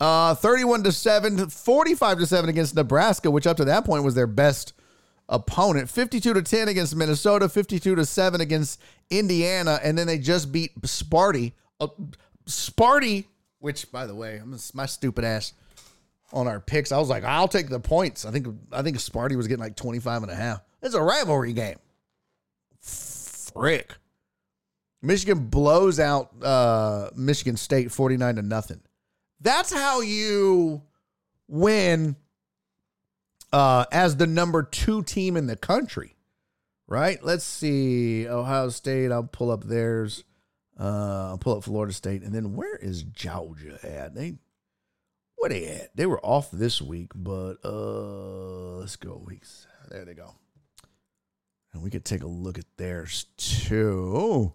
Uh, 0.00 0.34
31 0.34 0.82
to 0.82 0.90
7, 0.90 1.50
45 1.50 2.18
to 2.18 2.26
7 2.26 2.50
against 2.50 2.74
Nebraska, 2.74 3.30
which 3.30 3.46
up 3.46 3.56
to 3.58 3.64
that 3.66 3.84
point 3.84 4.02
was 4.02 4.16
their 4.16 4.26
best 4.26 4.72
opponent. 5.28 5.88
52 5.88 6.34
to 6.34 6.42
10 6.42 6.66
against 6.66 6.96
Minnesota, 6.96 7.48
52 7.48 7.94
to 7.94 8.04
7 8.04 8.40
against 8.40 8.82
Indiana, 9.08 9.78
and 9.84 9.96
then 9.96 10.08
they 10.08 10.18
just 10.18 10.50
beat 10.50 10.74
Sparty. 10.80 11.52
Uh, 11.78 11.86
Sparty, 12.46 13.26
which 13.60 13.92
by 13.92 14.06
the 14.06 14.16
way, 14.16 14.38
I'm 14.38 14.58
my 14.74 14.86
stupid 14.86 15.24
ass 15.24 15.52
on 16.32 16.48
our 16.48 16.58
picks. 16.58 16.90
I 16.90 16.98
was 16.98 17.08
like, 17.08 17.22
I'll 17.22 17.46
take 17.46 17.68
the 17.68 17.78
points. 17.78 18.24
I 18.24 18.32
think 18.32 18.48
I 18.72 18.82
think 18.82 18.96
Sparty 18.96 19.36
was 19.36 19.46
getting 19.46 19.62
like 19.62 19.76
25 19.76 20.24
and 20.24 20.32
a 20.32 20.34
half. 20.34 20.60
It's 20.82 20.96
a 20.96 21.00
rivalry 21.00 21.52
game. 21.52 21.78
Frick. 22.80 23.94
Michigan 25.04 25.46
blows 25.46 26.00
out 26.00 26.30
uh, 26.42 27.10
Michigan 27.14 27.56
State 27.56 27.92
49 27.92 28.36
to 28.36 28.42
nothing. 28.42 28.80
That's 29.40 29.72
how 29.72 30.00
you 30.00 30.82
win 31.46 32.16
uh, 33.52 33.84
as 33.92 34.16
the 34.16 34.26
number 34.26 34.62
two 34.62 35.02
team 35.02 35.36
in 35.36 35.46
the 35.46 35.56
country, 35.56 36.16
right? 36.86 37.22
Let's 37.22 37.44
see. 37.44 38.26
Ohio 38.26 38.70
State, 38.70 39.12
I'll 39.12 39.24
pull 39.24 39.50
up 39.50 39.64
theirs. 39.64 40.24
Uh, 40.80 41.28
I'll 41.28 41.38
pull 41.38 41.58
up 41.58 41.64
Florida 41.64 41.92
State. 41.92 42.22
And 42.22 42.34
then 42.34 42.54
where 42.54 42.76
is 42.76 43.02
Georgia 43.02 43.78
at? 43.82 44.14
They 44.14 44.34
where 45.36 45.50
they 45.50 45.66
at? 45.66 45.94
They 45.94 46.06
were 46.06 46.24
off 46.24 46.50
this 46.50 46.80
week, 46.80 47.12
but 47.14 47.56
uh 47.62 48.78
let's 48.78 48.96
go 48.96 49.22
weeks. 49.24 49.66
There 49.90 50.04
they 50.06 50.14
go. 50.14 50.34
And 51.74 51.82
we 51.82 51.90
could 51.90 52.04
take 52.04 52.22
a 52.22 52.26
look 52.26 52.58
at 52.58 52.64
theirs 52.78 53.26
too. 53.36 54.54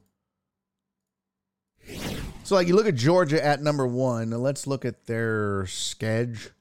So, 2.50 2.56
like, 2.56 2.68
you 2.68 2.76
look 2.76 2.88
at 2.88 2.96
Georgia 2.96 3.46
at 3.46 3.62
number 3.62 3.86
one. 3.86 4.32
let's 4.32 4.66
look 4.66 4.84
at 4.84 5.06
their 5.06 5.68
schedule. 5.68 6.52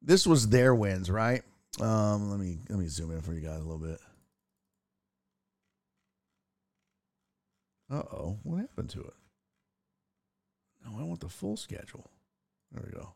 This 0.00 0.26
was 0.26 0.48
their 0.48 0.74
wins, 0.74 1.10
right? 1.10 1.42
Um, 1.78 2.30
let 2.30 2.40
me 2.40 2.60
let 2.70 2.78
me 2.78 2.86
zoom 2.86 3.10
in 3.10 3.20
for 3.20 3.34
you 3.34 3.42
guys 3.42 3.60
a 3.60 3.62
little 3.62 3.76
bit. 3.76 3.98
Uh 7.90 8.02
oh, 8.14 8.38
what 8.44 8.60
happened 8.60 8.88
to 8.88 9.00
it? 9.00 9.12
No, 10.86 10.98
I 10.98 11.02
want 11.02 11.20
the 11.20 11.28
full 11.28 11.58
schedule. 11.58 12.10
There 12.72 12.82
we 12.86 12.98
go. 12.98 13.12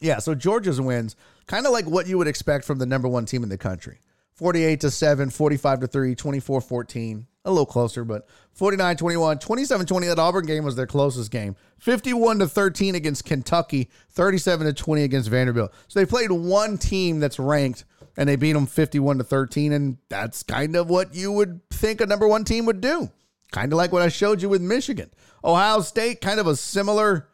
Yeah, 0.00 0.18
so 0.18 0.34
Georgia's 0.34 0.80
wins, 0.80 1.14
kind 1.46 1.66
of 1.66 1.72
like 1.72 1.84
what 1.84 2.06
you 2.06 2.16
would 2.16 2.26
expect 2.26 2.64
from 2.64 2.78
the 2.78 2.86
number 2.86 3.06
one 3.06 3.26
team 3.26 3.42
in 3.42 3.50
the 3.50 3.58
country. 3.58 3.98
48 4.34 4.80
to 4.80 4.90
7, 4.90 5.30
45 5.30 5.80
to 5.80 5.86
3, 5.86 6.14
24 6.14 6.60
14. 6.60 7.26
A 7.44 7.50
little 7.50 7.66
closer, 7.66 8.04
but 8.04 8.28
49 8.52 8.96
21, 8.96 9.38
27 9.40 9.86
20. 9.86 10.06
That 10.06 10.18
Auburn 10.20 10.46
game 10.46 10.64
was 10.64 10.76
their 10.76 10.86
closest 10.86 11.32
game. 11.32 11.56
51 11.80 12.38
to 12.38 12.48
13 12.48 12.94
against 12.94 13.24
Kentucky, 13.24 13.90
37 14.10 14.68
to 14.68 14.72
20 14.72 15.02
against 15.02 15.28
Vanderbilt. 15.28 15.72
So 15.88 15.98
they 15.98 16.06
played 16.06 16.30
one 16.30 16.78
team 16.78 17.18
that's 17.18 17.40
ranked 17.40 17.84
and 18.16 18.28
they 18.28 18.36
beat 18.36 18.52
them 18.52 18.66
51 18.66 19.18
to 19.18 19.24
13. 19.24 19.72
And 19.72 19.96
that's 20.08 20.44
kind 20.44 20.76
of 20.76 20.88
what 20.88 21.16
you 21.16 21.32
would 21.32 21.68
think 21.70 22.00
a 22.00 22.06
number 22.06 22.28
one 22.28 22.44
team 22.44 22.64
would 22.66 22.80
do. 22.80 23.10
Kind 23.50 23.72
of 23.72 23.76
like 23.76 23.90
what 23.90 24.02
I 24.02 24.08
showed 24.08 24.40
you 24.40 24.48
with 24.48 24.62
Michigan. 24.62 25.10
Ohio 25.44 25.80
State, 25.80 26.20
kind 26.20 26.38
of 26.38 26.46
a 26.46 26.54
similar 26.54 27.28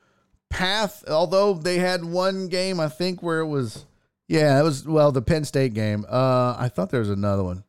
path, 0.48 1.04
although 1.08 1.54
they 1.54 1.78
had 1.78 2.04
one 2.04 2.48
game, 2.48 2.80
I 2.80 2.88
think, 2.88 3.22
where 3.22 3.40
it 3.40 3.46
was 3.46 3.84
yeah, 4.28 4.60
it 4.60 4.62
was 4.62 4.86
well 4.86 5.10
the 5.10 5.22
Penn 5.22 5.44
State 5.44 5.74
game. 5.74 6.05
Uh, 6.09 6.55
I 6.59 6.68
thought 6.68 6.90
there 6.90 7.00
was 7.00 7.10
another 7.10 7.42
one. 7.42 7.64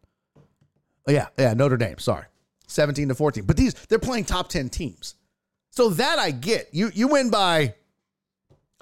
Oh, 1.08 1.12
yeah, 1.12 1.28
yeah, 1.38 1.54
Notre 1.54 1.78
Dame. 1.78 1.98
Sorry, 1.98 2.26
seventeen 2.68 3.08
to 3.08 3.16
fourteen. 3.16 3.46
But 3.46 3.58
these 3.58 3.74
they're 3.88 3.98
playing 3.98 4.26
top 4.26 4.50
ten 4.50 4.70
teams, 4.70 5.16
so 5.72 5.90
that 5.90 6.20
I 6.20 6.32
get. 6.32 6.70
You 6.72 6.92
you 6.94 7.08
win 7.08 7.30
by 7.30 7.74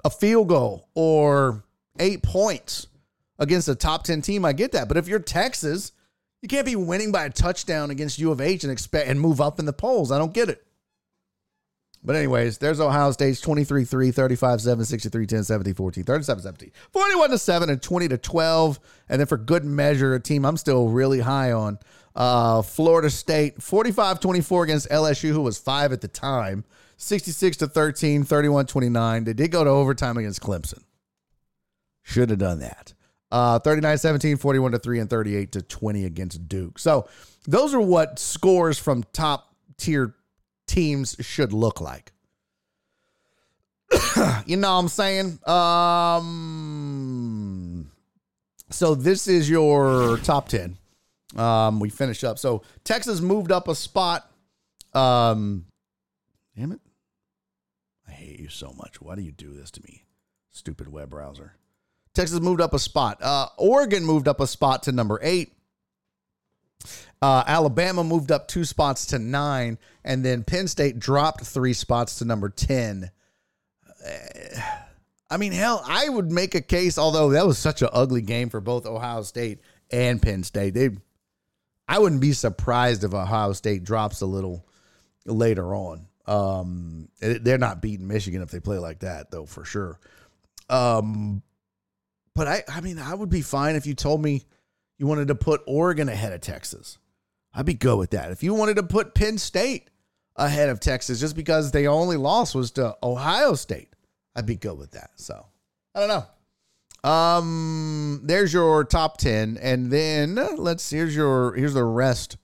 a 0.04 0.10
field 0.10 0.48
goal 0.48 0.88
or 0.94 1.64
eight 1.98 2.22
points 2.22 2.88
against 3.38 3.68
a 3.68 3.74
top 3.74 4.04
ten 4.04 4.20
team. 4.20 4.44
I 4.44 4.52
get 4.52 4.72
that. 4.72 4.88
But 4.88 4.96
if 4.96 5.08
you're 5.08 5.20
Texas, 5.20 5.92
you 6.42 6.48
can't 6.48 6.66
be 6.66 6.76
winning 6.76 7.12
by 7.12 7.24
a 7.24 7.30
touchdown 7.30 7.90
against 7.90 8.18
U 8.18 8.30
of 8.30 8.40
H 8.40 8.64
and 8.64 8.72
expect 8.72 9.08
and 9.08 9.20
move 9.20 9.40
up 9.40 9.58
in 9.58 9.64
the 9.64 9.72
polls. 9.72 10.12
I 10.12 10.18
don't 10.18 10.34
get 10.34 10.48
it. 10.48 10.64
But 12.04 12.16
anyways, 12.16 12.58
there's 12.58 12.80
Ohio 12.80 13.10
State's 13.10 13.40
23-3, 13.40 14.14
35-7, 14.14 15.28
63-10, 15.30 15.44
70 15.44 15.72
14, 15.72 16.04
37 16.04 16.42
17, 16.42 16.72
41 16.92 17.30
to 17.30 17.38
7 17.38 17.70
and 17.70 17.82
20 17.82 18.08
to 18.08 18.18
12. 18.18 18.80
And 19.08 19.20
then 19.20 19.26
for 19.26 19.36
good 19.36 19.64
measure, 19.64 20.14
a 20.14 20.20
team 20.20 20.44
I'm 20.44 20.56
still 20.56 20.88
really 20.88 21.20
high 21.20 21.52
on, 21.52 21.78
uh, 22.14 22.62
Florida 22.62 23.10
State 23.10 23.58
45-24 23.58 24.64
against 24.64 24.88
LSU 24.90 25.30
who 25.30 25.42
was 25.42 25.58
5 25.58 25.92
at 25.92 26.00
the 26.00 26.08
time, 26.08 26.64
66 26.96 27.56
to 27.58 27.66
13, 27.66 28.24
31-29. 28.24 29.24
They 29.24 29.32
did 29.32 29.50
go 29.50 29.64
to 29.64 29.70
overtime 29.70 30.16
against 30.16 30.40
Clemson. 30.40 30.82
Should 32.02 32.30
have 32.30 32.38
done 32.38 32.60
that. 32.60 32.94
Uh, 33.30 33.58
39-17, 33.58 34.40
41 34.40 34.72
to 34.72 34.78
3 34.78 35.00
and 35.00 35.10
38 35.10 35.52
to 35.52 35.62
20 35.62 36.04
against 36.06 36.48
Duke. 36.48 36.78
So, 36.78 37.08
those 37.46 37.74
are 37.74 37.80
what 37.80 38.18
scores 38.18 38.78
from 38.78 39.04
top 39.12 39.54
tier 39.76 40.14
teams 40.68 41.16
should 41.20 41.52
look 41.52 41.80
like. 41.80 42.12
you 44.46 44.56
know 44.56 44.72
what 44.72 44.78
I'm 44.80 44.88
saying? 44.88 45.38
Um 45.46 46.80
so 48.70 48.94
this 48.94 49.26
is 49.26 49.48
your 49.48 50.18
top 50.18 50.48
10. 50.48 50.76
Um 51.36 51.80
we 51.80 51.88
finish 51.90 52.22
up. 52.24 52.38
So 52.38 52.62
Texas 52.84 53.20
moved 53.20 53.50
up 53.50 53.66
a 53.68 53.74
spot. 53.74 54.30
Um 54.92 55.66
damn 56.56 56.72
it. 56.72 56.80
I 58.06 58.12
hate 58.12 58.38
you 58.40 58.48
so 58.48 58.72
much. 58.76 59.00
Why 59.00 59.14
do 59.14 59.22
you 59.22 59.32
do 59.32 59.52
this 59.54 59.70
to 59.72 59.82
me? 59.82 60.04
Stupid 60.50 60.92
web 60.92 61.10
browser. 61.10 61.54
Texas 62.14 62.40
moved 62.40 62.60
up 62.60 62.74
a 62.74 62.78
spot. 62.78 63.18
Uh 63.22 63.48
Oregon 63.56 64.04
moved 64.04 64.28
up 64.28 64.40
a 64.40 64.46
spot 64.46 64.82
to 64.84 64.92
number 64.92 65.18
8. 65.22 65.52
Uh, 67.20 67.42
Alabama 67.46 68.04
moved 68.04 68.30
up 68.30 68.46
two 68.46 68.64
spots 68.64 69.06
to 69.06 69.18
nine, 69.18 69.78
and 70.04 70.24
then 70.24 70.44
Penn 70.44 70.68
State 70.68 70.98
dropped 70.98 71.44
three 71.44 71.72
spots 71.72 72.18
to 72.18 72.24
number 72.24 72.48
10. 72.48 73.10
I 75.30 75.36
mean, 75.36 75.52
hell, 75.52 75.82
I 75.84 76.08
would 76.08 76.30
make 76.30 76.54
a 76.54 76.60
case, 76.60 76.96
although 76.96 77.30
that 77.30 77.46
was 77.46 77.58
such 77.58 77.82
an 77.82 77.88
ugly 77.92 78.22
game 78.22 78.48
for 78.48 78.60
both 78.60 78.86
Ohio 78.86 79.22
State 79.22 79.60
and 79.90 80.22
Penn 80.22 80.42
State. 80.42 80.74
They, 80.74 80.90
I 81.86 81.98
wouldn't 81.98 82.20
be 82.20 82.32
surprised 82.32 83.04
if 83.04 83.12
Ohio 83.12 83.52
State 83.52 83.84
drops 83.84 84.20
a 84.20 84.26
little 84.26 84.64
later 85.26 85.74
on. 85.74 86.06
Um, 86.26 87.08
they're 87.20 87.58
not 87.58 87.82
beating 87.82 88.06
Michigan 88.06 88.42
if 88.42 88.50
they 88.50 88.60
play 88.60 88.78
like 88.78 89.00
that, 89.00 89.30
though, 89.30 89.46
for 89.46 89.64
sure. 89.64 89.98
Um, 90.70 91.42
but 92.34 92.46
I, 92.46 92.62
I 92.68 92.80
mean, 92.80 92.98
I 92.98 93.14
would 93.14 93.30
be 93.30 93.42
fine 93.42 93.74
if 93.74 93.86
you 93.86 93.94
told 93.94 94.22
me 94.22 94.44
you 94.98 95.06
wanted 95.06 95.28
to 95.28 95.34
put 95.34 95.62
Oregon 95.66 96.08
ahead 96.08 96.32
of 96.32 96.40
Texas. 96.40 96.98
I'd 97.54 97.66
be 97.66 97.74
good 97.74 97.96
with 97.96 98.10
that. 98.10 98.30
If 98.30 98.42
you 98.42 98.52
wanted 98.54 98.76
to 98.76 98.82
put 98.82 99.14
Penn 99.14 99.38
State 99.38 99.90
ahead 100.36 100.68
of 100.68 100.80
Texas 100.80 101.20
just 101.20 101.34
because 101.34 101.70
they 101.70 101.86
only 101.86 102.16
loss 102.16 102.54
was 102.54 102.72
to 102.72 102.96
Ohio 103.02 103.54
State, 103.54 103.94
I'd 104.36 104.46
be 104.46 104.56
good 104.56 104.76
with 104.76 104.90
that. 104.92 105.10
So 105.16 105.46
I 105.94 106.00
don't 106.00 106.08
know. 106.08 107.08
Um, 107.08 108.20
there's 108.24 108.52
your 108.52 108.84
top 108.84 109.18
ten, 109.18 109.56
and 109.62 109.90
then 109.90 110.34
let's 110.56 110.90
here's 110.90 111.14
your 111.14 111.54
here's 111.54 111.74
the 111.74 111.84
rest 111.84 112.36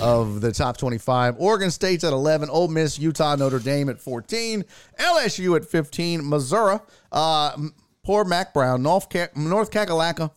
of 0.00 0.40
the 0.40 0.52
top 0.52 0.76
25. 0.76 1.36
Oregon 1.38 1.70
State's 1.70 2.04
at 2.04 2.12
11, 2.12 2.48
Ole 2.48 2.68
Miss, 2.68 2.98
Utah, 2.98 3.34
Notre 3.34 3.58
Dame 3.58 3.88
at 3.88 3.98
14, 3.98 4.64
LSU 5.00 5.56
at 5.56 5.64
15, 5.64 6.28
Missouri, 6.28 6.78
uh, 7.10 7.56
poor 8.04 8.24
Mack 8.24 8.54
Brown, 8.54 8.82
North 8.82 9.08
North 9.34 9.70
Kakalaka 9.70 10.30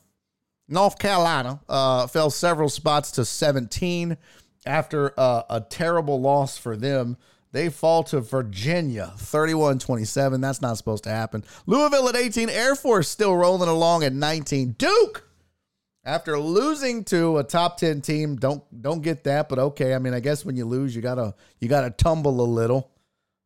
North 0.68 0.99
Carolina 0.99 1.60
uh, 1.69 2.07
fell 2.07 2.30
several 2.30 2.69
spots 2.69 3.11
to 3.11 3.26
17 3.26 4.18
after 4.65 5.14
uh, 5.18 5.44
a 5.49 5.61
terrible 5.61 6.19
loss 6.19 6.57
for 6.57 6.76
them. 6.76 7.18
They 7.53 7.69
fall 7.69 8.03
to 8.03 8.19
Virginia 8.19 9.14
31 9.18 9.80
27. 9.80 10.41
That's 10.41 10.61
not 10.61 10.77
supposed 10.77 11.06
to 11.06 11.10
happen. 11.10 11.44
Louisville 11.65 12.10
at 12.10 12.15
18. 12.15 12.49
Air 12.49 12.76
Force 12.76 13.07
still 13.07 13.35
rolling 13.35 13.69
along 13.69 14.03
at 14.03 14.14
19. 14.14 14.73
Duke, 14.73 15.27
after 16.03 16.38
losing 16.39 17.03
to 17.06 17.38
a 17.38 17.44
top 17.44 17.77
10 17.77 18.02
team, 18.02 18.35
don't 18.35 18.64
don't 18.81 19.02
get 19.02 19.23
that, 19.23 19.48
but 19.48 19.60
okay. 19.60 19.95
I 19.95 19.99
mean, 19.99 20.14
I 20.14 20.19
guess 20.19 20.44
when 20.44 20.57
you 20.57 20.65
lose, 20.65 20.95
you 20.95 21.02
gotta 21.02 21.35
you 21.60 21.69
gotta 21.69 21.89
tumble 21.89 22.41
a 22.41 22.44
little. 22.44 22.91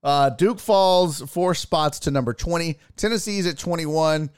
Uh, 0.03 0.31
Duke 0.31 0.59
falls 0.59 1.21
four 1.21 1.53
spots 1.53 1.99
to 1.99 2.11
number 2.11 2.33
20. 2.33 2.79
Tennessee's 2.97 3.45
at 3.45 3.57
21. 3.59 4.31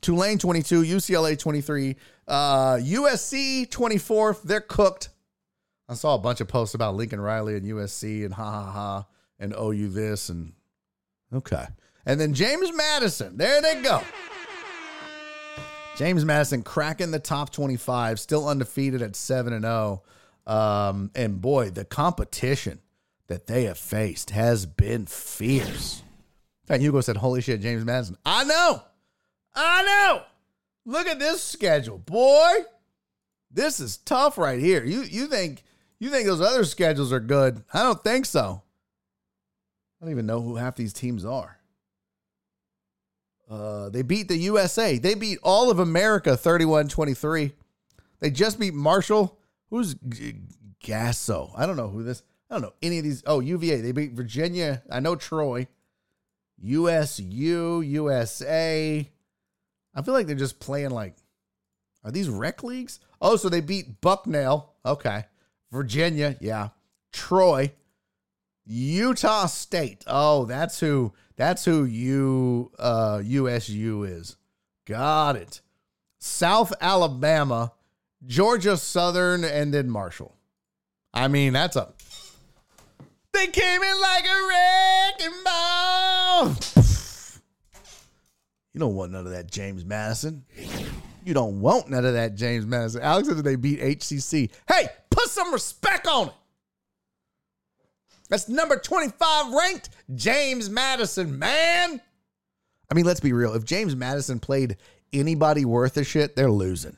Tulane 0.00 0.38
22, 0.38 0.82
UCLA 0.82 1.38
23, 1.38 1.96
uh, 2.28 2.74
USC 2.76 3.68
24th. 3.68 4.42
They're 4.42 4.60
cooked. 4.60 5.10
I 5.88 5.94
saw 5.94 6.14
a 6.14 6.18
bunch 6.18 6.40
of 6.40 6.48
posts 6.48 6.74
about 6.74 6.94
Lincoln 6.94 7.20
Riley 7.20 7.56
and 7.56 7.66
USC 7.66 8.24
and 8.24 8.34
ha 8.34 8.50
ha 8.50 8.70
ha 8.70 9.06
and 9.38 9.54
OU 9.54 9.88
this 9.88 10.28
and 10.28 10.52
okay. 11.32 11.66
And 12.06 12.20
then 12.20 12.34
James 12.34 12.72
Madison. 12.72 13.36
There 13.36 13.60
they 13.60 13.82
go. 13.82 14.02
James 15.96 16.24
Madison 16.24 16.62
cracking 16.62 17.12
the 17.12 17.20
top 17.20 17.50
25, 17.50 18.18
still 18.18 18.48
undefeated 18.48 19.00
at 19.00 19.14
7 19.14 19.52
and 19.52 19.64
0. 19.64 20.02
Um, 20.46 21.10
and 21.14 21.40
boy, 21.40 21.70
the 21.70 21.84
competition 21.84 22.80
that 23.28 23.46
they 23.46 23.64
have 23.64 23.78
faced 23.78 24.30
has 24.30 24.66
been 24.66 25.06
fierce. 25.06 26.02
And 26.68 26.82
Hugo 26.82 27.00
said, 27.00 27.16
Holy 27.16 27.40
shit, 27.40 27.60
James 27.60 27.84
Madison. 27.84 28.16
I 28.24 28.44
know. 28.44 28.82
I 29.54 29.84
know. 29.84 30.22
Look 30.86 31.06
at 31.06 31.18
this 31.18 31.42
schedule, 31.42 31.98
boy. 31.98 32.52
This 33.50 33.80
is 33.80 33.96
tough 33.98 34.36
right 34.36 34.58
here. 34.58 34.84
You 34.84 35.02
you 35.02 35.26
think 35.26 35.62
you 35.98 36.10
think 36.10 36.26
those 36.26 36.40
other 36.40 36.64
schedules 36.64 37.12
are 37.12 37.20
good? 37.20 37.62
I 37.72 37.82
don't 37.82 38.02
think 38.02 38.26
so. 38.26 38.62
I 40.00 40.04
don't 40.04 40.10
even 40.12 40.26
know 40.26 40.42
who 40.42 40.56
half 40.56 40.76
these 40.76 40.92
teams 40.92 41.24
are. 41.24 41.58
Uh, 43.48 43.88
they 43.90 44.02
beat 44.02 44.28
the 44.28 44.36
USA. 44.36 44.98
They 44.98 45.14
beat 45.14 45.38
all 45.42 45.70
of 45.70 45.78
America 45.78 46.30
31-23. 46.30 47.52
They 48.20 48.30
just 48.30 48.58
beat 48.58 48.74
Marshall. 48.74 49.38
Who's 49.70 49.94
G- 49.94 50.36
Gasso? 50.82 51.52
I 51.56 51.66
don't 51.66 51.76
know 51.76 51.88
who 51.88 52.02
this. 52.02 52.22
I 52.50 52.54
don't 52.54 52.62
know 52.62 52.72
any 52.82 52.98
of 52.98 53.04
these. 53.04 53.22
Oh, 53.26 53.40
UVA. 53.40 53.80
They 53.80 53.92
beat 53.92 54.12
Virginia. 54.12 54.82
I 54.90 55.00
know 55.00 55.14
Troy. 55.14 55.68
USU, 56.60 57.82
USA. 57.82 59.08
I 59.94 60.02
feel 60.02 60.14
like 60.14 60.26
they're 60.26 60.36
just 60.36 60.60
playing 60.60 60.90
like. 60.90 61.16
Are 62.04 62.10
these 62.10 62.28
rec 62.28 62.62
leagues? 62.62 63.00
Oh, 63.20 63.36
so 63.36 63.48
they 63.48 63.62
beat 63.62 64.00
Bucknell. 64.02 64.74
Okay. 64.84 65.24
Virginia. 65.72 66.36
Yeah. 66.40 66.68
Troy. 67.12 67.72
Utah 68.66 69.46
State. 69.46 70.04
Oh, 70.06 70.44
that's 70.44 70.80
who. 70.80 71.12
That's 71.36 71.64
who 71.64 71.84
you 71.84 72.72
uh, 72.78 73.20
USU 73.24 74.04
is. 74.04 74.36
Got 74.86 75.36
it. 75.36 75.60
South 76.18 76.72
Alabama, 76.80 77.72
Georgia 78.24 78.76
Southern, 78.76 79.44
and 79.44 79.74
then 79.74 79.90
Marshall. 79.90 80.36
I 81.12 81.28
mean, 81.28 81.52
that's 81.52 81.76
a. 81.76 81.92
They 83.32 83.48
came 83.48 83.82
in 83.82 84.00
like 84.00 84.24
a 84.24 84.48
wrecking 84.48 85.44
ball. 85.44 86.93
You 88.74 88.80
don't 88.80 88.96
want 88.96 89.12
none 89.12 89.24
of 89.24 89.32
that, 89.32 89.50
James 89.50 89.84
Madison. 89.84 90.44
You 91.24 91.32
don't 91.32 91.60
want 91.60 91.88
none 91.88 92.04
of 92.04 92.14
that, 92.14 92.34
James 92.34 92.66
Madison. 92.66 93.00
Alex 93.02 93.28
they 93.28 93.56
beat 93.56 93.80
HCC. 93.80 94.50
Hey, 94.68 94.88
put 95.10 95.28
some 95.28 95.52
respect 95.52 96.06
on 96.06 96.28
it. 96.28 96.34
That's 98.28 98.48
number 98.48 98.76
25 98.76 99.52
ranked 99.52 99.90
James 100.14 100.68
Madison, 100.68 101.38
man. 101.38 102.00
I 102.90 102.94
mean, 102.94 103.04
let's 103.04 103.20
be 103.20 103.32
real. 103.32 103.54
If 103.54 103.64
James 103.64 103.94
Madison 103.94 104.40
played 104.40 104.76
anybody 105.12 105.64
worth 105.64 105.96
a 105.96 106.04
shit, 106.04 106.34
they're 106.34 106.50
losing. 106.50 106.96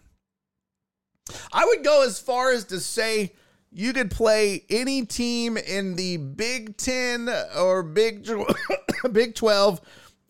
I 1.53 1.65
would 1.67 1.85
go 1.85 2.05
as 2.05 2.19
far 2.19 2.53
as 2.53 2.65
to 2.67 2.81
say 2.81 3.33
you 3.71 3.93
could 3.93 4.11
play 4.11 4.65
any 4.71 5.05
team 5.05 5.57
in 5.57 5.97
the 5.97 6.17
Big 6.17 6.77
10 6.77 7.29
or 7.57 7.83
Big 7.83 8.27
Big 9.13 9.35
12 9.35 9.81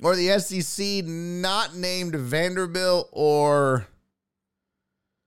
or 0.03 0.15
the 0.17 0.39
SEC 0.39 1.05
not 1.05 1.75
named 1.75 2.15
Vanderbilt 2.15 3.09
or 3.13 3.87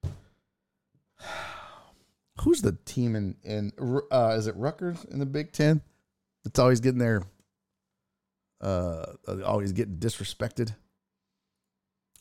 who's 2.41 2.61
the 2.61 2.77
team 2.85 3.15
in 3.15 3.35
in 3.43 3.71
uh, 4.11 4.35
is 4.37 4.47
it 4.47 4.55
Rutgers 4.55 5.03
in 5.05 5.19
the 5.19 5.25
Big 5.25 5.51
Ten? 5.51 5.81
It's 6.45 6.59
always 6.59 6.79
getting 6.79 6.99
their 6.99 7.23
uh 8.61 9.05
always 9.45 9.71
getting 9.71 9.97
disrespected. 9.97 10.75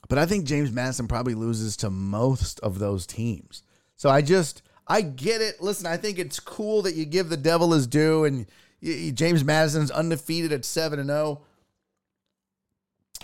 But 0.09 0.19
I 0.19 0.27
think 0.27 0.45
James 0.45 0.70
Madison 0.73 1.09
probably 1.09 1.35
loses 1.35 1.77
to 1.79 1.91
most 1.91 2.61
of 2.61 2.79
those 2.79 3.07
teams. 3.07 3.62
So 3.97 4.09
I 4.09 4.23
just 4.23 4.62
I 4.87 5.03
get 5.03 5.41
it. 5.41 5.61
Listen, 5.61 5.87
I 5.87 5.97
think 5.97 6.19
it's 6.19 6.41
cool 6.41 6.83
that 6.83 6.95
you 6.95 7.05
give 7.05 7.29
the 7.29 7.37
devil 7.37 7.73
his 7.73 7.87
due 7.87 8.25
and 8.25 8.47
y- 8.81 9.01
y- 9.07 9.11
James 9.12 9.45
Madison's 9.45 9.91
undefeated 9.91 10.53
at 10.53 10.65
7 10.65 10.99
and 10.99 11.11
0. 11.11 11.43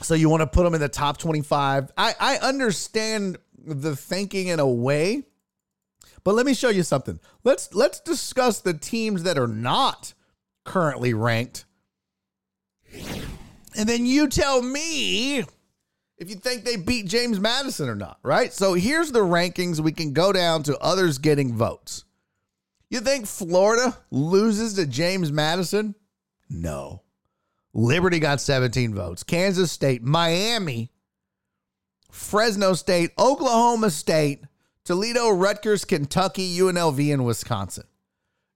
So 0.02 0.14
you 0.14 0.28
want 0.28 0.40
to 0.40 0.46
put 0.46 0.64
them 0.64 0.74
in 0.74 0.80
the 0.80 0.88
top 0.88 1.18
25. 1.18 1.92
I 1.96 2.14
I 2.18 2.36
understand 2.38 3.38
the 3.56 3.96
thinking 3.96 4.48
in 4.48 4.60
a 4.60 4.68
way. 4.68 5.24
But 6.24 6.34
let 6.34 6.46
me 6.46 6.54
show 6.54 6.70
you 6.70 6.82
something. 6.82 7.20
Let's 7.44 7.74
let's 7.74 8.00
discuss 8.00 8.60
the 8.60 8.74
teams 8.74 9.22
that 9.24 9.38
are 9.38 9.46
not 9.46 10.14
currently 10.64 11.14
ranked. 11.14 11.66
And 13.76 13.88
then 13.88 14.06
you 14.06 14.28
tell 14.28 14.62
me 14.62 15.44
if 16.18 16.30
you 16.30 16.36
think 16.36 16.64
they 16.64 16.76
beat 16.76 17.06
James 17.06 17.40
Madison 17.40 17.88
or 17.88 17.96
not, 17.96 18.18
right? 18.22 18.52
So 18.52 18.74
here's 18.74 19.12
the 19.12 19.20
rankings. 19.20 19.80
We 19.80 19.92
can 19.92 20.12
go 20.12 20.32
down 20.32 20.62
to 20.64 20.78
others 20.78 21.18
getting 21.18 21.54
votes. 21.54 22.04
You 22.88 23.00
think 23.00 23.26
Florida 23.26 23.96
loses 24.10 24.74
to 24.74 24.86
James 24.86 25.32
Madison? 25.32 25.94
No. 26.48 27.02
Liberty 27.74 28.20
got 28.20 28.40
17 28.40 28.94
votes. 28.94 29.24
Kansas 29.24 29.72
State, 29.72 30.02
Miami, 30.02 30.92
Fresno 32.10 32.72
State, 32.74 33.10
Oklahoma 33.18 33.90
State, 33.90 34.44
Toledo, 34.84 35.30
Rutgers, 35.30 35.84
Kentucky, 35.84 36.56
UNLV, 36.56 37.12
and 37.12 37.24
Wisconsin. 37.24 37.84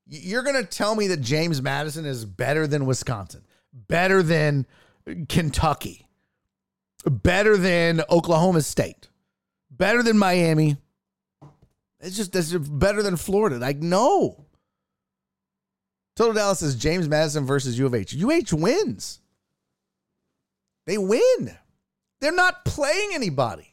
You're 0.06 0.44
going 0.44 0.62
to 0.62 0.64
tell 0.64 0.94
me 0.94 1.08
that 1.08 1.20
James 1.20 1.60
Madison 1.60 2.06
is 2.06 2.24
better 2.24 2.66
than 2.66 2.86
Wisconsin, 2.86 3.44
better 3.72 4.22
than 4.22 4.66
Kentucky, 5.28 6.06
better 7.04 7.56
than 7.56 8.02
Oklahoma 8.08 8.62
State, 8.62 9.08
better 9.70 10.02
than 10.02 10.16
Miami. 10.16 10.76
It's 12.00 12.16
just 12.16 12.32
that's 12.32 12.52
better 12.52 13.02
than 13.02 13.16
Florida. 13.16 13.58
Like, 13.58 13.78
no. 13.78 14.46
Total 16.18 16.34
Dallas 16.34 16.62
is 16.62 16.74
James 16.74 17.08
Madison 17.08 17.46
versus 17.46 17.78
U 17.78 17.86
of 17.86 17.94
H. 17.94 18.12
UH 18.20 18.56
wins. 18.56 19.20
They 20.84 20.98
win. 20.98 21.56
They're 22.20 22.32
not 22.32 22.64
playing 22.64 23.10
anybody. 23.14 23.72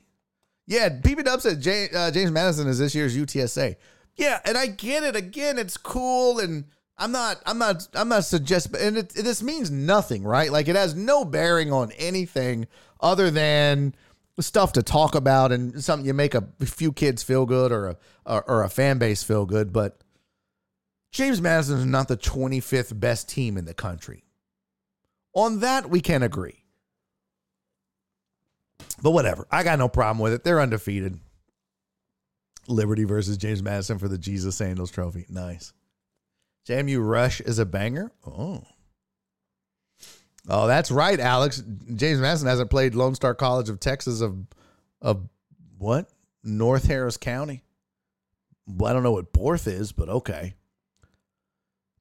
Yeah, 0.67 0.89
PB 0.89 1.23
Dub 1.23 1.41
said 1.41 1.59
J- 1.59 1.89
uh, 1.91 2.11
James 2.11 2.29
Madison 2.29 2.67
is 2.67 2.77
this 2.77 2.93
year's 2.93 3.17
UTSA. 3.17 3.77
Yeah, 4.15 4.41
and 4.45 4.59
I 4.59 4.67
get 4.67 5.01
it. 5.01 5.15
Again, 5.15 5.57
it's 5.57 5.75
cool, 5.75 6.37
and 6.37 6.65
I'm 6.99 7.11
not, 7.11 7.41
I'm 7.47 7.57
not, 7.57 7.87
I'm 7.95 8.09
not 8.09 8.25
suggesting, 8.25 8.79
and 8.79 8.97
it, 8.99 9.09
this 9.09 9.41
means 9.41 9.71
nothing, 9.71 10.23
right? 10.23 10.51
Like 10.51 10.67
it 10.67 10.75
has 10.75 10.93
no 10.93 11.25
bearing 11.25 11.73
on 11.73 11.93
anything 11.93 12.67
other 13.01 13.31
than 13.31 13.95
stuff 14.39 14.71
to 14.73 14.83
talk 14.83 15.15
about 15.15 15.51
and 15.51 15.83
something 15.83 16.05
you 16.05 16.13
make 16.13 16.35
a 16.35 16.43
few 16.63 16.91
kids 16.91 17.23
feel 17.23 17.47
good 17.47 17.71
or 17.71 17.87
a 17.87 17.97
or, 18.23 18.43
or 18.47 18.63
a 18.63 18.69
fan 18.69 18.99
base 18.99 19.23
feel 19.23 19.47
good. 19.47 19.73
But 19.73 19.99
James 21.15 21.41
Madison 21.41 21.77
is 21.77 21.85
not 21.85 22.09
the 22.09 22.17
25th 22.17 22.99
best 22.99 23.29
team 23.29 23.55
in 23.55 23.63
the 23.63 23.73
country. 23.73 24.25
On 25.33 25.61
that, 25.61 25.89
we 25.89 26.01
can 26.01 26.23
agree. 26.23 26.65
But 29.01 29.11
whatever. 29.11 29.47
I 29.49 29.63
got 29.63 29.79
no 29.79 29.87
problem 29.87 30.19
with 30.19 30.33
it. 30.33 30.43
They're 30.43 30.59
undefeated. 30.59 31.17
Liberty 32.67 33.05
versus 33.05 33.37
James 33.37 33.63
Madison 33.63 33.97
for 33.97 34.09
the 34.09 34.17
Jesus 34.17 34.57
Sandals 34.57 34.91
Trophy. 34.91 35.25
Nice. 35.29 35.71
JMU 36.67 36.99
Rush 37.01 37.39
is 37.39 37.59
a 37.59 37.65
banger. 37.65 38.11
Oh. 38.27 38.63
Oh, 40.49 40.67
that's 40.67 40.91
right, 40.91 41.21
Alex. 41.21 41.63
James 41.95 42.19
Madison 42.19 42.49
hasn't 42.49 42.69
played 42.69 42.93
Lone 42.93 43.15
Star 43.15 43.33
College 43.33 43.69
of 43.69 43.79
Texas 43.79 44.19
of 44.19 44.35
of 45.01 45.29
what? 45.77 46.09
North 46.43 46.87
Harris 46.87 47.15
County. 47.15 47.63
Well, 48.67 48.91
I 48.91 48.93
don't 48.93 49.03
know 49.03 49.13
what 49.13 49.31
Borth 49.31 49.65
is, 49.65 49.93
but 49.93 50.09
okay. 50.09 50.55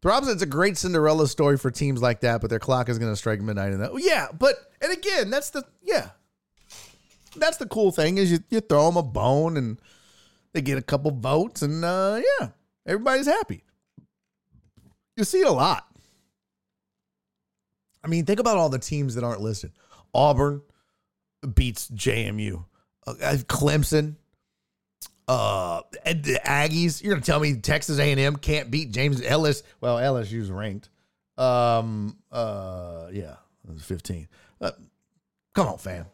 Said 0.05 0.28
it's 0.28 0.43
a 0.43 0.47
great 0.47 0.76
Cinderella 0.76 1.26
story 1.26 1.56
for 1.56 1.70
teams 1.70 2.02
like 2.02 2.20
that, 2.20 2.40
but 2.40 2.51
their 2.51 2.59
clock 2.59 2.89
is 2.89 2.98
going 2.98 3.10
to 3.10 3.16
strike 3.16 3.40
midnight. 3.40 3.72
And 3.72 3.81
that, 3.81 3.93
yeah, 3.97 4.28
but 4.39 4.55
and 4.81 4.93
again, 4.93 5.31
that's 5.31 5.51
the 5.51 5.64
yeah, 5.82 6.10
that's 7.36 7.56
the 7.56 7.66
cool 7.66 7.90
thing 7.90 8.18
is 8.18 8.31
you 8.31 8.39
you 8.51 8.60
throw 8.60 8.86
them 8.86 8.97
a 8.97 9.02
bone 9.02 9.56
and 9.56 9.81
they 10.52 10.60
get 10.60 10.78
a 10.78 10.82
couple 10.82 11.10
votes 11.10 11.62
and 11.62 11.85
uh, 11.85 12.20
yeah, 12.40 12.48
everybody's 12.86 13.26
happy. 13.26 13.64
You 15.16 15.24
see 15.24 15.40
it 15.40 15.47
a 15.47 15.52
lot. 15.52 15.86
I 18.02 18.09
mean, 18.09 18.26
think 18.26 18.40
about 18.40 18.59
all 18.59 18.68
the 18.68 18.78
teams 18.78 19.14
that 19.14 19.24
aren't 19.24 19.40
listed. 19.40 19.72
Auburn 20.12 20.60
beats 21.55 21.89
JMU. 21.89 22.64
Uh, 23.06 23.14
Clemson, 23.48 24.16
uh, 25.29 25.83
the 26.05 26.41
Aggies. 26.45 27.03
You're 27.03 27.15
gonna 27.15 27.25
tell 27.25 27.41
me 27.41 27.57
Texas 27.57 27.99
A&M 27.99 28.37
can't 28.37 28.71
beat 28.71 28.91
James 28.91 29.23
Ellis? 29.23 29.63
Well, 29.81 29.97
LSU's 29.97 30.51
ranked. 30.51 30.89
Um, 31.37 32.17
uh, 32.31 33.09
yeah, 33.13 33.37
15. 33.79 34.29
Uh, 34.61 34.71
come 35.55 35.69
on, 35.69 35.79
fam. 35.79 36.07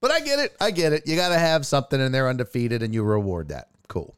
But 0.00 0.10
I 0.10 0.20
get 0.20 0.38
it. 0.38 0.56
I 0.60 0.70
get 0.70 0.92
it. 0.92 1.06
You 1.06 1.16
got 1.16 1.30
to 1.30 1.38
have 1.38 1.66
something, 1.66 2.00
and 2.00 2.14
they're 2.14 2.28
undefeated, 2.28 2.82
and 2.82 2.94
you 2.94 3.02
reward 3.02 3.48
that. 3.48 3.68
Cool. 3.88 4.14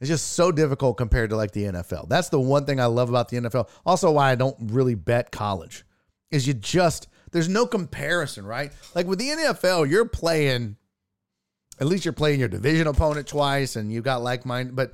It's 0.00 0.08
just 0.08 0.32
so 0.32 0.50
difficult 0.50 0.96
compared 0.96 1.30
to 1.30 1.36
like 1.36 1.52
the 1.52 1.64
NFL. 1.64 2.08
That's 2.08 2.30
the 2.30 2.40
one 2.40 2.64
thing 2.64 2.80
I 2.80 2.86
love 2.86 3.10
about 3.10 3.28
the 3.28 3.36
NFL. 3.36 3.68
Also, 3.84 4.10
why 4.10 4.30
I 4.30 4.34
don't 4.34 4.56
really 4.58 4.94
bet 4.94 5.30
college 5.30 5.84
is 6.30 6.46
you 6.46 6.54
just 6.54 7.08
there's 7.32 7.48
no 7.48 7.66
comparison, 7.66 8.46
right? 8.46 8.72
Like 8.94 9.06
with 9.06 9.18
the 9.18 9.28
NFL, 9.28 9.90
you're 9.90 10.06
playing. 10.08 10.76
At 11.80 11.86
least 11.86 12.04
you're 12.04 12.12
playing 12.12 12.38
your 12.38 12.48
division 12.48 12.86
opponent 12.86 13.26
twice, 13.26 13.74
and 13.74 13.90
you 13.90 14.02
got 14.02 14.22
like 14.22 14.44
mine, 14.44 14.72
but 14.74 14.90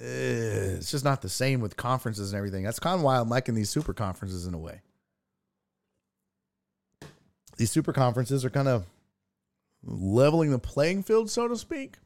uh, 0.00 0.76
it's 0.76 0.90
just 0.90 1.04
not 1.04 1.22
the 1.22 1.28
same 1.28 1.60
with 1.60 1.76
conferences 1.76 2.32
and 2.32 2.38
everything. 2.38 2.62
That's 2.62 2.78
kind 2.78 2.96
of 2.96 3.02
why 3.02 3.18
I'm 3.18 3.28
liking 3.28 3.54
these 3.54 3.70
super 3.70 3.94
conferences 3.94 4.46
in 4.46 4.54
a 4.54 4.58
way. 4.58 4.82
These 7.56 7.72
super 7.72 7.92
conferences 7.92 8.44
are 8.44 8.50
kind 8.50 8.68
of 8.68 8.86
leveling 9.82 10.50
the 10.50 10.58
playing 10.58 11.02
field, 11.02 11.30
so 11.30 11.48
to 11.48 11.56
speak. 11.56 11.96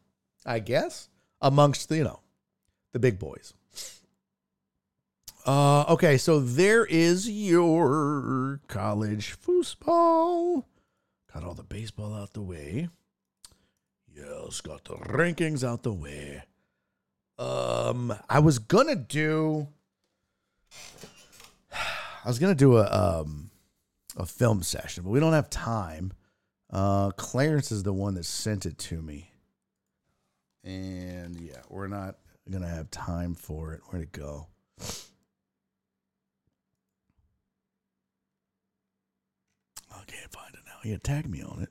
I 0.46 0.59
guess. 0.59 1.09
amongst 1.42 1.88
the, 1.88 1.96
you 1.98 2.04
know, 2.04 2.20
the 2.92 2.98
big 2.98 3.18
boys. 3.18 3.52
Uh, 5.44 5.82
okay, 5.88 6.16
so 6.16 6.38
there 6.38 6.84
is 6.86 7.28
your 7.28 8.60
college 8.68 9.36
foosball. 9.44 10.64
Got 11.34 11.42
all 11.42 11.54
the 11.54 11.64
baseball 11.64 12.14
out 12.14 12.32
the 12.32 12.42
way. 12.42 12.88
Yes, 14.14 14.60
got 14.60 14.84
the 14.84 14.94
rankings 14.94 15.64
out 15.64 15.82
the 15.82 15.93
way. 15.93 16.43
Um, 17.39 18.14
I 18.28 18.40
was 18.40 18.59
gonna 18.59 18.97
do. 18.97 19.68
I 21.72 22.28
was 22.28 22.39
gonna 22.39 22.55
do 22.55 22.76
a 22.76 22.84
um 22.90 23.51
a 24.16 24.26
film 24.26 24.62
session, 24.62 25.05
but 25.05 25.10
we 25.10 25.20
don't 25.20 25.32
have 25.32 25.51
time. 25.51 26.12
Uh, 26.70 27.10
Clarence 27.10 27.72
is 27.72 27.82
the 27.82 27.93
one 27.93 28.14
that 28.14 28.24
sent 28.24 28.66
it 28.66 28.78
to 28.78 29.01
me, 29.02 29.32
and 30.64 31.40
yeah, 31.40 31.62
we're 31.68 31.89
not 31.89 32.16
gonna 32.51 32.68
have 32.68 32.90
time 32.90 33.34
for 33.34 33.72
it. 33.74 33.80
Where'd 33.86 34.02
it 34.05 34.12
go? 34.12 34.48
I 39.90 40.05
can't 40.06 40.32
find 40.32 40.55
it 40.55 40.60
now. 40.66 40.78
He 40.82 40.90
had 40.90 41.02
tagged 41.05 41.28
me 41.30 41.43
on 41.43 41.62
it, 41.62 41.70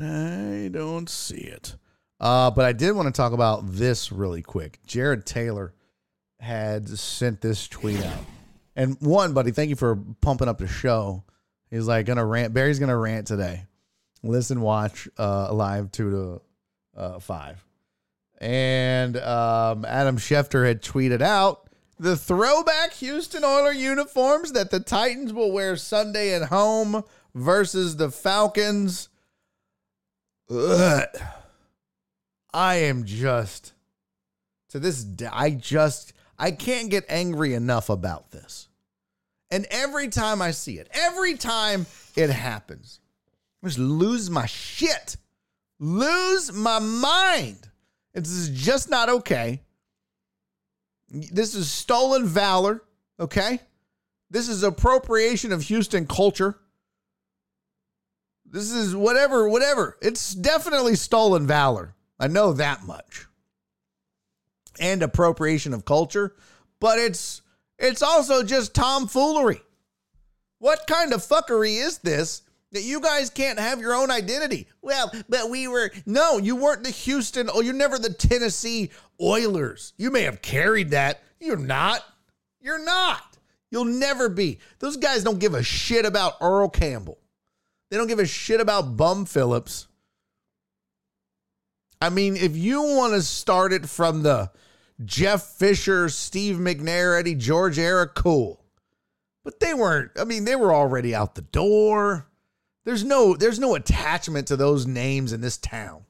and 0.00 0.66
I 0.66 0.68
don't 0.68 1.08
see 1.08 1.36
it. 1.36 1.76
Uh, 2.18 2.50
but 2.50 2.64
I 2.64 2.72
did 2.72 2.92
want 2.92 3.06
to 3.06 3.12
talk 3.12 3.32
about 3.32 3.66
this 3.66 4.10
really 4.10 4.42
quick. 4.42 4.78
Jared 4.86 5.26
Taylor 5.26 5.74
had 6.40 6.88
sent 6.88 7.40
this 7.40 7.68
tweet 7.68 8.02
out. 8.02 8.24
And 8.74 8.96
one, 9.00 9.32
buddy, 9.32 9.50
thank 9.50 9.70
you 9.70 9.76
for 9.76 9.96
pumping 10.20 10.48
up 10.48 10.58
the 10.58 10.68
show. 10.68 11.24
He's 11.70 11.86
like 11.86 12.06
gonna 12.06 12.24
rant. 12.24 12.54
Barry's 12.54 12.78
gonna 12.78 12.96
rant 12.96 13.26
today. 13.26 13.64
Listen, 14.22 14.60
watch 14.60 15.08
uh, 15.18 15.52
live 15.52 15.90
two 15.90 16.10
to 16.10 17.00
uh, 17.00 17.18
five. 17.18 17.64
And 18.38 19.16
um, 19.16 19.84
Adam 19.84 20.18
Schefter 20.18 20.66
had 20.66 20.82
tweeted 20.82 21.22
out 21.22 21.68
the 21.98 22.16
throwback 22.16 22.92
Houston 22.94 23.44
Oiler 23.44 23.72
uniforms 23.72 24.52
that 24.52 24.70
the 24.70 24.80
Titans 24.80 25.32
will 25.32 25.52
wear 25.52 25.76
Sunday 25.76 26.34
at 26.34 26.48
home 26.48 27.02
versus 27.34 27.96
the 27.96 28.10
Falcons. 28.10 29.08
Ugh. 30.50 31.06
I 32.52 32.76
am 32.76 33.04
just 33.04 33.72
to 34.70 34.78
this 34.78 35.04
day, 35.04 35.28
I 35.30 35.50
just 35.50 36.12
I 36.38 36.50
can't 36.50 36.90
get 36.90 37.04
angry 37.08 37.54
enough 37.54 37.88
about 37.88 38.30
this. 38.30 38.68
And 39.50 39.66
every 39.70 40.08
time 40.08 40.42
I 40.42 40.50
see 40.50 40.78
it, 40.78 40.88
every 40.92 41.34
time 41.34 41.86
it 42.16 42.30
happens, 42.30 43.00
I 43.62 43.68
just 43.68 43.78
lose 43.78 44.28
my 44.28 44.46
shit. 44.46 45.16
Lose 45.78 46.52
my 46.52 46.78
mind. 46.78 47.68
This 48.12 48.30
is 48.30 48.48
just 48.48 48.88
not 48.88 49.08
okay. 49.08 49.60
This 51.08 51.54
is 51.54 51.70
stolen 51.70 52.26
valor, 52.26 52.82
okay? 53.20 53.60
This 54.30 54.48
is 54.48 54.62
appropriation 54.62 55.52
of 55.52 55.62
Houston 55.62 56.06
culture. 56.06 56.58
This 58.50 58.70
is 58.72 58.94
whatever, 58.94 59.48
whatever. 59.48 59.96
It's 60.00 60.34
definitely 60.34 60.96
stolen 60.96 61.46
valor. 61.46 61.94
I 62.18 62.28
know 62.28 62.52
that 62.54 62.84
much. 62.84 63.26
And 64.78 65.02
appropriation 65.02 65.72
of 65.74 65.84
culture, 65.84 66.34
but 66.80 66.98
it's 66.98 67.42
it's 67.78 68.02
also 68.02 68.42
just 68.42 68.74
tomfoolery. 68.74 69.62
What 70.58 70.86
kind 70.86 71.12
of 71.12 71.26
fuckery 71.26 71.82
is 71.84 71.98
this 71.98 72.42
that 72.72 72.82
you 72.82 73.00
guys 73.00 73.30
can't 73.30 73.58
have 73.58 73.80
your 73.80 73.94
own 73.94 74.10
identity? 74.10 74.68
Well, 74.82 75.10
but 75.28 75.50
we 75.50 75.66
were 75.68 75.90
no, 76.04 76.38
you 76.38 76.56
weren't 76.56 76.84
the 76.84 76.90
Houston, 76.90 77.48
oh, 77.52 77.60
you're 77.60 77.74
never 77.74 77.98
the 77.98 78.12
Tennessee 78.12 78.90
Oilers. 79.20 79.94
You 79.96 80.10
may 80.10 80.22
have 80.22 80.42
carried 80.42 80.90
that. 80.90 81.22
You're 81.40 81.56
not. 81.56 82.04
You're 82.60 82.84
not. 82.84 83.36
You'll 83.70 83.84
never 83.84 84.28
be. 84.28 84.58
Those 84.78 84.96
guys 84.96 85.24
don't 85.24 85.38
give 85.38 85.54
a 85.54 85.62
shit 85.62 86.04
about 86.04 86.34
Earl 86.40 86.68
Campbell. 86.68 87.18
They 87.90 87.96
don't 87.96 88.08
give 88.08 88.18
a 88.18 88.26
shit 88.26 88.60
about 88.60 88.96
Bum 88.96 89.26
Phillips. 89.26 89.86
I 92.00 92.10
mean, 92.10 92.36
if 92.36 92.56
you 92.56 92.82
want 92.82 93.14
to 93.14 93.22
start 93.22 93.72
it 93.72 93.88
from 93.88 94.22
the 94.22 94.50
Jeff 95.04 95.42
Fisher, 95.42 96.08
Steve 96.08 96.56
McNair, 96.56 97.18
Eddie 97.18 97.34
George 97.34 97.78
era, 97.78 98.06
cool. 98.06 98.62
But 99.44 99.60
they 99.60 99.74
weren't, 99.74 100.10
I 100.18 100.24
mean, 100.24 100.44
they 100.44 100.56
were 100.56 100.74
already 100.74 101.14
out 101.14 101.34
the 101.34 101.42
door. 101.42 102.26
There's 102.84 103.04
no 103.04 103.34
there's 103.34 103.58
no 103.58 103.74
attachment 103.74 104.48
to 104.48 104.56
those 104.56 104.86
names 104.86 105.32
in 105.32 105.40
this 105.40 105.56
town. 105.56 106.04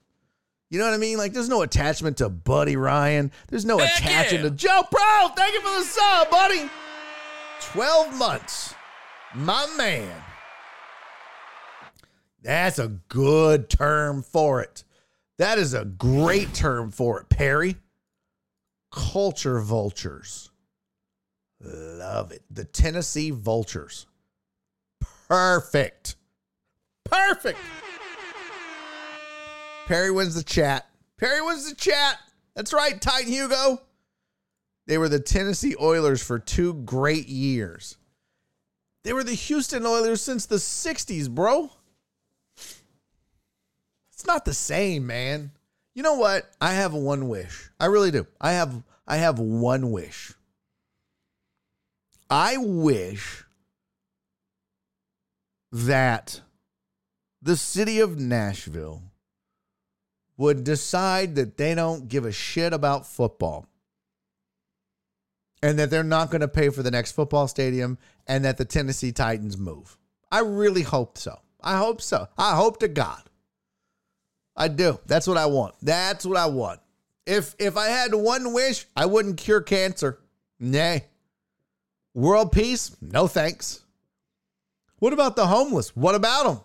You 0.68 0.78
know 0.78 0.84
what 0.84 0.94
I 0.94 0.98
mean? 0.98 1.16
Like 1.16 1.32
there's 1.32 1.48
no 1.48 1.62
attachment 1.62 2.18
to 2.18 2.28
Buddy 2.28 2.76
Ryan. 2.76 3.32
There's 3.48 3.64
no 3.64 3.78
Heck 3.78 3.98
attachment 3.98 4.44
yeah. 4.44 4.50
to 4.50 4.56
Joe 4.56 4.82
Bro. 4.90 5.28
Thank 5.36 5.54
you 5.54 5.60
for 5.60 5.78
the 5.78 5.84
sub, 5.84 6.30
buddy. 6.30 6.68
12 7.72 8.14
months. 8.16 8.74
My 9.34 9.66
man. 9.78 10.10
That's 12.46 12.78
a 12.78 12.86
good 13.08 13.68
term 13.68 14.22
for 14.22 14.60
it. 14.62 14.84
That 15.38 15.58
is 15.58 15.74
a 15.74 15.84
great 15.84 16.54
term 16.54 16.92
for 16.92 17.20
it, 17.20 17.28
Perry. 17.28 17.74
Culture 18.92 19.58
vultures. 19.60 20.50
Love 21.60 22.30
it. 22.30 22.44
The 22.48 22.64
Tennessee 22.64 23.32
Vultures. 23.32 24.06
Perfect. 25.28 26.14
Perfect. 27.04 27.58
Perry 29.88 30.12
wins 30.12 30.36
the 30.36 30.44
chat. 30.44 30.86
Perry 31.16 31.42
wins 31.42 31.68
the 31.68 31.74
chat. 31.74 32.16
That's 32.54 32.72
right, 32.72 33.00
Titan 33.00 33.32
Hugo. 33.32 33.82
They 34.86 34.98
were 34.98 35.08
the 35.08 35.18
Tennessee 35.18 35.74
Oilers 35.80 36.22
for 36.22 36.38
two 36.38 36.74
great 36.74 37.26
years. 37.26 37.96
They 39.02 39.12
were 39.12 39.24
the 39.24 39.34
Houston 39.34 39.84
Oilers 39.84 40.22
since 40.22 40.46
the 40.46 40.56
60s, 40.56 41.28
bro. 41.28 41.72
Not 44.26 44.44
the 44.44 44.54
same, 44.54 45.06
man. 45.06 45.52
You 45.94 46.02
know 46.02 46.14
what? 46.14 46.50
I 46.60 46.74
have 46.74 46.92
one 46.92 47.28
wish. 47.28 47.70
I 47.80 47.86
really 47.86 48.10
do. 48.10 48.26
I 48.40 48.52
have 48.52 48.82
I 49.06 49.16
have 49.16 49.38
one 49.38 49.90
wish. 49.92 50.32
I 52.28 52.56
wish 52.56 53.44
that 55.70 56.40
the 57.40 57.56
city 57.56 58.00
of 58.00 58.18
Nashville 58.18 59.02
would 60.36 60.64
decide 60.64 61.36
that 61.36 61.56
they 61.56 61.74
don't 61.74 62.08
give 62.08 62.24
a 62.24 62.32
shit 62.32 62.72
about 62.72 63.06
football 63.06 63.66
and 65.62 65.78
that 65.78 65.90
they're 65.90 66.02
not 66.02 66.30
going 66.30 66.40
to 66.40 66.48
pay 66.48 66.68
for 66.68 66.82
the 66.82 66.90
next 66.90 67.12
football 67.12 67.48
stadium 67.48 67.96
and 68.26 68.44
that 68.44 68.58
the 68.58 68.64
Tennessee 68.64 69.12
Titans 69.12 69.56
move. 69.56 69.96
I 70.30 70.40
really 70.40 70.82
hope 70.82 71.16
so. 71.16 71.40
I 71.62 71.78
hope 71.78 72.02
so. 72.02 72.28
I 72.36 72.56
hope 72.56 72.80
to 72.80 72.88
God. 72.88 73.22
I 74.56 74.68
do. 74.68 74.98
That's 75.06 75.26
what 75.26 75.36
I 75.36 75.46
want. 75.46 75.74
That's 75.82 76.24
what 76.24 76.38
I 76.38 76.46
want. 76.46 76.80
If 77.26 77.54
if 77.58 77.76
I 77.76 77.86
had 77.86 78.14
one 78.14 78.52
wish, 78.52 78.86
I 78.96 79.06
wouldn't 79.06 79.36
cure 79.36 79.60
cancer. 79.60 80.20
Nay. 80.58 81.04
World 82.14 82.52
peace? 82.52 82.96
No 83.02 83.26
thanks. 83.26 83.82
What 84.98 85.12
about 85.12 85.36
the 85.36 85.46
homeless? 85.46 85.94
What 85.94 86.14
about 86.14 86.44
them? 86.44 86.60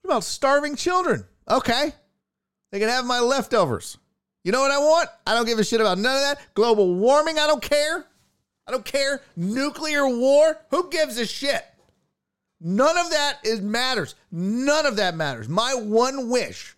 What 0.00 0.10
about 0.10 0.24
starving 0.24 0.76
children? 0.76 1.26
Okay. 1.48 1.92
They 2.70 2.78
can 2.78 2.88
have 2.88 3.04
my 3.04 3.20
leftovers. 3.20 3.98
You 4.42 4.52
know 4.52 4.60
what 4.60 4.70
I 4.70 4.78
want? 4.78 5.08
I 5.26 5.34
don't 5.34 5.46
give 5.46 5.58
a 5.58 5.64
shit 5.64 5.80
about 5.80 5.98
none 5.98 6.16
of 6.16 6.22
that. 6.22 6.38
Global 6.54 6.94
warming, 6.94 7.38
I 7.38 7.46
don't 7.46 7.62
care. 7.62 8.06
I 8.66 8.70
don't 8.70 8.84
care. 8.84 9.22
Nuclear 9.36 10.08
war, 10.08 10.58
who 10.70 10.90
gives 10.90 11.18
a 11.18 11.26
shit? 11.26 11.62
None 12.66 12.96
of 12.96 13.10
that 13.10 13.40
is 13.44 13.60
matters. 13.60 14.14
None 14.32 14.86
of 14.86 14.96
that 14.96 15.14
matters. 15.14 15.50
My 15.50 15.74
one 15.74 16.30
wish 16.30 16.74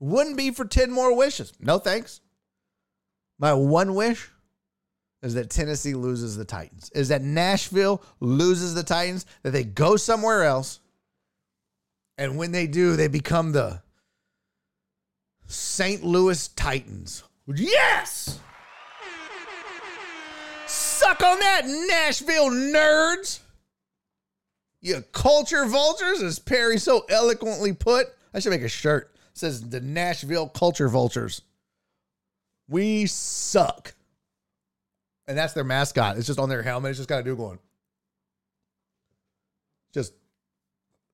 wouldn't 0.00 0.36
be 0.36 0.50
for 0.50 0.64
10 0.64 0.90
more 0.90 1.16
wishes. 1.16 1.52
No 1.60 1.78
thanks. 1.78 2.20
My 3.38 3.52
one 3.52 3.94
wish 3.94 4.28
is 5.22 5.34
that 5.34 5.48
Tennessee 5.48 5.94
loses 5.94 6.36
the 6.36 6.44
Titans. 6.44 6.90
Is 6.90 7.08
that 7.08 7.22
Nashville 7.22 8.02
loses 8.18 8.74
the 8.74 8.82
Titans, 8.82 9.26
that 9.44 9.52
they 9.52 9.62
go 9.62 9.96
somewhere 9.96 10.42
else. 10.42 10.80
And 12.18 12.36
when 12.36 12.50
they 12.50 12.66
do, 12.66 12.96
they 12.96 13.06
become 13.06 13.52
the 13.52 13.82
St. 15.46 16.02
Louis 16.02 16.48
Titans. 16.48 17.22
Yes! 17.46 18.40
Suck 20.66 21.22
on 21.22 21.38
that, 21.38 21.62
Nashville 21.64 22.50
nerds! 22.50 23.38
You 24.86 25.02
culture 25.10 25.66
vultures, 25.66 26.22
as 26.22 26.38
Perry 26.38 26.78
so 26.78 27.04
eloquently 27.08 27.72
put. 27.72 28.06
I 28.32 28.38
should 28.38 28.50
make 28.50 28.62
a 28.62 28.68
shirt. 28.68 29.10
It 29.32 29.38
says 29.38 29.68
the 29.68 29.80
Nashville 29.80 30.46
culture 30.48 30.88
vultures. 30.88 31.42
We 32.68 33.06
suck. 33.06 33.94
And 35.26 35.36
that's 35.36 35.54
their 35.54 35.64
mascot. 35.64 36.18
It's 36.18 36.28
just 36.28 36.38
on 36.38 36.48
their 36.48 36.62
helmet. 36.62 36.90
It's 36.90 37.00
just 37.00 37.08
got 37.08 37.18
a 37.18 37.24
dude 37.24 37.36
going. 37.36 37.58
Just 39.92 40.12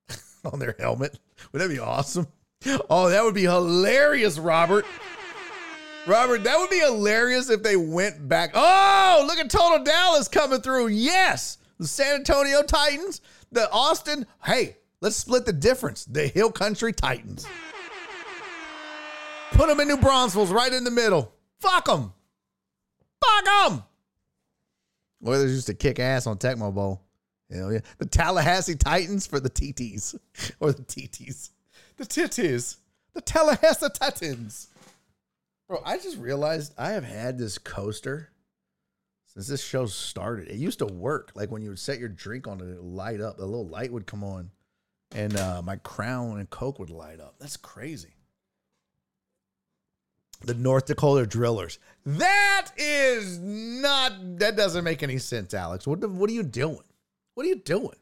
on 0.45 0.59
their 0.59 0.77
helmet. 0.79 1.19
Would 1.53 1.63
that 1.63 1.71
be 1.71 1.79
awesome? 1.79 2.27
Oh, 2.91 3.09
that 3.09 3.25
would 3.25 3.35
be 3.35 3.45
hilarious, 3.45 4.39
Robert. 4.39 4.85
Robert, 6.07 6.45
that 6.45 6.59
would 6.59 6.69
be 6.69 6.81
hilarious 6.81 7.49
if 7.49 7.63
they 7.63 7.77
went 7.77 8.29
back. 8.29 8.51
Oh, 8.53 9.25
look 9.27 9.39
at 9.39 9.49
Total 9.49 9.83
Dallas 9.83 10.29
coming 10.29 10.61
through. 10.61 10.89
Yes. 10.89 11.57
The 11.79 11.89
San 11.89 12.17
Antonio 12.17 12.63
Titans, 12.63 13.23
the 13.53 13.71
Austin. 13.71 14.27
Hey, 14.43 14.77
let's 15.01 15.17
split 15.17 15.47
the 15.47 15.53
difference. 15.53 16.05
The 16.05 16.27
Hill 16.27 16.51
Country 16.51 16.93
Titans. 16.93 17.47
Put 19.53 19.69
them 19.69 19.81
in 19.81 19.89
New 19.89 19.99
Braunfels 19.99 20.51
right 20.51 20.73
in 20.73 20.85
the 20.85 20.91
middle. 20.91 21.33
Fuck 21.61 21.85
them. 21.85 22.13
Fuck 23.25 23.45
them. 23.45 23.83
Oilers 25.25 25.53
used 25.53 25.67
to 25.67 25.75
kick 25.75 26.01
ass 26.01 26.27
on 26.27 26.39
Tecmo 26.39 26.75
Bowl. 26.75 27.03
Hell 27.51 27.73
yeah. 27.73 27.81
The 27.99 28.07
Tallahassee 28.07 28.75
Titans 28.75 29.27
for 29.27 29.39
the 29.39 29.51
TTs. 29.51 30.19
or 30.61 30.73
the 30.73 30.83
TTs. 30.83 31.51
The 31.99 32.05
Titties. 32.05 32.77
The 33.15 33.21
Tallahassee 33.21 33.91
Titans. 33.93 34.69
Bro, 35.69 35.83
I 35.85 35.99
just 35.99 36.19
realized 36.19 36.75
I 36.79 36.91
have 36.91 37.05
had 37.05 37.39
this 37.39 37.59
coaster 37.59 38.32
since 39.33 39.49
this 39.49 39.65
show 39.65 39.87
started. 39.87 40.49
It 40.49 40.57
used 40.57 40.81
to 40.81 40.87
work. 40.87 41.33
Like 41.35 41.51
when 41.51 41.63
you 41.63 41.71
would 41.71 41.79
set 41.79 41.99
your 41.99 42.11
drink 42.11 42.47
on 42.47 42.61
it, 42.61 42.65
it 42.65 42.83
light 42.83 43.21
up. 43.21 43.39
A 43.39 43.43
little 43.43 43.67
light 43.67 43.91
would 43.91 44.07
come 44.07 44.23
on. 44.23 44.51
And 45.15 45.37
uh, 45.37 45.63
my 45.63 45.77
crown 45.77 46.39
and 46.39 46.49
Coke 46.51 46.79
would 46.79 46.91
light 46.91 47.21
up. 47.21 47.37
That's 47.39 47.57
crazy. 47.57 48.15
The 50.45 50.55
North 50.55 50.87
Dakota 50.87 51.27
Drillers. 51.27 51.79
That 52.05 52.73
is 52.77 53.39
not, 53.39 54.39
that 54.39 54.57
doesn't 54.57 54.85
make 54.85 55.03
any 55.03 55.19
sense, 55.19 55.55
Alex. 55.55 55.87
What, 55.87 56.01
the, 56.01 56.09
what 56.09 56.29
are 56.29 56.35
you 56.35 56.43
doing? 56.43 56.83
What 57.35 57.47
are 57.47 57.49
you 57.49 57.57
doing? 57.57 57.97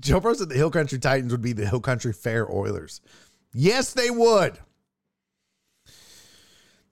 Joe 0.00 0.18
Bro 0.18 0.34
said 0.34 0.48
the 0.48 0.54
Hill 0.54 0.70
Country 0.70 0.98
Titans 0.98 1.30
would 1.30 1.42
be 1.42 1.52
the 1.52 1.66
Hill 1.66 1.80
Country 1.80 2.12
Fair 2.12 2.50
Oilers. 2.50 3.02
Yes, 3.52 3.92
they 3.92 4.10
would. 4.10 4.58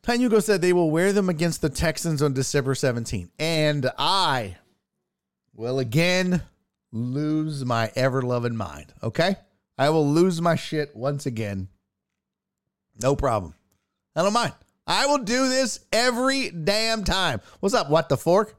Tanyugo 0.09 0.43
said 0.43 0.62
they 0.62 0.72
will 0.72 0.90
wear 0.90 1.12
them 1.12 1.28
against 1.28 1.60
the 1.60 1.68
Texans 1.68 2.22
on 2.22 2.32
December 2.32 2.72
17th. 2.72 3.28
And 3.39 3.90
I 3.98 4.56
will 5.55 5.78
again 5.78 6.40
lose 6.90 7.62
my 7.62 7.93
ever 7.94 8.22
loving 8.22 8.56
mind. 8.56 8.94
Okay? 9.02 9.36
I 9.76 9.90
will 9.90 10.09
lose 10.09 10.40
my 10.40 10.56
shit 10.56 10.97
once 10.97 11.26
again. 11.26 11.68
No 13.02 13.16
problem. 13.16 13.52
I 14.16 14.22
don't 14.22 14.32
mind. 14.32 14.55
I 14.86 15.05
will 15.05 15.18
do 15.18 15.51
this 15.51 15.80
every 15.93 16.48
damn 16.48 17.05
time. 17.05 17.43
What's 17.60 17.74
up? 17.74 17.90
What 17.90 18.09
the 18.09 18.16
fork? 18.16 18.59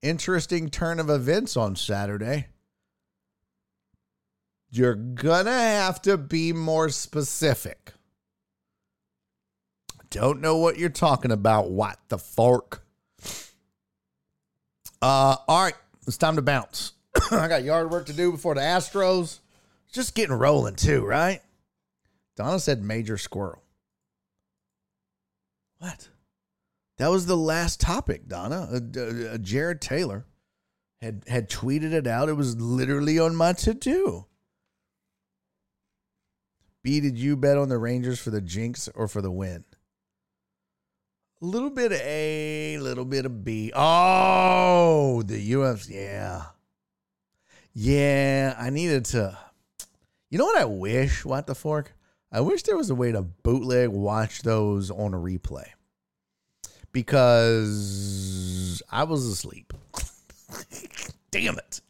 Interesting 0.00 0.70
turn 0.70 0.98
of 0.98 1.10
events 1.10 1.54
on 1.54 1.76
Saturday. 1.76 2.46
You're 4.70 4.94
gonna 4.94 5.50
have 5.50 6.00
to 6.02 6.16
be 6.16 6.54
more 6.54 6.88
specific. 6.88 7.92
Don't 10.12 10.42
know 10.42 10.58
what 10.58 10.78
you're 10.78 10.90
talking 10.90 11.32
about. 11.32 11.70
What 11.70 11.98
the 12.08 12.18
fork? 12.18 12.84
Uh, 15.00 15.36
all 15.48 15.64
right, 15.64 15.74
it's 16.06 16.18
time 16.18 16.36
to 16.36 16.42
bounce. 16.42 16.92
I 17.30 17.48
got 17.48 17.64
yard 17.64 17.90
work 17.90 18.06
to 18.06 18.12
do 18.12 18.30
before 18.30 18.54
the 18.54 18.60
Astros. 18.60 19.40
Just 19.90 20.14
getting 20.14 20.36
rolling 20.36 20.76
too, 20.76 21.02
right? 21.02 21.40
Donna 22.36 22.60
said 22.60 22.84
major 22.84 23.16
squirrel. 23.16 23.62
What? 25.78 26.10
That 26.98 27.08
was 27.08 27.24
the 27.24 27.36
last 27.36 27.80
topic, 27.80 28.28
Donna. 28.28 28.68
Uh, 28.70 29.00
uh, 29.00 29.38
Jared 29.38 29.80
Taylor 29.80 30.26
had 31.00 31.24
had 31.26 31.48
tweeted 31.48 31.92
it 31.92 32.06
out. 32.06 32.28
It 32.28 32.34
was 32.34 32.60
literally 32.60 33.18
on 33.18 33.34
my 33.34 33.54
to 33.54 33.72
do. 33.72 34.26
B, 36.82 37.00
did 37.00 37.16
you 37.16 37.34
bet 37.34 37.56
on 37.56 37.70
the 37.70 37.78
Rangers 37.78 38.20
for 38.20 38.28
the 38.28 38.42
jinx 38.42 38.90
or 38.94 39.08
for 39.08 39.22
the 39.22 39.30
win? 39.30 39.64
A 41.42 41.44
little 41.44 41.70
bit 41.70 41.90
of 41.92 42.00
A, 42.00 42.78
little 42.78 43.04
bit 43.04 43.26
of 43.26 43.44
B. 43.44 43.72
Oh, 43.74 45.22
the 45.22 45.52
UFC. 45.52 45.90
Yeah. 45.90 46.42
Yeah, 47.74 48.54
I 48.58 48.70
needed 48.70 49.04
to. 49.06 49.36
You 50.30 50.38
know 50.38 50.44
what 50.44 50.56
I 50.60 50.64
wish, 50.66 51.24
What 51.24 51.46
the 51.48 51.54
Fork? 51.56 51.94
I 52.30 52.40
wish 52.40 52.62
there 52.62 52.76
was 52.76 52.90
a 52.90 52.94
way 52.94 53.10
to 53.12 53.22
bootleg 53.22 53.88
watch 53.90 54.42
those 54.42 54.90
on 54.90 55.12
a 55.14 55.18
replay 55.18 55.66
because 56.92 58.82
I 58.90 59.04
was 59.04 59.26
asleep. 59.26 59.74
Damn 61.30 61.58
it. 61.58 61.80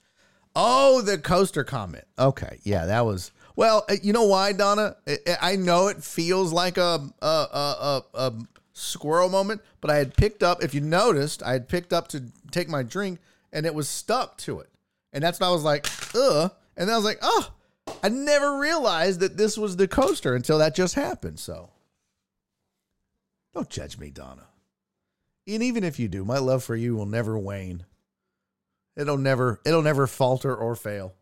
Oh, 0.56 1.00
the 1.02 1.18
coaster 1.18 1.62
comment. 1.62 2.04
Okay. 2.18 2.58
Yeah, 2.64 2.86
that 2.86 3.04
was. 3.04 3.30
Well, 3.54 3.84
uh, 3.88 3.96
you 4.02 4.12
know 4.12 4.24
why, 4.24 4.52
Donna? 4.52 4.96
I- 5.06 5.18
I 5.40 5.56
know 5.56 5.86
it 5.88 6.02
feels 6.02 6.52
like 6.52 6.76
a, 6.78 7.00
a, 7.20 7.26
a, 7.26 8.02
a, 8.14 8.18
a 8.18 8.32
squirrel 8.72 9.28
moment, 9.28 9.60
but 9.80 9.90
I 9.90 9.96
had 9.96 10.16
picked 10.16 10.42
up, 10.42 10.62
if 10.62 10.74
you 10.74 10.80
noticed, 10.80 11.42
I 11.42 11.52
had 11.52 11.68
picked 11.68 11.92
up 11.92 12.08
to 12.08 12.24
take 12.50 12.68
my 12.68 12.82
drink 12.82 13.18
and 13.52 13.66
it 13.66 13.74
was 13.74 13.88
stuck 13.88 14.38
to 14.38 14.60
it. 14.60 14.70
And 15.12 15.22
that's 15.22 15.40
when 15.40 15.48
I 15.48 15.52
was 15.52 15.64
like, 15.64 15.86
ugh. 16.14 16.50
And 16.76 16.88
then 16.88 16.94
I 16.94 16.96
was 16.96 17.04
like, 17.04 17.18
oh, 17.22 17.52
I 18.02 18.08
never 18.08 18.58
realized 18.58 19.20
that 19.20 19.36
this 19.36 19.58
was 19.58 19.76
the 19.76 19.88
coaster 19.88 20.34
until 20.34 20.58
that 20.58 20.74
just 20.74 20.94
happened. 20.94 21.38
So 21.38 21.70
don't 23.54 23.68
judge 23.68 23.98
me, 23.98 24.10
Donna. 24.10 24.46
And 25.46 25.62
even 25.62 25.84
if 25.84 25.98
you 25.98 26.08
do, 26.08 26.24
my 26.24 26.38
love 26.38 26.64
for 26.64 26.76
you 26.76 26.94
will 26.94 27.06
never 27.06 27.38
wane. 27.38 27.84
It'll 28.96 29.18
never, 29.18 29.60
it'll 29.66 29.82
never 29.82 30.06
falter 30.06 30.54
or 30.54 30.76
fail. 30.76 31.14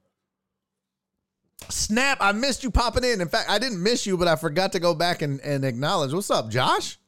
Snap, 1.69 2.19
I 2.21 2.33
missed 2.33 2.63
you 2.63 2.71
popping 2.71 3.05
in. 3.05 3.21
In 3.21 3.29
fact, 3.29 3.51
I 3.51 3.59
didn't 3.59 3.83
miss 3.83 4.07
you, 4.07 4.17
but 4.17 4.29
I 4.29 4.37
forgot 4.37 4.73
to 4.73 4.81
go 4.81 4.95
back 4.95 5.23
and, 5.23 5.41
and 5.41 5.65
acknowledge. 5.65 6.13
What's 6.13 6.31
up, 6.31 6.49
Josh? 6.51 6.99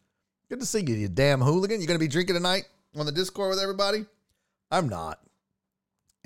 Good 0.52 0.60
to 0.60 0.66
see 0.66 0.84
you, 0.86 0.94
you 0.94 1.08
damn 1.08 1.40
hooligan. 1.40 1.80
You 1.80 1.86
gonna 1.86 1.98
be 1.98 2.08
drinking 2.08 2.34
tonight 2.34 2.64
on 2.94 3.06
the 3.06 3.12
Discord 3.12 3.48
with 3.48 3.58
everybody? 3.58 4.04
I'm 4.70 4.86
not. 4.86 5.18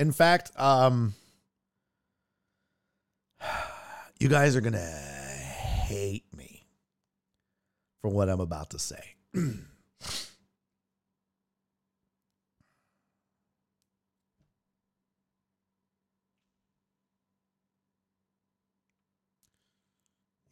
In 0.00 0.10
fact, 0.10 0.50
um, 0.56 1.14
you 4.18 4.28
guys 4.28 4.56
are 4.56 4.60
gonna 4.60 4.80
hate 4.80 6.24
me 6.36 6.66
for 8.02 8.10
what 8.10 8.28
I'm 8.28 8.40
about 8.40 8.70
to 8.70 8.80
say. 8.80 9.14
you 9.32 9.60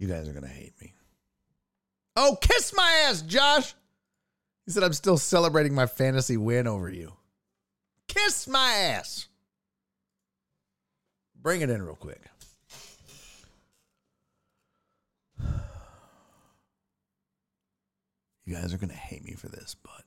guys 0.07 0.29
are 0.29 0.33
gonna 0.33 0.47
hate 0.47 0.81
me. 0.81 0.94
Oh, 2.17 2.37
kiss 2.41 2.73
my 2.75 3.07
ass, 3.09 3.23
Josh. 3.23 3.75
He 4.67 4.73
said 4.73 4.83
I'm 4.83 4.93
still 4.93 5.19
celebrating 5.19 5.75
my 5.75 5.87
fantasy 5.87 6.37
win 6.37 6.67
over 6.67 6.89
you. 6.89 7.13
Kiss 8.09 8.47
my 8.47 8.71
ass. 8.73 9.27
Bring 11.35 11.61
it 11.61 11.71
in 11.71 11.83
real 11.83 11.97
quick. 11.97 12.23
You 18.47 18.55
guys 18.55 18.75
are 18.75 18.79
going 18.79 18.91
to 18.91 18.95
hate 18.95 19.25
me 19.25 19.33
for 19.33 19.49
this, 19.49 19.75
but 19.83 20.05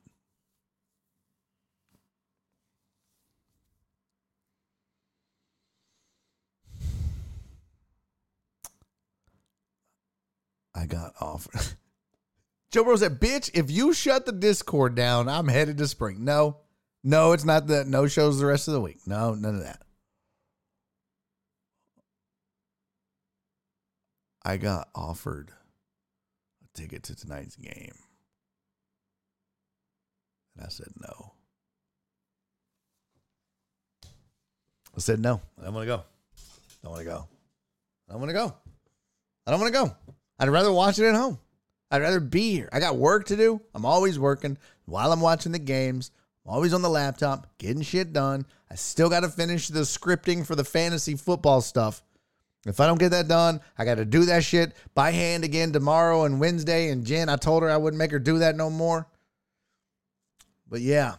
I 10.74 10.86
got 10.86 11.14
offered. 11.20 11.76
Joe 12.70 12.84
Bro 12.84 12.96
said, 12.96 13.18
bitch, 13.20 13.50
if 13.54 13.70
you 13.70 13.94
shut 13.94 14.26
the 14.26 14.32
Discord 14.32 14.94
down, 14.94 15.28
I'm 15.28 15.48
headed 15.48 15.78
to 15.78 15.88
spring. 15.88 16.24
No, 16.24 16.58
no, 17.02 17.32
it's 17.32 17.44
not 17.44 17.66
that. 17.68 17.86
No 17.86 18.06
shows 18.06 18.38
the 18.38 18.46
rest 18.46 18.68
of 18.68 18.74
the 18.74 18.80
week. 18.80 18.98
No, 19.06 19.34
none 19.34 19.54
of 19.54 19.62
that. 19.62 19.82
I 24.44 24.56
got 24.56 24.88
offered 24.94 25.50
a 26.62 26.78
ticket 26.78 27.04
to 27.04 27.14
tonight's 27.16 27.56
game. 27.56 27.94
And 30.56 30.66
I 30.66 30.68
said 30.68 30.88
no. 31.00 31.32
I 34.96 35.00
said 35.00 35.20
no. 35.20 35.40
I 35.60 35.64
don't 35.64 35.74
want 35.74 35.88
to 35.88 35.96
go. 35.96 36.02
Don't 36.82 36.92
want 36.92 37.04
to 37.04 37.10
go. 37.10 37.28
I 38.08 38.12
don't 38.12 38.20
want 38.20 38.30
to 38.30 38.34
go. 38.34 38.54
I 39.46 39.50
don't 39.50 39.60
want 39.60 39.72
to 39.72 39.80
go. 39.80 39.96
I'd 40.38 40.48
rather 40.48 40.72
watch 40.72 40.98
it 40.98 41.06
at 41.06 41.14
home. 41.14 41.38
I'd 41.90 42.02
rather 42.02 42.20
be 42.20 42.52
here. 42.52 42.68
I 42.72 42.80
got 42.80 42.96
work 42.96 43.26
to 43.26 43.36
do. 43.36 43.60
I'm 43.74 43.86
always 43.86 44.18
working 44.18 44.58
while 44.84 45.12
I'm 45.12 45.20
watching 45.20 45.52
the 45.52 45.58
games. 45.58 46.10
I'm 46.44 46.52
always 46.54 46.74
on 46.74 46.82
the 46.82 46.90
laptop, 46.90 47.46
getting 47.58 47.82
shit 47.82 48.12
done. 48.12 48.46
I 48.70 48.74
still 48.74 49.08
got 49.08 49.20
to 49.20 49.28
finish 49.28 49.68
the 49.68 49.80
scripting 49.80 50.46
for 50.46 50.54
the 50.54 50.64
fantasy 50.64 51.16
football 51.16 51.60
stuff. 51.60 52.02
If 52.66 52.80
I 52.80 52.86
don't 52.86 52.98
get 52.98 53.10
that 53.10 53.28
done, 53.28 53.60
I 53.78 53.84
got 53.84 53.94
to 53.94 54.04
do 54.04 54.24
that 54.26 54.44
shit 54.44 54.74
by 54.94 55.10
hand 55.12 55.44
again 55.44 55.72
tomorrow 55.72 56.24
and 56.24 56.40
Wednesday. 56.40 56.90
And 56.90 57.06
Jen, 57.06 57.28
I 57.28 57.36
told 57.36 57.62
her 57.62 57.70
I 57.70 57.76
wouldn't 57.76 57.98
make 57.98 58.10
her 58.10 58.18
do 58.18 58.38
that 58.38 58.56
no 58.56 58.68
more. 58.68 59.06
But 60.68 60.80
yeah, 60.80 61.14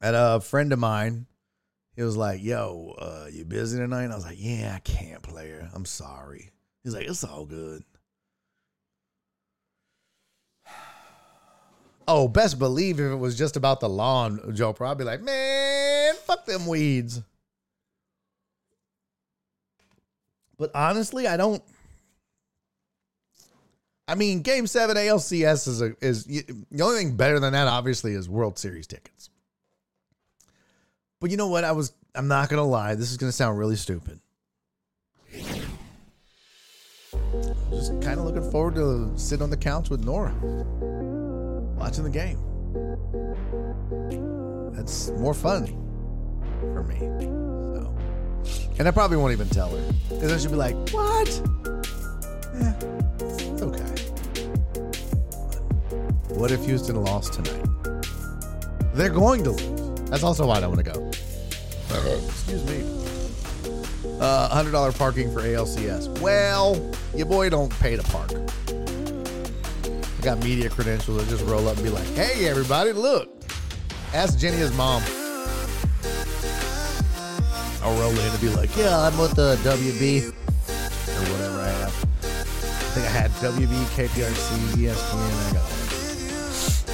at 0.00 0.14
a 0.14 0.40
friend 0.40 0.72
of 0.72 0.78
mine, 0.78 1.26
he 1.96 2.02
was 2.02 2.16
like, 2.16 2.40
"Yo, 2.40 2.94
uh, 2.98 3.26
you 3.32 3.44
busy 3.44 3.78
tonight?" 3.78 4.04
And 4.04 4.12
I 4.12 4.16
was 4.16 4.24
like, 4.24 4.36
"Yeah, 4.38 4.74
I 4.76 4.78
can't, 4.78 5.22
player. 5.22 5.68
I'm 5.74 5.84
sorry." 5.84 6.52
He's 6.84 6.94
like, 6.94 7.08
"It's 7.08 7.24
all 7.24 7.44
good." 7.44 7.82
Oh, 12.10 12.26
best 12.26 12.58
believe 12.58 12.98
if 13.00 13.12
it 13.12 13.16
was 13.16 13.36
just 13.36 13.56
about 13.56 13.80
the 13.80 13.88
lawn, 13.88 14.40
Joe 14.54 14.72
probably 14.72 15.04
like, 15.04 15.20
man, 15.20 16.14
fuck 16.24 16.46
them 16.46 16.66
weeds. 16.66 17.20
But 20.56 20.70
honestly, 20.74 21.26
I 21.26 21.36
don't. 21.36 21.62
I 24.08 24.14
mean, 24.14 24.40
Game 24.40 24.66
Seven 24.66 24.96
ALCS 24.96 25.68
is 25.68 25.82
a 25.82 25.94
is 26.00 26.24
the 26.24 26.82
only 26.82 26.96
thing 26.96 27.14
better 27.14 27.38
than 27.38 27.52
that. 27.52 27.68
Obviously, 27.68 28.14
is 28.14 28.26
World 28.26 28.58
Series 28.58 28.86
tickets. 28.86 29.28
But 31.20 31.30
you 31.30 31.36
know 31.36 31.48
what? 31.48 31.62
I 31.62 31.72
was. 31.72 31.92
I'm 32.14 32.26
not 32.26 32.48
gonna 32.48 32.64
lie. 32.64 32.94
This 32.94 33.10
is 33.10 33.18
gonna 33.18 33.32
sound 33.32 33.58
really 33.58 33.76
stupid. 33.76 34.18
Just 37.70 37.92
kind 38.00 38.18
of 38.18 38.24
looking 38.24 38.50
forward 38.50 38.76
to 38.76 39.12
sitting 39.16 39.42
on 39.42 39.50
the 39.50 39.56
couch 39.56 39.90
with 39.90 40.04
Nora, 40.04 40.34
watching 41.78 42.04
the 42.04 42.10
game. 42.10 42.38
That's 44.74 45.10
more 45.10 45.34
fun 45.34 45.66
for 46.60 46.82
me. 46.84 46.98
So, 46.98 47.94
and 48.78 48.88
I 48.88 48.90
probably 48.90 49.16
won't 49.16 49.32
even 49.32 49.48
tell 49.48 49.70
her 49.70 49.92
because 50.08 50.30
then 50.30 50.38
she'll 50.38 50.50
be 50.50 50.56
like, 50.56 50.74
"What? 50.90 51.28
Yeah, 52.60 52.74
it's 53.20 53.62
okay." 53.62 53.94
What 56.34 56.50
if 56.50 56.64
Houston 56.64 57.02
lost 57.02 57.32
tonight? 57.34 57.64
They're 58.94 59.08
going 59.10 59.44
to 59.44 59.50
lose. 59.52 60.10
That's 60.10 60.22
also 60.22 60.46
why 60.46 60.56
I 60.56 60.60
don't 60.60 60.74
want 60.74 60.84
to 60.84 60.92
go. 60.92 61.10
Excuse 62.28 62.64
me. 62.66 64.18
Uh, 64.20 64.48
hundred 64.48 64.72
dollar 64.72 64.92
parking 64.92 65.32
for 65.32 65.42
ALCS. 65.42 66.20
Well, 66.20 66.92
your 67.14 67.26
boy 67.26 67.50
don't 67.50 67.70
pay 67.80 67.96
to 67.96 68.02
park. 68.02 68.32
I 70.18 70.20
got 70.22 70.42
media 70.42 70.68
credentials. 70.68 71.24
I 71.24 71.30
just 71.30 71.44
roll 71.44 71.68
up 71.68 71.76
and 71.76 71.84
be 71.84 71.90
like, 71.90 72.06
"Hey, 72.14 72.48
everybody, 72.48 72.92
look." 72.92 73.28
Ask 74.12 74.38
Jenny's 74.38 74.72
mom. 74.72 75.02
I'll 77.82 77.98
roll 78.00 78.10
in 78.10 78.18
and 78.18 78.40
be 78.40 78.48
like, 78.48 78.76
"Yeah, 78.76 78.98
I'm 78.98 79.16
with 79.16 79.34
the 79.36 79.56
WB 79.62 80.26
or 80.26 81.32
whatever 81.32 81.60
I 81.60 81.68
have." 81.68 82.04
I 82.22 82.90
think 82.94 83.06
I 83.06 83.10
had 83.10 83.30
WB, 83.40 83.84
KPRC, 83.94 84.74
ESPN. 84.76 85.32
I 85.46 85.52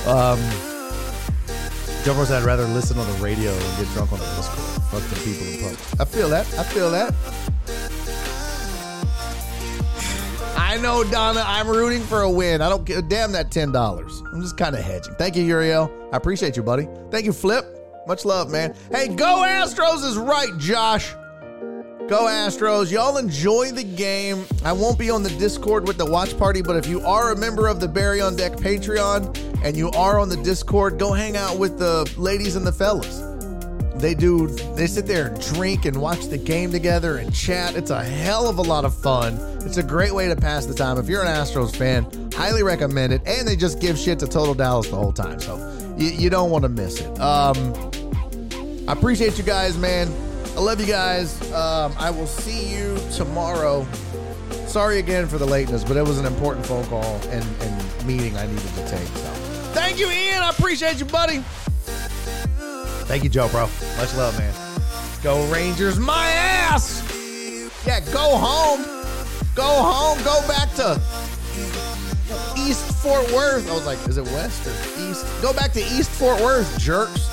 got. 0.05 0.35
Um. 0.35 0.75
Bro 2.05 2.37
I'd 2.37 2.43
rather 2.43 2.67
listen 2.67 2.99
on 2.99 3.07
the 3.07 3.15
radio 3.25 3.51
and 3.51 3.79
get 3.79 3.89
drunk 3.95 4.13
on 4.13 4.19
the 4.19 4.27
Discord. 4.37 4.83
Fuck 4.91 5.03
the 5.09 5.17
people 5.25 5.47
in 5.47 5.61
public. 5.63 6.01
I 6.01 6.05
feel 6.05 6.29
that. 6.29 6.47
I 6.59 6.63
feel 6.63 6.91
that. 6.91 7.15
I 10.75 10.77
know, 10.79 11.05
Donna. 11.05 11.45
I'm 11.47 11.69
rooting 11.69 12.03
for 12.03 12.23
a 12.23 12.31
win. 12.31 12.61
I 12.61 12.69
don't 12.69 12.85
give 12.85 13.09
damn 13.09 13.31
that 13.31 13.53
ten 13.53 13.71
dollars. 13.71 14.25
I'm 14.33 14.43
just 14.43 14.57
kind 14.57 14.75
of 14.75 14.83
hedging. 14.83 15.15
Thank 15.15 15.37
you, 15.37 15.45
Uriel. 15.45 15.89
I 16.13 16.17
appreciate 16.17 16.57
you, 16.57 16.65
buddy. 16.65 16.89
Thank 17.13 17.27
you, 17.27 17.33
Flip. 17.33 17.65
Much 18.09 18.25
love, 18.25 18.51
man. 18.51 18.75
Hey, 18.91 19.07
go 19.07 19.45
Astros 19.47 20.05
is 20.05 20.17
right, 20.17 20.51
Josh. 20.59 21.13
Go 22.09 22.27
Astros. 22.27 22.91
Y'all 22.91 23.19
enjoy 23.19 23.71
the 23.71 23.85
game. 23.85 24.47
I 24.65 24.73
won't 24.73 24.99
be 24.99 25.11
on 25.11 25.23
the 25.23 25.31
Discord 25.39 25.87
with 25.87 25.97
the 25.97 26.07
watch 26.07 26.37
party, 26.37 26.61
but 26.61 26.75
if 26.75 26.89
you 26.89 27.01
are 27.03 27.31
a 27.31 27.37
member 27.37 27.69
of 27.69 27.79
the 27.79 27.87
Barry 27.87 28.21
on 28.21 28.35
Deck 28.35 28.55
Patreon 28.55 29.63
and 29.65 29.77
you 29.77 29.91
are 29.91 30.19
on 30.19 30.29
the 30.29 30.39
Discord, 30.39 30.99
go 30.99 31.13
hang 31.13 31.37
out 31.37 31.57
with 31.57 31.79
the 31.79 32.13
ladies 32.19 32.57
and 32.57 32.67
the 32.67 32.73
fellas. 32.73 33.34
They 34.05 34.13
do, 34.13 34.49
they 34.77 34.87
sit 34.87 35.07
there 35.07 35.29
and 35.29 35.41
drink 35.55 35.87
and 35.87 35.97
watch 35.97 36.27
the 36.27 36.37
game 36.37 36.71
together 36.71 37.17
and 37.17 37.35
chat. 37.35 37.75
It's 37.75 37.89
a 37.89 38.05
hell 38.05 38.51
of 38.51 38.59
a 38.59 38.63
lot 38.63 38.85
of 38.85 38.95
fun. 38.95 39.39
It's 39.65 39.79
a 39.79 39.83
great 39.83 40.15
way 40.15 40.29
to 40.29 40.37
pass 40.37 40.67
the 40.67 40.75
time. 40.75 40.99
If 40.99 41.09
you're 41.09 41.23
an 41.23 41.27
Astros 41.27 41.75
fan, 41.75 42.31
highly 42.35 42.63
recommend 42.63 43.15
it. 43.15 43.23
And 43.25 43.49
they 43.49 43.57
just 43.57 43.81
give 43.81 43.97
shit 43.97 44.19
to 44.19 44.27
Total 44.27 44.53
Dallas 44.53 44.89
the 44.89 44.97
whole 44.97 45.11
time. 45.11 45.41
So 45.41 45.57
you, 45.97 46.11
you 46.11 46.29
don't 46.29 46.51
want 46.51 46.65
to 46.65 46.69
miss 46.69 47.01
it. 47.01 47.19
Um, 47.19 47.57
I 48.87 48.93
appreciate 48.93 49.39
you 49.39 49.45
guys, 49.45 49.79
man. 49.79 50.13
I 50.55 50.61
love 50.61 50.83
you 50.83 50.87
guys. 50.87 51.41
Um, 51.53 51.95
I 51.99 52.11
will 52.11 52.27
see 52.27 52.77
you 52.77 52.99
tomorrow. 53.17 53.87
Sorry 54.67 54.99
again 54.99 55.29
for 55.29 55.39
the 55.39 55.47
lateness, 55.47 55.83
but 55.83 55.97
it 55.97 56.03
was 56.03 56.19
an 56.19 56.27
important 56.27 56.67
phone 56.67 56.85
call 56.89 57.19
and, 57.31 57.43
and 57.63 58.07
meeting 58.07 58.37
I 58.37 58.47
needed 58.49 58.69
to 58.69 58.87
take. 58.87 59.07
So 59.07 59.33
thank 59.73 59.99
you, 59.99 60.11
Ian. 60.11 60.43
I 60.43 60.51
appreciate 60.51 60.99
you, 60.99 61.07
buddy. 61.07 61.43
Thank 63.07 63.23
you, 63.23 63.31
Joe, 63.31 63.49
bro. 63.49 63.69
Much 63.97 64.15
love, 64.17 64.37
man. 64.39 64.55
Go 65.23 65.47
Rangers, 65.53 65.99
my 65.99 66.27
ass. 66.27 67.03
Yeah, 67.87 68.01
go 68.13 68.37
home. 68.37 68.83
Go 69.55 69.63
home. 69.63 70.19
Go 70.25 70.47
back 70.49 70.73
to 70.75 71.01
East 72.59 72.95
Fort 73.03 73.31
Worth. 73.33 73.71
I 73.71 73.75
was 73.75 73.87
like, 73.87 73.99
is 74.09 74.17
it 74.17 74.25
West 74.25 74.67
or 74.67 75.11
East? 75.11 75.27
Go 75.43 75.53
back 75.53 75.73
to 75.73 75.81
East 75.81 76.11
Fort 76.11 76.41
Worth, 76.41 76.79
jerks. 76.79 77.31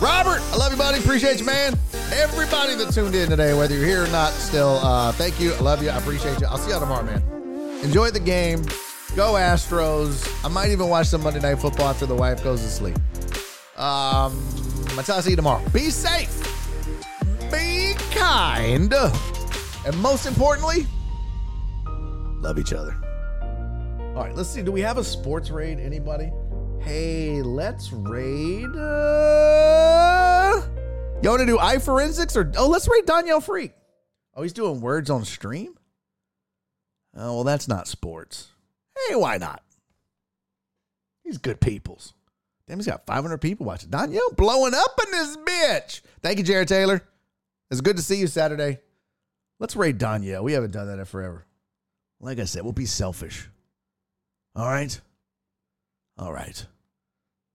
Robert, 0.00 0.40
I 0.52 0.56
love 0.56 0.72
you, 0.72 0.78
buddy. 0.78 0.98
Appreciate 0.98 1.38
you, 1.38 1.46
man. 1.46 1.78
Everybody 2.12 2.74
that 2.74 2.92
tuned 2.92 3.14
in 3.14 3.30
today, 3.30 3.54
whether 3.54 3.74
you're 3.74 3.86
here 3.86 4.04
or 4.04 4.08
not, 4.08 4.32
still, 4.32 4.78
uh, 4.82 5.12
thank 5.12 5.40
you. 5.40 5.54
I 5.54 5.60
love 5.60 5.82
you. 5.82 5.90
I 5.90 5.96
appreciate 5.96 6.40
you. 6.40 6.46
I'll 6.46 6.58
see 6.58 6.70
y'all 6.70 6.80
tomorrow, 6.80 7.04
man. 7.04 7.22
Enjoy 7.82 8.10
the 8.10 8.20
game. 8.20 8.62
Go 9.14 9.34
Astros. 9.34 10.28
I 10.44 10.48
might 10.48 10.70
even 10.70 10.88
watch 10.88 11.06
some 11.06 11.22
Monday 11.22 11.40
Night 11.40 11.58
Football 11.58 11.88
after 11.88 12.06
the 12.06 12.14
wife 12.14 12.42
goes 12.42 12.62
to 12.62 12.68
sleep. 12.68 12.96
Um, 13.76 14.36
until 14.96 15.14
I'll 15.16 15.22
see 15.22 15.30
you 15.30 15.36
tomorrow. 15.36 15.66
Be 15.70 15.90
safe. 15.90 16.38
Be 17.50 17.94
kind. 18.10 18.92
And 19.84 19.98
most 19.98 20.26
importantly, 20.26 20.86
love 22.40 22.58
each 22.58 22.72
other. 22.72 22.96
All 24.14 24.24
right, 24.24 24.34
let's 24.34 24.48
see. 24.50 24.62
Do 24.62 24.72
we 24.72 24.82
have 24.82 24.98
a 24.98 25.04
sports 25.04 25.50
raid? 25.50 25.80
Anybody? 25.80 26.30
Hey, 26.80 27.42
let's 27.42 27.92
raid. 27.92 28.76
Uh, 28.76 30.62
you 31.22 31.30
want 31.30 31.40
to 31.40 31.46
do 31.46 31.58
eye 31.58 31.78
forensics 31.78 32.36
or 32.36 32.52
oh, 32.56 32.68
let's 32.68 32.88
raid 32.88 33.06
Danielle 33.06 33.40
Freak. 33.40 33.72
Oh, 34.34 34.42
he's 34.42 34.52
doing 34.52 34.80
words 34.80 35.08
on 35.08 35.24
stream. 35.24 35.74
Oh 37.16 37.36
well, 37.36 37.44
that's 37.44 37.68
not 37.68 37.88
sports. 37.88 38.48
Hey, 39.08 39.14
why 39.14 39.38
not? 39.38 39.62
He's 41.22 41.38
good 41.38 41.60
peoples. 41.60 42.14
Damn, 42.72 42.78
he's 42.78 42.86
got 42.86 43.04
500 43.04 43.36
people 43.36 43.66
watching. 43.66 43.90
Danielle 43.90 44.32
blowing 44.34 44.72
up 44.72 44.98
in 45.04 45.10
this 45.10 45.36
bitch. 45.36 46.00
Thank 46.22 46.38
you, 46.38 46.44
Jared 46.44 46.68
Taylor. 46.68 47.02
It's 47.70 47.82
good 47.82 47.98
to 47.98 48.02
see 48.02 48.16
you 48.16 48.26
Saturday. 48.26 48.78
Let's 49.58 49.76
raid 49.76 49.98
Danielle. 49.98 50.42
We 50.42 50.54
haven't 50.54 50.70
done 50.70 50.86
that 50.86 50.98
in 50.98 51.04
forever. 51.04 51.44
Like 52.18 52.38
I 52.38 52.44
said, 52.44 52.62
we'll 52.62 52.72
be 52.72 52.86
selfish. 52.86 53.46
All 54.56 54.64
right. 54.64 54.98
All 56.16 56.32
right. 56.32 56.66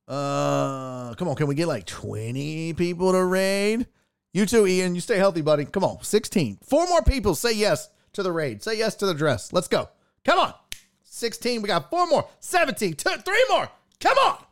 Uh, 0.08 1.16
come 1.16 1.30
on. 1.30 1.36
Can 1.36 1.48
we 1.48 1.56
get 1.56 1.68
like 1.68 1.88
20 1.88 2.74
people 2.74 3.12
to 3.12 3.26
raid? 3.26 3.88
You 4.36 4.46
too, 4.46 4.68
Ian. 4.68 4.94
You 4.94 5.02
stay 5.02 5.18
healthy, 5.18 5.42
buddy. 5.42 5.66
Come 5.66 5.84
on. 5.84 6.04
16. 6.04 6.60
Four 6.62 6.88
more 6.90 7.02
people 7.02 7.34
say 7.34 7.54
yes 7.54 7.90
to 8.14 8.22
the 8.22 8.32
raid. 8.32 8.62
Say 8.62 8.78
yes 8.78 8.94
to 8.98 9.08
the 9.08 9.16
dress. 9.16 9.52
Let's 9.52 9.68
go. 9.68 9.90
Come 10.24 10.38
on. 10.38 10.54
16. 11.06 11.64
We 11.64 11.68
got 11.68 11.90
four 11.90 12.06
more. 12.06 12.30
17. 12.40 12.94
Two, 12.94 13.10
three 13.26 13.46
more. 13.50 13.68
Come 14.00 14.20
on. 14.20 14.44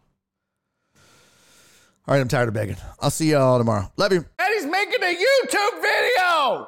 All 2.08 2.14
right. 2.14 2.22
I'm 2.22 2.28
tired 2.28 2.48
of 2.48 2.54
begging. 2.54 2.78
I'll 3.00 3.10
see 3.10 3.32
y'all 3.32 3.58
tomorrow. 3.58 3.92
Love 3.98 4.14
you. 4.14 4.26
And 4.40 4.54
he's 4.54 4.66
making 4.66 5.02
a 5.02 5.16
YouTube 5.16 5.82
video. 5.82 6.68